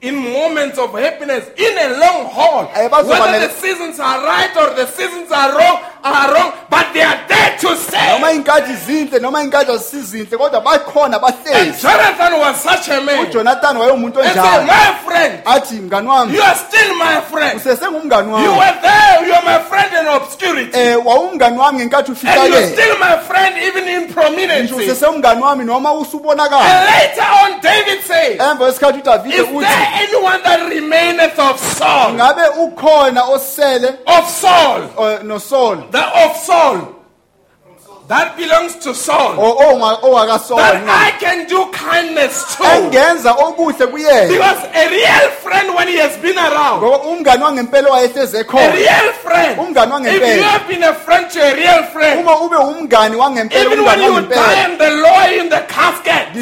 in 0.00 0.14
moments 0.14 0.78
of 0.78 0.92
happiness, 0.94 1.48
in 1.56 1.74
a 1.78 1.98
long 1.98 2.26
haul. 2.30 2.70
Eh, 2.74 2.86
Whether 2.88 3.48
the 3.48 3.50
seasons 3.54 3.98
are 3.98 4.24
right 4.24 4.56
or 4.56 4.74
the 4.74 4.86
seasons 4.86 5.30
are 5.32 5.50
wrong, 5.58 5.82
are 6.04 6.32
wrong, 6.34 6.52
but 6.70 6.92
they 6.94 7.02
are 7.02 7.18
there 7.26 7.58
to 7.58 7.66
noma 7.66 7.76
stay. 7.76 8.20
iy'nkathi 8.38 8.74
zinhle 8.86 9.20
noma 9.20 9.38
iy'nkathi 9.42 9.70
azisizinhle 9.74 10.36
kodwa 10.38 10.60
bakhona 10.62 11.16
And 11.18 11.22
bahlezi 11.22 11.82
Jonathan 11.82 12.38
was 12.38 12.60
such 12.60 12.88
a 12.88 13.00
man. 13.00 13.26
ujonathan 13.26 13.76
wayewumuntu 13.76 14.18
And 14.22 14.38
onjalo 14.38 14.66
My 14.66 14.94
friend, 15.04 15.42
athi 15.46 15.74
mngani 15.74 16.08
wami 16.08 16.32
you 16.34 16.42
are 16.42 16.54
still 16.54 16.94
my 16.94 17.20
friend. 17.20 17.58
usesengumngani 17.60 18.28
You 18.28 18.34
wami 18.34 18.58
were 18.58 18.80
there, 18.82 19.26
you 19.26 19.32
are 19.34 19.42
my 19.44 19.58
friend 19.68 19.90
in 19.98 20.06
obscurity. 20.06 20.70
um 20.78 21.06
wawumngani 21.06 21.58
wami 21.58 21.78
ngenkathi 21.78 22.12
And 22.28 22.52
you're 22.54 22.66
still 22.70 22.98
my 22.98 23.16
friend 23.18 23.58
even 23.58 23.88
in 23.88 24.12
prominence. 24.14 24.70
And 24.70 24.80
usesengumngani 24.80 25.42
wami 25.42 25.64
noma 25.66 25.90
usubonakala 25.92 26.86
later 26.86 27.26
on, 27.42 27.60
David 27.60 28.04
said, 28.04 28.38
emva 28.38 28.56
kwesikhathi 28.56 28.98
udavide 29.00 29.34
Is 29.34 29.46
uthi 29.48 29.87
anyone 29.94 30.42
that 30.42 30.60
remaineth 30.68 31.38
of 31.38 31.58
Saul? 31.60 32.12
ngabe 32.14 32.42
ukhona 32.60 33.24
osele 33.24 33.88
Of 34.06 34.28
Saul. 34.30 34.82
uh, 34.98 35.22
nosolo 35.22 35.82
The 35.90 35.98
of 36.24 36.36
Saul. 36.36 36.78
That 38.08 38.38
belongs 38.38 38.74
to 38.84 38.94
Saul. 38.94 39.36
o- 39.36 39.56
onga- 39.68 40.00
owakasolo 40.00 40.56
That 40.56 40.80
I 40.88 41.10
can 41.20 41.44
do 41.46 41.66
kindness 41.72 42.56
to. 42.56 42.64
engenza 42.64 43.32
okuhle 43.36 43.86
kuyena 43.86 44.28
Because 44.28 44.64
a 44.74 44.88
real 44.88 45.30
friend, 45.44 45.74
when 45.74 45.88
he 45.88 45.96
has 45.98 46.16
been 46.16 46.38
around, 46.38 46.80
ngoba 46.82 46.98
umngani 47.04 47.42
wangempela 47.44 47.90
wayehlezi 47.90 48.38
a 48.38 48.44
real 48.72 49.12
friend, 49.22 49.58
if 50.06 50.36
you 50.36 50.42
have 50.42 50.66
been 50.68 50.82
a 50.84 50.94
friend 50.94 51.30
to 51.30 51.38
a 51.42 51.54
real 51.54 51.82
friend, 51.92 52.20
uma 52.20 52.32
ube 52.40 52.56
umngani 52.56 53.16
wangempela 53.16 53.60
even 53.72 53.84
when 53.84 54.00
you 54.00 54.20
die 54.22 54.54
and 54.64 54.78
they 54.80 54.90
lower 54.96 55.28
you 55.30 55.40
in 55.42 55.48
the 55.50 55.60
casket, 55.68 56.32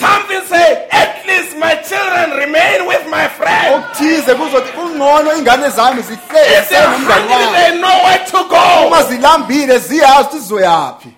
something 0.00 0.42
say, 0.48 0.88
at 0.90 1.22
least 1.26 1.56
my 1.56 1.74
children 1.86 2.30
remain 2.38 2.86
with 2.88 3.06
my 3.10 3.28
friend. 3.28 3.74
okuthize 3.84 4.34
kuzothi 4.34 4.72
kungcono 4.72 5.32
ingane 5.38 5.70
zami 5.70 6.00
If 6.00 6.06
zihlezi 6.08 6.68
they're 6.68 6.82
nomngani 6.82 7.28
hungry, 7.28 7.46
wami. 7.46 7.52
they 7.54 7.78
know 7.80 7.96
where 8.04 8.24
to 8.26 8.44
go. 8.50 8.90
Uma 9.84 9.88
zilambile 9.88 9.88
ziyazi 9.88 10.28
ukuthi 10.28 10.38
zizoyaphi 10.38 11.08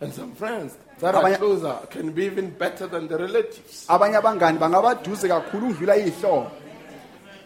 And 0.00 0.12
some 0.12 0.34
friends 0.34 0.76
that 1.00 1.14
are 1.14 1.22
Abanye- 1.22 1.38
closer 1.38 1.74
can 1.90 2.10
be 2.12 2.26
even 2.26 2.50
better 2.50 2.86
than 2.86 3.08
the 3.08 3.16
relatives. 3.16 3.86
abanye 3.88 4.16
abangani 4.16 4.58
bangabaduze 4.58 5.28
kakhulu 5.28 5.66
ukudlula 5.70 5.96
iy'hlobo 5.96 6.50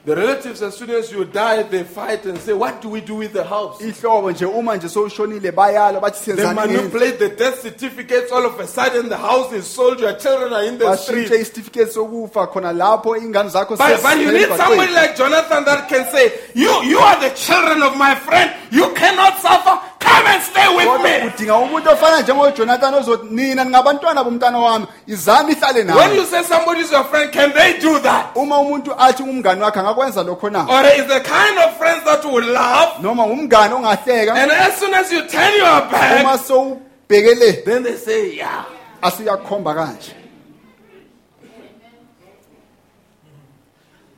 The 0.07 0.17
relatives, 0.17 0.63
as 0.63 0.77
soon 0.77 0.91
as 0.91 1.13
you 1.13 1.25
die, 1.25 1.63
they 1.65 1.83
fight 1.85 2.25
and 2.25 2.39
say, 2.39 2.53
What 2.53 2.81
do 2.81 2.89
we 2.89 3.01
do 3.01 3.17
with 3.17 3.33
the 3.33 3.45
house? 3.45 3.81
ihlobo 3.83 4.31
nje 4.31 4.47
uma 4.47 4.77
nje 4.77 4.89
sowushonile 4.89 5.53
bayalwa 5.53 6.01
bathi 6.01 6.33
They 6.37 6.55
manipulate 6.55 7.19
the 7.19 7.29
death 7.29 7.61
certificates. 7.63 8.33
All 8.33 8.47
of 8.47 8.59
a 8.61 8.67
sudden, 8.67 9.09
the 9.09 9.17
house 9.17 9.53
is 9.53 9.67
sold. 9.67 10.01
Your 10.01 10.15
children 10.15 10.53
are 10.53 10.65
in 10.65 10.79
the 10.79 10.85
bashintshe 10.85 11.27
street. 11.27 11.31
isitifiketi 11.41 11.93
sokufa 11.93 12.47
khona 12.47 12.73
lapho 12.73 13.17
ingane 13.17 13.51
zakho 13.51 13.77
But, 13.77 14.03
but 14.03 14.19
you 14.19 14.33
need 14.33 14.49
somebody 14.57 14.93
like 14.93 15.17
Jonathan 15.17 15.65
that 15.65 15.89
can 15.89 16.05
say, 16.11 16.33
you, 16.55 16.71
you 16.85 16.99
are 16.99 17.21
the 17.21 17.35
children 17.35 17.83
of 17.83 17.97
my 17.97 18.15
friend. 18.15 18.55
You 18.71 18.93
cannot 18.95 19.39
suffer. 19.39 19.81
Come 19.99 20.27
and 20.27 20.43
stay 20.43 20.77
with 20.77 21.03
me. 21.03 21.29
udinga 21.29 21.57
umuntu 21.57 21.91
ofana 21.91 22.21
njengojonathan 22.21 22.95
ozothi 22.95 23.27
nina 23.31 23.65
ningabantwana 23.65 24.25
bomntwana 24.25 24.59
wami 24.59 24.87
izami 25.07 25.53
ihlale 25.53 25.85
When 25.95 26.15
you 26.15 26.25
say 26.25 26.43
somebody 26.43 26.81
is 26.81 26.93
your 26.93 27.05
friend, 27.05 27.33
can 27.33 27.53
they 27.53 27.79
do 27.81 27.99
that? 28.01 28.37
uma 28.37 28.59
umuntu 28.59 28.95
athi 28.99 29.23
ngumngani 29.23 29.63
wakhe 29.63 29.81
angakwenza 29.89 30.23
lokho 30.23 30.51
na 30.51 30.67
Or 30.67 30.85
is 30.87 31.07
the 31.07 31.21
kind 31.21 31.59
of 31.59 31.77
friends 31.77 32.05
that 32.05 32.25
will 32.25 32.53
laugh 32.53 33.01
noma 33.03 33.25
umngani 33.25 33.75
ongahleka 33.75 34.35
and 34.35 34.51
as 34.51 34.77
soon 34.79 34.95
as 34.95 35.11
you 35.13 35.27
turn 35.29 35.55
your 35.57 35.81
back, 35.91 36.21
uma 36.25 36.39
sowubhekele 36.39 37.65
then 37.65 37.83
they 37.83 37.97
say, 37.97 38.37
yeah. 38.37 38.65
asuyakhomba 39.03 39.75
kanje 39.75 40.13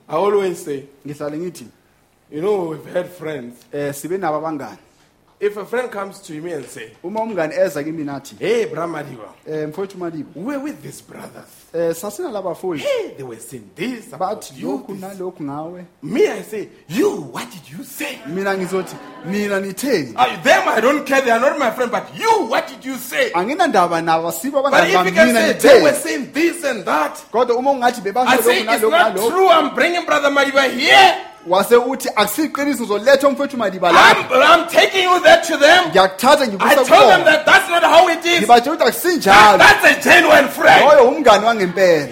I 0.08 0.14
always 0.14 0.64
say, 0.64 0.84
ngihlale 1.06 1.38
ngithi 1.38 1.66
you 2.32 2.40
know, 2.40 2.66
we've 2.66 2.86
had 2.86 3.08
friends. 3.08 3.64
um 3.72 3.92
sibe 3.92 4.18
nabo 4.18 4.38
abangani 4.40 4.78
If 5.40 5.56
a 5.56 5.64
friend 5.64 5.90
comes 5.90 6.20
to 6.20 6.32
me 6.34 6.52
and 6.52 6.66
say, 6.66 6.92
uma 7.02 7.20
umngani 7.20 7.54
eza 7.58 7.82
kimi 7.84 8.04
nathi 8.04 8.36
hey, 8.38 8.66
Bramadiwa, 8.66 9.28
um 9.46 9.70
mfowethu 9.70 9.98
malibo 9.98 10.30
we're 10.34 10.58
with 10.58 10.82
these 10.82 11.00
brothers. 11.00 11.59
Fowethu 11.72 12.78
Hey, 12.78 13.14
they 13.16 13.22
were 13.22 13.36
saying 13.36 13.70
this 13.76 14.12
about 14.12 14.40
bathi 14.42 14.60
you. 14.60 14.68
lokhu 14.68 14.86
this." 14.88 15.00
nalokhu 15.00 15.40
ngawe 15.44 15.84
Me, 16.02 16.26
I 16.28 16.42
say, 16.42 16.68
you, 16.88 17.10
what 17.32 17.50
did 17.50 17.78
you 17.78 17.84
say? 17.84 18.18
mina 18.26 18.54
ngizothi 18.56 18.96
nina 19.26 19.60
nitheni 19.60 20.14
Uh, 20.16 20.42
them, 20.42 20.68
I 20.68 20.80
don't 20.80 21.06
care. 21.06 21.20
They 21.22 21.30
are 21.30 21.40
not 21.40 21.58
my 21.58 21.70
friend. 21.70 21.90
But 21.90 22.16
you, 22.16 22.46
what 22.46 22.66
did 22.68 22.84
you 22.84 22.96
say? 22.96 23.30
anginandaba 23.32 24.02
nabo 24.02 24.28
asibo 24.28 24.62
But 24.62 24.72
abangani 24.72 24.86
if 24.86 24.92
you 24.92 24.98
bami 24.98 25.14
can 25.14 25.26
mina 25.28 25.40
say 25.40 25.52
they 25.58 25.82
were 25.82 25.90
nitheni 25.90 25.94
saying 26.02 26.32
this 26.32 26.64
and 26.64 26.84
that, 26.84 27.14
kodwa 27.32 27.56
uma 27.58 27.70
ungathi 27.72 28.00
I 28.16 28.40
say 28.40 28.64
lokhu 28.64 28.74
it's 28.74 28.82
nalokhu 28.84 28.90
not 28.90 29.14
nalokhu 29.16 29.30
true. 29.30 29.48
I'm 29.48 29.74
bringing 29.74 30.04
Brother 30.04 30.30
Madiba 30.30 30.70
here. 30.70 31.26
Wase 31.46 31.76
uthi 31.76 32.08
akusiyiqiniso 32.16 32.82
uzoletha 32.84 33.28
umfowethu 33.28 33.56
madiba 33.56 33.88
I'm, 33.88 33.94
lapha 33.94 34.34
I'm 34.44 34.68
taking 34.68 35.04
you 35.04 35.20
there 35.20 35.42
to 35.42 35.56
them. 35.56 35.84
ngiyakuthatha 35.90 36.44
I 36.44 36.48
ngikusa 36.48 36.74
told 36.74 36.88
them 36.88 36.98
kubona 37.00 37.24
that 37.24 37.46
that's 37.46 37.68
not 37.70 37.82
how 37.82 38.08
it 38.08 38.24
is. 38.24 38.40
ngibatshela 38.40 38.76
ukuthi 38.76 38.84
That- 38.84 38.88
akusinjalo 38.88 39.58
that's 39.58 39.84
a 39.84 39.94
genuine 40.10 40.48
friend. 40.48 40.84
loyo 40.84 41.08
umngani 41.08 41.44
wangempela. 41.46 42.08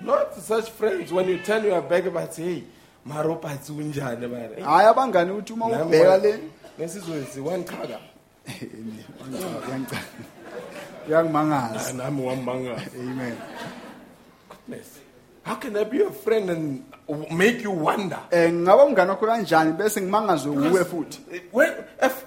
Not 0.00 0.34
such 0.46 0.70
friends 0.70 1.12
when 1.12 1.28
you 1.28 1.38
turn 1.38 1.64
your 1.64 1.80
back 1.82 2.04
bathi 2.04 2.42
hey 2.42 2.62
maro 3.06 3.36
patsi 3.36 3.72
unjani 3.72 4.26
mara 4.28 4.54
Hey, 4.54 4.64
hayi 4.64 4.86
abangani 4.88 5.30
ukuthi 5.30 5.52
uma 5.52 5.68
nami 5.68 5.84
ubheka 5.84 6.10
wa- 6.10 6.16
le. 6.16 6.38
nesizwe 6.78 7.24
wangichaga 7.44 7.98
uyangimangaza 11.08 11.92
nami 11.92 12.26
wamanga 12.26 12.76
amen. 13.00 13.36
Goodness 14.48 14.86
how 15.44 15.54
can 15.56 15.76
i 15.76 15.84
be 15.84 15.98
your 15.98 16.10
friend 16.12 16.50
and 16.50 16.82
make 17.30 17.62
you 17.62 17.70
wonder? 17.70 18.18
Eh 18.30 18.52
ngingaba 18.52 18.84
umngane 18.84 19.10
wakho 19.10 19.26
kanjani 19.26 19.72
bese 19.72 20.00
ngimangazwe 20.00 20.50
uwe 20.70 20.84
futhi? 20.84 21.20
when 21.52 21.72
a, 22.00 22.06
a 22.06 22.08
friend 22.10 22.23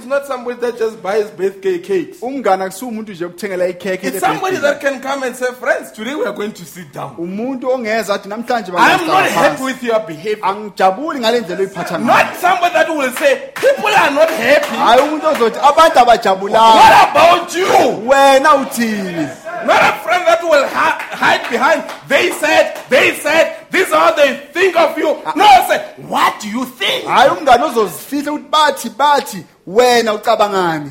is 0.00 0.06
not 0.06 0.26
somebody 0.26 0.60
that 0.60 0.78
just 0.78 1.02
buys 1.02 1.30
birthday 1.30 1.78
cakes. 1.78 2.20
Umngane 2.20 2.64
akusiwo 2.64 2.90
umuntu 2.90 3.12
nje 3.12 3.24
ukuthengela 3.24 3.66
ikhekhe 3.68 4.08
it's 4.08 4.20
somebody 4.20 4.56
that 4.56 4.80
can 4.80 5.00
come 5.00 5.22
and 5.22 5.36
say 5.36 5.52
friends 5.52 5.92
today 5.92 6.14
we 6.14 6.24
are 6.24 6.32
going 6.32 6.52
to 6.52 6.64
sit 6.64 6.92
down. 6.92 7.16
Umuntu 7.18 7.70
ongeza 7.70 8.14
athi 8.14 8.28
namhlanje 8.28 8.72
i'm 8.72 9.06
not 9.06 9.30
happy 9.30 9.62
with 9.64 9.82
your 9.82 10.00
behavior. 10.00 10.44
Angijabuli 10.44 11.20
ngale 11.20 11.40
ndlela 11.40 11.60
oyiphatha 11.60 11.98
ngayo. 11.98 12.06
Not 12.06 12.36
somebody 12.40 12.74
that 12.74 12.88
will 12.88 13.12
say 13.12 13.50
people 13.54 13.94
are 13.96 14.10
not 14.10 14.30
happy. 14.30 14.76
Hayi 14.76 15.00
umuntu 15.02 15.26
ozothi 15.26 15.58
abantu 15.58 15.98
abajabulayo 15.98 16.74
what 16.76 17.10
about 17.10 17.54
you? 17.54 17.66
Wena 18.08 18.54
uthini? 18.54 19.28
Not 19.66 19.82
a 19.82 19.92
friend 20.02 20.26
that 20.26 20.42
will 20.42 20.66
hi- 20.68 20.98
hide 21.10 21.50
behind. 21.50 21.84
They 22.08 22.30
said, 22.32 22.80
they 22.88 23.12
said, 23.14 23.56
this 23.70 23.88
is 23.88 23.92
how 23.94 24.12
they 24.12 24.36
think 24.54 24.74
of 24.74 24.96
you. 24.96 25.04
No, 25.36 25.44
I 25.44 25.66
say, 25.68 26.02
what 26.08 26.40
do 26.40 26.48
you 26.48 26.64
think? 26.64 27.04
hayi 27.04 27.30
umngane 27.30 27.64
ozozifihla 27.64 28.32
ukuthi 28.32 28.48
bathi 28.50 28.88
bathi 28.90 29.44
wena 29.74 30.14
ucabangani 30.14 30.90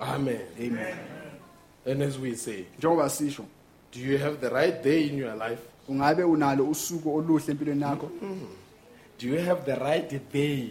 Amen. 0.00 0.40
Amen. 0.60 0.98
And 1.86 2.02
as 2.02 2.18
we 2.18 2.34
say, 2.36 2.66
njengoba 2.78 3.08
sisho 3.10 3.44
do 3.92 4.00
you 4.00 4.18
have 4.18 4.40
the 4.40 4.50
right 4.50 4.82
day 4.82 5.08
in 5.08 5.18
your 5.18 5.34
life? 5.34 5.60
ungabe 5.88 6.22
unalo 6.24 6.64
usuku 6.70 7.16
oluhle 7.16 7.52
empilweni 7.52 7.82
yakho 7.82 8.10
Do 9.18 9.26
you 9.28 9.38
have 9.40 9.64
the 9.64 9.74
right 9.76 10.32
day? 10.32 10.70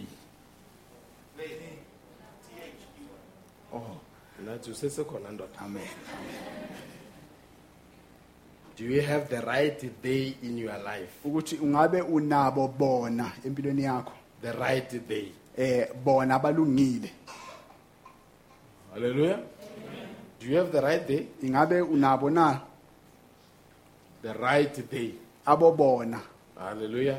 Oh, 3.74 3.96
nathi 4.44 4.70
usesekhona 4.70 5.30
ndoda. 5.30 5.58
amen 5.60 5.82
Do 8.78 8.84
you 8.84 9.02
have 9.02 9.28
the 9.28 9.40
right 9.40 10.02
day 10.02 10.34
in 10.42 10.58
your 10.58 10.76
life? 10.78 11.12
ukuthi 11.24 11.56
ungabe 11.56 12.00
unabo 12.00 12.68
bona 12.68 13.32
empilweni 13.46 13.82
yakho 13.82 14.12
The 14.42 14.52
right 14.52 15.08
day. 15.08 15.32
eh 15.56 15.86
bona 16.04 16.34
abalungile 16.34 17.10
Hallelujah. 18.94 19.40
Do 20.40 20.46
you 20.46 20.56
have 20.56 20.72
the 20.72 20.80
right 20.80 21.06
day? 21.06 21.26
ingabe 21.42 21.80
unabo 21.82 22.30
na 22.30 22.60
The 24.22 24.34
right 24.34 24.90
day. 24.90 25.14
abo 25.46 25.72
bona 25.76 26.20
Hallelujah. 26.58 27.18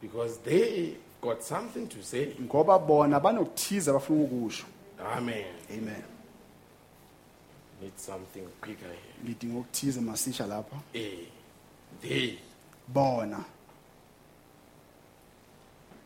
Because 0.00 0.38
they 0.38 0.96
got 1.20 1.42
something 1.42 1.86
to 1.88 2.02
say. 2.02 2.34
ngoba 2.40 2.78
bona 2.78 3.20
banokuthiza 3.20 3.90
abafuna 3.90 4.24
ukusho 4.24 4.66
Amen. 5.16 5.44
amen 5.70 6.02
Need 7.82 7.98
something 7.98 8.44
quicker 8.60 8.86
here. 8.88 9.24
ngidinga 9.24 9.58
ukuthiza 9.58 10.00
masisha 10.00 10.46
lapha 10.46 10.76
Eh, 10.94 11.26
they, 12.02 12.38
bona 12.88 13.44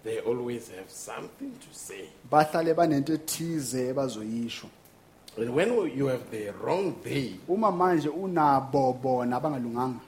they 0.05 0.19
always 0.21 0.69
have 0.71 0.91
something 0.91 1.51
to 1.61 1.69
say. 1.79 2.09
bahlale 2.31 2.75
banento 2.75 3.13
ethize 3.13 3.91
abazoyisho 3.91 4.67
And 5.37 5.51
when 5.55 5.69
you 5.97 6.07
have 6.07 6.31
the 6.31 6.51
wrong 6.63 6.95
day, 7.05 7.35
uma 7.49 7.73
manje 7.73 8.09
unabo 8.09 8.93
bona 9.03 9.37
abangalunganga 9.37 10.01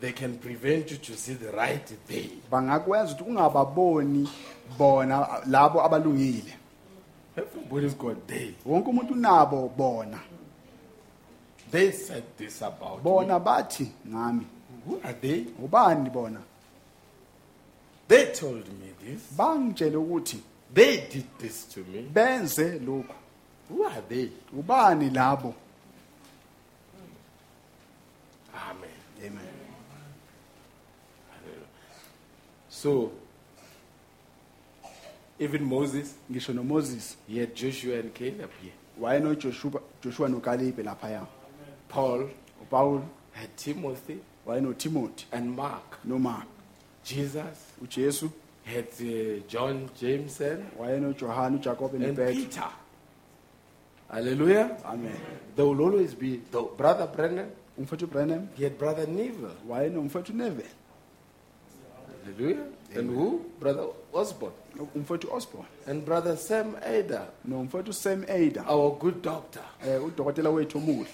they 0.00 0.12
can 0.12 0.36
prevent 0.38 0.90
you 0.90 0.98
to 0.98 1.16
see 1.16 1.34
the 1.34 1.50
right 1.52 1.92
day. 2.08 2.30
bangakwenza 2.50 3.12
ukuthi 3.14 3.30
ungababoni 3.30 4.28
bona 4.78 5.26
labo 5.46 5.82
abalungile 5.84 6.54
Everybody's 7.36 7.94
got 7.96 8.26
day. 8.28 8.54
wonke 8.66 8.90
umuntu 8.90 9.14
unabo 9.14 9.68
bona 9.76 10.18
They 11.70 11.90
said 11.92 12.22
this 12.38 12.62
about 12.62 12.96
me. 12.98 13.02
bona 13.02 13.40
bathi 13.40 13.90
ngami 14.08 14.46
Who 14.86 15.00
are 15.04 15.14
they? 15.14 15.44
ubani 15.64 16.10
bona 16.10 16.40
They 18.08 18.26
told 18.32 18.66
me 18.68 18.92
this. 19.04 19.20
bangitshele 19.36 19.96
ukuthi 19.96 20.38
They 20.74 20.96
did 21.12 21.24
this 21.38 21.64
to 21.74 21.80
me. 21.80 22.02
benze 22.12 22.78
lokhu 22.78 23.14
Who 23.68 23.84
are 23.84 24.02
they? 24.08 24.30
ubani 24.56 25.10
labo 25.10 25.54
Amen. 28.54 28.90
amen 29.26 29.46
So, 32.68 33.10
even 35.38 35.64
Moses, 35.64 36.14
ngisho 36.30 36.52
nomoses 36.54 37.16
he 37.26 37.38
had 37.38 37.54
Joshua 37.54 37.98
and 37.98 38.14
Caleb 38.14 38.50
here. 38.62 38.72
wayenojoshua 39.00 39.80
joshua 40.02 40.28
nokalibe 40.28 40.82
laphaya 40.82 41.26
Paul 41.88 42.28
upawulo 42.62 43.04
had 43.32 43.56
Timothy 43.56 44.18
wayenotimothy 44.46 45.24
and 45.32 45.56
Mark. 45.56 45.98
nomark 46.06 46.46
Jesus 47.04 47.65
ujesu 47.82 48.30
had 48.64 48.86
uh, 49.00 49.40
John, 49.48 49.88
James, 50.00 50.40
and, 50.40 50.64
wayenojohane 50.78 51.56
ujakobe 51.58 51.94
and 51.96 52.16
nopetro 52.16 52.32
Peter. 52.34 52.68
Hallelujah. 54.10 54.76
amen 54.84 55.16
There 55.56 55.64
will 55.66 55.80
always 55.80 56.14
be 56.14 56.40
the 56.50 56.62
brother 56.62 57.06
Branham. 57.06 57.50
umfethu 57.78 58.06
ubrenham 58.06 58.48
He 58.56 58.64
had 58.64 58.78
brother 58.78 59.06
Neville. 59.06 59.54
wayenomfethu 59.68 60.32
uneve 60.32 60.64
Hallelujah. 62.24 62.64
And 62.94 63.10
who? 63.10 63.44
Brother 63.60 63.86
Osborne. 64.14 64.52
umfethu 64.96 65.32
osborn 65.32 65.66
And 65.86 66.04
brother 66.04 66.36
Sam 66.36 66.76
Adair, 66.82 67.26
nomfethu 67.48 67.92
sam 67.94 68.24
ada 68.28 68.64
our 68.68 68.96
good 68.98 69.22
doctor. 69.22 69.62
um 69.82 70.10
udokotela 70.10 70.50
wethu 70.50 70.78
omuhle 70.78 71.08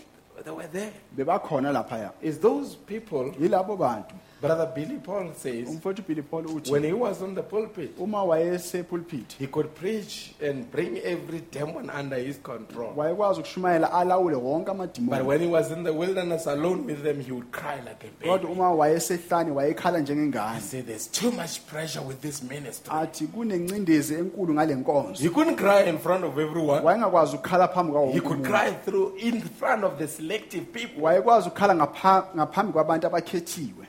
They 0.45 0.51
were 0.51 0.67
there. 0.69 0.93
bebakhona 1.17 1.73
laphaya 1.73 2.13
It's 2.23 2.39
those 2.39 2.75
people, 2.77 3.33
yilabo 3.41 3.77
bantu 3.77 4.15
brother 4.43 4.67
Billy 4.75 4.99
Paul 4.99 5.33
says, 5.37 5.69
umfethu 5.69 6.03
billy 6.07 6.23
paul 6.23 6.43
uthi 6.43 6.71
when 6.71 6.83
he 6.85 6.93
was 6.93 7.23
on 7.23 7.35
the 7.35 7.43
pulpit, 7.43 7.91
uma 7.99 8.25
wayesepulpit 8.25 9.33
he 9.39 9.47
could 9.47 9.75
preach 9.75 10.35
and 10.43 10.71
bring 10.71 10.99
every 10.99 11.41
demon 11.51 11.89
under 11.91 12.17
his 12.17 12.39
control. 12.43 12.93
wayekwazi 12.97 13.41
ukushumayela 13.41 13.93
alawule 13.93 14.37
wonke 14.37 14.65
But 14.67 14.75
amadimoni 14.75 15.25
when 15.25 15.41
he 15.41 15.47
was 15.47 15.71
in 15.71 15.85
the 15.85 15.93
wilderness 15.93 16.47
alone 16.47 16.85
with 16.87 17.03
them, 17.03 17.21
he 17.21 17.33
would 17.33 17.51
cry 17.53 17.77
like 17.77 18.05
a 18.05 18.25
kodwa 18.25 18.39
baby. 18.49 18.53
uma 18.53 18.73
wayesehlane 18.75 19.51
wayekhala 19.51 19.99
He 19.99 20.03
njengengane 20.05 20.61
said, 20.61 20.87
There's 20.87 21.07
too 21.07 21.31
much 21.31 21.67
pressure 21.67 22.03
with 22.03 22.21
this 22.21 22.43
ministry. 22.43 22.93
athi 22.95 23.27
kunencindezi 23.27 24.15
enkulu 24.15 24.55
ngale 24.55 24.75
nkonzo 24.75 25.23
He 25.23 25.29
couldn't 25.29 25.57
cry 25.57 25.89
in 25.89 25.99
front 25.99 26.25
of 26.25 26.39
everyone. 26.39 26.83
wayengakwazi 26.85 27.37
ukukhala 27.37 27.69
phambi 27.69 27.93
kwawo 27.93 28.13
He 28.13 28.21
could 28.21 28.39
umuntu. 28.41 28.51
cry 28.51 28.71
through 28.85 29.13
in 29.19 29.41
front 29.41 29.85
of 29.85 29.99
the 29.99 30.09
selective 30.09 30.65
people. 30.73 31.03
wayekwazi 31.03 31.49
ukukhala 31.49 31.75
ngapha- 31.75 32.25
ngaphambi 32.37 32.73
kwabantu 32.73 33.07
abakhethiwe 33.07 33.87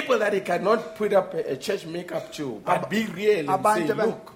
People 0.00 0.18
that 0.18 0.32
he 0.32 0.40
cannot 0.40 0.96
put 0.96 1.12
up 1.12 1.34
a, 1.34 1.52
a 1.52 1.56
church 1.56 1.86
makeup 1.86 2.32
to, 2.32 2.60
but 2.64 2.88
be 2.90 3.06
real 3.06 3.38
and 3.38 3.48
say, 3.48 3.54
abantu 3.54 3.94
look, 3.96 4.32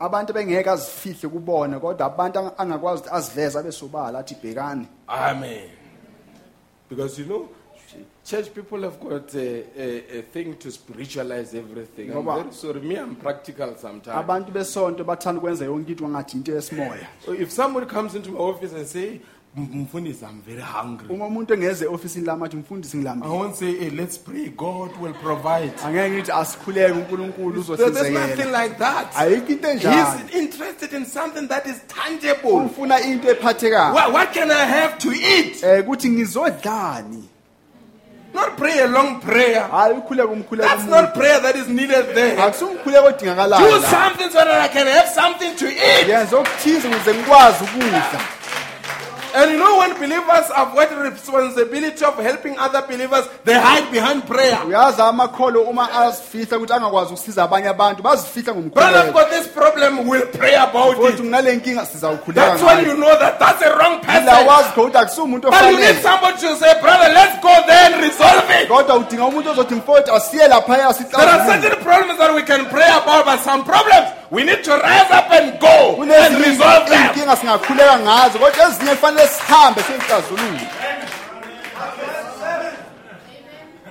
abantu 0.00 0.32
bengeke 0.32 0.70
azifihle 0.70 1.28
kubona 1.28 1.80
kodwa 1.80 2.06
abantu 2.06 2.38
ang- 2.38 2.52
angakwazi 2.58 3.02
ukuthi 3.02 3.14
aziveze 3.16 3.58
abe 3.58 3.72
sobala 3.72 4.18
athi 4.18 4.34
bhekani 4.34 4.86
Amen. 5.08 5.70
Because 6.88 7.18
you 7.18 7.24
know, 7.26 7.48
church 8.24 8.52
people 8.54 8.80
have 8.82 9.00
got 9.00 9.34
a, 9.34 9.64
a, 9.76 10.18
a 10.18 10.22
thing 10.22 10.54
to 10.56 10.70
spiritualize 10.70 11.54
everything. 11.54 12.10
I'm 12.10 12.16
Ngoba- 12.24 12.42
very 12.42 12.52
sorry, 12.52 12.80
me, 12.80 12.96
I'm 12.96 13.16
practical 13.16 13.74
sometimes. 13.76 14.16
abantu 14.18 14.52
besonto 14.52 15.04
bathanda 15.04 15.40
ukwenza 15.40 15.64
yonke 15.64 15.88
into 15.92 16.04
ngathi 16.08 16.34
into 16.36 16.52
yesimoya 16.52 17.06
if 17.40 17.50
somebody 17.50 17.86
comes 17.86 18.14
into 18.14 18.30
my 18.30 18.38
office 18.38 18.72
and 18.72 18.86
say, 18.86 19.08
"M- 19.08 19.20
Mfundisi, 19.56 20.22
I'm 20.24 20.42
very 20.46 20.60
hungry. 20.60 21.06
uma 21.10 21.26
umuntu 21.26 21.54
engeze 21.54 21.84
e-ofisini 21.84 22.26
lami 22.26 22.44
athi 22.44 22.56
mfundisi 22.56 22.96
I 22.96 23.00
ngilambile 23.00 23.32
won't 23.34 23.56
say, 23.56 23.72
hey, 23.78 23.90
let's 23.90 24.18
pray, 24.18 24.48
God 24.56 24.90
will 25.00 25.14
provide. 25.14 25.72
angeke 25.84 26.10
ngithi 26.10 26.32
asikhuleke 26.32 26.92
unkulunkulu 26.92 27.62
There- 27.62 27.76
There's 27.76 27.94
nothing 27.94 28.16
uzosizekela 28.16 28.62
like 28.64 28.78
that. 28.78 29.06
ayikho 29.16 29.52
into 29.52 29.68
enjalo 29.68 29.96
He's 29.96 30.34
interested 30.42 30.92
in 30.92 31.06
something 31.06 31.48
that 31.48 31.66
is 31.66 31.76
tangible. 31.88 32.50
ufuna 32.66 33.00
into 33.00 33.28
ephathekayo 33.30 33.94
What, 33.94 34.12
what 34.12 34.32
can 34.34 34.50
I 34.50 34.64
have 34.64 34.98
to 34.98 35.08
eat? 35.12 35.64
um 35.64 35.80
ukuthi 35.80 36.08
ngizodlani 36.10 37.24
Not 38.34 38.56
pray 38.58 38.80
a 38.80 38.86
long 38.88 39.20
prayer. 39.20 39.68
hayi 39.70 39.94
ukhuleka 39.94 40.28
umkhuleko 40.28 40.68
That's 40.68 40.84
not 40.90 41.14
prayer 41.14 41.40
that 41.40 41.56
is 41.56 41.68
needed 41.68 42.14
there. 42.14 42.36
akusumkhuleko 42.42 43.02
Do 43.10 43.16
odingakalayo 43.16 43.80
la. 43.80 43.88
something 43.90 44.28
so 44.30 44.38
that 44.44 44.48
I 44.48 44.68
can 44.68 44.86
have 44.86 45.08
something 45.08 45.56
to 45.56 45.66
eat. 45.66 46.08
yenza 46.08 46.36
okuthize 46.36 46.88
ukuze 46.88 47.14
ngikwazi 47.14 47.64
ukudla 47.64 48.20
And 49.36 49.50
you 49.50 49.58
know, 49.58 49.76
when 49.76 49.92
believers 50.00 50.48
avoid 50.56 50.88
the 50.88 50.96
responsibility 50.96 52.02
of 52.02 52.16
helping 52.16 52.56
other 52.58 52.80
believers, 52.88 53.28
they 53.44 53.52
hide 53.52 53.92
behind 53.92 54.26
prayer. 54.26 54.58
uyazi 54.66 55.02
uma 55.68 55.92
azifihla 55.92 56.58
ukuthi 56.58 56.72
angakwazi 56.72 57.12
ukusiza 57.12 57.42
abanye 57.42 57.68
abantu 57.68 58.02
bazifihla 58.02 58.54
Brother, 58.72 58.98
I've 58.98 59.12
got 59.12 59.30
this 59.30 59.46
problem, 59.48 60.08
we'll 60.08 60.26
pray 60.26 60.54
about 60.54 60.96
it. 60.96 61.20
nginale 61.20 61.56
nkinga 61.56 61.86
sizawukhuleka 61.86 62.34
That's 62.34 62.62
when 62.62 62.86
you 62.86 62.96
know 62.96 63.18
that 63.18 63.38
that's 63.38 63.62
a 63.62 63.76
wrong 63.76 64.00
person 64.00 64.26
khona 64.26 64.70
ukuthi 64.74 65.50
But 65.50 65.70
you 65.70 65.76
need 65.76 65.96
ofanele 65.96 66.02
somebody 66.02 66.40
to 66.40 66.56
say, 66.56 66.80
brother, 66.80 67.12
let's 67.12 67.42
go 67.42 67.54
there 67.66 67.92
and 67.92 68.02
resolve 68.02 68.50
it. 68.50 68.68
kodwa 68.68 68.96
udinga 68.96 69.24
umuntu 69.24 69.50
ozothi 69.50 69.74
mfowethu 69.74 70.14
asiye 70.14 70.48
laphaya 70.48 70.92
There 70.94 71.28
are 71.28 71.60
certain 71.60 71.82
problems 71.84 72.18
that 72.18 72.34
we 72.34 72.42
can 72.42 72.64
pray 72.66 72.88
about, 72.88 73.26
but 73.26 73.40
some 73.40 73.64
problems 73.64 74.12
we 74.30 74.44
need 74.44 74.64
to 74.64 74.72
rise 74.72 75.10
up 75.12 75.30
and 75.30 75.60
go 75.60 76.02
and 76.02 76.44
resolve 76.46 76.88
them. 76.88 77.02
iy'nkinga 77.02 77.36
singakhuleka 77.36 77.98
ngazo 77.98 78.38
kodwa 78.38 78.68
ezinye 78.68 78.90
kufanele 78.90 79.25
sihambe 79.26 79.82
siyixazulule 79.82 80.60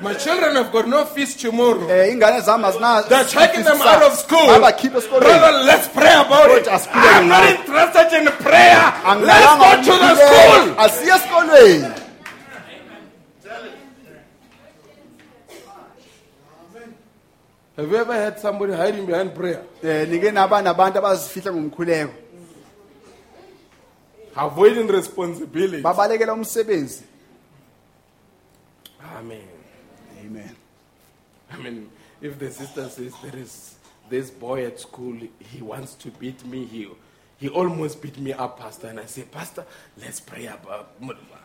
My 0.01 0.13
children 0.13 0.55
have 0.57 0.71
got 0.73 0.87
no 0.87 1.05
feast 1.05 1.39
tomorrow. 1.39 1.89
Eh, 1.89 2.11
ingane 2.11 2.41
zami 2.41 2.67
They're 3.07 3.23
checking 3.23 3.63
them 3.63 3.81
out 3.81 4.03
of 4.03 4.13
school. 4.13 4.49
abakhiphe 4.49 4.97
esikolweni 4.97 5.39
Brother, 5.39 5.63
let's 5.65 5.87
pray 5.87 6.13
about 6.13 6.51
it. 6.51 6.67
I'm 6.67 7.27
not 7.29 7.49
interested 7.49 8.13
in 8.19 8.27
prayer. 8.43 8.93
Let's 9.21 9.85
go 9.87 9.93
to 9.93 9.99
the 9.99 10.15
school. 10.15 10.75
asiye 10.77 11.15
esikolweni 11.15 12.05
Have 17.77 17.91
you 17.91 17.97
ever 17.97 18.13
had 18.13 18.39
somebody 18.39 18.73
hiding 18.73 19.05
behind 19.05 19.33
prayer? 19.35 19.61
Eh, 19.83 20.05
nike 20.09 20.31
nabantu 20.31 20.97
abazifihla 20.99 21.51
ngomkhuleko 21.51 22.13
Avoiding 24.35 24.87
responsibility. 24.87 25.81
babalekela 25.81 26.33
umsebenzi 26.33 27.03
Amen. 29.17 29.47
amen 30.25 30.55
I 31.51 31.57
mean, 31.57 31.89
if 32.21 32.37
the 32.39 32.51
sister 32.51 32.89
says 32.89 33.13
there 33.23 33.35
is 33.39 33.75
this 34.09 34.29
boy 34.29 34.65
at 34.65 34.79
school, 34.79 35.15
he 35.39 35.61
wants 35.61 35.93
to 35.95 36.09
beat 36.09 36.43
me, 36.45 36.65
he 36.65 36.89
he 37.37 37.49
almost 37.49 38.01
beat 38.01 38.17
me 38.17 38.33
up, 38.33 38.59
Pastor. 38.59 38.87
And 38.87 38.99
I 38.99 39.05
say, 39.05 39.23
Pastor, 39.23 39.65
let's 40.01 40.19
pray 40.19 40.45
about 40.47 40.95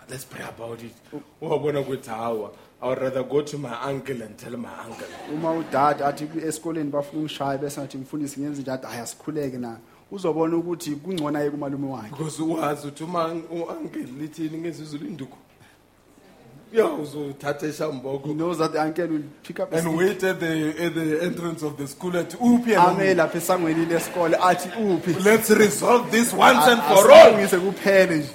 let's 0.08 0.24
pray 0.24 0.44
about 0.44 0.82
it. 0.82 0.92
Oh, 1.42 1.52
I 1.52 1.62
wanna 1.62 1.82
go 1.82 1.96
to 1.96 2.10
our. 2.12 2.50
I 2.82 2.88
would 2.88 3.00
rather 3.02 3.22
go 3.22 3.42
to 3.42 3.58
my 3.58 3.78
uncle 3.82 4.22
and 4.22 4.38
tell 4.38 4.56
my 4.56 4.72
uncle. 4.84 5.06
uma 5.32 5.50
udade 5.52 6.04
athi 6.04 6.24
esikoleni 6.46 6.90
bafuna 6.90 7.22
ungishaya 7.22 7.58
bese 7.58 7.80
ngathi 7.80 7.98
mfundisi 7.98 8.40
ngenze 8.40 8.62
njani 8.62 8.82
hayi 8.86 9.00
asikhuleke 9.00 9.58
na 9.58 9.78
uzobona 10.12 10.56
ukuthi 10.56 10.90
kungcono 10.90 11.38
aye 11.38 11.50
kumalume 11.50 11.88
wakhe 11.92 12.10
Because 12.10 12.42
wazi 12.42 12.86
ukuthi 12.86 13.04
uma 13.04 13.24
uncle 13.82 14.02
lithini 14.20 14.58
ngezizulu 14.58 15.06
induku. 15.06 15.36
Yeah, 16.72 17.00
uzothatha 17.00 17.66
he 17.66 17.72
ishamboko 17.72 18.32
knows 18.32 18.58
that 18.58 18.72
the 18.72 18.78
uncle 18.80 19.06
will 19.08 19.22
pick 19.42 19.58
up 19.58 19.72
and 19.72 19.96
wait 19.96 20.22
at 20.22 20.38
the 20.38 20.68
at 20.86 20.94
the 20.94 21.20
entrance 21.24 21.64
of 21.64 21.76
the 21.76 21.86
school 21.88 22.16
at 22.16 22.30
uphi 22.40 22.74
ame 22.76 23.14
lapha 23.14 23.38
esangweni 23.38 23.86
lesikole 23.86 24.36
athi 24.40 24.68
uphi 24.78 25.14
Let's 25.24 25.50
resolve 25.50 26.10
this 26.12 26.32
once 26.32 26.66
and 26.68 26.80
for 26.82 27.10
all. 27.10 27.32
kuphele 27.60 28.16
nje 28.16 28.28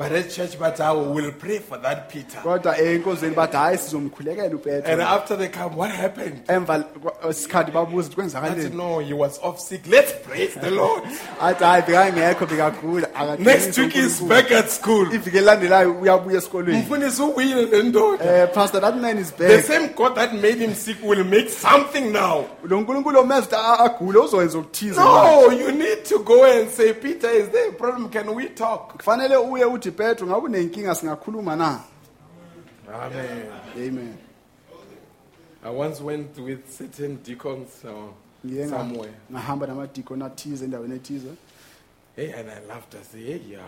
But 0.00 0.12
at 0.12 0.30
church, 0.30 0.58
but 0.58 0.80
I 0.80 0.92
will 0.92 1.30
pray 1.32 1.58
for 1.58 1.76
that 1.78 2.08
Peter. 2.08 2.38
kodwa 2.40 2.78
enkonzweni 2.78 3.34
bathi 3.34 3.56
hayi 3.56 3.78
sizomkhulekela 3.78 4.44
And 4.44 4.54
upetro 4.54 5.00
after 5.04 5.36
they 5.36 5.48
come, 5.48 5.76
what 5.76 5.90
happened? 5.90 6.40
emva 6.48 6.84
sikhathi 7.32 7.70
babuza 7.72 8.08
ukuthi 8.08 8.12
I 8.12 8.14
kwenzakaleni 8.14 8.62
said, 8.62 8.74
no, 8.74 8.98
he 9.00 9.12
was 9.12 9.38
off 9.42 9.60
sick. 9.60 9.86
Let's 9.86 10.12
praise 10.26 10.54
the 10.54 10.70
Lord. 10.70 11.02
athi 11.40 11.64
hayi 11.64 11.82
bekangekho 11.82 12.46
bekagula 12.46 13.14
akadingi 13.14 13.44
Next 13.44 13.78
week 13.78 13.92
he's 13.92 14.20
uNkulunkulu. 14.20 14.28
back 14.28 14.50
at 14.52 14.70
school. 14.70 15.06
iviki 15.14 15.36
elandelayo 15.38 15.92
uyabuya 16.00 16.38
esikolweni 16.38 16.78
Mfundisi 16.78 17.22
uwile 17.22 17.66
nendoda. 17.66 18.24
Eh, 18.24 18.48
pastor 18.54 18.80
that 18.80 18.96
man 18.96 19.18
is 19.18 19.30
back. 19.32 19.38
The 19.48 19.56
back 19.56 19.64
same 19.66 19.88
God 19.88 20.14
that 20.14 20.32
made 20.34 20.58
him 20.60 20.74
sick 20.74 20.96
will 21.02 21.24
make 21.24 21.50
something 21.50 22.10
now. 22.12 22.44
lo 22.64 22.80
nkulunkulu 22.80 23.18
omenza 23.20 23.46
ukuthi 23.46 23.56
a- 23.56 23.78
agule 23.84 24.18
uzowenza 24.18 24.58
okuthize 24.58 24.96
No, 25.00 25.50
you 25.50 25.72
need 25.72 26.04
to 26.04 26.18
go 26.18 26.44
and 26.44 26.70
say, 26.70 26.92
Peter, 26.94 27.28
is 27.30 27.48
there 27.50 27.68
a 27.68 27.72
problem? 27.72 28.08
Can 28.08 28.34
we 28.34 28.46
talk? 28.48 28.96
kufanele 28.98 29.36
uye 29.36 29.64
uthi 29.64 29.89
petro 29.92 30.26
ngabe 30.26 30.46
unenkinga 30.46 30.94
singakhuluma 30.94 31.56
na 31.56 31.80
Amen. 32.92 33.46
amen 33.76 34.14
I 35.62 35.70
once 35.70 36.00
went 36.00 36.38
with 36.38 36.60
certain 36.78 37.18
deacons 37.22 37.84
uh, 37.84 37.90
Ngiye 38.46 38.68
somewhere. 38.68 39.12
ngahamba 39.32 39.66
namadikoni 39.66 40.24
athize 40.24 40.64
endaweni 40.64 40.94
ethize 40.94 41.28
Hey, 42.16 42.32
and 42.32 42.50
I 42.50 42.58
laughed. 42.66 42.94
I 42.94 43.02
said, 43.04 43.20
hey, 43.22 43.40
yeah, 43.50 43.60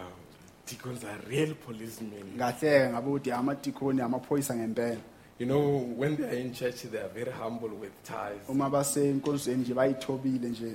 deacons 0.66 1.05
are 1.05 1.19
real 1.28 1.55
policemen. 1.55 2.24
ngahleka 2.36 2.90
ngabe 2.90 3.09
ukuthi 3.11 3.32
amadikoni 3.32 4.01
amaphoyisa 4.01 4.57
ngempela 4.57 4.97
You 5.39 5.47
know, 5.47 5.78
when 5.97 6.16
they 6.16 6.24
are 6.28 6.35
in 6.40 6.53
church, 6.53 6.82
they 6.82 6.99
are 7.01 7.09
very 7.09 7.32
humble 7.32 7.69
with 7.69 7.93
tithes. 8.05 8.49
uma 8.49 8.70
basenkonzweni 8.70 9.62
nje 9.62 9.74
bayithobile 9.74 10.49
nje 10.49 10.74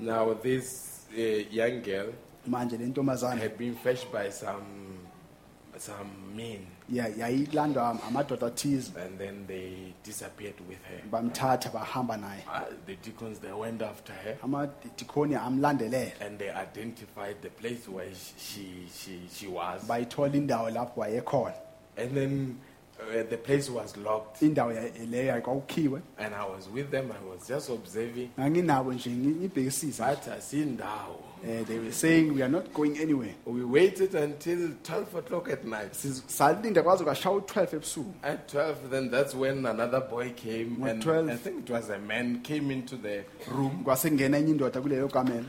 Now, 0.00 0.34
this 0.34 1.00
uh, 1.12 1.54
young 1.54 1.80
girl 1.82 2.12
manje 2.48 2.78
le 2.78 3.38
had 3.38 3.56
been 3.58 3.74
fetched 3.74 4.10
by 4.12 4.30
some 4.30 4.62
some 5.76 6.36
men, 6.36 6.64
ya- 6.88 7.08
yayilandwa 7.08 7.98
amadoda 8.08 8.46
athize. 8.46 8.92
And 8.96 9.18
then 9.18 9.44
they 9.48 9.92
disappeared 10.04 10.54
with 10.68 10.78
her. 10.84 11.00
bamthatha 11.10 11.70
bahamba 11.72 12.16
naye. 12.16 12.42
Uh, 12.48 12.64
the 12.86 12.94
deacons 12.96 13.40
they 13.40 13.52
went 13.52 13.82
after 13.82 14.12
her, 14.12 14.36
amadikoni 14.44 15.34
amlandelele 15.36 16.12
and 16.20 16.38
they 16.38 16.50
identified 16.50 17.42
the 17.42 17.50
place 17.50 17.88
where 17.88 18.06
sh- 18.14 18.32
she 18.38 18.86
she 18.94 19.20
she 19.32 19.46
was, 19.48 19.82
bayithola 19.84 20.32
indawo 20.32 20.70
lapho 20.70 20.96
wayekhona. 21.00 21.54
And 21.96 22.10
then 22.16 22.58
uh, 23.00 23.22
the 23.28 23.36
place 23.36 23.68
was 23.68 23.96
locked. 23.96 24.40
indawo 24.42 24.72
ya- 24.72 24.90
leyo 25.10 25.40
kwakukhiwe 25.42 26.00
And 26.18 26.34
I 26.36 26.44
was 26.46 26.68
with 26.68 26.90
them. 26.92 27.10
I 27.10 27.28
was 27.34 27.48
just 27.48 27.68
observing. 27.70 28.30
nganginabo 28.38 28.92
nje 28.92 29.10
ngi- 29.10 29.34
ngibhekisisa 29.40 30.06
But 30.14 30.28
I 30.28 30.40
Eh, 31.46 31.62
they 31.64 31.78
were 31.78 31.92
saying 31.92 32.34
we 32.34 32.42
are 32.42 32.48
not 32.52 32.72
going 32.72 32.96
anywhere 32.98 33.34
We 33.46 33.64
waited 33.64 34.14
until 34.14 34.70
12 34.82 35.14
o'clock 35.14 35.50
at 35.50 35.64
night. 35.64 35.92
Salinda 36.26 36.82
kwaze 36.82 37.04
kwashaya 37.04 37.36
u-12 37.36 37.74
ebusuku 37.76 38.12
At 38.22 38.48
12, 38.52 38.74
then 38.90 39.10
that's 39.10 39.34
when 39.34 39.66
another 39.66 40.00
boy 40.00 40.30
came. 40.36 40.76
At 40.84 40.90
And 40.90 41.02
12. 41.02 41.28
I 41.30 41.36
think 41.36 41.68
it 41.68 41.70
was 41.70 41.90
a 41.90 41.98
man 41.98 42.40
came 42.42 42.70
into 42.70 42.96
the 42.96 43.24
room. 43.52 43.84
kwasengena 43.84 44.38
enye 44.38 44.50
indoda 44.50 44.80
kuleyo 44.80 45.08
kamela 45.08 45.44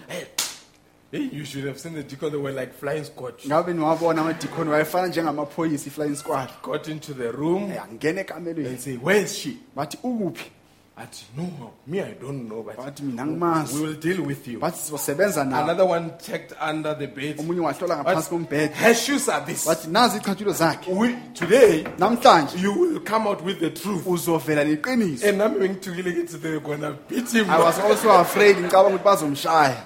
Hey, 1.11 1.29
you 1.31 1.45
should 1.45 1.63
have 1.65 1.79
seen 1.79 1.93
the 1.93 2.03
deacon. 2.03 2.31
They 2.31 2.37
were 2.37 2.51
like 2.51 2.73
flying 2.73 3.03
scotch. 3.05 3.45
ngabe 3.47 3.73
niwabona 3.73 4.21
amadikoni 4.21 4.69
wayefana 4.69 5.07
njengamaphoyisa 5.07 5.87
i-flying 5.87 6.15
squad 6.15 6.49
Got 6.63 6.87
into 6.87 7.13
the 7.13 7.31
room 7.31 7.71
Eh, 7.71 7.83
angena 7.83 8.19
and 8.21 8.29
ekamelweni 8.29 8.77
say, 8.77 8.95
Where 8.97 9.21
is 9.23 9.37
she? 9.37 9.57
bathi 9.75 9.97
ukuphi 10.03 10.51
At 10.97 11.21
no, 11.35 11.73
me, 11.85 11.99
I 11.99 12.11
don't 12.13 12.47
know. 12.47 12.63
But 12.63 12.77
bathi 12.77 13.01
mina 13.01 13.65
we 13.73 13.81
will 13.81 13.95
deal 13.95 14.21
with 14.23 14.47
you. 14.47 14.59
sizosebenza 14.59 15.43
nawo 15.43 15.63
Another 15.63 15.85
one 15.85 16.13
checked 16.23 16.53
under 16.61 16.93
the 16.95 17.07
bed. 17.07 17.37
omunye 17.39 17.59
wahlola 17.59 17.97
ngaphansi 17.97 18.29
kombhede 18.29 18.73
Her 18.73 18.93
shoes 18.95 19.27
are 19.29 19.45
this. 19.45 19.67
bathi 19.67 19.87
nazi 19.89 20.17
icathulo 20.17 20.53
zakhe 20.53 20.87
We, 20.93 21.15
today, 21.33 21.83
namhlanje 21.97 22.57
you 22.61 22.71
will 22.73 22.99
come 23.01 23.27
out 23.27 23.43
with 23.43 23.59
the 23.59 23.71
truth. 23.71 24.05
uzovela 24.05 24.63
neqiniso 24.63 25.27
And 25.27 25.41
I'm 25.41 25.53
going 25.59 25.79
to 25.81 25.91
get 25.91 26.29
they're 26.41 26.59
gonna 26.61 26.93
beat 27.09 27.29
him. 27.33 27.49
i 27.49 27.59
was 27.59 27.77
also 27.79 28.09
afraid 28.11 28.55
ngicabanga 28.57 28.95
ukuthi 28.95 29.03
bazomshaya 29.03 29.83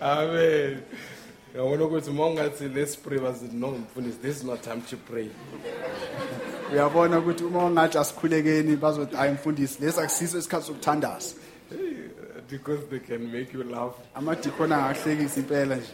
Amen. 0.00 0.82
I 1.56 1.62
want 1.62 1.80
to 1.80 1.88
go 1.88 1.98
to 2.00 2.10
Mongazi. 2.10 2.68
Let's 2.74 2.96
pray. 2.96 3.18
I 3.18 3.32
said, 3.32 3.54
no, 3.54 3.68
Mfundisi, 3.72 4.20
this 4.20 4.36
is 4.36 4.44
not 4.44 4.62
time 4.62 4.82
to 4.82 4.96
pray. 4.98 5.30
Uyabona 6.72 7.18
ukuthi 7.18 7.44
uma 7.44 7.64
ungathi 7.64 7.98
asikhulekeni 7.98 8.76
bazothi 8.76 9.16
hayi 9.16 9.32
mfundisi 9.32 9.82
lesi 9.82 10.00
akusiso 10.00 10.38
isikhathi 10.38 10.66
sokuthandaza 10.66 11.34
uh, 11.70 11.76
Because 12.50 12.86
they 12.90 13.00
can 13.00 13.26
make 13.32 13.52
you 13.54 13.62
laugh. 13.64 13.94
amadikoni 14.14 14.74
angahlekisa 14.74 15.40
impela 15.40 15.76
nje 15.76 15.92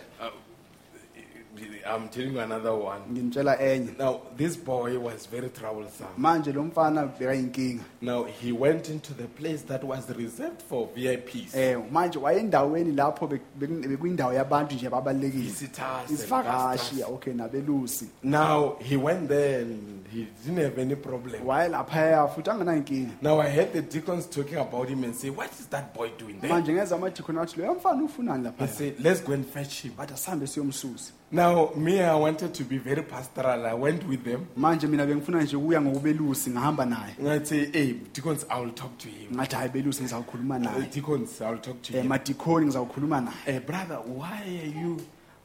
I'm 1.87 2.09
telling 2.09 2.33
you 2.35 2.41
another 2.41 2.73
one. 2.75 3.01
enye 3.15 3.99
Now, 3.99 4.21
this 4.37 4.57
boy 4.57 4.99
was 4.99 5.27
very 5.27 5.49
troublesome. 5.51 6.07
manje 6.19 6.53
lo 6.53 6.63
mfana 6.65 7.07
bekayinkinga 7.07 7.83
Now, 8.01 8.25
he 8.25 8.53
went 8.53 8.89
into 8.89 9.15
the 9.15 9.27
place 9.27 9.63
that 9.63 9.85
was 9.85 10.09
reserved 10.11 10.63
for 10.69 10.89
VIPs. 10.97 11.55
eh 11.55 11.77
manje 11.91 12.19
wayendaweni 12.19 12.93
lapho 12.93 13.27
bek- 13.27 13.41
bek- 13.61 13.89
bekuyindawo 13.89 14.33
yabantu 14.33 14.75
nje 14.75 14.89
babalekile 14.91 15.43
Visitors 15.43 16.09
and 16.09 16.11
isivakashi 16.11 16.79
pastors. 16.97 17.03
okay 17.15 17.33
nabelusi 17.35 18.09
Now, 18.23 18.77
he 18.81 18.97
went 18.97 19.29
there 19.29 19.63
and 19.63 20.07
he 20.13 20.27
didn't 20.45 20.63
have 20.65 20.79
any 20.81 20.95
problem. 20.97 21.47
wayelaphaya 21.47 22.29
futhi 22.29 22.51
angenankinga 22.51 23.11
Now, 23.23 23.41
I 23.41 23.49
heard 23.51 23.73
the 23.73 23.83
deacons 23.83 24.27
talking 24.31 24.59
about 24.59 24.89
him 24.89 25.05
and 25.05 25.15
say, 25.15 25.31
What 25.31 25.51
is 25.61 25.67
that 25.71 25.95
boy 25.95 26.11
doing 26.19 26.41
there? 26.41 26.53
manje 26.53 26.73
ngeza 26.73 26.97
amadikoni 26.97 27.39
athi 27.39 27.61
loyo 27.61 27.75
mfana 27.75 28.03
ufunani 28.05 28.39
He 28.39 28.45
lapha 28.45 28.69
said, 28.69 28.95
Let's 29.01 29.21
go 29.25 29.33
and 29.33 29.45
fetch 29.47 29.83
him. 29.83 29.93
bathi 29.99 30.15
asihambe 30.15 30.47
siyomsusa 30.47 31.13
Now, 31.35 31.71
me, 31.77 31.99
I 32.03 32.15
wanted 32.15 32.53
to 32.53 32.63
be 32.65 32.77
very 32.77 33.03
pastoral. 33.03 33.65
I 33.67 33.73
went 33.73 34.07
with 34.07 34.23
them. 34.25 34.47
manje 34.57 34.87
mina 34.87 35.07
bengifuna 35.07 35.43
nje 35.43 35.57
ukuya 35.57 35.81
ngokubelusi 35.81 36.51
ngahamba 36.51 36.85
naye 36.87 37.15
And 37.19 37.29
I'd 37.29 37.47
say, 37.47 37.71
hey, 37.73 37.93
deacons, 38.13 38.45
I 38.51 38.61
will 38.61 38.73
talk 38.73 38.99
to 38.99 39.09
him. 39.09 39.33
ngathi 39.37 39.57
hayi 39.57 39.69
belusi 39.69 40.03
ngizawukhuluma 40.03 40.57
Uh, 40.57 40.61
naye 40.63 40.91
deacons, 40.95 41.41
I 41.41 41.51
will 41.51 41.59
talk 41.59 41.83
to 41.83 41.97
eh 41.97 42.01
him. 42.03 42.09
madikoni 42.09 42.67
ngizawukhuluma 42.67 43.21
naye 43.21 43.37
Eh, 43.47 43.61
brother, 43.67 43.97
why 43.97 44.43
are 44.63 44.81
you 44.81 45.01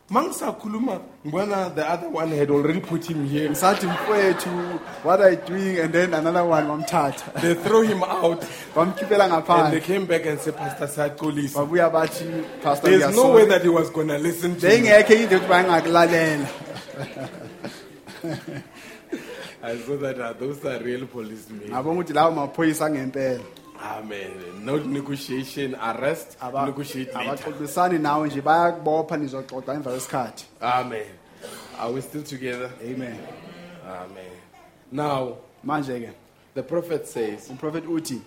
Mangisakhuluma, 0.10 1.02
ngibona 1.26 1.76
the 1.76 1.86
other 1.90 2.08
one 2.10 2.30
had 2.30 2.50
already 2.50 2.80
put 2.80 3.04
him 3.10 3.26
here. 3.28 3.50
ngisathi 3.50 3.88
mfowethu 3.88 4.50
what 5.04 5.20
are 5.20 5.32
you 5.32 5.38
doing 5.46 5.80
and 5.80 5.92
then 5.94 6.14
another 6.14 6.46
one 6.46 6.66
wamthatha 6.66 7.34
They 7.42 7.54
throw 7.56 7.82
him 7.82 8.02
out 8.04 8.42
bamkhiphela 8.74 9.26
and 9.26 9.34
they 9.34 9.42
ngaphandle 9.42 9.82
came 9.84 10.06
back 10.06 10.26
and 10.26 10.40
said, 10.40 10.56
Pastor 10.56 10.88
Sakolisa. 10.88 11.56
babuya 11.60 11.90
bathi 11.92 12.46
pastor 12.64 12.90
There's 12.90 13.14
no 13.16 13.26
ngiyasola." 13.26 13.36
way 13.36 13.46
that 13.48 13.62
he 13.64 13.70
was 13.70 13.90
going 13.90 14.08
to 14.08 14.18
listen 14.18 14.56
to 14.56 14.66
me. 14.66 14.72
beyingekho 14.78 15.14
into 15.24 15.36
yokuthi 15.40 15.48
bayengakulalela 15.48 16.48
I 19.64 19.76
saw 19.80 19.98
that 19.98 20.20
uh, 20.22 20.34
those 20.34 20.64
are 20.66 20.80
real 20.80 21.06
policemen. 21.08 21.70
ngabonga 21.70 22.00
ukuthi 22.02 22.14
lawo 22.14 22.32
maphoyisa 22.32 22.86
angempela 22.86 23.40
Amen. 23.82 24.32
No 24.66 24.78
negotiation, 24.78 25.76
arrest, 25.76 26.38
Aba- 26.42 26.66
negotiate 26.66 27.14
later. 27.16 27.30
abaxoxisani 27.30 28.00
nawe 28.00 28.28
nje 28.28 28.42
bayakubopha 28.42 29.18
nizoxoxa 29.18 29.74
emva 29.74 29.92
kwesikhathi 29.92 30.46
Amen. 30.62 31.06
Are 31.80 31.92
we 31.94 32.02
still 32.02 32.24
together? 32.24 32.70
amen 32.82 33.18
Amen. 33.86 34.32
Now, 34.92 35.38
manje 35.66 36.00
ke 36.00 36.14
the 36.54 36.64
prophet 36.64 37.08
says, 37.08 37.50
umprofethi 37.50 37.88
uthi 37.88 38.22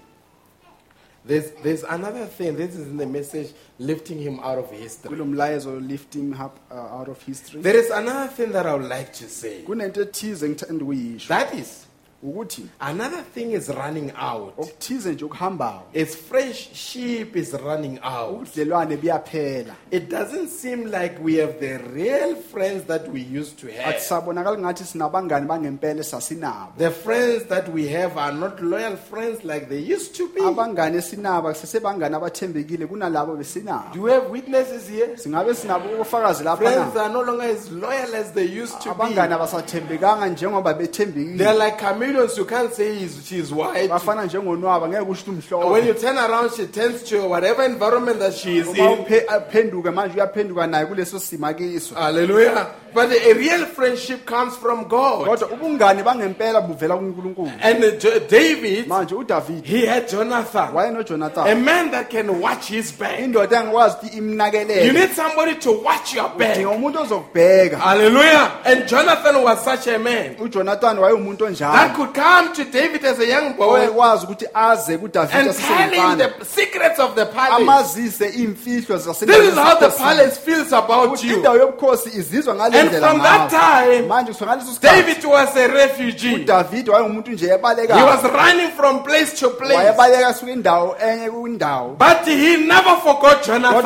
there's, 1.23 1.51
there's 1.63 1.83
another 1.85 2.25
thing. 2.25 2.57
This 2.57 2.75
is 2.75 2.87
in 2.89 2.97
the 2.97 3.05
message 3.07 3.53
lifting 3.79 4.19
him 4.19 4.41
out 4.41 4.57
of 4.59 4.71
history. 4.71 5.15
lifting 5.19 6.33
up 6.35 6.59
uh, 6.71 6.75
out 6.75 7.09
of 7.09 7.21
history 7.23 7.61
There 7.61 7.77
is 7.77 7.91
another 7.91 8.29
thing 8.33 8.53
that 8.53 8.65
I 8.65 8.75
would 8.75 8.89
like 8.89 9.13
to 9.15 9.29
say. 9.29 9.63
kunento 9.67 10.01
ethize 10.01 10.49
ngithanda 10.49 10.85
ukuyisho 10.85 11.29
That 11.29 11.53
is, 11.55 11.87
ukuthi 12.23 12.63
another 12.81 13.23
thing 13.35 13.53
is 13.53 13.69
running 13.69 14.13
out. 14.21 14.53
okuthize 14.59 15.13
nje 15.13 15.25
okuhambayo 15.25 15.81
It's 15.93 16.15
friendship 16.17 17.37
is 17.37 17.53
running 17.55 17.99
out. 18.03 18.31
ubudlelwane 18.57 18.97
buyaphela 18.97 19.75
It 19.91 20.09
doesn't 20.11 20.49
seem 20.49 20.85
like 20.91 21.19
we 21.25 21.37
have 21.37 21.59
the 21.61 21.79
real 21.95 22.37
friends 22.37 22.85
that 22.85 23.09
we 23.13 23.21
used 23.41 23.59
to 23.61 23.67
have. 23.73 23.95
akusabonakali 23.97 24.59
ngathi 24.63 24.85
sinabangani 24.85 25.47
bangempela 25.47 26.01
esasinabo 26.01 26.73
The 26.79 26.91
friends 26.91 27.45
that 27.49 27.69
we 27.73 27.89
have 27.89 28.17
are 28.19 28.33
not 28.33 28.61
loyal 28.63 28.97
friends 28.97 29.45
like 29.45 29.69
they 29.69 29.81
used 29.95 30.15
to 30.17 30.29
be. 30.29 30.41
abangani 30.41 30.97
esinabo 30.97 31.55
sesebangani 31.55 32.15
abathembekile 32.17 32.87
kunalabo 32.87 33.37
besinabo 33.37 33.95
Do 33.95 34.03
we 34.03 34.13
have 34.13 34.29
witnesses 34.31 34.89
here? 34.89 35.17
singabe 35.17 35.55
sinabo 35.55 35.89
ubufakazi 35.95 36.45
lapha 36.45 36.57
Friends 36.65 36.97
are 36.97 37.09
no 37.13 37.23
longer 37.23 37.45
as 37.47 37.71
loyal 37.73 38.15
as 38.15 38.33
they 38.33 38.45
used 38.63 38.81
to 38.83 38.91
abangani 38.91 39.29
be. 39.29 39.35
abasathembekanga 39.35 40.27
njengoba 40.29 40.75
They're 40.81 41.55
like 41.55 41.79
chameleons. 42.11 42.37
You 42.39 42.45
can't 42.45 42.73
say 42.75 42.95
he's, 42.99 43.27
she's 43.27 43.53
white. 43.53 43.89
bafana 43.91 44.25
njengonwaba 44.25 44.89
ngeke 44.89 45.05
kusho 45.05 45.31
ukuthi 45.31 45.55
When 45.55 45.87
you 45.87 45.93
umhlophe 45.95 46.01
turn 46.01 46.19
around, 46.19 46.51
she 46.55 46.67
turns 46.67 47.03
to 47.05 47.29
whatever 47.29 47.65
environment 47.65 48.19
that 48.19 48.35
she 48.35 48.59
is 48.59 48.67
uma 48.69 48.93
in. 48.93 48.99
uphe- 48.99 49.27
aphenduke 49.29 49.91
manje 49.91 50.15
uyaphenduka 50.17 50.67
naye 50.67 50.87
kuleso 50.87 51.19
simo 51.19 51.55
kiso 51.55 51.95
Hallelujah. 51.95 52.67
But 52.95 53.11
a 53.13 53.33
real 53.35 53.67
friendship 53.67 54.25
comes 54.27 54.57
from 54.57 54.85
God. 54.89 55.27
kodwa 55.29 55.49
ubungani 55.49 56.03
bangempela 56.03 56.61
buvela 56.61 56.97
kunkulunkulu 56.97 57.51
And 57.63 57.85
uh, 57.85 57.91
Jo- 57.99 58.19
David, 58.29 58.87
manje 58.89 59.65
he 59.65 59.87
had 59.87 60.09
Jonathan, 60.09 60.69
a 60.69 60.73
wayenojonathan 60.73 61.65
man 61.65 61.91
that 61.91 62.11
can 62.11 62.41
watch 62.41 62.69
his 62.69 62.93
back. 62.93 63.19
indoda 63.21 63.61
engikwazi 63.63 63.97
ukuthi 63.97 64.17
You 64.17 64.23
imnakelele 64.23 64.93
need 64.93 65.11
somebody 65.15 65.55
to 65.55 65.73
watch 65.73 66.15
your 66.15 66.29
back. 66.39 66.57
umuntu 66.59 67.01
ozokubheka 67.01 67.77
Hallelujah. 67.79 68.51
And 68.65 68.89
Jonathan 68.89 69.43
was 69.43 69.65
such 69.65 69.87
a 69.87 69.99
man 69.99 70.37
ujonathan 70.39 70.99
wayewumuntu 70.99 71.39
that 71.39 71.49
onjalo 71.49 71.95
could 71.95 72.15
come 72.15 72.53
to 72.55 72.65
David 72.65 73.05
as 73.05 73.19
a 73.19 73.27
young 73.27 73.53
boy 73.57 73.67
owekwazi 73.81 74.27
ukuthi 74.27 74.47
aze 74.55 74.99
kudavide 74.99 75.35
and 75.41 75.57
tell 75.57 75.91
him 75.91 76.01
asesengumfana 76.01 76.39
the 76.39 76.45
secrets 76.45 76.99
of 76.99 77.15
the 77.15 77.27
palace. 77.27 77.63
amazise 77.63 78.19
This 78.19 79.21
is 79.31 79.55
how 79.55 79.75
the 79.79 79.91
palace 79.97 80.39
feels 80.39 80.73
about 80.73 81.23
you. 81.25 81.37
indawo 81.37 81.57
yobukhosi 81.57 82.09
izizwa 82.19 82.55
ngale 82.55 82.80
And 82.81 82.91
from 82.91 83.19
that 83.19 83.51
time, 83.51 84.09
manje 84.09 84.33
kusukela 84.33 84.57
ngaleso 84.57 84.73
sikhathi 84.75 84.97
David 85.01 85.25
was 85.25 85.57
a 85.57 85.69
refugee. 85.69 86.45
He 86.45 88.03
was 88.05 88.23
running 88.25 88.71
from 88.71 89.03
place 89.03 89.39
to 89.41 89.51
place. 89.51 89.77
wayebaleka 89.77 90.29
asuka 90.29 90.53
indawo 90.53 90.97
enye 91.03 91.31
kwindawo 91.31 91.97
But 91.99 92.27
he 92.27 92.57
never 92.57 92.97
forgot 92.97 93.45
Jonathan 93.45 93.83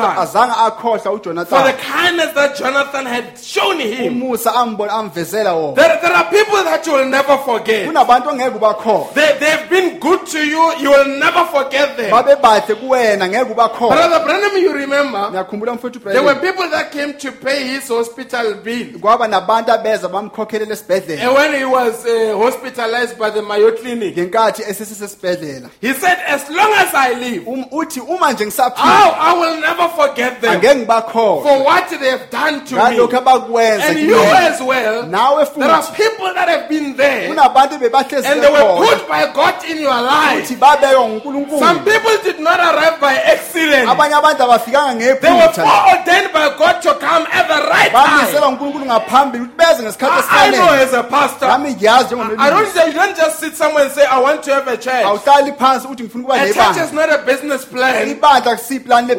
for 1.45 1.63
the 1.63 1.73
kindness 1.73 2.33
that 2.33 2.55
Jonathan 2.57 3.05
had 3.05 3.37
shown 3.39 3.79
him. 3.79 4.13
umusa 4.21 4.55
ambona 4.55 4.93
amvezela 4.93 5.53
wona 5.53 5.75
There, 5.75 5.99
there 6.01 6.13
are 6.13 6.29
people 6.29 6.63
that 6.63 6.85
you 6.87 6.93
will 6.93 7.09
never 7.09 7.37
forget. 7.37 7.87
kunabantu 7.87 8.29
ongeke 8.29 8.55
ubakhohlwa 8.55 9.13
They, 9.13 9.37
they've 9.39 9.69
been 9.69 9.99
good 9.99 10.25
to 10.27 10.39
you, 10.39 10.73
you 10.79 10.89
will 10.91 11.19
never 11.19 11.45
forget 11.45 11.97
them. 11.97 12.11
babe 12.11 12.35
bahle 12.41 12.75
kuwena 12.75 13.27
ngeke 13.27 13.51
ubakhohlwa 13.51 13.95
Brother 13.95 14.23
Branham, 14.25 14.57
you 14.57 14.73
remember, 14.73 15.31
there 15.31 16.23
were 16.23 16.35
people 16.35 16.69
that 16.69 16.91
came 16.91 17.13
to 17.13 17.31
pay 17.31 17.67
his 17.67 17.87
hospital 17.87 18.53
bill. 18.63 18.84
Kwaba 18.85 19.27
nabantu 19.27 19.71
abeza 19.71 20.07
bamkhokhelela 20.07 20.73
esibhedlela 20.73 21.21
And 21.23 21.33
when 21.35 21.53
he 21.53 21.65
was 21.65 22.05
uh, 22.05 22.37
hospitalized 22.37 23.17
by 23.17 23.29
the 23.29 23.41
Mayo 23.41 23.71
Clinic, 23.71 24.15
ngenkathi 24.15 24.63
esesesesibhedlela 24.63 25.69
he 25.81 25.93
said, 25.93 26.17
As 26.27 26.49
long 26.49 26.71
as 26.73 26.93
I 26.93 27.13
live, 27.13 27.47
Um- 27.47 27.65
uthi 27.71 27.99
uma 28.01 28.31
nje 28.33 28.45
ngisaphila 28.45 28.85
I, 28.85 29.31
I 29.31 29.33
will 29.39 29.61
never 29.61 29.87
forget 29.89 30.41
them 30.41 30.61
angeke 30.61 31.11
for 31.11 31.63
what 31.63 31.89
they 31.89 32.09
have 32.09 32.29
done 32.29 32.65
to 32.65 32.75
ngalokhu 32.75 33.11
me. 33.11 33.17
abakwenza 33.17 33.85
And 33.89 33.99
you 33.99 34.15
kimina. 34.15 34.49
as 34.51 34.61
well, 34.61 35.03
nawe 35.07 35.45
there 35.55 35.69
are 35.69 35.83
people 35.95 36.33
that 36.33 36.49
have 36.49 36.69
been 36.69 36.95
there 36.95 37.27
kunabantu 37.29 37.77
bebahlezi 37.79 38.25
and 38.27 38.41
they 38.41 38.49
were 38.51 38.57
bekhona 38.59 38.87
put 38.97 39.07
by 39.07 39.31
God 39.33 39.55
in 39.69 39.79
your 39.81 40.01
life. 40.01 40.49
babekwa 40.59 40.91
Some 40.95 41.19
ngunkulunkulu. 41.19 41.83
People 41.85 42.17
did 42.23 42.39
not 42.39 42.59
arrive 42.59 42.99
by 42.99 43.13
accident. 43.15 43.89
abanye 43.89 44.13
abantu 44.15 44.43
abafikanga 44.43 44.99
They 44.99 45.31
were 45.31 45.39
ngephutha. 45.39 45.63
foreordained 45.63 46.33
by 46.33 46.49
God 46.57 46.81
to 46.81 46.93
come 46.95 47.27
at 47.31 47.47
the 47.47 47.69
right 47.69 47.91
bamiselwa 47.91 48.51
time. 48.83 48.85
ngunkulunkulu 48.85 48.85
ngaphambili 48.85 49.43
ukuthi 49.43 49.57
beze 49.57 49.83
ngesikhathi 49.83 50.27
I, 50.31 50.47
I 50.47 50.51
know 50.51 50.69
as 50.69 50.93
a 50.93 51.03
pastor, 51.03 51.47
nami 51.47 51.73
ngiyazi 51.73 52.15
I 52.39 52.49
don't 52.49 52.67
say 52.67 52.87
you 52.87 52.93
don't 52.93 53.15
just 53.17 53.39
sit 53.39 53.55
somewhere 53.55 53.85
and 53.85 53.93
say, 53.93 54.05
I 54.05 54.19
want 54.19 54.43
to 54.43 54.53
have 54.53 54.67
a 54.67 54.77
church. 54.77 55.05
awuhlali 55.05 55.51
phansi 55.57 55.87
uthi 55.87 56.03
ngifuna 56.03 56.23
ukuba 56.23 56.35
A 56.35 56.53
church 56.53 56.77
is 56.77 56.91
nebandla 56.91 56.93
not 56.93 57.09
a 57.13 57.25
business 57.25 57.65
plan 57.65 58.07
ibandla 58.09 58.57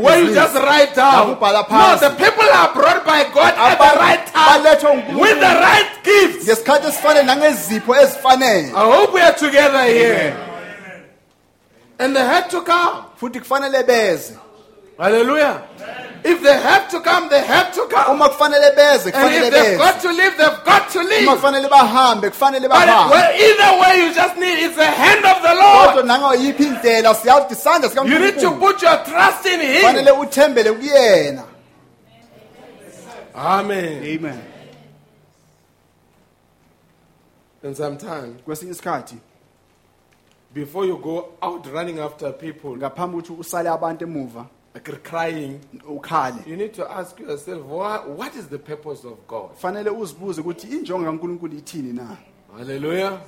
where 0.02 0.20
you 0.22 0.34
just 0.34 0.54
lebhizinisi 0.54 0.66
write 0.66 0.94
down. 0.94 1.36
Nakubhala 1.36 1.62
No, 1.62 1.76
phansi. 1.76 2.00
the 2.00 2.10
people 2.24 2.48
are 2.52 2.72
brought 2.74 3.04
by 3.06 3.24
God 3.34 3.54
at 3.56 3.78
the 3.78 3.98
right 3.98 4.26
time 4.26 4.62
balethwa 4.64 5.20
with 5.20 5.38
the 5.40 5.54
right 5.66 5.90
gifts. 6.04 6.44
ngesikhathi 6.46 6.86
esifanele 6.88 7.22
nangezipho 7.26 7.96
ezifanele 7.96 8.68
I 8.74 8.84
hope 8.96 9.12
we 9.14 9.20
are 9.20 9.34
together 9.34 9.84
here. 9.84 10.36
And 11.98 12.14
they 12.14 12.20
had 12.24 12.50
to 12.50 12.60
come. 12.62 13.04
futhi 13.20 13.40
kufanele 13.40 13.82
beze 13.82 14.32
Hallelujah. 14.98 15.62
If 16.24 16.42
they 16.42 16.54
have 16.58 16.88
to 16.90 17.00
come, 17.00 17.28
they 17.28 17.44
have 17.44 17.72
to 17.74 17.86
come. 17.86 18.14
uma 18.16 18.28
kufanele 18.30 18.74
beze 18.74 19.12
And 19.14 19.34
if 19.34 19.52
they've 19.52 19.78
got 19.78 20.00
to 20.00 20.08
leave, 20.08 20.36
they've 20.38 20.64
got 20.64 20.90
to 20.90 21.00
uma 21.00 21.08
leave. 21.10 21.28
kufanele 21.28 21.68
bahambe 21.68 22.30
kufanele 22.30 22.62
But 22.68 22.70
bahambe 22.70 23.10
well, 23.10 23.32
either 23.34 23.80
way, 23.82 24.06
you 24.06 24.14
just 24.14 24.36
need 24.38 24.58
it's 24.64 24.76
the 24.76 24.86
hand 24.86 25.24
of 25.24 25.42
the 25.42 25.48
kodwa 25.48 25.94
Lord. 25.94 26.06
nangoyiphi 26.06 26.62
indlela 26.64 27.14
siyazi 27.14 27.40
ukuthi 27.40 27.52
isandla 27.54 28.04
You 28.04 28.18
need 28.18 28.38
to 28.40 28.50
put 28.52 28.82
your 28.82 28.96
trust 29.04 29.46
in 29.46 29.60
Him. 29.60 29.80
kufanele 29.82 30.10
uthembele 30.10 30.72
kuyena 30.72 31.42
Amen. 33.34 34.02
amen 34.02 34.40
And 37.62 37.76
sometimes, 37.76 38.42
kwesinye 38.44 38.72
isikhathi 38.72 39.16
before 40.54 40.86
you 40.86 40.96
go 40.96 41.28
out 41.42 41.66
running 41.66 41.98
after 41.98 42.32
people, 42.32 42.70
ngaphambi 42.76 43.16
ukuthi 43.16 43.32
usale 43.40 43.68
abantu 43.68 44.04
emuva 44.04 44.40
like 44.40 44.55
crying, 44.80 45.60
ukhale 45.88 46.46
you 46.46 46.56
need 46.56 46.72
to 46.74 46.90
ask 46.90 47.18
yourself, 47.20 47.62
what, 47.66 48.08
what 48.08 48.34
is 48.36 48.46
the 48.48 48.58
purpose 48.58 49.04
of 49.04 49.18
God? 49.28 49.50
kufanele 49.50 49.90
uzibuze 49.90 50.40
ukuthi 50.40 50.66
injongo 50.66 51.04
kankulunkulu 51.04 51.56
ithini 51.56 51.92
na 51.92 52.16
Hallelujah. 52.58 53.20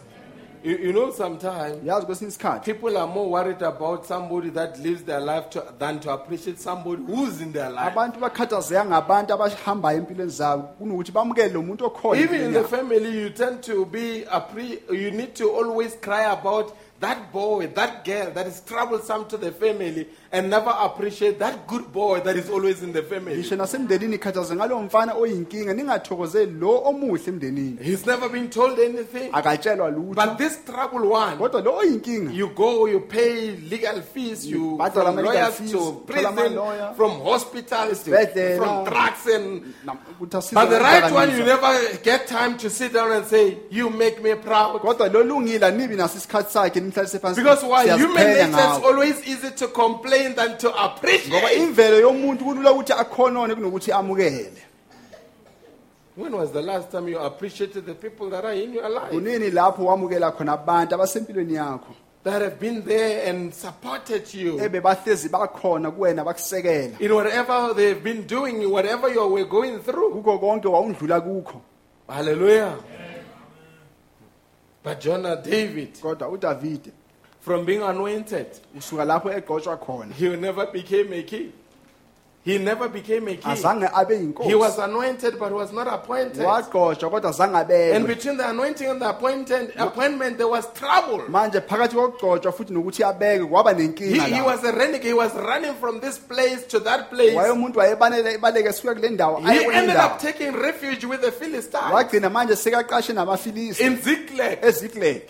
You, 0.65 0.77
you 0.77 0.93
know, 0.93 1.13
sometimes 1.13 1.77
yazi 1.85 2.07
kwesinye 2.07 2.29
isikhathi 2.29 2.73
people 2.75 2.97
are 2.99 3.07
more 3.07 3.31
worried 3.31 3.63
about 3.63 4.05
somebody 4.07 4.51
that 4.51 4.77
lives 4.81 5.03
their 5.05 5.21
life 5.21 5.49
to, 5.51 5.63
than 5.79 6.01
to 6.01 6.11
appreciate 6.11 6.59
somebody 6.59 7.03
who's 7.03 7.41
in 7.41 7.53
their 7.53 7.71
life. 7.71 7.87
abantu 7.93 8.21
bakhathazeka 8.21 8.85
ngabantu 8.85 9.33
abahambayo 9.35 9.99
empilweni 9.99 10.31
zabo 10.31 10.63
kunokuthi 10.63 11.13
bamukele 11.13 11.49
lo 11.55 11.63
muntu 11.63 11.85
okhona 11.87 12.21
Even 12.21 12.41
in 12.41 12.47
empilweni 12.47 12.53
the 12.53 12.59
yabo. 12.59 12.69
family, 12.69 13.21
you 13.23 13.31
tend 13.31 13.63
to 13.63 13.85
be 13.87 14.25
a 14.31 14.41
pre, 14.41 14.79
you 14.91 15.11
need 15.13 15.35
to 15.35 15.45
always 15.51 15.95
cry 16.01 16.25
about 16.25 16.73
that 17.01 17.33
boy, 17.33 17.67
that 17.75 18.05
girl 18.05 18.31
that 18.33 18.47
is 18.47 18.61
troublesome 18.67 19.25
to 19.27 19.37
the 19.37 19.53
family 19.53 20.07
and 20.33 20.51
never 20.51 20.71
appreciate 20.71 21.39
that 21.39 21.67
good 21.67 21.93
boy 21.93 22.21
that 22.21 22.37
is 22.37 22.51
always 22.51 22.83
in 22.83 22.93
the 22.93 23.03
family. 23.03 23.37
ngisho 23.37 23.57
nasemndenini 23.57 24.19
khathaze 24.19 24.55
ngalowo 24.57 24.83
mfana 24.83 25.15
oyinkinga 25.15 25.75
ningathokozeli 25.75 26.53
lo 26.61 26.83
omuhle 26.85 27.23
emndenini 27.29 27.79
He's 27.83 28.07
never 28.07 28.29
been 28.29 28.51
told 28.51 28.79
anything. 28.79 29.31
akatshelwa 29.33 29.91
lutho 29.91 30.15
But 30.15 30.39
this 30.39 30.59
troubled 30.67 31.05
one, 31.11 31.37
kodwa 31.39 31.61
lo 31.65 31.77
oyinkinga 31.79 32.33
you 32.35 32.49
go, 32.55 32.87
you 32.87 33.01
pay 33.01 33.57
legal 33.71 34.01
fees, 34.03 34.47
you 34.47 34.77
Bhadala 34.77 34.93
from 34.93 35.07
ama-legal 35.19 35.35
lawyers 35.35 35.55
fees, 35.55 35.73
to 35.73 36.03
prison, 36.07 36.95
from 36.97 37.21
hospitals 37.23 38.03
to 38.03 38.11
from 38.57 38.85
drugs 38.85 39.27
and 39.27 39.63
nam- 39.85 39.99
ukuthi 40.21 40.37
asizwe 40.37 40.55
but 40.55 40.71
the 40.71 40.81
right 40.81 41.13
one 41.13 41.31
you 41.31 41.45
never 41.45 41.97
get 42.03 42.27
time 42.27 42.57
to 42.59 42.69
sit 42.71 42.93
down 42.93 43.13
and 43.13 43.25
say, 43.27 43.57
You 43.71 43.89
make 43.91 44.23
me 44.23 44.35
proud. 44.35 44.81
kodwa 44.81 45.09
lo 45.13 45.23
lungile 45.23 45.67
anibi 45.67 45.97
naso 45.97 46.19
isikhathi 46.19 46.53
sakhe 46.53 46.81
nimhlalise 46.81 46.88
phansi 46.88 46.88
Because 46.93 47.63
why? 47.65 47.87
Human 47.97 48.27
nature 48.27 48.49
is 48.49 48.85
always 48.85 49.27
easy 49.27 49.51
to 49.51 49.69
complain 49.69 50.35
than 50.35 50.59
to 50.59 50.69
ngoba 50.69 50.85
appreciate. 50.85 51.57
imvelo 51.59 52.01
yomuntu 52.01 52.45
kulula 52.45 52.73
ukuthi 52.73 52.93
akhonone 52.93 53.55
kunokuthi 53.55 53.93
amukele 53.93 54.53
When 56.17 56.33
was 56.37 56.51
the 56.51 56.63
last 56.63 56.91
time 56.91 57.07
you 57.09 57.19
appreciated 57.19 57.87
the 57.87 57.95
people 57.95 58.29
that 58.31 58.45
are 58.45 58.53
in 58.53 58.73
your 58.73 58.89
life? 58.89 59.11
kunini 59.13 59.51
lapho 59.51 59.85
wamukela 59.85 60.33
khona 60.33 60.53
abantu 60.53 60.95
abasempilweni 60.95 61.55
yakho 61.55 61.95
That 62.25 62.43
have 62.43 62.59
been 62.61 62.83
there 62.85 63.31
and 63.31 63.55
supported 63.55 64.35
you 64.35 64.59
ebe 64.61 64.81
bahlezi 64.81 65.29
bakhona 65.29 65.91
kuwena 65.91 66.25
bakusekela 66.25 67.01
in 67.01 67.13
whatever 67.13 67.73
they've 67.75 68.03
been 68.03 68.27
doing, 68.27 68.67
whatever 68.71 69.09
you 69.09 69.27
were 69.29 69.45
going 69.45 69.79
through. 69.79 70.13
kuko 70.13 70.39
konke 70.39 70.69
wawundlula 70.69 71.21
kukho 71.21 71.61
Hallelujah. 72.09 72.75
But 74.89 75.03
Jonah, 75.03 75.37
David, 75.37 76.01
kodwa 76.01 76.29
udavide 76.29 76.93
from 77.41 77.67
being 77.67 77.83
anointed, 77.83 78.47
usuka 78.75 79.05
lapho 79.05 79.79
khona 79.79 80.11
he 80.15 80.29
will 80.31 80.41
never 80.41 80.65
became 80.65 81.13
a 81.13 81.23
king. 81.23 81.53
He 82.45 82.57
never 82.57 82.89
became 82.89 83.29
a 83.29 83.37
king. 83.37 83.53
azange 83.53 83.91
abe 83.95 84.33
He 84.45 84.55
was 84.55 84.79
anointed 84.79 85.39
but 85.39 85.53
was 85.53 85.71
not 85.73 85.87
appointed. 85.87 86.39
wagqotshwa 86.47 87.11
kodwa 87.11 87.31
azange 87.31 87.95
And 87.97 88.07
between 88.07 88.37
the 88.39 88.49
anointing 88.49 88.89
and 88.89 89.03
the 89.03 89.11
appointed, 89.11 89.73
appointment, 89.77 90.39
there 90.39 90.49
was 90.49 90.67
trouble. 90.73 91.25
manje 91.29 91.61
phakathi 91.61 91.95
kokugcotshwa 91.97 92.53
futhi 92.53 92.73
nokuthi 92.73 93.03
abeke 93.05 93.45
kwaba 93.49 93.75
He, 93.77 93.89
nenkinga 93.89 94.25
he 94.27 94.41
la 94.41 94.45
was 94.47 94.65
a 94.65 94.73
renegade. 94.73 95.05
He 95.05 95.13
was 95.13 95.35
running 95.35 95.75
from 95.75 96.01
this 96.01 96.17
place 96.19 96.65
to 96.69 96.79
that 96.81 97.11
place. 97.11 97.35
wayemuntu 97.35 97.79
wayebaleke 97.79 98.73
suka 98.73 98.95
kule 98.95 99.09
ndawo 99.11 99.39
aye 99.47 99.59
He 99.59 99.65
kwenye 99.65 99.79
ended 99.81 99.91
indawo 99.97 100.15
up 100.15 100.21
taking 100.21 100.53
refuge 100.53 101.05
with 101.07 101.21
the 101.21 101.33
Philistines 101.33 101.93
wagcina 101.93 102.31
manje 102.31 102.57
sekaqashe 102.57 103.13
namafilisi 103.13 103.83
in 103.83 103.97
Ziklag. 103.97 104.59
ezikleg 104.63 105.23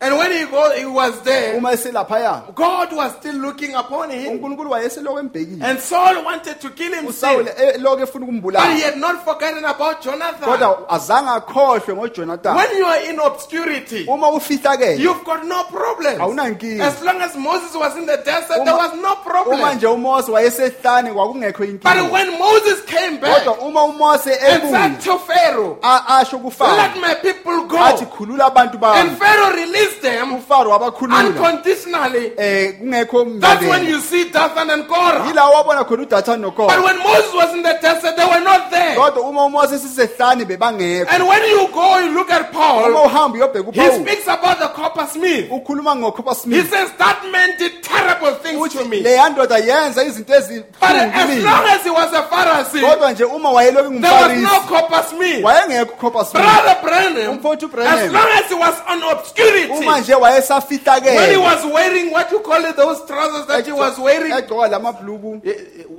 And 0.00 0.16
when 0.16 0.30
he, 0.30 0.44
go, 0.46 0.70
he 0.78 0.84
was 0.86 1.20
there, 1.22 1.56
uma 1.56 1.70
eselaphaya 1.72 2.54
God 2.54 2.92
was 2.92 3.12
still 3.16 3.34
looking 3.34 3.74
upon 3.74 4.10
him. 4.10 4.32
unkulunkulu 4.38 4.70
wayeseloko 4.70 5.18
embhekile 5.18 5.64
And 5.64 5.80
Saul 5.80 6.24
wanted 6.24 6.60
to 6.60 6.70
kill 6.70 6.92
himself. 6.94 7.08
usawule 7.46 7.50
eloko 7.74 7.96
eh, 7.96 8.02
eh, 8.02 8.08
efuna 8.08 8.26
But 8.26 8.32
he 8.32 8.38
ukumbulala 8.38 8.80
had 8.84 8.96
not 8.98 9.24
forgotten 9.24 9.64
about 9.64 10.00
Jonathan. 10.02 10.48
kodwa 10.48 10.88
azange 10.90 11.30
akhohlwe 11.30 11.94
ngojonathan 11.94 12.56
When 12.56 12.76
you 12.78 12.84
are 12.86 13.10
in 13.10 13.18
obscurity, 13.20 14.06
uma 14.08 14.28
ufihlakele 14.30 14.98
you've 15.00 15.24
got 15.24 15.44
no 15.44 15.64
problem. 15.64 16.20
awunankinga 16.20 16.84
As 16.86 17.02
long 17.02 17.20
as 17.20 17.36
Moses 17.36 17.74
was 17.74 17.96
in 17.96 18.06
the 18.06 18.16
desert, 18.18 18.64
there 18.64 18.76
was 18.76 18.92
no 18.94 18.98
uma 19.00 19.16
problem. 19.24 19.76
nje 19.76 19.86
umose 19.86 20.30
wayesehlane 20.32 21.12
kwakungekho 21.12 21.58
But 21.58 21.68
inkinga 21.96 22.12
when 22.12 22.38
Moses 22.38 22.80
came 22.86 23.18
back 23.20 23.44
kodwa 23.44 23.58
uma 23.66 23.82
umose 23.84 24.30
and 24.30 24.62
ebuye 24.62 24.70
said 24.70 25.00
to 25.00 25.18
Pharaoh, 25.18 25.78
a- 25.82 26.20
asho 26.20 26.38
Let 26.60 26.96
my 27.00 27.14
people 27.14 27.64
go. 27.66 27.78
athi 27.78 28.04
khulula 28.06 28.46
abantu 28.46 28.74
And 28.74 29.10
bami 29.10 29.16
Pharaoh 29.18 29.54
released 29.56 29.87
them 30.00 30.32
ufaro 30.36 30.70
wabakhulula 30.70 31.24
unconditionally. 31.24 32.32
eh 32.36 32.72
kungekho 32.78 33.40
That's 33.40 33.64
when 33.66 33.86
you 33.86 34.00
see 34.00 34.24
Dathan 34.30 34.70
and 34.70 34.86
Korah. 34.88 35.26
yila 35.26 35.50
wabona 35.50 35.84
khona 35.84 36.02
udathani 36.02 36.42
But 36.42 36.56
nokora 36.56 36.82
when 36.84 36.98
Moses 36.98 37.34
was 37.34 37.54
in 37.54 37.62
the 37.62 37.78
desert, 37.80 38.16
they 38.16 38.24
were 38.24 38.40
not 38.40 38.70
there. 38.70 38.96
kodwa 38.96 39.22
uma 39.28 39.44
umose 39.44 39.78
sisehlane 39.78 40.44
bebangekho 40.44 41.10
And 41.10 41.26
when 41.28 41.42
you 41.48 41.68
go, 41.72 41.98
you 41.98 42.14
look 42.14 42.30
at 42.30 42.50
uma 42.50 42.52
Paul, 42.52 42.92
uhamba 42.92 43.38
uyobheka 43.38 43.72
he 43.72 43.90
speaks 44.02 44.26
about 44.28 44.58
the 44.58 44.68
coppersmith. 44.68 45.50
ukhuluma 45.50 45.94
He 45.98 46.34
smith 46.34 46.70
says, 46.70 46.92
That 46.98 47.22
man 47.32 47.56
did 47.58 47.82
terrible 47.82 48.34
things 48.42 48.72
to 48.74 48.84
me. 48.84 49.02
leya 49.02 49.28
ndoda 49.28 49.58
yenza 49.58 50.04
izinto 50.04 50.32
But 50.80 50.90
as 50.90 51.44
long 51.44 51.64
as 51.66 51.82
he 51.84 51.90
was 51.90 52.12
a 52.12 52.22
Pharisee, 52.22 52.80
kodwa 52.80 53.12
nje 53.12 53.24
uma 53.24 53.50
wayeloku 53.50 54.00
there 54.00 54.12
was 54.12 54.28
no 54.28 54.48
ngumfarisi 54.48 54.68
coppersmith. 54.68 55.44
wayengekho 55.44 56.24
smith 56.24 56.32
Brother 56.32 56.76
Branham, 56.82 57.38
Umfowethu 57.38 57.66
as 57.78 58.12
long 58.12 58.28
as 58.38 58.48
he 58.48 58.54
was 58.54 58.74
on 58.88 59.02
obscurity, 59.02 59.77
when 59.86 61.30
he 61.30 61.36
was 61.36 61.64
wearing 61.66 62.10
what 62.10 62.30
you 62.32 62.40
call 62.40 62.64
it, 62.64 62.76
those 62.76 63.04
trousers 63.06 63.46
that 63.46 63.64
he 63.66 63.72
was 63.72 63.98
wearing, 63.98 64.32
egcoka 64.32 64.68
lamabhuluku 64.68 65.40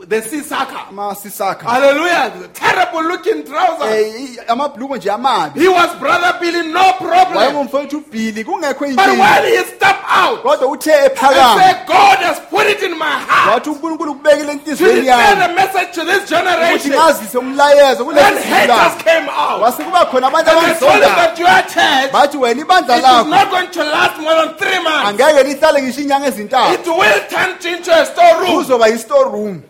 the 0.09 0.21
sisaka. 0.21 0.87
amasisakha 0.89 1.63
Hallelujah. 1.69 2.31
Terrible 2.53 3.03
looking 3.03 3.43
trousers. 3.45 3.87
Eh, 3.91 4.37
i- 4.37 4.39
amabhuluku 4.47 4.95
nje 4.97 5.11
amabi. 5.11 5.59
He 5.59 5.67
was 5.67 5.89
Brother 5.99 6.37
Billy, 6.39 6.67
no 6.71 6.93
problem. 6.93 7.37
wayengumfowethu 7.37 7.97
ubhili 7.97 8.43
kungekho 8.43 8.79
But 8.79 8.89
inkinga. 8.89 9.19
when 9.19 9.43
he 9.53 9.57
stepped 9.63 10.05
out 10.09 10.41
kodwa 10.43 10.67
uthe 10.67 10.93
and 10.93 11.11
ephakama 11.11 11.61
said, 11.61 11.87
God 11.87 12.17
has 12.19 12.39
put 12.49 12.65
it 12.67 12.81
in 12.83 12.97
my 12.97 13.05
heart 13.27 13.53
wathi 13.65 13.69
unkulunkulu 13.69 14.15
kubekile 14.15 14.45
to 14.45 14.51
enhliziyweni 14.51 15.01
declare 15.01 15.35
yami. 15.35 15.47
the 15.47 15.53
message 15.53 15.91
to 15.93 16.05
this 16.05 16.17
ukuthi 16.23 16.29
generation, 16.29 16.91
ngazise 16.93 17.37
umlayezo 17.37 18.05
when 18.05 18.15
kulesi 18.17 18.43
haters 18.47 19.03
came 19.03 19.29
out, 19.29 19.61
wasekuba 19.61 20.05
khona 20.05 20.27
abantu 20.27 20.49
and 20.51 20.65
they 20.65 20.79
told 20.79 20.93
him 20.93 21.15
that 21.15 21.39
your 21.39 21.61
church 21.73 22.11
bathi 22.11 22.37
wena 22.37 22.61
ibandla 22.61 22.95
it 22.97 23.03
is 23.03 23.05
lakho. 23.09 23.29
not 23.29 23.49
going 23.51 23.67
to 23.71 23.83
last 23.83 24.19
more 24.21 24.35
than 24.35 24.55
three 24.57 24.79
months. 24.83 25.09
angeke 25.09 25.43
lihlale 25.43 25.81
ngisho 25.81 26.01
inyanga 26.01 26.27
ezintathu. 26.27 26.73
It 26.73 26.87
will 26.87 27.21
turn 27.29 27.73
into 27.73 27.91
a 28.01 28.05
storeroom. 28.05 28.63
kuzoba 28.63 28.87
yi-store 28.87 29.29
room 29.29 29.63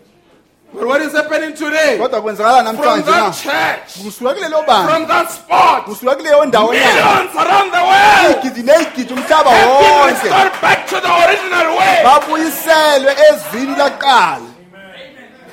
But 0.72 0.86
what 0.86 1.02
is 1.02 1.12
happening 1.12 1.52
today? 1.54 1.98
kodwa 1.98 2.22
kwenzakala 2.22 2.62
From 2.64 2.76
namhlanje 2.76 3.10
na? 3.10 3.30
that 3.30 3.34
church, 3.42 4.04
kusuka 4.06 4.34
kulelo 4.34 4.62
bandla 4.66 4.90
from 4.94 5.06
that 5.08 5.30
spot, 5.30 5.84
kusuka 5.84 6.14
kuleyo 6.16 6.44
ndawo 6.44 6.74
nyana 6.74 6.86
millions 6.86 7.36
around 7.36 7.70
the 7.72 7.82
world. 7.90 8.44
Igidi 8.44 8.62
neyigidi 8.62 9.12
umhlaba 9.14 9.50
have 9.50 9.80
been 9.80 9.90
wonke. 9.90 10.22
restored 10.22 10.60
back 10.62 10.86
to 10.86 11.00
the 11.00 11.12
original 11.26 11.76
way. 11.78 12.04
babuyiselwe 12.04 13.12
ezini 13.30 13.76
lakuqala 13.76 14.40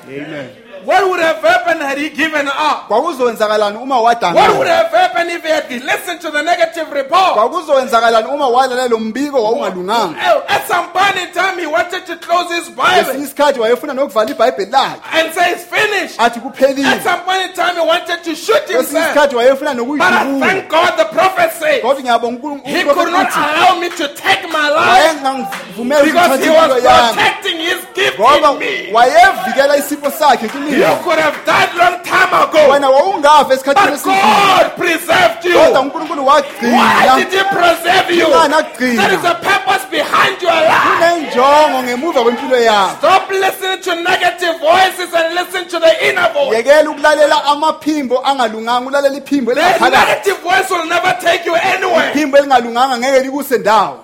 amen 0.06 0.48
What 0.88 1.04
would 1.10 1.20
have 1.20 1.42
happened 1.42 1.82
had 1.82 1.98
he 1.98 2.08
given 2.08 2.48
up? 2.48 2.88
kwakuzokwenzakalani 2.88 3.76
uma 3.76 4.00
What 4.00 4.20
would 4.20 4.22
wadangala 4.22 4.66
have 4.66 4.90
happened 4.90 5.30
if 5.30 5.42
he 5.44 5.50
had 5.50 5.70
listened 5.70 6.20
to 6.22 6.30
the 6.30 6.42
negative 6.42 6.90
report? 6.92 7.32
kwakuzokwenzakalani 7.34 8.28
uma 8.28 8.48
walalela 8.48 8.88
lo 8.88 8.98
mbiko 8.98 9.44
wawungalunganga 9.44 10.16
Oh, 10.34 10.42
At 10.48 10.66
some 10.66 10.88
point 10.92 11.16
in 11.16 11.32
time, 11.34 11.58
he 11.58 11.66
wanted 11.66 12.06
to 12.06 12.16
close 12.16 12.48
his 12.56 12.68
Bible 12.70 13.22
isikhathi 13.22 13.60
wayefuna 13.60 13.92
nokuvala 13.94 14.30
ibhayibheli 14.30 14.70
lakhe 14.70 15.00
and 15.12 15.34
say 15.34 15.52
it's 15.52 15.64
finished. 15.64 16.20
athi 16.20 16.38
At 16.38 16.44
kuphelile 16.44 17.00
some 17.02 17.20
point 17.20 17.42
in 17.42 17.52
time, 17.52 17.74
he 17.76 17.80
wanted 17.86 18.24
to 18.24 18.34
shoot 18.34 18.56
kwesinye 18.66 18.76
himself. 18.76 19.04
isikhathi 19.04 19.36
wayefuna 19.36 19.74
But 19.74 20.00
I 20.12 20.40
thank 20.40 20.68
God 20.70 20.96
the 20.96 21.04
prophet 21.04 21.52
said 21.52 21.82
kodwa 21.82 22.00
ngiyabonga 22.02 22.60
he 22.64 22.84
could 22.84 22.96
not 23.12 23.28
unkulunkulu 23.28 23.44
allow 23.44 23.80
me 23.80 23.88
to 23.90 24.08
take 24.08 24.42
my 24.48 24.68
life 24.70 24.88
wayengangivumela 24.88 26.04
because 26.04 26.44
he 26.44 26.50
was 26.50 26.82
protecting 26.82 27.58
his 27.58 27.80
gift 27.94 28.18
ngoba 28.18 28.52
in 28.52 28.58
me. 28.58 28.92
wayevikela 28.92 29.76
isipho 29.76 30.10
sakhe 30.10 30.48
You 30.78 30.96
could 31.02 31.18
have 31.18 31.44
died 31.44 31.74
long 31.74 32.02
time 32.04 32.32
ago, 32.42 32.70
wena 32.70 32.90
wawungafa 32.90 33.54
esikhathini 33.54 33.90
but 33.90 34.04
God 34.04 34.76
preserved 34.76 35.44
you. 35.44 35.58
kodwa 35.58 35.80
unkulunkulu 35.80 36.26
Why 36.26 36.42
wagcina 36.42 37.16
did 37.18 37.32
he 37.32 37.44
preserve 37.44 38.10
you? 38.18 38.26
Akugcina? 38.26 38.96
There 39.02 39.14
is 39.18 39.24
a 39.24 39.34
purpose 39.34 39.84
behind 39.90 40.42
your 40.42 40.52
life. 40.52 40.98
kunenjongo 40.98 41.82
ngemuva 41.82 42.22
kwempilo 42.22 42.56
yakho 42.60 42.96
Stop 42.98 43.30
listening 43.30 43.80
to 43.82 43.94
negative 43.94 44.54
voices 44.60 45.14
and 45.14 45.34
listen 45.34 45.68
to 45.68 45.78
the 45.80 46.08
inner 46.10 46.32
voice. 46.32 46.56
yekela 46.56 46.90
ukulalela 46.90 47.44
amaphimbo 47.44 48.26
angalunganga 48.26 48.88
ulalela 48.88 49.16
iphimbo 49.16 49.54
The 49.54 49.60
elingaphakathi 49.60 50.06
negative 50.08 50.36
voice 50.42 50.70
will 50.70 50.86
never 50.88 51.16
take 51.20 51.46
you 51.46 51.54
anywhere. 51.54 52.10
iphimbo 52.10 52.38
elingalunganga 52.38 52.98
ngeke 52.98 53.20
likuse 53.20 53.58
ndawo 53.58 53.98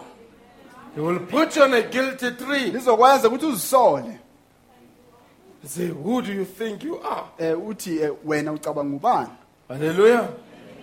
It 0.96 1.00
will 1.02 1.18
put 1.20 1.56
you 1.56 1.62
on 1.64 1.74
a 1.74 1.82
guilty 1.82 2.30
tree. 2.30 2.70
lizokwenza 2.70 3.28
ukuthi 3.28 3.46
uzisole 3.46 4.18
Say, 5.66 5.86
who 5.88 6.20
do 6.22 6.32
you 6.32 6.44
think 6.44 6.84
you 6.84 6.98
are? 7.00 7.24
um 7.40 7.62
uthi 7.68 8.02
eh, 8.02 8.10
wena 8.24 8.52
ucabanga 8.52 8.96
ubani 8.96 9.30
Hallelujah. 9.68 10.28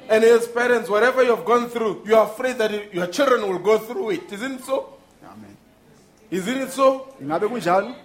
And 0.10 0.24
as 0.24 0.48
parents, 0.48 0.90
whatever 0.90 1.24
you 1.24 1.36
have 1.36 1.46
gone 1.46 1.70
through, 1.70 2.02
you 2.06 2.16
are 2.18 2.26
afraid 2.26 2.58
that 2.58 2.94
your 2.94 3.08
children 3.08 3.42
will 3.48 3.60
go 3.60 3.78
through 3.78 4.10
it. 4.10 4.32
Isn't 4.34 4.54
it 4.60 4.66
so? 4.66 4.94
amen 5.24 5.56
Isn't 6.32 6.58
it 6.62 6.72
so? 6.72 7.08
ingabe 7.22 7.48
kunjalo 7.48 7.96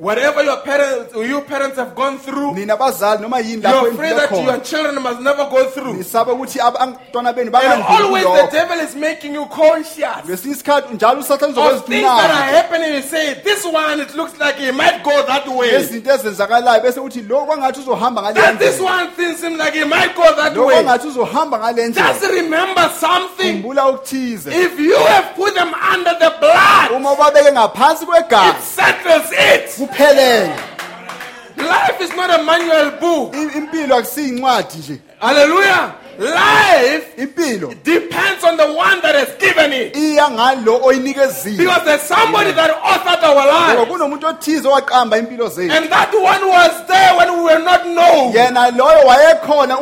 Whatever 0.00 0.42
your 0.42 0.56
parents 0.62 1.12
or 1.12 1.26
you 1.26 1.42
parents 1.42 1.76
have 1.76 1.94
gone 1.94 2.18
through, 2.18 2.54
nina 2.54 2.74
bazali 2.74 3.20
noma 3.20 3.36
yini 3.36 3.60
lapho 3.60 3.82
you're 3.82 3.92
afraid 3.92 4.16
that 4.16 4.30
your 4.32 4.60
children 4.60 5.02
must 5.02 5.20
never 5.20 5.44
go 5.50 5.68
through. 5.68 5.92
nisabe 5.92 6.32
ukuthi 6.32 6.58
abantwana 6.58 7.34
benu 7.34 7.54
And 7.54 7.82
always 7.82 8.24
the 8.24 8.48
devil 8.50 8.78
is 8.80 8.96
making 8.96 9.34
you 9.34 9.44
conscious 9.44 10.24
ngesinye 10.24 10.54
isikhathi 10.54 10.94
njalo 10.94 11.20
usathane 11.20 11.54
of 11.54 11.84
things 11.84 12.02
that 12.02 12.30
are 12.30 12.50
happening. 12.56 12.94
You 12.94 13.02
say, 13.02 13.34
this 13.44 13.62
one, 13.66 14.00
it 14.00 14.14
looks 14.16 14.38
like 14.38 14.56
he 14.56 14.70
might 14.70 15.04
go 15.04 15.22
that 15.26 15.46
way. 15.46 15.68
ezinto 15.74 16.10
ezenzakalayo 16.14 16.82
bese 16.82 17.00
uthi 17.00 17.20
lo 17.28 17.44
kwangathi 17.44 17.80
uzohamba 17.80 18.22
ngale 18.22 18.40
And 18.40 18.58
this 18.58 18.80
one 18.80 19.10
thing 19.10 19.36
seems 19.36 19.58
like 19.58 19.74
he 19.74 19.84
might 19.84 20.16
go 20.16 20.34
that 20.34 20.56
lo 20.56 20.66
way. 20.66 20.74
kwangathi 20.76 21.08
uzohamba 21.08 21.58
ngale 21.58 21.88
ndlela 21.88 22.12
Just 22.12 22.32
remember 22.32 22.88
something. 22.88 23.64
If 23.66 24.80
you 24.80 24.96
have 24.96 25.34
put 25.36 25.54
them 25.54 25.74
under 25.74 26.14
the 26.18 26.32
blood, 26.40 26.90
uma 26.96 27.12
ubabeke 27.12 27.52
ngaphansi 27.52 28.06
it 28.10 28.62
settles 28.62 29.30
it. 29.32 29.89
Kuphelele 29.90 30.50
Life 31.56 32.00
is 32.00 32.10
not 32.16 32.30
a 32.30 32.42
manual 32.42 32.90
book. 33.00 33.34
Impilo 33.56 33.96
akusiyincwadi 33.96 34.78
nje 34.78 34.98
Hallelujah. 35.20 35.92
Life 36.20 37.16
impilo 37.16 37.74
depends 37.82 38.44
on 38.44 38.56
the 38.56 38.66
one 38.66 39.00
that 39.00 39.14
has 39.14 39.28
given 39.38 39.72
it. 39.72 39.96
iya 39.96 40.30
ngalo 40.30 40.80
oyinikezile 40.84 41.56
Because 41.56 41.84
there's 41.84 42.02
somebody 42.02 42.52
that 42.52 42.70
authored 42.82 43.24
our 43.24 43.44
ngoba 43.46 43.74
life. 43.74 43.88
kunomuntu 43.88 44.26
othize 44.26 44.68
owaqamba 44.68 45.18
impilo 45.18 45.48
zethu 45.48 45.72
And 45.76 45.88
that 45.90 46.12
one 46.14 46.48
was 46.48 46.86
there 46.86 47.16
when 47.16 47.32
we 47.38 47.44
were 47.44 47.58
not 47.64 47.86
known. 47.86 48.32
yena 48.34 48.70
loyo 48.70 49.06
wayekhona 49.06 49.76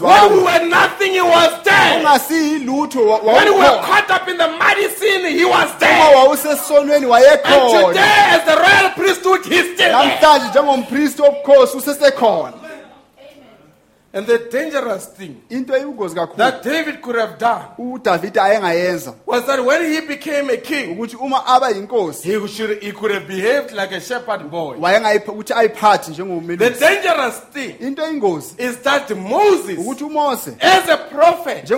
When 0.00 0.32
we 0.32 0.42
were 0.42 0.66
nothing, 0.68 1.12
he 1.12 1.20
was 1.20 1.50
there. 1.64 1.98
ungasiyilutho 1.98 3.00
When 3.24 3.44
we 3.44 3.58
were 3.58 3.80
caught 3.82 4.10
up 4.10 4.28
in 4.28 4.36
the 4.38 4.48
muddy 4.48 4.88
sin, 4.90 5.24
he 5.26 5.44
was 5.44 5.68
uma 5.70 5.78
there. 5.80 6.16
wawusesonweni 6.16 7.06
And 7.10 7.86
today, 7.86 8.24
as 8.30 8.44
the 8.44 8.56
royal 8.56 8.90
priesthood, 8.94 9.44
he's 9.44 9.74
still 9.74 9.92
namhlanje 9.92 10.48
njengompristi 10.50 11.22
wobukhosi 11.22 11.76
usesekhona 11.76 12.52
And 14.12 14.26
the 14.26 14.38
dangerous 14.50 15.06
thing 15.06 15.40
into 15.50 15.72
eyingozi 15.72 16.16
kakhulu. 16.16 16.36
that 16.36 16.62
David 16.64 17.00
could 17.00 17.14
have 17.16 17.38
done 17.38 17.62
udavida 17.78 18.42
ayengayenza 18.42 19.14
was 19.24 19.46
that 19.46 19.64
when 19.64 19.84
he 19.92 20.00
became 20.00 20.50
a 20.50 20.56
king, 20.56 20.96
ukuthi 20.96 21.14
uma 21.20 21.44
aba 21.46 21.66
yinkosi 21.72 22.24
he, 22.24 22.48
should, 22.48 22.82
he 22.82 22.90
could 22.90 23.12
have 23.12 23.28
behaved 23.28 23.70
like 23.72 23.92
a 23.92 24.00
shepherd 24.00 24.50
boy. 24.50 24.74
ayiphathe 24.80 26.06
The 26.06 26.12
njengomelusi 26.12 26.80
dangerous 26.80 27.38
thing 27.52 27.76
into 27.80 28.02
eyingozi 28.02 28.58
is 28.58 28.78
that 28.78 29.08
Moses, 29.16 29.78
ukuthi 29.78 30.02
umose 30.04 30.56
as 30.60 30.88
a 30.88 30.96
prophet, 30.96 31.70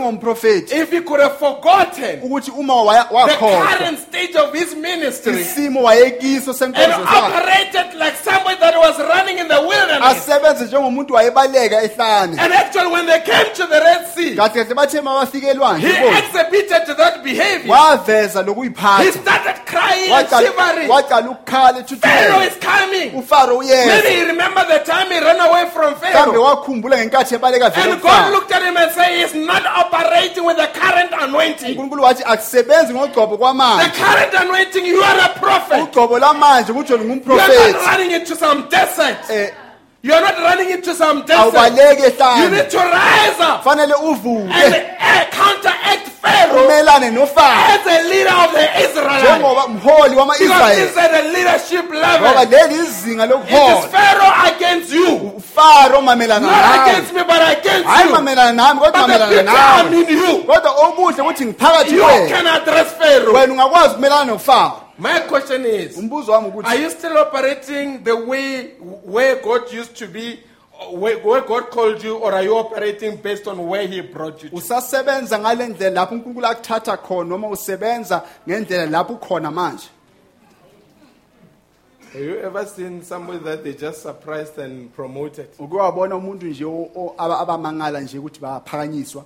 if 0.73 0.91
he 0.91 1.01
could 1.03 1.21
have 1.21 1.37
forgotten 1.39 2.21
ukuthi 2.23 2.51
uma 2.59 2.83
waya- 2.83 3.09
the 3.09 3.15
wakhohlwa 3.15 3.67
current 3.79 3.99
stage 3.99 4.37
of 4.37 4.55
his 4.55 4.75
ministry 4.75 5.33
isimo 5.35 5.83
wayekiso 5.83 6.49
and 6.63 6.75
senkonzo 6.75 7.05
operated 7.07 7.95
like 7.99 8.17
somebody 8.17 8.57
that 8.59 8.75
was 8.79 8.99
running 9.01 9.39
in 9.39 9.49
the 9.49 9.61
wilderness, 9.61 10.29
asebenze 10.29 10.65
njengomuntu 10.65 11.15
wayebaleka 11.15 11.83
and 12.31 12.53
actually 12.53 12.87
when 12.93 13.07
they 13.07 13.21
came 13.21 13.47
to 13.55 13.67
the 13.67 13.81
Red 13.81 14.07
Sea, 14.15 14.37
kahle 14.37 14.75
bathe 14.75 15.01
mabafika 15.03 15.47
he 15.47 15.51
elwandle 15.55 15.89
ibona, 15.91 16.19
exhibited 16.19 16.97
that 16.97 17.23
behavior. 17.25 17.73
waveza 17.73 18.41
He 18.41 18.47
lokuyiphatha 18.47 19.13
started 19.13 19.57
crying 19.67 20.11
and 20.13 20.29
shivering. 20.29 20.89
waqala 20.89 21.29
ukukhala 21.31 21.85
Pharaoh 22.01 22.41
is 22.43 22.57
coming. 22.61 23.11
ufaro 23.15 23.59
Maybe 23.59 23.73
uyeza 23.73 24.09
he 24.09 24.25
remembered 24.25 24.69
the 24.69 24.79
time 24.91 25.09
he 25.11 25.19
ran 25.21 25.41
away 25.41 25.67
from 25.71 25.95
kambe 25.95 26.13
Pharaoh. 26.13 26.45
wakhumbula 26.45 26.97
ngenkathi 26.99 27.35
ebaleka 27.35 27.71
vele 27.71 27.93
And 27.93 28.03
God 28.03 28.33
looked 28.33 28.53
at 28.53 28.63
him 28.63 28.77
and 28.77 28.91
said, 28.93 29.11
He's 29.19 29.35
not 29.35 29.65
operating 29.67 30.45
with 30.45 30.57
the 30.57 30.69
current 30.79 31.11
anointing. 31.21 31.77
unkulunkulu 31.79 32.03
wathi 32.03 32.23
akusebenzi 32.25 32.95
ngogcobo 32.95 33.37
The 33.37 33.39
kwamanje 33.39 33.91
current 33.91 34.35
anointing, 34.35 34.87
you 34.87 35.01
are 35.03 35.21
a 35.21 35.29
prophet. 35.39 35.83
ugcobo 35.83 36.19
lwamanje 36.19 36.73
kutsho 36.73 36.95
You 36.95 37.01
are 37.01 37.05
not 37.09 37.17
ngumprofethi 37.27 37.87
running 37.87 38.11
into 38.13 38.37
some 38.37 38.69
desert. 38.69 39.19
Eh, 39.31 39.51
You 40.05 40.13
are 40.13 40.21
not 40.21 40.35
running 40.37 40.71
into 40.71 40.95
some 40.95 41.25
desert. 41.25 41.55
You 41.55 42.51
need 42.51 42.71
to 42.71 42.79
rise 42.79 43.39
up 43.41 43.63
fanele 43.63 43.95
and 43.95 44.03
uvuke 44.03 44.51
uh, 44.51 45.25
counteract 45.31 46.09
Pharaoh 46.23 46.67
umelane 46.67 47.15
as 47.23 47.87
a 47.87 48.09
leader 48.09 48.35
of 48.35 48.51
the 48.53 48.67
Israelites. 48.83 49.23
njengoba 49.23 49.69
mholi 49.69 50.11
Because 50.11 50.17
wama-israyeli 50.17 50.75
this 50.75 50.91
is 50.91 50.97
at 50.97 51.15
a 51.15 51.23
leadership 51.33 51.85
ngoba 51.85 52.01
level. 52.01 52.51
leli 52.51 52.75
izinga 52.75 53.25
It 53.25 53.31
is 53.31 53.37
lokuhola 53.37 53.89
Pharaoh 53.89 54.57
against 54.57 54.93
you. 54.93 55.33
ufaro 55.37 56.01
mamelana 56.03 56.41
Not 56.47 56.51
nawe 56.51 56.83
against 56.91 57.13
me, 57.15 57.23
but 57.23 57.59
against 57.59 57.87
hayi 57.89 58.09
you. 58.09 58.15
mamelana 58.15 58.53
nami 58.53 58.81
kodwa 58.81 58.93
But 58.93 59.07
the 59.07 59.09
mamelana 59.09 59.29
picture 59.31 59.57
I'm 59.57 59.91
nawe 59.93 60.11
in 60.11 60.19
you. 60.19 60.45
kodwa 60.45 60.71
okuhle 60.71 61.23
ukuthi 61.23 61.45
ngiphakathi 61.45 61.95
You 61.95 62.03
kwena 62.03 62.29
can 62.29 62.47
address 62.47 62.93
Pharaoh. 62.99 63.35
wena 63.35 63.53
ungakwazi 63.53 63.89
ukumelana 63.95 64.25
nofaro 64.25 64.82
My 64.99 65.21
question 65.21 65.65
is 65.65 65.97
umbuzo 65.97 66.33
wami 66.33 66.47
Are 66.49 66.53
ukuthi 66.57 66.83
you 66.83 66.91
still 66.91 67.17
operating 67.19 68.05
the 68.05 68.15
way 68.17 68.67
where 69.05 69.37
God 69.37 69.73
used 69.73 69.97
to 69.97 70.07
be, 70.07 70.39
where, 70.93 71.19
where 71.19 71.41
God 71.41 71.71
called 71.71 72.03
you, 72.05 72.17
or 72.19 72.33
are 72.35 72.43
you 72.43 72.55
operating 72.57 73.17
based 73.17 73.47
on 73.49 73.67
where 73.69 73.87
He 73.87 74.01
brought 74.03 74.43
you 74.43 74.51
to? 74.51 74.57
usasebenza 74.57 75.39
ngale 75.39 75.67
ndlela 75.69 75.91
lapho 75.95 76.15
unkulunkulu 76.15 76.47
akuthatha 76.47 76.97
khona 76.97 77.29
noma 77.31 77.49
usebenza 77.49 78.23
ngendlela 78.49 78.87
lapho 78.87 79.13
ukhona 79.15 79.51
manje 79.51 79.89
Have 82.13 82.25
you 82.25 82.39
ever 82.41 82.67
seen 82.67 83.03
somebody 83.03 83.39
that 83.39 83.65
they 83.65 83.73
just 83.73 84.03
surprised 84.03 84.59
and 84.59 84.95
promoted? 84.95 85.47
uke 85.59 85.77
wabona 85.77 86.17
umuntu 86.17 86.47
nje 86.47 86.65
o- 86.65 86.91
o- 86.95 87.15
aba- 87.19 87.39
abamangala 87.41 88.01
nje 88.01 88.19
ukuthi 88.19 88.41
baphakanyiswa 88.41 89.25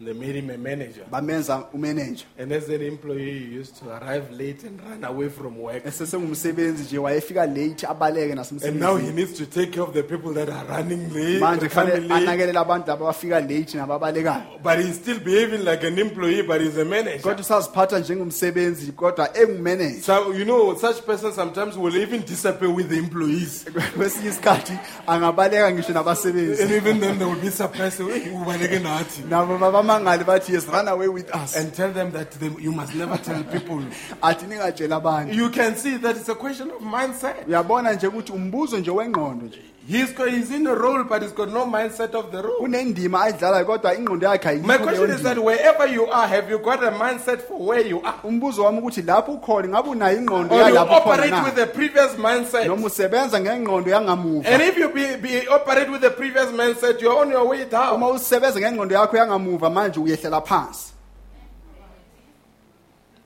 They 0.00 0.12
made 0.12 0.34
him 0.34 0.50
a 0.50 0.58
manager. 0.58 1.04
bamenza 1.10 1.64
umenenja 1.72 2.24
And 2.38 2.52
as 2.52 2.68
an 2.68 2.82
employee, 2.82 3.38
he 3.38 3.54
used 3.60 3.76
to 3.78 3.90
arrive 3.90 4.30
late 4.32 4.64
and 4.64 4.80
run 4.80 5.04
away 5.04 5.28
from 5.28 5.56
work. 5.60 5.86
esesengumsebenzi 5.86 6.82
nje 6.82 6.98
wayefika 6.98 7.46
late 7.46 7.86
abaleke 7.86 8.32
And 8.32 8.34
now 8.34 8.96
he 8.96 9.06
nasemsebenzini 9.06 9.14
needs 9.14 9.32
to 9.38 9.46
take 9.46 9.72
care 9.72 9.82
of 9.82 9.92
the 9.94 10.02
people 10.02 10.32
that 10.34 10.48
are 10.48 10.64
running 10.66 11.12
late, 11.14 11.40
manje 11.40 11.68
coming 11.70 12.08
late. 12.08 12.12
anakelele 12.24 12.58
abantu 12.58 12.86
laba 12.90 13.04
abafika 13.04 13.40
late 13.40 13.74
nababalekayo 13.76 14.62
But 14.62 14.78
he's 14.80 14.96
still 14.96 15.20
behaving 15.20 15.64
like 15.64 15.84
an 15.84 15.98
employee, 15.98 16.42
but 16.42 16.60
he's 16.60 16.76
a 16.76 16.84
manager. 16.84 17.22
kodwa 17.22 17.40
usaziphatha 17.40 17.98
njengomsebenzi 17.98 18.92
kodwa 18.92 19.36
engumenenja 19.38 20.02
So, 20.02 20.32
you 20.32 20.44
know, 20.44 20.74
such 20.76 21.06
persons 21.06 21.34
sometimes 21.34 21.76
will 21.76 21.96
even 21.96 22.20
disappear 22.22 22.70
with 22.70 22.88
the 22.88 22.96
employees. 22.98 23.64
kwesinye 23.96 24.28
isikhathi 24.28 24.72
angabaleka 25.06 25.72
ngisho 25.72 25.94
And 25.94 26.70
even 26.72 27.00
then 27.00 27.18
they 27.18 27.26
will 27.26 27.40
be 27.40 27.50
surprised. 27.50 28.00
"Hey, 28.00 28.30
ubaleke 28.32 28.78
nathi." 28.78 29.22
nabo 29.30 29.58
babamangale 29.84 30.24
bathi 30.24 30.52
yes 30.52 30.66
run 30.68 30.88
away 30.88 31.08
with 31.08 31.34
us 31.34 31.56
and 31.56 31.72
tell 31.74 31.92
them 31.92 32.10
that 32.12 32.30
they, 32.32 32.48
you 32.62 32.72
must 32.72 32.94
never 32.94 33.16
tell 33.18 33.42
people. 33.44 33.82
athi 34.22 34.46
ningatshela 34.46 34.96
abantu 34.96 35.34
You 35.34 35.50
can 35.50 35.76
see 35.76 35.96
that 35.98 36.16
it's 36.16 36.28
a 36.28 36.34
question 36.34 36.70
of 36.70 36.80
mindset. 36.82 37.46
uyabona 37.48 37.92
nje 37.92 38.06
ukuthi 38.06 38.32
umbuzo 38.32 38.78
nje 38.78 38.90
wengqondo 38.90 39.46
nje 39.46 39.62
He's, 39.86 40.12
got, 40.12 40.30
he's 40.32 40.50
in 40.50 40.66
a 40.66 40.74
role, 40.74 41.04
but 41.04 41.20
he's 41.20 41.32
got 41.32 41.50
no 41.52 41.66
mindset 41.66 42.14
of 42.14 42.32
the 42.32 42.42
role. 42.42 42.56
unendima 42.60 43.22
ayidlalayo 43.22 43.64
kodwa 43.66 43.94
ingqondo 43.94 44.26
yakhe 44.26 44.48
ayikho 44.48 44.66
My 44.66 44.78
kuleyo 44.78 44.84
question 44.96 45.10
is 45.10 45.22
that 45.22 45.36
ndima. 45.36 45.44
wherever 45.44 45.86
you 45.86 46.06
are, 46.06 46.26
have 46.28 46.48
you 46.50 46.58
got 46.58 46.82
a 46.82 46.90
mindset 46.90 47.42
for 47.42 47.58
where 47.66 47.86
you 47.86 48.00
are? 48.02 48.18
umbuzo 48.24 48.64
wami 48.64 48.78
ukuthi 48.78 49.02
lapho 49.02 49.32
ukhona 49.32 49.68
ngabe 49.68 49.88
unayo 49.90 50.18
ingqondo 50.18 50.54
Or 50.54 50.60
you 50.60 50.74
yalapho 50.74 50.96
ukhona 50.96 51.12
operate 51.12 51.30
na 51.30 51.44
with 51.44 51.54
the 51.54 51.66
previous 51.66 52.16
mindset? 52.18 52.66
noma 52.66 52.86
usebenza 52.86 53.40
ngengqondo 53.40 53.90
yangamuva 53.90 54.48
And 54.48 54.62
if 54.62 54.76
you 54.78 54.88
be, 54.88 55.16
be, 55.16 55.48
operate 55.48 55.90
with 55.90 56.00
the 56.00 56.10
previous 56.10 56.46
mindset, 56.52 57.00
you're 57.02 57.18
on 57.20 57.30
your 57.30 57.46
way 57.48 57.60
uma 57.62 57.70
down. 57.70 58.02
usebenza 58.16 58.60
ngengqondo 58.60 58.94
yakho 58.94 59.16
yangamuva 59.16 59.70
manje 59.70 60.00
uyehlela 60.00 60.40
phansi 60.40 60.92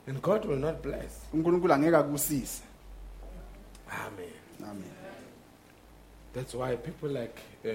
And 0.09 0.21
God 0.23 0.45
will 0.45 0.57
not 0.59 0.83
bless. 0.83 1.21
unkulunkulu 1.35 1.73
angeke 1.75 1.97
akusise 1.97 2.63
Amen. 3.91 4.13
amen 4.13 4.38
That's 6.39 6.55
why 6.55 6.77
people 6.77 7.09
like 7.09 7.37
uh, 7.65 7.71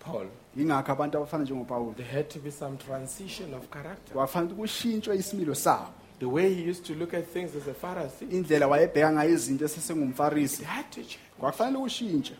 Paul, 0.00 0.26
yingakho 0.56 0.92
abantu 0.92 1.18
abafana 1.18 1.44
njengopawulo 1.44 1.94
there 1.96 2.06
had 2.12 2.28
to 2.30 2.38
be 2.38 2.50
some 2.50 2.76
transition 2.76 3.54
of 3.54 3.68
character. 3.70 4.12
kwafanele 4.14 4.54
kushintshwe 4.54 5.16
isimilo 5.16 5.54
sabo 5.54 5.90
The 6.20 6.26
way 6.28 6.54
he 6.54 6.62
used 6.70 6.84
to 6.86 6.94
look 6.94 7.12
at 7.14 7.26
things 7.26 7.56
as 7.56 7.66
a 7.68 7.74
Pharisee, 7.74 8.26
indlela 8.30 8.66
wayebheka 8.68 9.12
ngayo 9.12 9.30
izinto 9.30 9.64
esesengumfarisi 9.64 10.62
it 10.62 10.68
had 10.68 10.86
to 10.90 11.00
change. 11.02 11.18
kwakufanele 11.40 11.78
ushintshe 11.78 12.34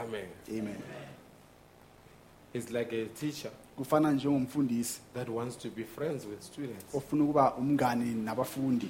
Amen. 0.00 0.26
amen 0.48 0.76
It's 2.54 2.70
like 2.70 2.92
a 2.96 3.04
teacher 3.06 3.50
kufana 3.76 4.12
njengomfundisi 4.12 5.00
that 5.14 5.28
wants 5.28 5.56
to 5.58 5.68
be 5.70 5.84
friends 5.84 6.24
with 6.26 6.42
students. 6.42 6.94
ofuna 6.94 7.24
ukuba 7.24 7.54
umngane 7.54 8.04
nabafundi 8.14 8.88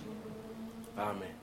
Amen. 0.98 1.34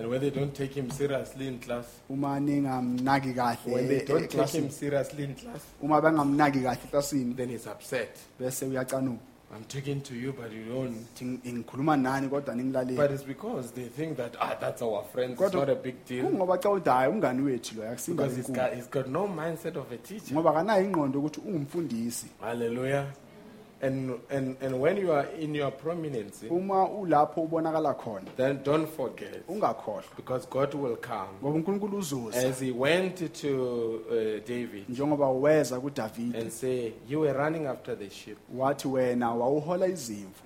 And 0.00 0.08
when 0.08 0.20
they 0.20 0.30
don't 0.30 0.54
take 0.54 0.72
him 0.72 0.90
seriously 0.90 1.46
in 1.48 1.58
class, 1.58 1.84
uma 2.08 2.28
ningamnaki 2.40 3.66
when 3.66 3.86
they 3.86 4.04
don't 4.04 4.30
take 4.30 4.32
him 4.32 4.64
eklasini 4.64 4.72
seriously 4.72 5.24
in 5.24 5.34
class, 5.34 5.60
uma 5.82 6.00
bangamnaki 6.00 6.62
kahle 6.62 6.78
eklasini 6.90 7.36
then 7.36 7.50
he's 7.50 7.66
upset. 7.66 8.16
bese 8.40 8.64
uyacanuka 8.64 9.18
I'm 9.52 9.64
talking 9.64 10.00
to 10.02 10.14
you, 10.14 10.32
but 10.32 10.52
you 10.52 10.64
don't. 10.64 10.94
Thi 11.16 11.24
ngikhuluma 11.24 12.00
nani 12.00 12.28
kodwa 12.28 12.46
But 12.46 12.56
ningilaleli 12.56 13.10
it's 13.12 13.24
because 13.24 13.72
they 13.72 13.88
think 13.88 14.16
that, 14.16 14.36
ah, 14.40 14.56
that's 14.60 14.80
our 14.80 15.02
friend. 15.12 15.32
It's 15.32 15.42
Kodwa- 15.42 15.54
not 15.66 15.68
a 15.70 15.74
big 15.74 16.04
deal. 16.06 16.24
kungoba 16.24 16.58
cha 16.62 16.70
uthi 16.70 16.88
hayi 16.90 17.10
umngani 17.12 17.42
wethu 17.42 17.76
lo 17.76 17.88
akusimba 17.90 18.22
Because 18.22 18.36
he's 18.36 18.50
got, 18.56 18.72
he's 18.74 18.86
got 18.88 19.06
no 19.08 19.26
mindset 19.28 19.76
of 19.76 19.90
a 19.92 19.96
teacher. 19.98 20.32
ngoba 20.34 20.52
kanayo 20.52 20.84
ingqondo 20.84 21.18
ukuthi 21.18 21.40
ungumfundisi 21.40 22.26
Hallelujah. 22.40 23.06
And, 23.82 24.20
and, 24.30 24.56
and 24.60 24.74
when 24.80 24.98
you 24.98 25.10
are 25.12 25.26
in 25.40 25.54
your 25.54 25.70
prominence, 25.72 26.42
uma 26.50 26.86
ulapho 26.88 27.42
ubonakala 27.48 27.94
khona 27.94 28.26
then 28.36 28.62
don't 28.62 28.86
forget, 28.86 29.46
ungakhohlwa 29.48 30.16
because 30.16 30.46
God 30.50 30.74
will 30.74 30.96
come. 30.96 31.28
ngoba 31.42 31.54
unkulunkulu 31.58 31.98
uzoza 31.98 32.48
As 32.48 32.60
he 32.60 32.70
went 32.72 33.32
to 33.40 34.02
uh, 34.10 34.14
David 34.48 34.84
njengoba 34.88 35.28
weza 35.30 35.80
kudavide 35.80 36.38
and 36.38 36.50
say, 36.52 36.92
You 37.08 37.20
were 37.20 37.32
running 37.32 37.66
after 37.66 37.96
the 37.98 38.10
sheep. 38.10 38.36
wathi 38.54 38.88
wena 38.88 39.30
wawuhola 39.34 39.86
izimvu 39.86 40.42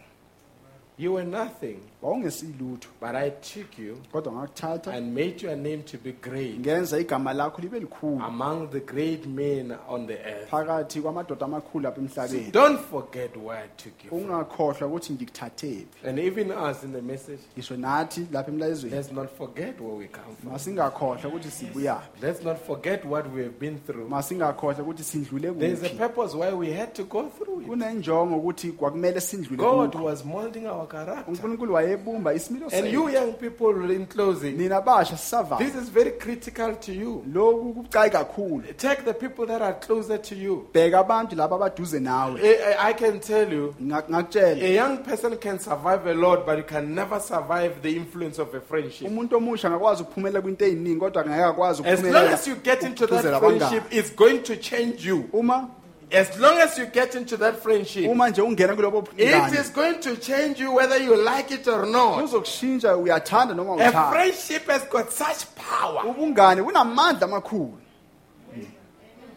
You 0.97 1.13
were 1.15 1.25
nothing, 1.25 1.81
wawungesilutho 2.03 2.87
but 3.01 3.17
I 3.17 3.31
took 3.31 3.79
you 3.79 3.97
kodwa 4.13 4.33
ngakuthatha 4.33 4.93
and 4.93 5.13
made 5.15 5.43
your 5.43 5.57
name 5.57 5.83
to 5.83 5.99
be 5.99 6.13
great 6.13 6.59
ngenza 6.61 6.99
igama 6.99 7.33
lakho 7.33 7.63
libe 7.63 7.81
likhulu 7.81 8.23
among 8.25 8.69
the 8.71 8.81
great 8.81 9.27
men 9.27 9.75
on 9.89 10.07
the 10.07 10.15
earth. 10.15 10.49
phakathi 10.51 11.01
kwamadoda 11.01 11.47
amakhulu 11.47 11.89
apha 11.89 11.97
So 11.97 12.01
emhlabeni 12.23 12.53
don't 12.53 12.79
forget 12.81 13.37
where 13.37 13.59
I 13.65 13.69
took 13.77 14.05
you 14.05 14.11
from. 14.11 14.19
ungakhohlwa 14.31 14.87
ukuthi 14.89 15.13
ngikuthathephi 15.13 15.87
And 16.09 16.19
even 16.19 16.53
us 16.53 16.85
in 16.85 16.93
the 16.93 17.03
message, 17.03 17.41
ngisho 17.57 17.77
nathi 17.77 18.27
lapha 18.33 18.53
emlayezweni 18.53 18.95
let's 18.97 19.13
not 19.13 19.29
forget 19.37 19.81
where 19.81 19.97
we 19.97 20.07
come 20.07 20.37
from. 20.41 20.53
masingakhohlwa 20.53 21.29
ukuthi 21.29 21.51
sibuyaphi 21.51 22.23
Let's 22.23 22.45
not 22.45 22.57
forget 22.67 23.05
what 23.05 23.27
we 23.35 23.43
have 23.43 23.59
been 23.59 23.79
through. 23.87 24.09
masingakhohlwa 24.09 24.83
ukuthi 24.83 25.03
sindlule 25.03 25.51
There's 25.59 25.83
a 25.83 25.89
kuphi 25.89 25.99
purpose 25.99 26.35
why 26.37 26.53
we 26.53 26.73
had 26.73 26.95
to 26.95 27.05
go 27.05 27.29
through 27.29 27.61
it. 27.63 27.67
kunenjongo 27.69 28.37
ukuthi 28.37 28.73
kwakumele 28.73 29.21
sindlule 29.21 29.57
God 29.57 29.95
was 29.97 30.25
molding 30.25 30.67
our 30.67 30.84
our 30.85 31.05
character. 31.07 31.25
unkulunkulu 31.29 31.75
wayebumba 31.75 32.35
isimilo 32.35 32.67
And 32.73 32.87
you 32.93 33.03
sethu 33.09 33.13
young 33.15 33.33
people 33.33 33.91
in 33.91 34.07
closing, 34.07 34.57
nina 34.59 34.81
basha 34.81 35.17
sisavana 35.17 35.59
this 35.65 35.75
is 35.75 35.89
very 35.91 36.11
critical 36.13 36.75
to 36.77 36.93
you. 36.93 37.25
lokhu 37.33 37.75
kubucayi 37.75 38.11
kakhulu 38.11 38.63
Take 38.77 39.03
the 39.05 39.15
people 39.15 39.47
that 39.47 39.63
are 39.63 39.75
closer 39.87 40.19
to 40.19 40.35
you. 40.35 40.67
bheka 40.73 40.99
abantu 40.99 41.37
laba 41.37 41.57
abaduze 41.57 42.01
nawe 42.01 42.41
I, 42.41 42.55
I- 42.75 42.89
I 42.91 42.93
can 42.95 43.21
tell 43.21 43.53
you, 43.53 43.75
Nga- 43.83 44.05
ngakutshela 44.11 44.63
a 44.65 44.75
young 44.75 44.97
person 44.99 45.37
can 45.37 45.59
survive 45.59 46.07
a 46.07 46.15
lot, 46.15 46.47
but 46.47 46.59
you 46.59 46.65
can 46.65 46.95
never 46.95 47.21
survive 47.21 47.83
the 47.83 47.97
influence 47.97 48.39
of 48.39 48.55
a 48.55 48.61
friendship. 48.61 49.09
umuntu 49.09 49.37
omusha 49.37 49.69
angakwazi 49.69 50.03
ukuphumelela 50.03 50.43
kwinto 50.43 50.65
eyiningi 50.65 51.01
kodwa 51.01 51.47
akwazi 51.47 51.83
As 51.87 52.03
long 52.03 52.29
as 52.33 52.47
you 52.49 52.55
get 52.57 52.83
into 52.83 53.07
that 53.07 53.25
abangani. 53.25 53.59
friendship, 53.59 53.93
it's 53.93 54.11
going 54.17 54.39
to 54.43 54.57
change 54.57 55.05
you. 55.09 55.25
uma 55.33 55.69
As 56.13 56.39
long 56.39 56.59
as 56.61 56.79
you 56.79 56.87
get 56.87 57.15
into 57.15 57.37
that 57.37 57.57
friendship, 57.63 58.09
uma 58.11 58.31
nje 58.31 58.43
ungena 58.43 58.75
kulobo 58.75 59.09
it 59.17 59.73
going 59.75 59.95
to 60.01 60.17
change 60.17 60.61
you 60.61 60.73
whether 60.75 60.97
you 61.03 61.17
like 61.17 61.55
it 61.55 61.67
or 61.69 61.87
not. 61.87 62.21
kuzokushintsha 62.23 62.97
uyathanda 62.97 63.55
noma 63.55 63.77
A 63.85 64.11
friendship 64.13 64.67
has 64.69 64.85
got 64.89 65.11
such 65.11 65.47
power. 65.57 66.05
ubungane 66.07 66.63
bunamandla 66.63 67.27
amakhulu 67.27 67.79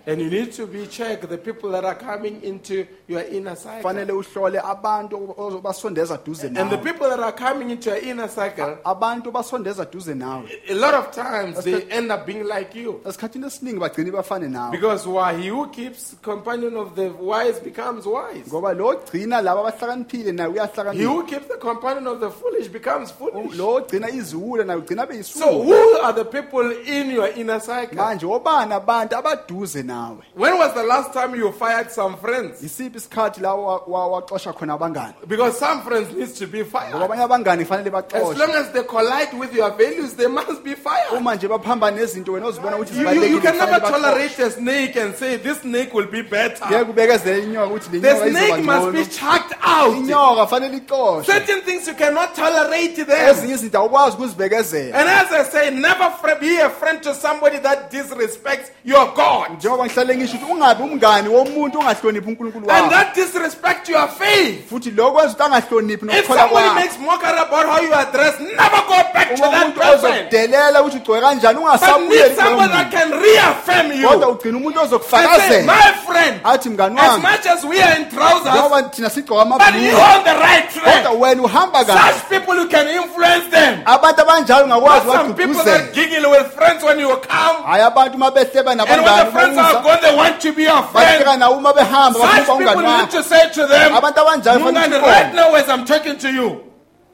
And 0.08 0.22
you 0.22 0.30
need 0.30 0.54
to 0.54 0.66
be 0.68 0.88
check 0.88 1.22
the 1.28 1.38
people 1.38 1.70
that 1.72 1.84
are 1.84 1.96
coming 1.96 2.42
into 2.42 2.88
your 3.10 3.22
inner 3.22 3.56
cycle. 3.56 3.82
fanele 3.84 4.12
uhlole 4.14 4.60
abantu 4.60 5.36
obasondeza 5.38 6.18
duze 6.26 6.48
And 6.48 6.56
the 6.56 6.64
nawe 6.78 6.84
people 6.84 7.10
that 7.10 7.20
are 7.20 7.34
coming 7.34 7.72
into 7.72 7.90
your 7.90 8.00
inner 8.00 8.28
cycle, 8.30 8.78
abantu 8.86 9.32
basondeza 9.32 9.86
duze 9.92 10.14
nawe 10.16 10.44
a 10.70 10.74
lot 10.76 10.94
of 10.94 11.12
times 11.12 11.62
they 11.64 11.84
end 11.92 12.10
up 12.12 12.26
being 12.26 12.44
like 12.46 12.74
you. 12.76 13.02
esikhathini 13.06 13.46
esiningi 13.48 13.80
bagcine 13.80 14.12
bafane 14.12 14.48
nawe 14.50 14.72
Because 14.72 15.06
why 15.08 15.34
he 15.42 15.50
who 15.50 15.68
keeps 15.68 16.16
companion 16.22 16.78
of 16.78 16.96
the 16.96 17.10
wise 17.20 17.60
becomes 17.60 18.06
wise. 18.06 18.48
ngoba 18.50 18.74
lo 18.74 18.88
ogcina 18.88 19.42
laba 19.42 19.60
abahlakaniphile 19.62 20.32
naye 20.32 20.48
He 20.50 20.54
uyahlakanipha 20.60 21.08
who 21.14 21.24
keeps 21.26 21.48
the 21.48 21.58
companion 21.58 22.08
of 22.08 22.20
the 22.22 22.30
foolish 22.30 22.68
becomes 22.70 23.12
foolish. 23.12 23.58
lo 23.58 23.74
ogcina 23.76 24.10
iziwula 24.10 24.64
naye 24.64 24.80
ugcina 24.80 25.04
abe 25.04 25.22
So 25.24 25.64
who 25.64 25.98
are 26.02 26.14
the 26.14 26.26
people 26.26 26.72
in 26.72 27.12
your 27.12 27.28
inner 27.36 27.60
cycle? 27.60 27.98
manje 27.98 28.26
obani 28.26 28.74
abantu 28.74 29.16
abaduze 29.18 29.84
nawe 29.98 30.18
When 30.36 30.58
was 30.58 30.74
the 30.74 30.84
last 30.84 31.14
time 31.14 31.36
you 31.36 31.52
fired 31.52 31.92
some 31.92 32.18
friends? 32.18 32.62
yisiphi 32.64 32.98
isikhathi 32.98 33.42
la 33.42 33.54
wa- 33.56 33.82
wa- 33.88 34.08
waxosha 34.22 34.54
khona 34.54 34.74
abangani 34.78 35.14
Because 35.28 35.58
some 35.60 35.82
friends 35.82 36.14
needs 36.14 36.34
to 36.40 36.48
be 36.48 36.60
ngoba 36.64 36.72
fired. 36.72 37.02
abanye 37.02 37.24
abangani 37.28 37.66
fanele 37.66 37.88
As 37.88 37.94
baxoshwe 37.94 38.38
long 38.38 38.52
as 38.62 38.72
they 38.74 38.84
collide 38.84 39.34
with 39.40 39.54
your 39.54 39.72
values, 39.72 40.14
they 40.14 40.28
must 40.28 40.64
be 40.64 40.76
fired. 40.76 41.14
uma 41.18 41.36
nje 41.36 41.48
baphambana 41.48 41.98
nezinto 41.98 42.32
wena 42.34 42.48
ozibona 42.48 42.78
ukuthi 42.78 42.94
You, 42.98 43.02
you, 43.02 43.14
you 43.14 43.40
zibalulekile 43.40 43.42
can 43.42 43.58
never 43.58 43.80
baxoshwe. 43.80 43.92
tolerate 44.02 44.40
a 44.40 44.52
snake 44.52 44.96
and 44.96 45.16
say 45.16 45.38
this 45.38 45.58
snake 45.62 45.94
will 45.94 46.08
be 46.08 46.22
better. 46.22 46.66
ngeke 46.68 46.90
ubekezele 46.92 47.44
inyoka 47.44 47.68
ukuthi 47.68 47.90
le 47.92 48.00
The 48.02 48.30
snake 48.32 48.64
must 48.64 48.92
be 48.92 49.06
chucked 49.06 49.54
out. 49.64 49.96
inyoka 49.98 50.48
fanele 50.48 50.78
Certain 51.26 51.62
things 51.62 51.88
you 51.88 51.94
cannot 51.96 52.36
tolerate 52.36 52.96
them. 53.06 53.30
ezinye 53.30 53.54
izinto 53.54 53.78
awukwazi 53.80 54.16
ukuzibekezela 54.18 54.98
And 54.98 55.10
as 55.10 55.32
I 55.32 55.44
say, 55.52 55.70
never 55.72 56.12
fr- 56.22 56.40
be 56.40 56.60
a 56.60 56.70
friend 56.70 57.02
to 57.04 57.14
somebody 57.14 57.58
that 57.60 57.90
disrespects 57.92 58.72
your 58.86 59.06
God. 59.16 59.58
njengoba 59.58 59.87
ngihlale 59.88 60.16
ngisho 60.18 60.38
ukuthi 60.38 60.52
ungabi 60.54 60.84
umngani 60.84 61.30
womuntu 61.30 61.80
ongahloniphi 61.80 62.28
unkulunkulu 62.30 62.70
And 62.72 62.92
that 62.92 63.16
disrespect 63.16 63.90
your 63.90 64.08
faith. 64.08 64.70
futhi 64.70 64.92
lokho 64.92 65.12
kwenza 65.12 65.34
ukuthi 65.34 65.44
angahloniphi 65.44 66.06
If 66.20 66.28
somebody 66.28 66.70
makes 66.76 66.98
mockery 67.00 67.40
about 67.40 67.66
how 67.66 67.82
you 67.82 67.94
are 67.94 68.12
dressed, 68.12 68.40
never 68.42 68.82
go 68.88 68.98
back 69.14 69.28
to 69.36 69.44
uma 69.44 69.52
that 69.52 69.64
umuntu 69.66 69.80
person. 69.80 70.12
ozokudelela 70.12 70.82
ukuthi 70.82 70.98
ugcoke 70.98 71.22
kanjani 71.22 71.56
But 71.60 71.64
ungasabuyeli 71.64 72.30
need 72.30 72.38
someone 72.38 72.70
that 72.70 72.92
can 72.92 73.12
reaffirm 73.12 73.92
you. 74.02 74.08
kodwa 74.10 74.30
ugcina 74.30 74.58
umuntu 74.58 74.80
And 74.80 74.90
say, 74.90 74.96
ozokufakazela 74.96 75.66
my 75.66 75.92
friend, 76.08 76.40
athi 76.44 76.70
mngani 76.70 77.00
as 77.00 77.10
wami 77.10 77.22
much 77.22 77.46
as 77.46 77.64
we 77.66 77.82
are 77.82 77.96
in 78.00 78.10
trousers, 78.10 78.54
njengoba 78.54 78.84
thina 78.84 79.10
sigcoka 79.10 79.46
but 79.46 79.60
you 79.60 79.98
amabhulu 79.98 80.18
on 80.18 80.24
the 80.24 80.34
right 80.40 80.70
kodwa 80.74 81.02
track. 81.02 81.22
wena 81.22 81.42
uhamba 81.44 81.86
kahle 81.86 82.14
Such 82.14 82.30
people 82.30 82.56
you 82.62 82.68
can 82.68 82.88
influence 82.88 83.48
them. 83.52 83.82
abantu 83.86 84.22
abanjalo 84.22 84.68
Not 84.68 84.78
ungakwazi 84.78 85.12
some 85.12 85.34
people 85.34 85.64
that 85.64 85.94
giggle 85.94 86.30
with 86.32 86.48
friends 86.56 86.84
when 86.84 87.00
you 87.00 87.08
come. 87.18 87.58
hayi 87.66 87.84
abantu 87.84 88.16
uma 88.18 88.32
behleba 88.32 88.72
And 88.72 88.82
when 88.82 88.88
the 88.90 88.96
nabangani 88.96 89.32
friends 89.32 89.58
are 89.58 89.77
gone, 89.84 90.02
they 90.02 90.16
want 90.16 90.42
to 90.42 90.54
be 90.54 90.64
your 90.64 90.84
friend. 90.84 91.24
bahleka 91.24 91.38
nawe 91.38 91.58
uma 91.58 91.74
behamba 91.74 92.20
bafuna 92.20 92.46
Such 92.46 92.58
people 92.58 92.82
need 92.82 93.10
to 93.12 93.24
say 93.24 93.50
to 93.52 93.68
them, 93.68 93.92
Mungani, 93.92 95.02
right 95.02 95.34
now 95.34 95.54
as 95.56 95.68
I'm 95.70 95.86
talking 95.86 96.18
to 96.18 96.32
you, 96.32 96.64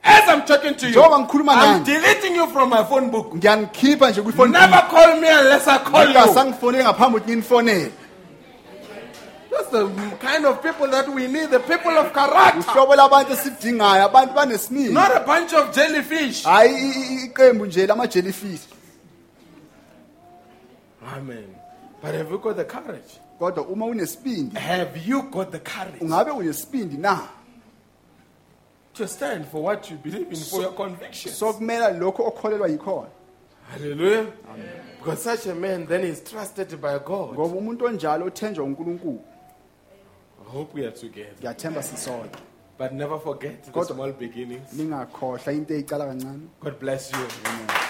as 0.03 0.27
I'm 0.27 0.45
talking 0.45 0.75
to 0.75 0.89
you, 0.89 1.01
I'm 1.01 1.83
deleting 1.83 2.35
you 2.35 2.47
from 2.49 2.69
my 2.69 2.83
phone 2.83 3.09
book. 3.09 3.33
Never 3.35 3.67
call 3.67 5.19
me 5.19 5.27
unless 5.29 5.67
I 5.67 5.77
call 5.77 6.07
you. 6.07 6.13
ngingasangifonele 6.13 6.83
ngaphambi 6.83 7.17
ukuthi 7.17 7.31
nginifonele 7.31 7.91
That's 9.51 9.69
the 9.69 9.87
kind 10.19 10.45
of 10.45 10.63
people 10.63 10.87
that 10.87 11.07
we 11.07 11.27
need, 11.27 11.51
the 11.51 11.59
people 11.59 11.91
of 11.91 12.11
character. 12.11 12.59
uhlobo 12.71 12.95
labantu 12.95 13.33
esidingayo 13.33 14.05
abantu 14.05 14.33
banesinini 14.33 14.91
Not 14.93 15.15
a 15.15 15.19
bunch 15.19 15.53
of 15.53 15.71
jellyfish. 15.73 16.43
Amen. 21.05 21.55
But 22.03 22.15
have 22.15 22.29
you 22.31 22.37
got 22.37 22.55
the 22.57 22.65
courage? 22.65 23.19
kodwa 23.39 23.67
uma 23.67 23.85
unesibindi 23.85 24.55
Have 24.59 24.97
you 25.07 25.21
got 25.23 25.51
the 25.51 25.59
courage 25.59 26.01
ungabe 26.01 26.31
unesibindi 26.31 26.97
na 26.97 27.19
to 28.93 29.07
stand 29.07 29.45
for 29.47 29.63
what 29.63 29.89
you 29.89 29.97
believe 29.97 30.27
in, 30.31 30.35
for 30.35 30.61
your 30.61 30.73
convictions? 30.75 31.39
sokumela 31.39 31.89
lokho 31.89 32.23
okholelwa 32.27 32.67
yikhona 32.67 33.07
Hallelujah. 33.71 34.27
Because 34.99 35.23
such 35.23 35.45
a 35.47 35.55
man 35.55 35.85
then 35.85 36.01
is 36.03 36.21
trusted 36.23 36.69
by 36.81 36.99
God. 36.99 37.33
ngoba 37.33 37.55
umuntu 37.57 37.85
onjalo 37.85 38.25
uthenjwa 38.25 38.65
unkulunkulu 38.65 39.19
I 40.41 40.51
hope 40.51 40.73
we 40.77 40.85
are 40.85 40.91
together. 40.91 41.33
ngiyathemba 41.39 41.81
But 42.77 42.91
never 42.91 43.19
forget 43.19 43.63
the 43.63 43.85
small 43.85 44.11
beginnings. 44.11 44.73
ningakhohlwa 44.73 45.53
into 45.53 45.73
eyicala 45.73 46.05
kancane 46.05 46.47
God 46.61 46.79
bless 46.79 47.11
you. 47.11 47.82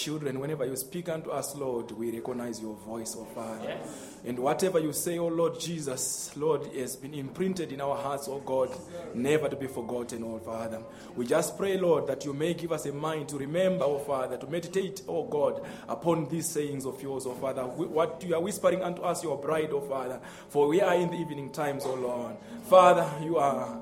Children, 0.00 0.40
whenever 0.40 0.64
you 0.64 0.76
speak 0.76 1.08
unto 1.08 1.30
us, 1.30 1.54
Lord, 1.54 1.90
we 1.92 2.10
recognize 2.10 2.60
your 2.60 2.74
voice, 2.74 3.14
O 3.18 3.24
Father. 3.24 3.78
And 4.24 4.38
whatever 4.38 4.78
you 4.78 4.92
say, 4.92 5.18
O 5.18 5.26
Lord 5.26 5.60
Jesus, 5.60 6.34
Lord, 6.36 6.66
has 6.74 6.96
been 6.96 7.14
imprinted 7.14 7.72
in 7.72 7.80
our 7.80 7.96
hearts, 7.96 8.26
O 8.28 8.38
God, 8.38 8.70
never 9.14 9.48
to 9.48 9.56
be 9.56 9.66
forgotten, 9.66 10.22
O 10.24 10.38
Father. 10.38 10.82
We 11.16 11.26
just 11.26 11.58
pray, 11.58 11.76
Lord, 11.78 12.06
that 12.06 12.24
you 12.24 12.32
may 12.32 12.54
give 12.54 12.72
us 12.72 12.86
a 12.86 12.92
mind 12.92 13.28
to 13.30 13.38
remember, 13.38 13.84
O 13.84 13.98
Father, 13.98 14.36
to 14.38 14.46
meditate, 14.46 15.02
O 15.06 15.24
God, 15.24 15.62
upon 15.88 16.28
these 16.28 16.48
sayings 16.48 16.86
of 16.86 17.02
yours, 17.02 17.26
O 17.26 17.34
Father. 17.34 17.62
What 17.62 18.24
you 18.26 18.34
are 18.34 18.40
whispering 18.40 18.82
unto 18.82 19.02
us, 19.02 19.22
your 19.22 19.36
bride, 19.36 19.70
O 19.70 19.80
Father. 19.80 20.20
For 20.48 20.68
we 20.68 20.80
are 20.80 20.94
in 20.94 21.10
the 21.10 21.16
evening 21.16 21.50
times, 21.50 21.84
O 21.84 21.94
Lord. 21.94 22.36
Father, 22.64 23.08
you 23.22 23.36
are 23.36 23.78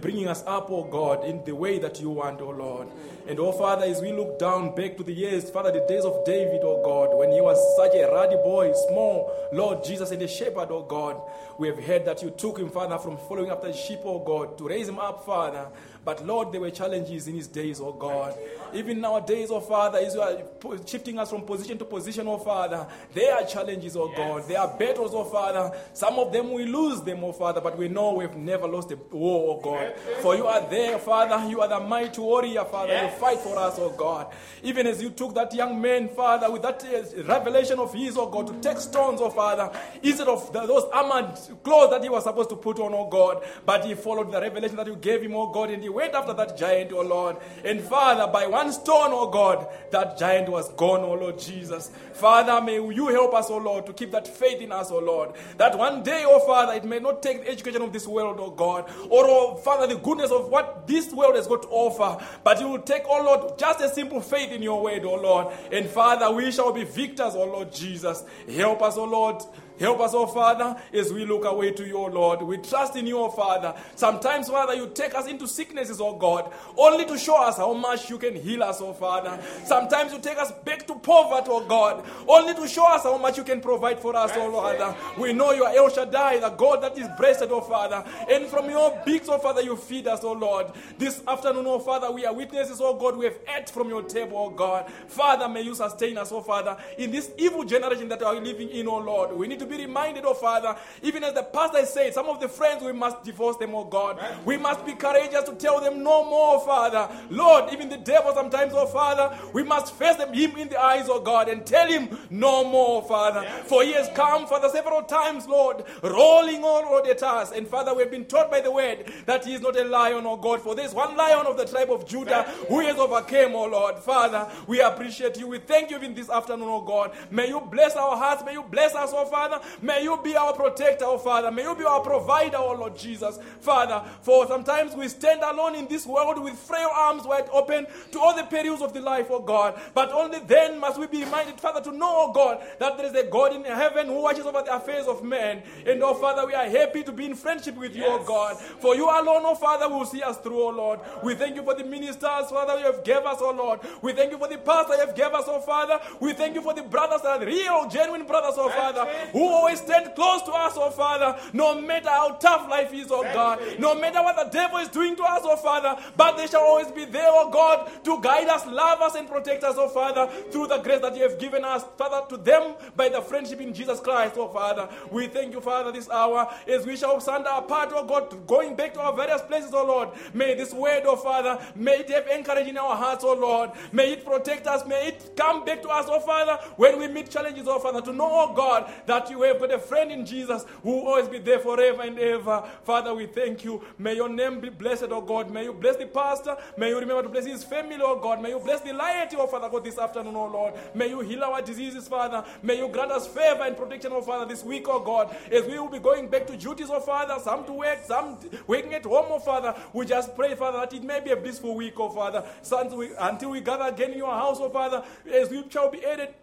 bringing 0.00 0.28
us 0.28 0.42
up, 0.46 0.70
oh 0.70 0.84
God, 0.84 1.24
in 1.24 1.44
the 1.44 1.54
way 1.54 1.78
that 1.78 2.00
you 2.00 2.10
want, 2.10 2.40
oh 2.40 2.50
Lord. 2.50 2.88
And 3.28 3.38
oh 3.38 3.52
Father, 3.52 3.84
as 3.84 4.00
we 4.02 4.12
look 4.12 4.38
down 4.38 4.74
back 4.74 4.96
to 4.96 5.02
the 5.02 5.12
years, 5.12 5.48
Father, 5.50 5.70
the 5.70 5.86
days 5.86 6.04
of 6.04 6.24
David, 6.24 6.60
oh 6.64 6.82
God, 6.84 7.16
when 7.16 7.30
he 7.30 7.40
was 7.40 7.56
such 7.76 7.94
a 7.94 8.10
ruddy 8.10 8.36
boy, 8.36 8.72
small, 8.88 9.32
Lord 9.52 9.84
Jesus, 9.84 10.10
and 10.10 10.20
a 10.22 10.28
shepherd, 10.28 10.68
oh 10.70 10.82
God, 10.82 11.20
we 11.58 11.68
have 11.68 11.78
heard 11.78 12.04
that 12.06 12.22
you 12.22 12.30
took 12.30 12.58
him, 12.58 12.70
Father, 12.70 12.98
from 12.98 13.16
following 13.28 13.50
after 13.50 13.68
the 13.68 13.74
sheep, 13.74 14.00
oh 14.04 14.18
God, 14.18 14.58
to 14.58 14.68
raise 14.68 14.88
him 14.88 14.98
up, 14.98 15.24
Father. 15.24 15.68
But 16.04 16.26
Lord, 16.26 16.50
there 16.50 16.60
were 16.60 16.70
challenges 16.70 17.28
in 17.28 17.36
his 17.36 17.46
days, 17.46 17.80
oh 17.80 17.92
God. 17.92 18.34
Even 18.74 19.00
nowadays, 19.00 19.50
oh 19.52 19.60
Father, 19.60 19.98
as 19.98 20.14
you 20.14 20.20
are 20.20 20.38
shifting 20.84 21.18
us 21.18 21.30
from 21.30 21.42
position 21.42 21.78
to 21.78 21.84
position, 21.84 22.26
oh 22.26 22.38
Father, 22.38 22.86
there 23.14 23.34
are 23.34 23.44
challenges, 23.44 23.96
oh 23.96 24.12
God. 24.16 24.48
There 24.48 24.58
are 24.58 24.76
battles, 24.76 25.12
oh 25.14 25.24
Father. 25.24 25.70
Some 25.92 26.18
of 26.18 26.32
them 26.32 26.52
we 26.52 26.64
lose 26.64 27.00
them, 27.02 27.22
oh 27.22 27.32
Father, 27.32 27.60
but 27.60 27.78
we 27.78 27.86
know 27.88 28.14
we've 28.14 28.34
never 28.34 28.66
lost 28.66 28.90
a 28.90 28.96
war, 29.12 29.56
oh 29.56 29.60
God. 29.62 29.94
For 30.22 30.34
you 30.34 30.46
are 30.46 30.68
there, 30.68 30.98
Father. 30.98 31.48
You 31.48 31.60
are 31.60 31.68
the 31.68 31.78
mighty 31.80 32.20
warrior, 32.20 32.64
Father. 32.64 32.94
You 32.94 33.08
fight 33.18 33.38
for 33.40 33.56
us, 33.58 33.76
oh 33.78 33.90
God. 33.90 34.26
Even 34.62 34.86
as 34.86 35.02
you 35.02 35.10
took 35.10 35.34
that 35.34 35.54
young 35.54 35.80
man, 35.80 36.08
Father, 36.08 36.50
with 36.50 36.62
that 36.62 36.84
uh, 36.84 37.24
revelation 37.24 37.78
of 37.78 37.92
his, 37.92 38.16
oh 38.16 38.28
God, 38.28 38.46
to 38.48 38.68
take 38.68 38.78
stones, 38.78 39.20
oh 39.20 39.30
Father, 39.30 39.70
instead 40.02 40.28
of 40.28 40.52
the, 40.52 40.66
those 40.66 40.84
armored 40.92 41.38
clothes 41.62 41.90
that 41.90 42.02
he 42.02 42.08
was 42.08 42.24
supposed 42.24 42.50
to 42.50 42.56
put 42.56 42.78
on, 42.78 42.92
oh 42.94 43.08
God, 43.08 43.42
but 43.66 43.84
he 43.84 43.94
followed 43.94 44.30
the 44.32 44.40
revelation 44.40 44.76
that 44.76 44.86
you 44.86 44.96
gave 44.96 45.22
him, 45.22 45.34
oh 45.34 45.52
God, 45.52 45.70
and 45.70 45.82
he 45.82 45.88
went 45.88 46.14
after 46.14 46.32
that 46.34 46.56
giant, 46.56 46.92
oh 46.92 47.02
Lord. 47.02 47.36
And 47.64 47.80
Father, 47.80 48.30
by 48.32 48.46
one 48.46 48.72
stone, 48.72 49.10
oh 49.12 49.30
God, 49.30 49.66
that 49.90 50.18
giant 50.18 50.48
was 50.48 50.72
gone, 50.74 51.00
oh 51.00 51.14
Lord 51.14 51.38
Jesus. 51.38 51.90
Father, 52.12 52.60
may 52.60 52.74
you 52.74 53.08
help 53.08 53.34
us, 53.34 53.46
oh 53.50 53.58
Lord, 53.58 53.86
to 53.86 53.92
keep 53.92 54.10
that 54.12 54.28
faith 54.28 54.60
in 54.60 54.72
us, 54.72 54.90
oh 54.90 54.98
Lord, 54.98 55.32
that 55.56 55.76
one 55.76 56.02
day, 56.02 56.24
oh 56.26 56.40
Father, 56.46 56.74
it 56.74 56.84
may 56.84 56.98
not 56.98 57.22
take 57.22 57.44
the 57.44 57.50
education 57.50 57.82
of 57.82 57.92
this 57.92 58.06
world, 58.06 58.38
oh 58.40 58.50
God, 58.50 58.88
or, 59.10 59.24
oh 59.28 59.56
Father, 59.56 59.86
the 59.86 60.00
goodness 60.00 60.30
of 60.30 60.48
what 60.48 60.86
this 60.86 61.12
world 61.12 61.36
has 61.36 61.46
got 61.46 61.62
to 61.62 61.68
offer, 61.68 62.24
but 62.44 62.60
you 62.60 62.68
will 62.68 62.82
take, 62.82 63.01
oh 63.08 63.22
Lord, 63.22 63.58
just 63.58 63.80
a 63.80 63.88
simple 63.88 64.20
faith 64.20 64.52
in 64.52 64.62
your 64.62 64.82
word, 64.82 65.04
oh 65.04 65.14
Lord. 65.16 65.54
And 65.70 65.86
Father, 65.86 66.30
we 66.32 66.50
shall 66.52 66.72
be 66.72 66.84
victors, 66.84 67.34
oh 67.34 67.44
Lord 67.44 67.72
Jesus. 67.72 68.24
Help 68.54 68.82
us, 68.82 68.96
oh 68.96 69.04
Lord. 69.04 69.42
Help 69.82 69.98
us, 69.98 70.14
oh 70.14 70.28
Father, 70.28 70.80
as 70.92 71.12
we 71.12 71.24
look 71.26 71.44
away 71.44 71.72
to 71.72 71.84
you, 71.84 71.98
oh 71.98 72.06
Lord. 72.06 72.40
We 72.40 72.56
trust 72.58 72.94
in 72.94 73.04
you, 73.04 73.18
oh 73.18 73.30
Father. 73.30 73.74
Sometimes, 73.96 74.48
Father, 74.48 74.74
you 74.74 74.88
take 74.94 75.12
us 75.12 75.26
into 75.26 75.48
sicknesses, 75.48 76.00
oh 76.00 76.14
God, 76.14 76.52
only 76.76 77.04
to 77.04 77.18
show 77.18 77.42
us 77.42 77.56
how 77.56 77.72
much 77.74 78.08
you 78.08 78.16
can 78.16 78.36
heal 78.36 78.62
us, 78.62 78.80
oh 78.80 78.92
Father. 78.92 79.42
Sometimes 79.64 80.12
you 80.12 80.20
take 80.20 80.38
us 80.38 80.52
back 80.64 80.86
to 80.86 80.94
poverty, 80.94 81.48
oh 81.50 81.66
God, 81.66 82.04
only 82.28 82.54
to 82.54 82.68
show 82.68 82.86
us 82.94 83.02
how 83.02 83.18
much 83.18 83.36
you 83.36 83.42
can 83.42 83.60
provide 83.60 83.98
for 83.98 84.14
us, 84.14 84.30
oh 84.36 84.52
Father. 84.52 84.96
We 85.18 85.32
know 85.32 85.50
you 85.50 85.64
are 85.64 85.74
El 85.74 85.90
Shaddai, 85.90 86.38
the 86.38 86.50
God 86.50 86.80
that 86.84 86.96
is 86.96 87.08
blessed, 87.18 87.48
oh 87.50 87.60
Father. 87.60 88.04
And 88.30 88.46
from 88.46 88.70
your 88.70 88.96
beaks, 89.04 89.28
oh 89.28 89.38
Father, 89.38 89.62
you 89.62 89.76
feed 89.76 90.06
us, 90.06 90.20
oh 90.22 90.34
Lord. 90.34 90.68
This 90.96 91.20
afternoon, 91.26 91.64
oh 91.66 91.80
Father, 91.80 92.08
we 92.12 92.24
are 92.24 92.32
witnesses, 92.32 92.80
oh 92.80 92.94
God. 92.94 93.16
We 93.16 93.24
have 93.24 93.38
ate 93.58 93.68
from 93.68 93.88
your 93.88 94.04
table, 94.04 94.38
oh 94.38 94.50
God. 94.50 94.88
Father, 95.08 95.48
may 95.48 95.62
you 95.62 95.74
sustain 95.74 96.18
us, 96.18 96.30
oh 96.30 96.40
Father, 96.40 96.76
in 96.98 97.10
this 97.10 97.32
evil 97.36 97.64
generation 97.64 98.08
that 98.10 98.20
we 98.20 98.26
are 98.26 98.34
living 98.36 98.68
in, 98.68 98.86
oh 98.86 98.98
Lord. 98.98 99.32
We 99.32 99.48
need 99.48 99.58
to 99.58 99.66
be 99.66 99.71
reminded, 99.78 100.24
oh 100.24 100.34
Father, 100.34 100.76
even 101.02 101.24
as 101.24 101.34
the 101.34 101.42
pastor 101.42 101.84
said, 101.86 102.14
some 102.14 102.28
of 102.28 102.40
the 102.40 102.48
friends 102.48 102.82
we 102.82 102.92
must 102.92 103.22
divorce 103.24 103.56
them, 103.56 103.74
oh 103.74 103.84
God. 103.84 104.18
We 104.44 104.56
must 104.56 104.84
be 104.86 104.92
courageous 104.94 105.44
to 105.44 105.54
tell 105.54 105.80
them 105.80 106.02
no 106.02 106.24
more, 106.24 106.56
oh 106.56 106.60
Father. 106.60 107.08
Lord, 107.30 107.72
even 107.72 107.88
the 107.88 107.96
devil 107.96 108.32
sometimes, 108.34 108.72
oh 108.74 108.86
Father, 108.86 109.36
we 109.52 109.62
must 109.62 109.94
face 109.94 110.16
them, 110.16 110.32
him 110.32 110.56
in 110.56 110.68
the 110.68 110.80
eyes, 110.80 111.06
oh 111.08 111.20
God, 111.20 111.48
and 111.48 111.64
tell 111.64 111.88
him 111.88 112.18
no 112.30 112.64
more, 112.64 113.02
oh 113.02 113.06
Father. 113.06 113.48
For 113.66 113.82
he 113.82 113.92
has 113.92 114.08
come, 114.14 114.46
Father, 114.46 114.68
several 114.68 115.02
times, 115.02 115.46
Lord, 115.46 115.84
rolling 116.02 116.62
on 116.62 116.84
Lord 116.84 117.06
at 117.06 117.22
us. 117.22 117.52
And 117.52 117.66
Father, 117.66 117.94
we 117.94 118.02
have 118.02 118.10
been 118.10 118.24
taught 118.24 118.50
by 118.50 118.60
the 118.60 118.70
word 118.70 119.10
that 119.26 119.44
he 119.44 119.54
is 119.54 119.60
not 119.60 119.76
a 119.76 119.84
lion, 119.84 120.24
oh 120.26 120.36
God. 120.36 120.60
For 120.60 120.74
there's 120.74 120.94
one 120.94 121.16
lion 121.16 121.46
of 121.46 121.56
the 121.56 121.64
tribe 121.64 121.90
of 121.90 122.06
Judah 122.06 122.42
who 122.68 122.80
has 122.80 122.96
overcame, 122.96 123.54
oh 123.54 123.66
Lord. 123.66 123.98
Father, 123.98 124.50
we 124.66 124.80
appreciate 124.80 125.38
you. 125.38 125.48
We 125.48 125.58
thank 125.58 125.90
you 125.90 125.96
even 125.96 126.14
this 126.14 126.28
afternoon, 126.28 126.68
oh 126.68 126.80
God. 126.82 127.12
May 127.30 127.48
you 127.48 127.60
bless 127.60 127.96
our 127.96 128.16
hearts. 128.16 128.42
May 128.44 128.52
you 128.52 128.62
bless 128.62 128.94
us, 128.94 129.10
oh 129.14 129.26
Father. 129.26 129.60
May 129.80 130.02
you 130.02 130.18
be 130.22 130.36
our 130.36 130.52
protector, 130.52 131.04
oh 131.06 131.18
Father. 131.18 131.50
May 131.50 131.62
you 131.62 131.74
be 131.74 131.84
our 131.84 132.00
provider, 132.00 132.58
oh 132.58 132.74
Lord 132.74 132.96
Jesus. 132.96 133.38
Father, 133.60 134.02
for 134.22 134.46
sometimes 134.46 134.94
we 134.94 135.08
stand 135.08 135.42
alone 135.42 135.74
in 135.74 135.86
this 135.88 136.06
world 136.06 136.42
with 136.42 136.58
frail 136.58 136.90
arms 136.94 137.24
wide 137.24 137.48
open 137.52 137.86
to 138.12 138.20
all 138.20 138.36
the 138.36 138.44
perils 138.44 138.82
of 138.82 138.92
the 138.92 139.00
life, 139.00 139.26
oh 139.30 139.40
God. 139.40 139.80
But 139.94 140.12
only 140.12 140.40
then 140.40 140.78
must 140.78 140.98
we 140.98 141.06
be 141.06 141.24
reminded, 141.24 141.60
Father, 141.60 141.80
to 141.90 141.96
know, 141.96 142.28
oh 142.28 142.32
God, 142.32 142.60
that 142.78 142.96
there 142.96 143.06
is 143.06 143.14
a 143.14 143.24
God 143.28 143.54
in 143.54 143.64
heaven 143.64 144.06
who 144.06 144.22
watches 144.22 144.46
over 144.46 144.62
the 144.62 144.74
affairs 144.74 145.06
of 145.06 145.22
men. 145.22 145.62
And 145.86 146.02
oh 146.02 146.14
Father, 146.14 146.46
we 146.46 146.54
are 146.54 146.68
happy 146.68 147.02
to 147.02 147.12
be 147.12 147.26
in 147.26 147.34
friendship 147.34 147.76
with 147.76 147.94
you, 147.96 148.04
oh 148.06 148.22
God. 148.24 148.58
For 148.58 148.94
you 148.94 149.04
alone, 149.04 149.42
oh 149.44 149.54
Father, 149.54 149.88
will 149.88 150.04
see 150.06 150.22
us 150.22 150.38
through, 150.38 150.62
oh 150.62 150.70
Lord. 150.70 151.00
We 151.22 151.34
thank 151.34 151.56
you 151.56 151.62
for 151.62 151.74
the 151.74 151.84
ministers, 151.84 152.50
Father, 152.50 152.78
you 152.78 152.86
have 152.86 153.04
gave 153.04 153.24
us, 153.24 153.38
oh 153.40 153.52
Lord. 153.52 153.80
We 154.02 154.12
thank 154.12 154.32
you 154.32 154.38
for 154.38 154.48
the 154.48 154.58
pastor 154.58 154.94
you 154.94 155.06
have 155.06 155.16
gave 155.16 155.32
us, 155.32 155.44
oh 155.46 155.60
Father. 155.60 155.98
We 156.20 156.32
thank 156.32 156.54
you 156.54 156.62
for 156.62 156.74
the 156.74 156.82
brothers 156.82 157.22
that 157.22 157.42
are 157.42 157.44
real, 157.46 157.88
genuine 157.88 158.26
brothers, 158.26 158.54
oh 158.56 158.68
Father, 158.70 159.04
who 159.32 159.41
always 159.44 159.80
stand 159.80 160.14
close 160.14 160.42
to 160.42 160.52
us, 160.52 160.74
oh 160.76 160.90
Father, 160.90 161.38
no 161.52 161.80
matter 161.80 162.08
how 162.08 162.32
tough 162.32 162.68
life 162.68 162.92
is, 162.92 163.08
oh 163.10 163.22
God, 163.22 163.60
no 163.78 163.94
matter 163.94 164.22
what 164.22 164.36
the 164.36 164.50
devil 164.50 164.78
is 164.78 164.88
doing 164.88 165.16
to 165.16 165.22
us, 165.22 165.40
oh 165.44 165.56
Father, 165.56 166.00
but 166.16 166.36
they 166.36 166.46
shall 166.46 166.62
always 166.62 166.90
be 166.90 167.04
there, 167.04 167.28
oh 167.28 167.50
God, 167.50 167.90
to 168.04 168.20
guide 168.20 168.48
us, 168.48 168.66
love 168.66 169.00
us, 169.00 169.14
and 169.14 169.28
protect 169.28 169.64
us, 169.64 169.76
oh 169.78 169.88
Father, 169.88 170.26
through 170.50 170.66
the 170.68 170.78
grace 170.78 171.00
that 171.00 171.16
you 171.16 171.22
have 171.22 171.38
given 171.38 171.64
us, 171.64 171.84
Father, 171.96 172.26
to 172.28 172.36
them 172.42 172.74
by 172.96 173.08
the 173.08 173.20
friendship 173.20 173.60
in 173.60 173.72
Jesus 173.74 174.00
Christ, 174.00 174.34
oh 174.36 174.48
Father. 174.48 174.88
We 175.10 175.26
thank 175.28 175.52
you, 175.54 175.60
Father, 175.60 175.92
this 175.92 176.08
hour 176.10 176.48
as 176.68 176.86
we 176.86 176.96
shall 176.96 177.20
stand 177.20 177.46
apart, 177.46 177.90
oh 177.92 178.04
God, 178.04 178.46
going 178.46 178.76
back 178.76 178.94
to 178.94 179.00
our 179.00 179.14
various 179.14 179.42
places, 179.42 179.70
oh 179.74 179.86
Lord. 179.86 180.10
May 180.34 180.54
this 180.54 180.72
word, 180.72 181.02
oh 181.06 181.16
Father, 181.16 181.58
may 181.74 181.98
it 181.98 182.10
have 182.10 182.26
encouragement 182.28 182.70
in 182.70 182.78
our 182.78 182.96
hearts, 182.96 183.24
oh 183.24 183.34
Lord. 183.34 183.70
May 183.92 184.12
it 184.12 184.24
protect 184.24 184.66
us, 184.66 184.86
may 184.86 185.08
it 185.08 185.32
come 185.36 185.64
back 185.64 185.82
to 185.82 185.88
us, 185.88 186.06
oh 186.08 186.20
Father, 186.20 186.58
when 186.76 186.98
we 186.98 187.08
meet 187.08 187.30
challenges, 187.30 187.66
oh 187.68 187.78
Father, 187.78 188.00
to 188.02 188.12
know, 188.12 188.28
oh 188.30 188.54
God, 188.54 188.90
that 189.06 189.30
you 189.32 189.42
have 189.42 189.58
got 189.58 189.72
a 189.72 189.78
friend 189.78 190.10
in 190.10 190.24
Jesus 190.24 190.64
who 190.82 190.96
will 190.96 191.08
always 191.08 191.28
be 191.28 191.38
there 191.38 191.58
forever 191.58 192.02
and 192.02 192.18
ever. 192.18 192.62
Father, 192.84 193.14
we 193.14 193.26
thank 193.26 193.64
you. 193.64 193.82
May 193.98 194.14
your 194.14 194.28
name 194.28 194.60
be 194.60 194.68
blessed, 194.68 195.08
oh 195.10 195.20
God. 195.20 195.50
May 195.50 195.64
you 195.64 195.72
bless 195.72 195.96
the 195.96 196.06
pastor. 196.06 196.56
May 196.76 196.90
you 196.90 196.98
remember 196.98 197.22
to 197.22 197.28
bless 197.28 197.46
his 197.46 197.64
family, 197.64 197.96
oh 198.00 198.18
God. 198.20 198.40
May 198.40 198.50
you 198.50 198.60
bless 198.60 198.80
the 198.80 198.92
laity, 198.92 199.36
oh 199.38 199.46
Father 199.46 199.68
God, 199.68 199.84
this 199.84 199.98
afternoon, 199.98 200.36
oh 200.36 200.46
Lord. 200.46 200.74
May 200.94 201.08
you 201.08 201.20
heal 201.20 201.42
our 201.44 201.60
diseases, 201.62 202.08
Father. 202.08 202.44
May 202.62 202.78
you 202.78 202.88
grant 202.88 203.12
us 203.12 203.26
favor 203.26 203.62
and 203.62 203.76
protection, 203.76 204.12
oh 204.12 204.22
Father, 204.22 204.46
this 204.46 204.64
week, 204.64 204.86
oh 204.88 205.00
God. 205.00 205.34
As 205.50 205.64
we 205.66 205.78
will 205.78 205.90
be 205.90 205.98
going 205.98 206.28
back 206.28 206.46
to 206.46 206.56
duties, 206.56 206.88
oh 206.90 207.00
Father, 207.00 207.38
some 207.42 207.64
to 207.66 207.72
work, 207.72 208.00
some 208.06 208.38
working 208.66 208.94
at 208.94 209.04
home, 209.04 209.26
oh 209.28 209.38
Father. 209.38 209.74
We 209.92 210.06
just 210.06 210.34
pray, 210.36 210.54
Father, 210.54 210.78
that 210.78 210.92
it 210.92 211.02
may 211.02 211.20
be 211.20 211.30
a 211.30 211.36
blissful 211.36 211.74
week, 211.74 211.94
oh 211.98 212.08
Father. 212.10 212.44
Until 212.70 212.98
we, 212.98 213.10
until 213.18 213.50
we 213.50 213.60
gather 213.60 213.84
again 213.84 214.12
in 214.12 214.18
your 214.18 214.32
house, 214.32 214.58
oh 214.60 214.70
Father, 214.70 215.04
as 215.32 215.50
we 215.50 215.64
shall 215.68 215.90
be 215.90 216.04
added 216.04 216.34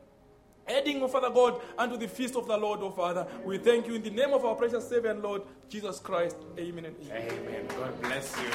adding, 0.70 1.02
oh 1.04 1.08
Father 1.08 1.30
God, 1.30 1.62
unto 1.78 1.98
the 1.98 2.08
feast 2.08 2.36
of 2.36 2.48
the 2.48 2.58
Lord, 2.58 2.80
oh 2.82 2.92
Father. 2.92 3.26
We 3.44 3.58
thank 3.58 3.88
you 3.88 3.96
in 3.96 4.04
the 4.04 4.10
name 4.10 4.34
of 4.34 4.46
our 4.46 4.56
precious 4.56 4.88
Savior 4.88 5.12
and 5.12 5.22
Lord, 5.22 5.42
Jesus 5.70 6.00
Christ. 6.00 6.38
Amen 6.58 6.86
and 6.86 6.96
amen. 7.10 7.32
Amen. 7.32 7.66
God 7.78 8.02
bless 8.02 8.36
you. 8.38 8.50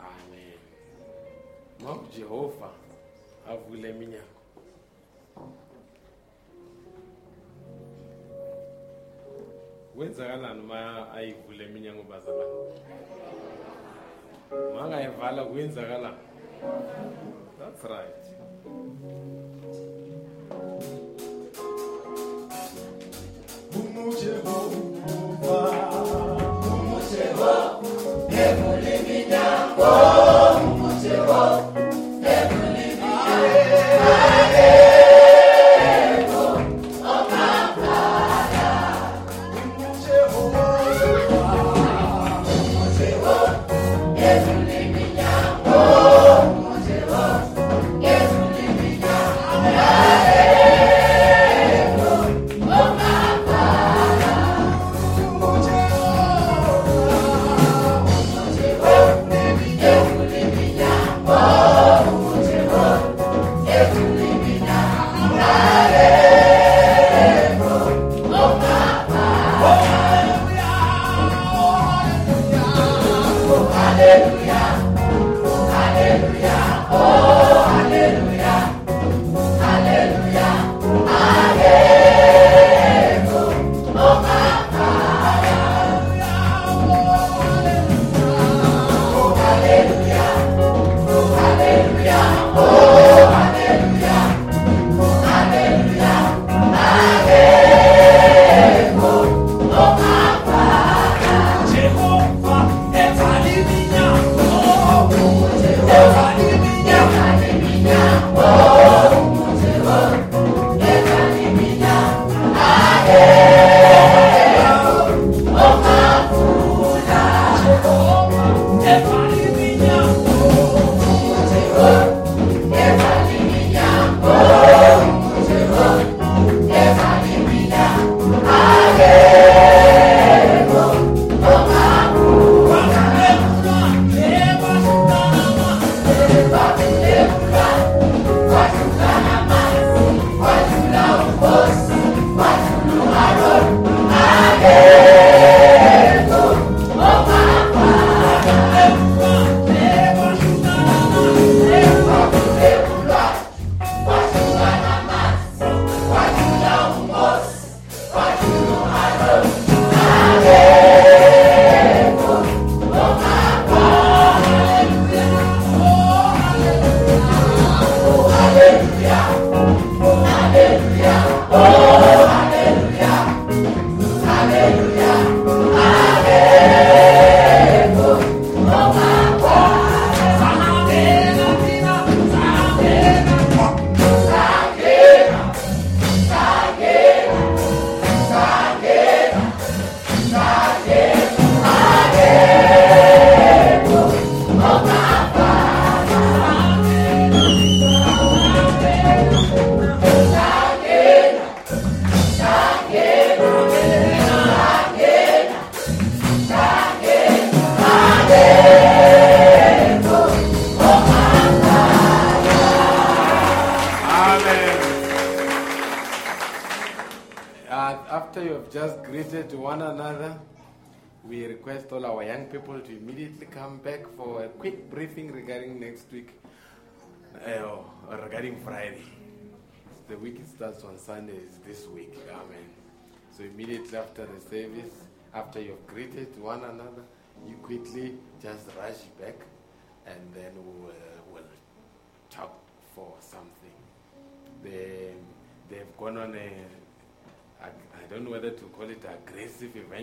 Amen. 0.00 0.58
Mungu 1.80 2.06
Jehova 2.16 2.70
avule 3.48 3.92
minyango. 3.92 4.36
kwenzakalani 9.96 10.62
ma 10.62 11.12
ayivule 11.12 11.64
iminyango 11.64 12.02
bazalwane 12.02 12.80
mangayivala 14.74 15.44
kwenzakalani 15.44 16.16
that's 17.58 17.84
right 17.84 19.35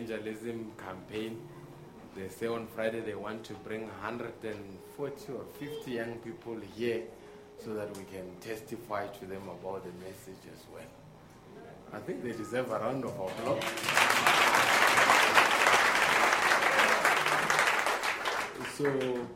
evangelism 0.03 0.71
campaign. 0.77 1.39
They 2.15 2.27
say 2.27 2.47
on 2.47 2.67
Friday 2.67 2.99
they 3.01 3.15
want 3.15 3.43
to 3.45 3.53
bring 3.53 3.87
140 3.87 5.33
or 5.33 5.45
50 5.59 5.91
young 5.91 6.15
people 6.15 6.57
here 6.75 7.03
so 7.63 7.73
that 7.73 7.95
we 7.97 8.03
can 8.03 8.25
testify 8.41 9.07
to 9.07 9.25
them 9.25 9.43
about 9.43 9.83
the 9.83 9.91
message 10.03 10.43
as 10.53 10.63
well. 10.71 10.83
I 11.93 11.99
think 11.99 12.23
they 12.23 12.31
deserve 12.31 12.71
a 12.71 12.79
round 12.79 13.05
of 13.05 13.11
applause. 13.11 13.63
So, 18.77 19.27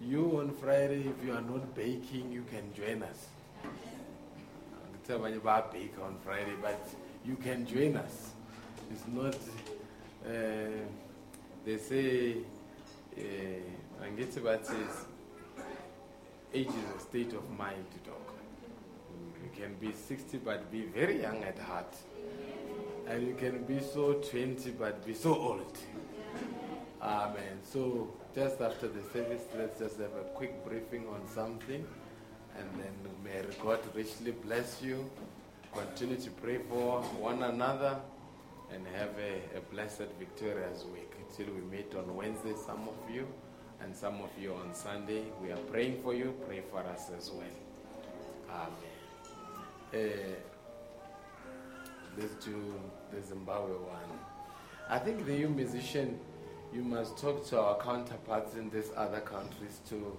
you 0.00 0.38
on 0.38 0.50
Friday, 0.60 1.04
if 1.08 1.26
you 1.26 1.32
are 1.32 1.40
not 1.40 1.74
baking, 1.74 2.30
you 2.30 2.44
can 2.50 2.72
join 2.72 3.02
us. 3.02 3.26
It's 4.94 5.10
abanye 5.10 5.42
bake 5.72 5.94
on 6.02 6.16
Friday, 6.24 6.54
but 6.62 6.88
you 7.24 7.34
can 7.36 7.66
join 7.66 7.96
us. 7.96 8.30
It's 8.92 9.02
not, 9.12 9.36
they 10.26 11.78
say, 11.78 12.36
uh, 13.16 14.04
angithi 14.04 14.40
bathi 14.40 14.74
age 16.52 16.68
is 16.68 16.96
a 16.96 17.00
state 17.00 17.32
of 17.32 17.48
mind 17.56 17.84
to 17.92 18.10
talk. 18.10 18.34
You 19.42 19.50
can 19.62 19.74
be 19.74 19.92
60 19.92 20.38
but 20.38 20.70
be 20.72 20.86
very 20.86 21.22
young 21.22 21.44
at 21.44 21.58
heart. 21.58 21.94
And 23.06 23.26
you 23.26 23.34
can 23.34 23.62
be 23.64 23.80
so 23.80 24.14
20 24.14 24.70
but 24.72 25.06
be 25.06 25.14
so 25.14 25.34
old. 25.34 25.78
Amen. 27.00 27.60
So 27.62 28.08
just 28.34 28.60
after 28.60 28.88
the 28.88 29.02
service, 29.12 29.42
let's 29.56 29.78
just 29.78 29.98
have 29.98 30.14
a 30.20 30.24
quick 30.34 30.64
briefing 30.66 31.06
on 31.08 31.20
something. 31.32 31.86
And 32.58 32.68
then 32.74 32.94
may 33.22 33.42
God 33.62 33.80
richly 33.94 34.32
bless 34.32 34.82
you. 34.82 35.08
Continue 35.72 36.16
to 36.16 36.30
pray 36.30 36.58
for 36.68 37.02
one 37.20 37.42
another 37.42 38.00
and 38.72 38.86
have 38.96 39.10
a, 39.18 39.58
a 39.58 39.60
blessed, 39.72 40.08
victorious 40.18 40.84
week. 40.92 41.12
Till 41.36 41.46
we 41.46 41.60
meet 41.76 41.94
on 41.94 42.14
Wednesday, 42.14 42.54
some 42.66 42.88
of 42.88 43.10
you, 43.14 43.26
and 43.80 43.94
some 43.94 44.20
of 44.20 44.30
you 44.40 44.54
on 44.54 44.74
Sunday. 44.74 45.24
We 45.42 45.50
are 45.52 45.56
praying 45.70 46.02
for 46.02 46.14
you. 46.14 46.34
Pray 46.46 46.62
for 46.70 46.80
us 46.80 47.10
as 47.16 47.30
well. 47.30 47.44
Amen. 48.50 48.72
Uh, 49.94 50.34
let's 52.18 52.44
do 52.44 52.74
the 53.12 53.22
Zimbabwe 53.22 53.74
one. 53.74 54.18
I 54.88 54.98
think 54.98 55.26
the 55.26 55.34
you 55.34 55.48
musician, 55.48 56.18
you 56.72 56.82
must 56.82 57.18
talk 57.18 57.44
to 57.48 57.60
our 57.60 57.78
counterparts 57.78 58.54
in 58.54 58.70
these 58.70 58.90
other 58.96 59.20
countries 59.20 59.80
to 59.88 60.16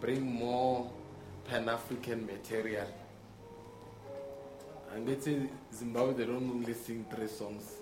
bring 0.00 0.22
more 0.22 0.90
Pan 1.48 1.68
African 1.68 2.26
material. 2.26 2.86
And 4.94 5.08
let's 5.08 5.24
say 5.24 5.48
Zimbabwe, 5.72 6.14
they 6.14 6.24
don't 6.26 6.50
only 6.50 6.74
sing 6.74 7.06
three 7.14 7.28
songs, 7.28 7.64
so 7.64 7.79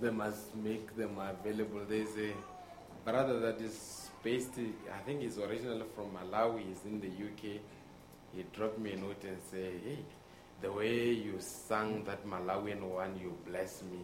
they 0.00 0.10
must 0.10 0.54
make 0.56 0.96
them 0.96 1.18
available. 1.18 1.80
There's 1.88 2.16
a 2.16 2.32
brother 3.04 3.38
that 3.40 3.60
is 3.60 4.08
based, 4.22 4.52
I 4.92 4.98
think 5.04 5.22
he's 5.22 5.38
originally 5.38 5.84
from 5.94 6.10
Malawi, 6.10 6.62
he's 6.68 6.84
in 6.84 7.00
the 7.00 7.08
UK. 7.08 7.60
He 8.34 8.44
dropped 8.54 8.78
me 8.78 8.92
a 8.92 8.96
note 8.96 9.22
and 9.24 9.38
said, 9.50 9.72
Hey, 9.84 9.98
the 10.62 10.72
way 10.72 11.10
you 11.10 11.34
sang 11.38 12.04
that 12.04 12.26
Malawian 12.26 12.82
one, 12.82 13.18
you 13.20 13.36
bless 13.46 13.82
me. 13.82 13.98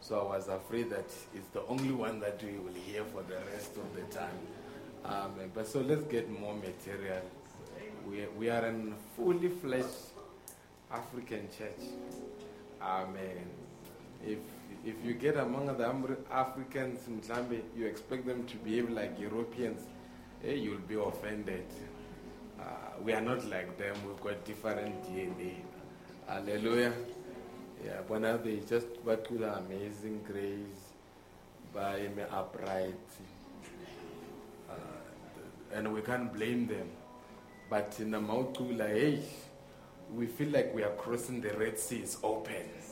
So 0.00 0.20
I 0.20 0.36
was 0.36 0.48
afraid 0.48 0.90
that 0.90 1.06
it's 1.34 1.48
the 1.52 1.62
only 1.66 1.92
one 1.92 2.20
that 2.20 2.42
we 2.42 2.58
will 2.58 2.74
hear 2.86 3.04
for 3.04 3.22
the 3.22 3.36
rest 3.52 3.72
of 3.76 3.96
the 3.96 4.16
time. 4.16 4.38
Um, 5.04 5.32
but 5.54 5.66
so 5.66 5.80
let's 5.80 6.04
get 6.04 6.30
more 6.30 6.54
material. 6.54 7.22
We, 8.06 8.26
we 8.38 8.50
are 8.50 8.64
a 8.66 8.74
fully 9.16 9.48
fledged 9.48 9.86
African 10.90 11.48
church. 11.56 11.88
Amen. 12.82 13.63
If 14.26 14.38
if 14.84 14.94
you 15.04 15.14
get 15.14 15.36
among 15.36 15.66
the 15.66 15.86
Africans 16.30 17.06
in 17.08 17.20
Zambia, 17.22 17.62
you 17.76 17.86
expect 17.86 18.26
them 18.26 18.46
to 18.46 18.56
behave 18.58 18.90
like 18.90 19.18
Europeans, 19.18 19.80
eh, 20.44 20.52
you'll 20.52 20.86
be 20.86 20.96
offended. 20.96 21.64
Uh, 22.60 22.64
we 23.02 23.14
are 23.14 23.20
not 23.22 23.44
like 23.48 23.78
them. 23.78 23.96
We've 24.06 24.20
got 24.20 24.44
different 24.44 25.02
DNA. 25.04 25.54
Hallelujah. 26.28 26.92
Yeah, 27.84 28.00
but 28.06 28.20
now 28.20 28.36
they 28.36 28.60
just 28.68 28.86
to 29.24 29.38
the 29.38 29.56
amazing 29.56 30.20
grace 30.26 30.92
by 31.72 32.08
me 32.14 32.22
upright. 32.30 32.94
Uh, 34.70 34.74
and 35.74 35.92
we 35.92 36.02
can't 36.02 36.32
blame 36.32 36.66
them. 36.66 36.88
But 37.70 37.96
in 38.00 38.10
the 38.10 38.20
hey, 38.86 39.22
we 40.14 40.26
feel 40.26 40.50
like 40.50 40.74
we 40.74 40.82
are 40.82 40.92
crossing 40.92 41.40
the 41.40 41.54
Red 41.54 41.78
Sea, 41.78 42.00
it's 42.00 42.18
open. 42.22 42.83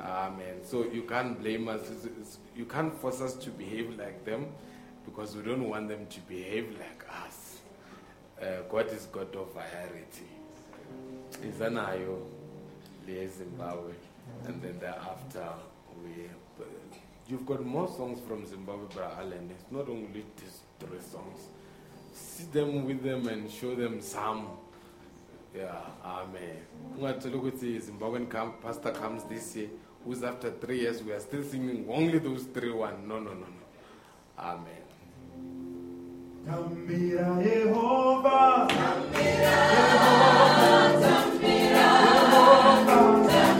Amen. 0.00 0.62
So 0.64 0.84
you 0.84 1.02
can't 1.02 1.38
blame 1.40 1.68
us. 1.68 1.82
It's- 1.82 2.04
it's- 2.04 2.38
You 2.56 2.64
can't 2.64 2.92
force 2.94 3.20
us 3.20 3.34
to 3.44 3.50
behave 3.50 3.96
like 3.98 4.24
them 4.24 4.46
because 5.04 5.36
we 5.36 5.42
don't 5.42 5.68
want 5.68 5.88
them 5.88 6.06
to 6.06 6.20
behave 6.22 6.70
like 6.78 7.04
us. 7.24 7.58
Uh, 8.40 8.62
God 8.68 8.88
is 8.92 9.06
God 9.06 9.34
of 9.36 9.52
variety. 9.52 10.26
Izanayo, 11.42 12.18
Zimbabwe, 13.28 13.92
and 14.46 14.60
then 14.62 14.78
thereafter 14.80 15.48
we. 16.02 16.28
You've 17.28 17.44
got 17.46 17.64
more 17.64 17.86
songs 17.88 18.20
from 18.26 18.46
Zimbabwe, 18.46 18.86
Brother 18.94 19.14
Allen. 19.18 19.50
It's 19.50 19.70
not 19.70 19.88
only 19.88 20.24
these 20.36 20.62
three 20.80 21.00
songs. 21.00 21.48
Sit 22.12 22.52
them 22.52 22.84
with 22.86 23.02
them 23.02 23.28
and 23.28 23.50
show 23.50 23.74
them 23.74 24.00
some. 24.00 24.48
Yeah, 25.54 25.78
amen. 26.04 26.56
Zimbabwean 26.98 28.28
pastor 28.62 28.92
comes 28.92 29.24
this 29.24 29.56
year, 29.56 29.68
who's 30.04 30.22
after 30.22 30.50
three 30.50 30.80
years, 30.80 31.02
we 31.02 31.12
are 31.12 31.20
still 31.20 31.42
singing 31.42 31.86
only 31.88 32.18
those 32.18 32.44
three 32.44 32.72
one. 32.72 33.06
No, 33.06 33.18
no, 33.18 33.32
no, 33.32 33.40
no. 33.40 33.46
Amen. 34.38 34.84
Tambira 36.46 37.42
Jehovah. 37.42 38.68
Jehovah. 41.40 43.57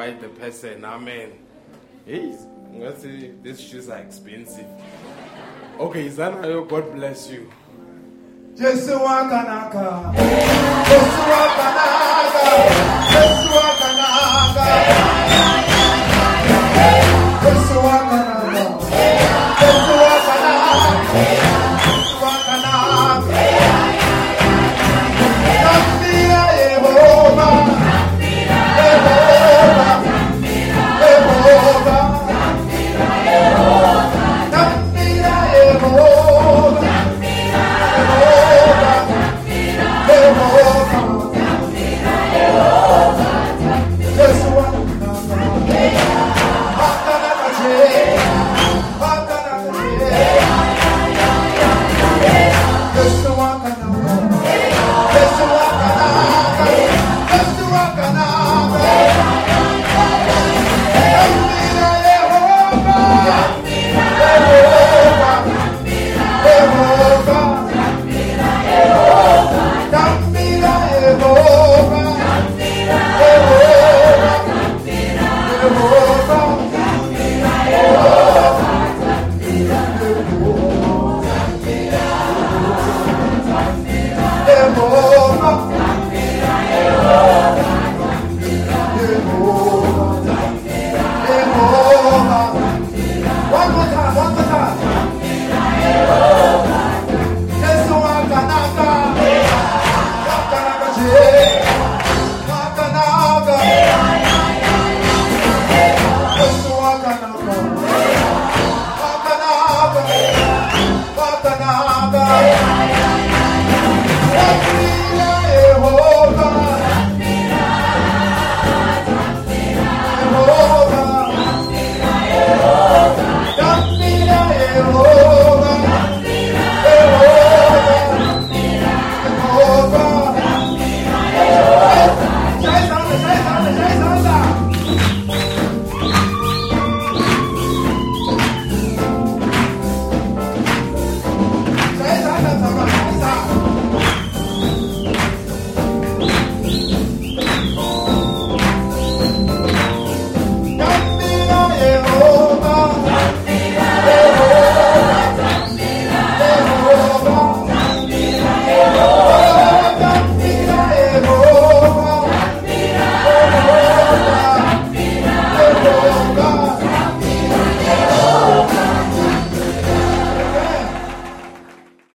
fight 0.00 0.18
the 0.22 0.28
person. 0.28 0.82
Amen. 0.82 1.32
Hey, 2.06 2.34
I'm 2.72 2.80
these 3.42 3.60
shoes 3.60 3.90
are 3.90 3.98
expensive. 3.98 4.64
Okay, 5.78 6.06
is 6.06 6.16
God 6.62 6.90
bless 6.94 7.30
you? 7.30 7.50
Jesua 8.54 9.28
Kanaka. 9.28 9.86
Jesua 10.88 11.42
Kanaka. 11.58 12.46
Jesua 13.12 13.66
Kanaka. 13.80 14.99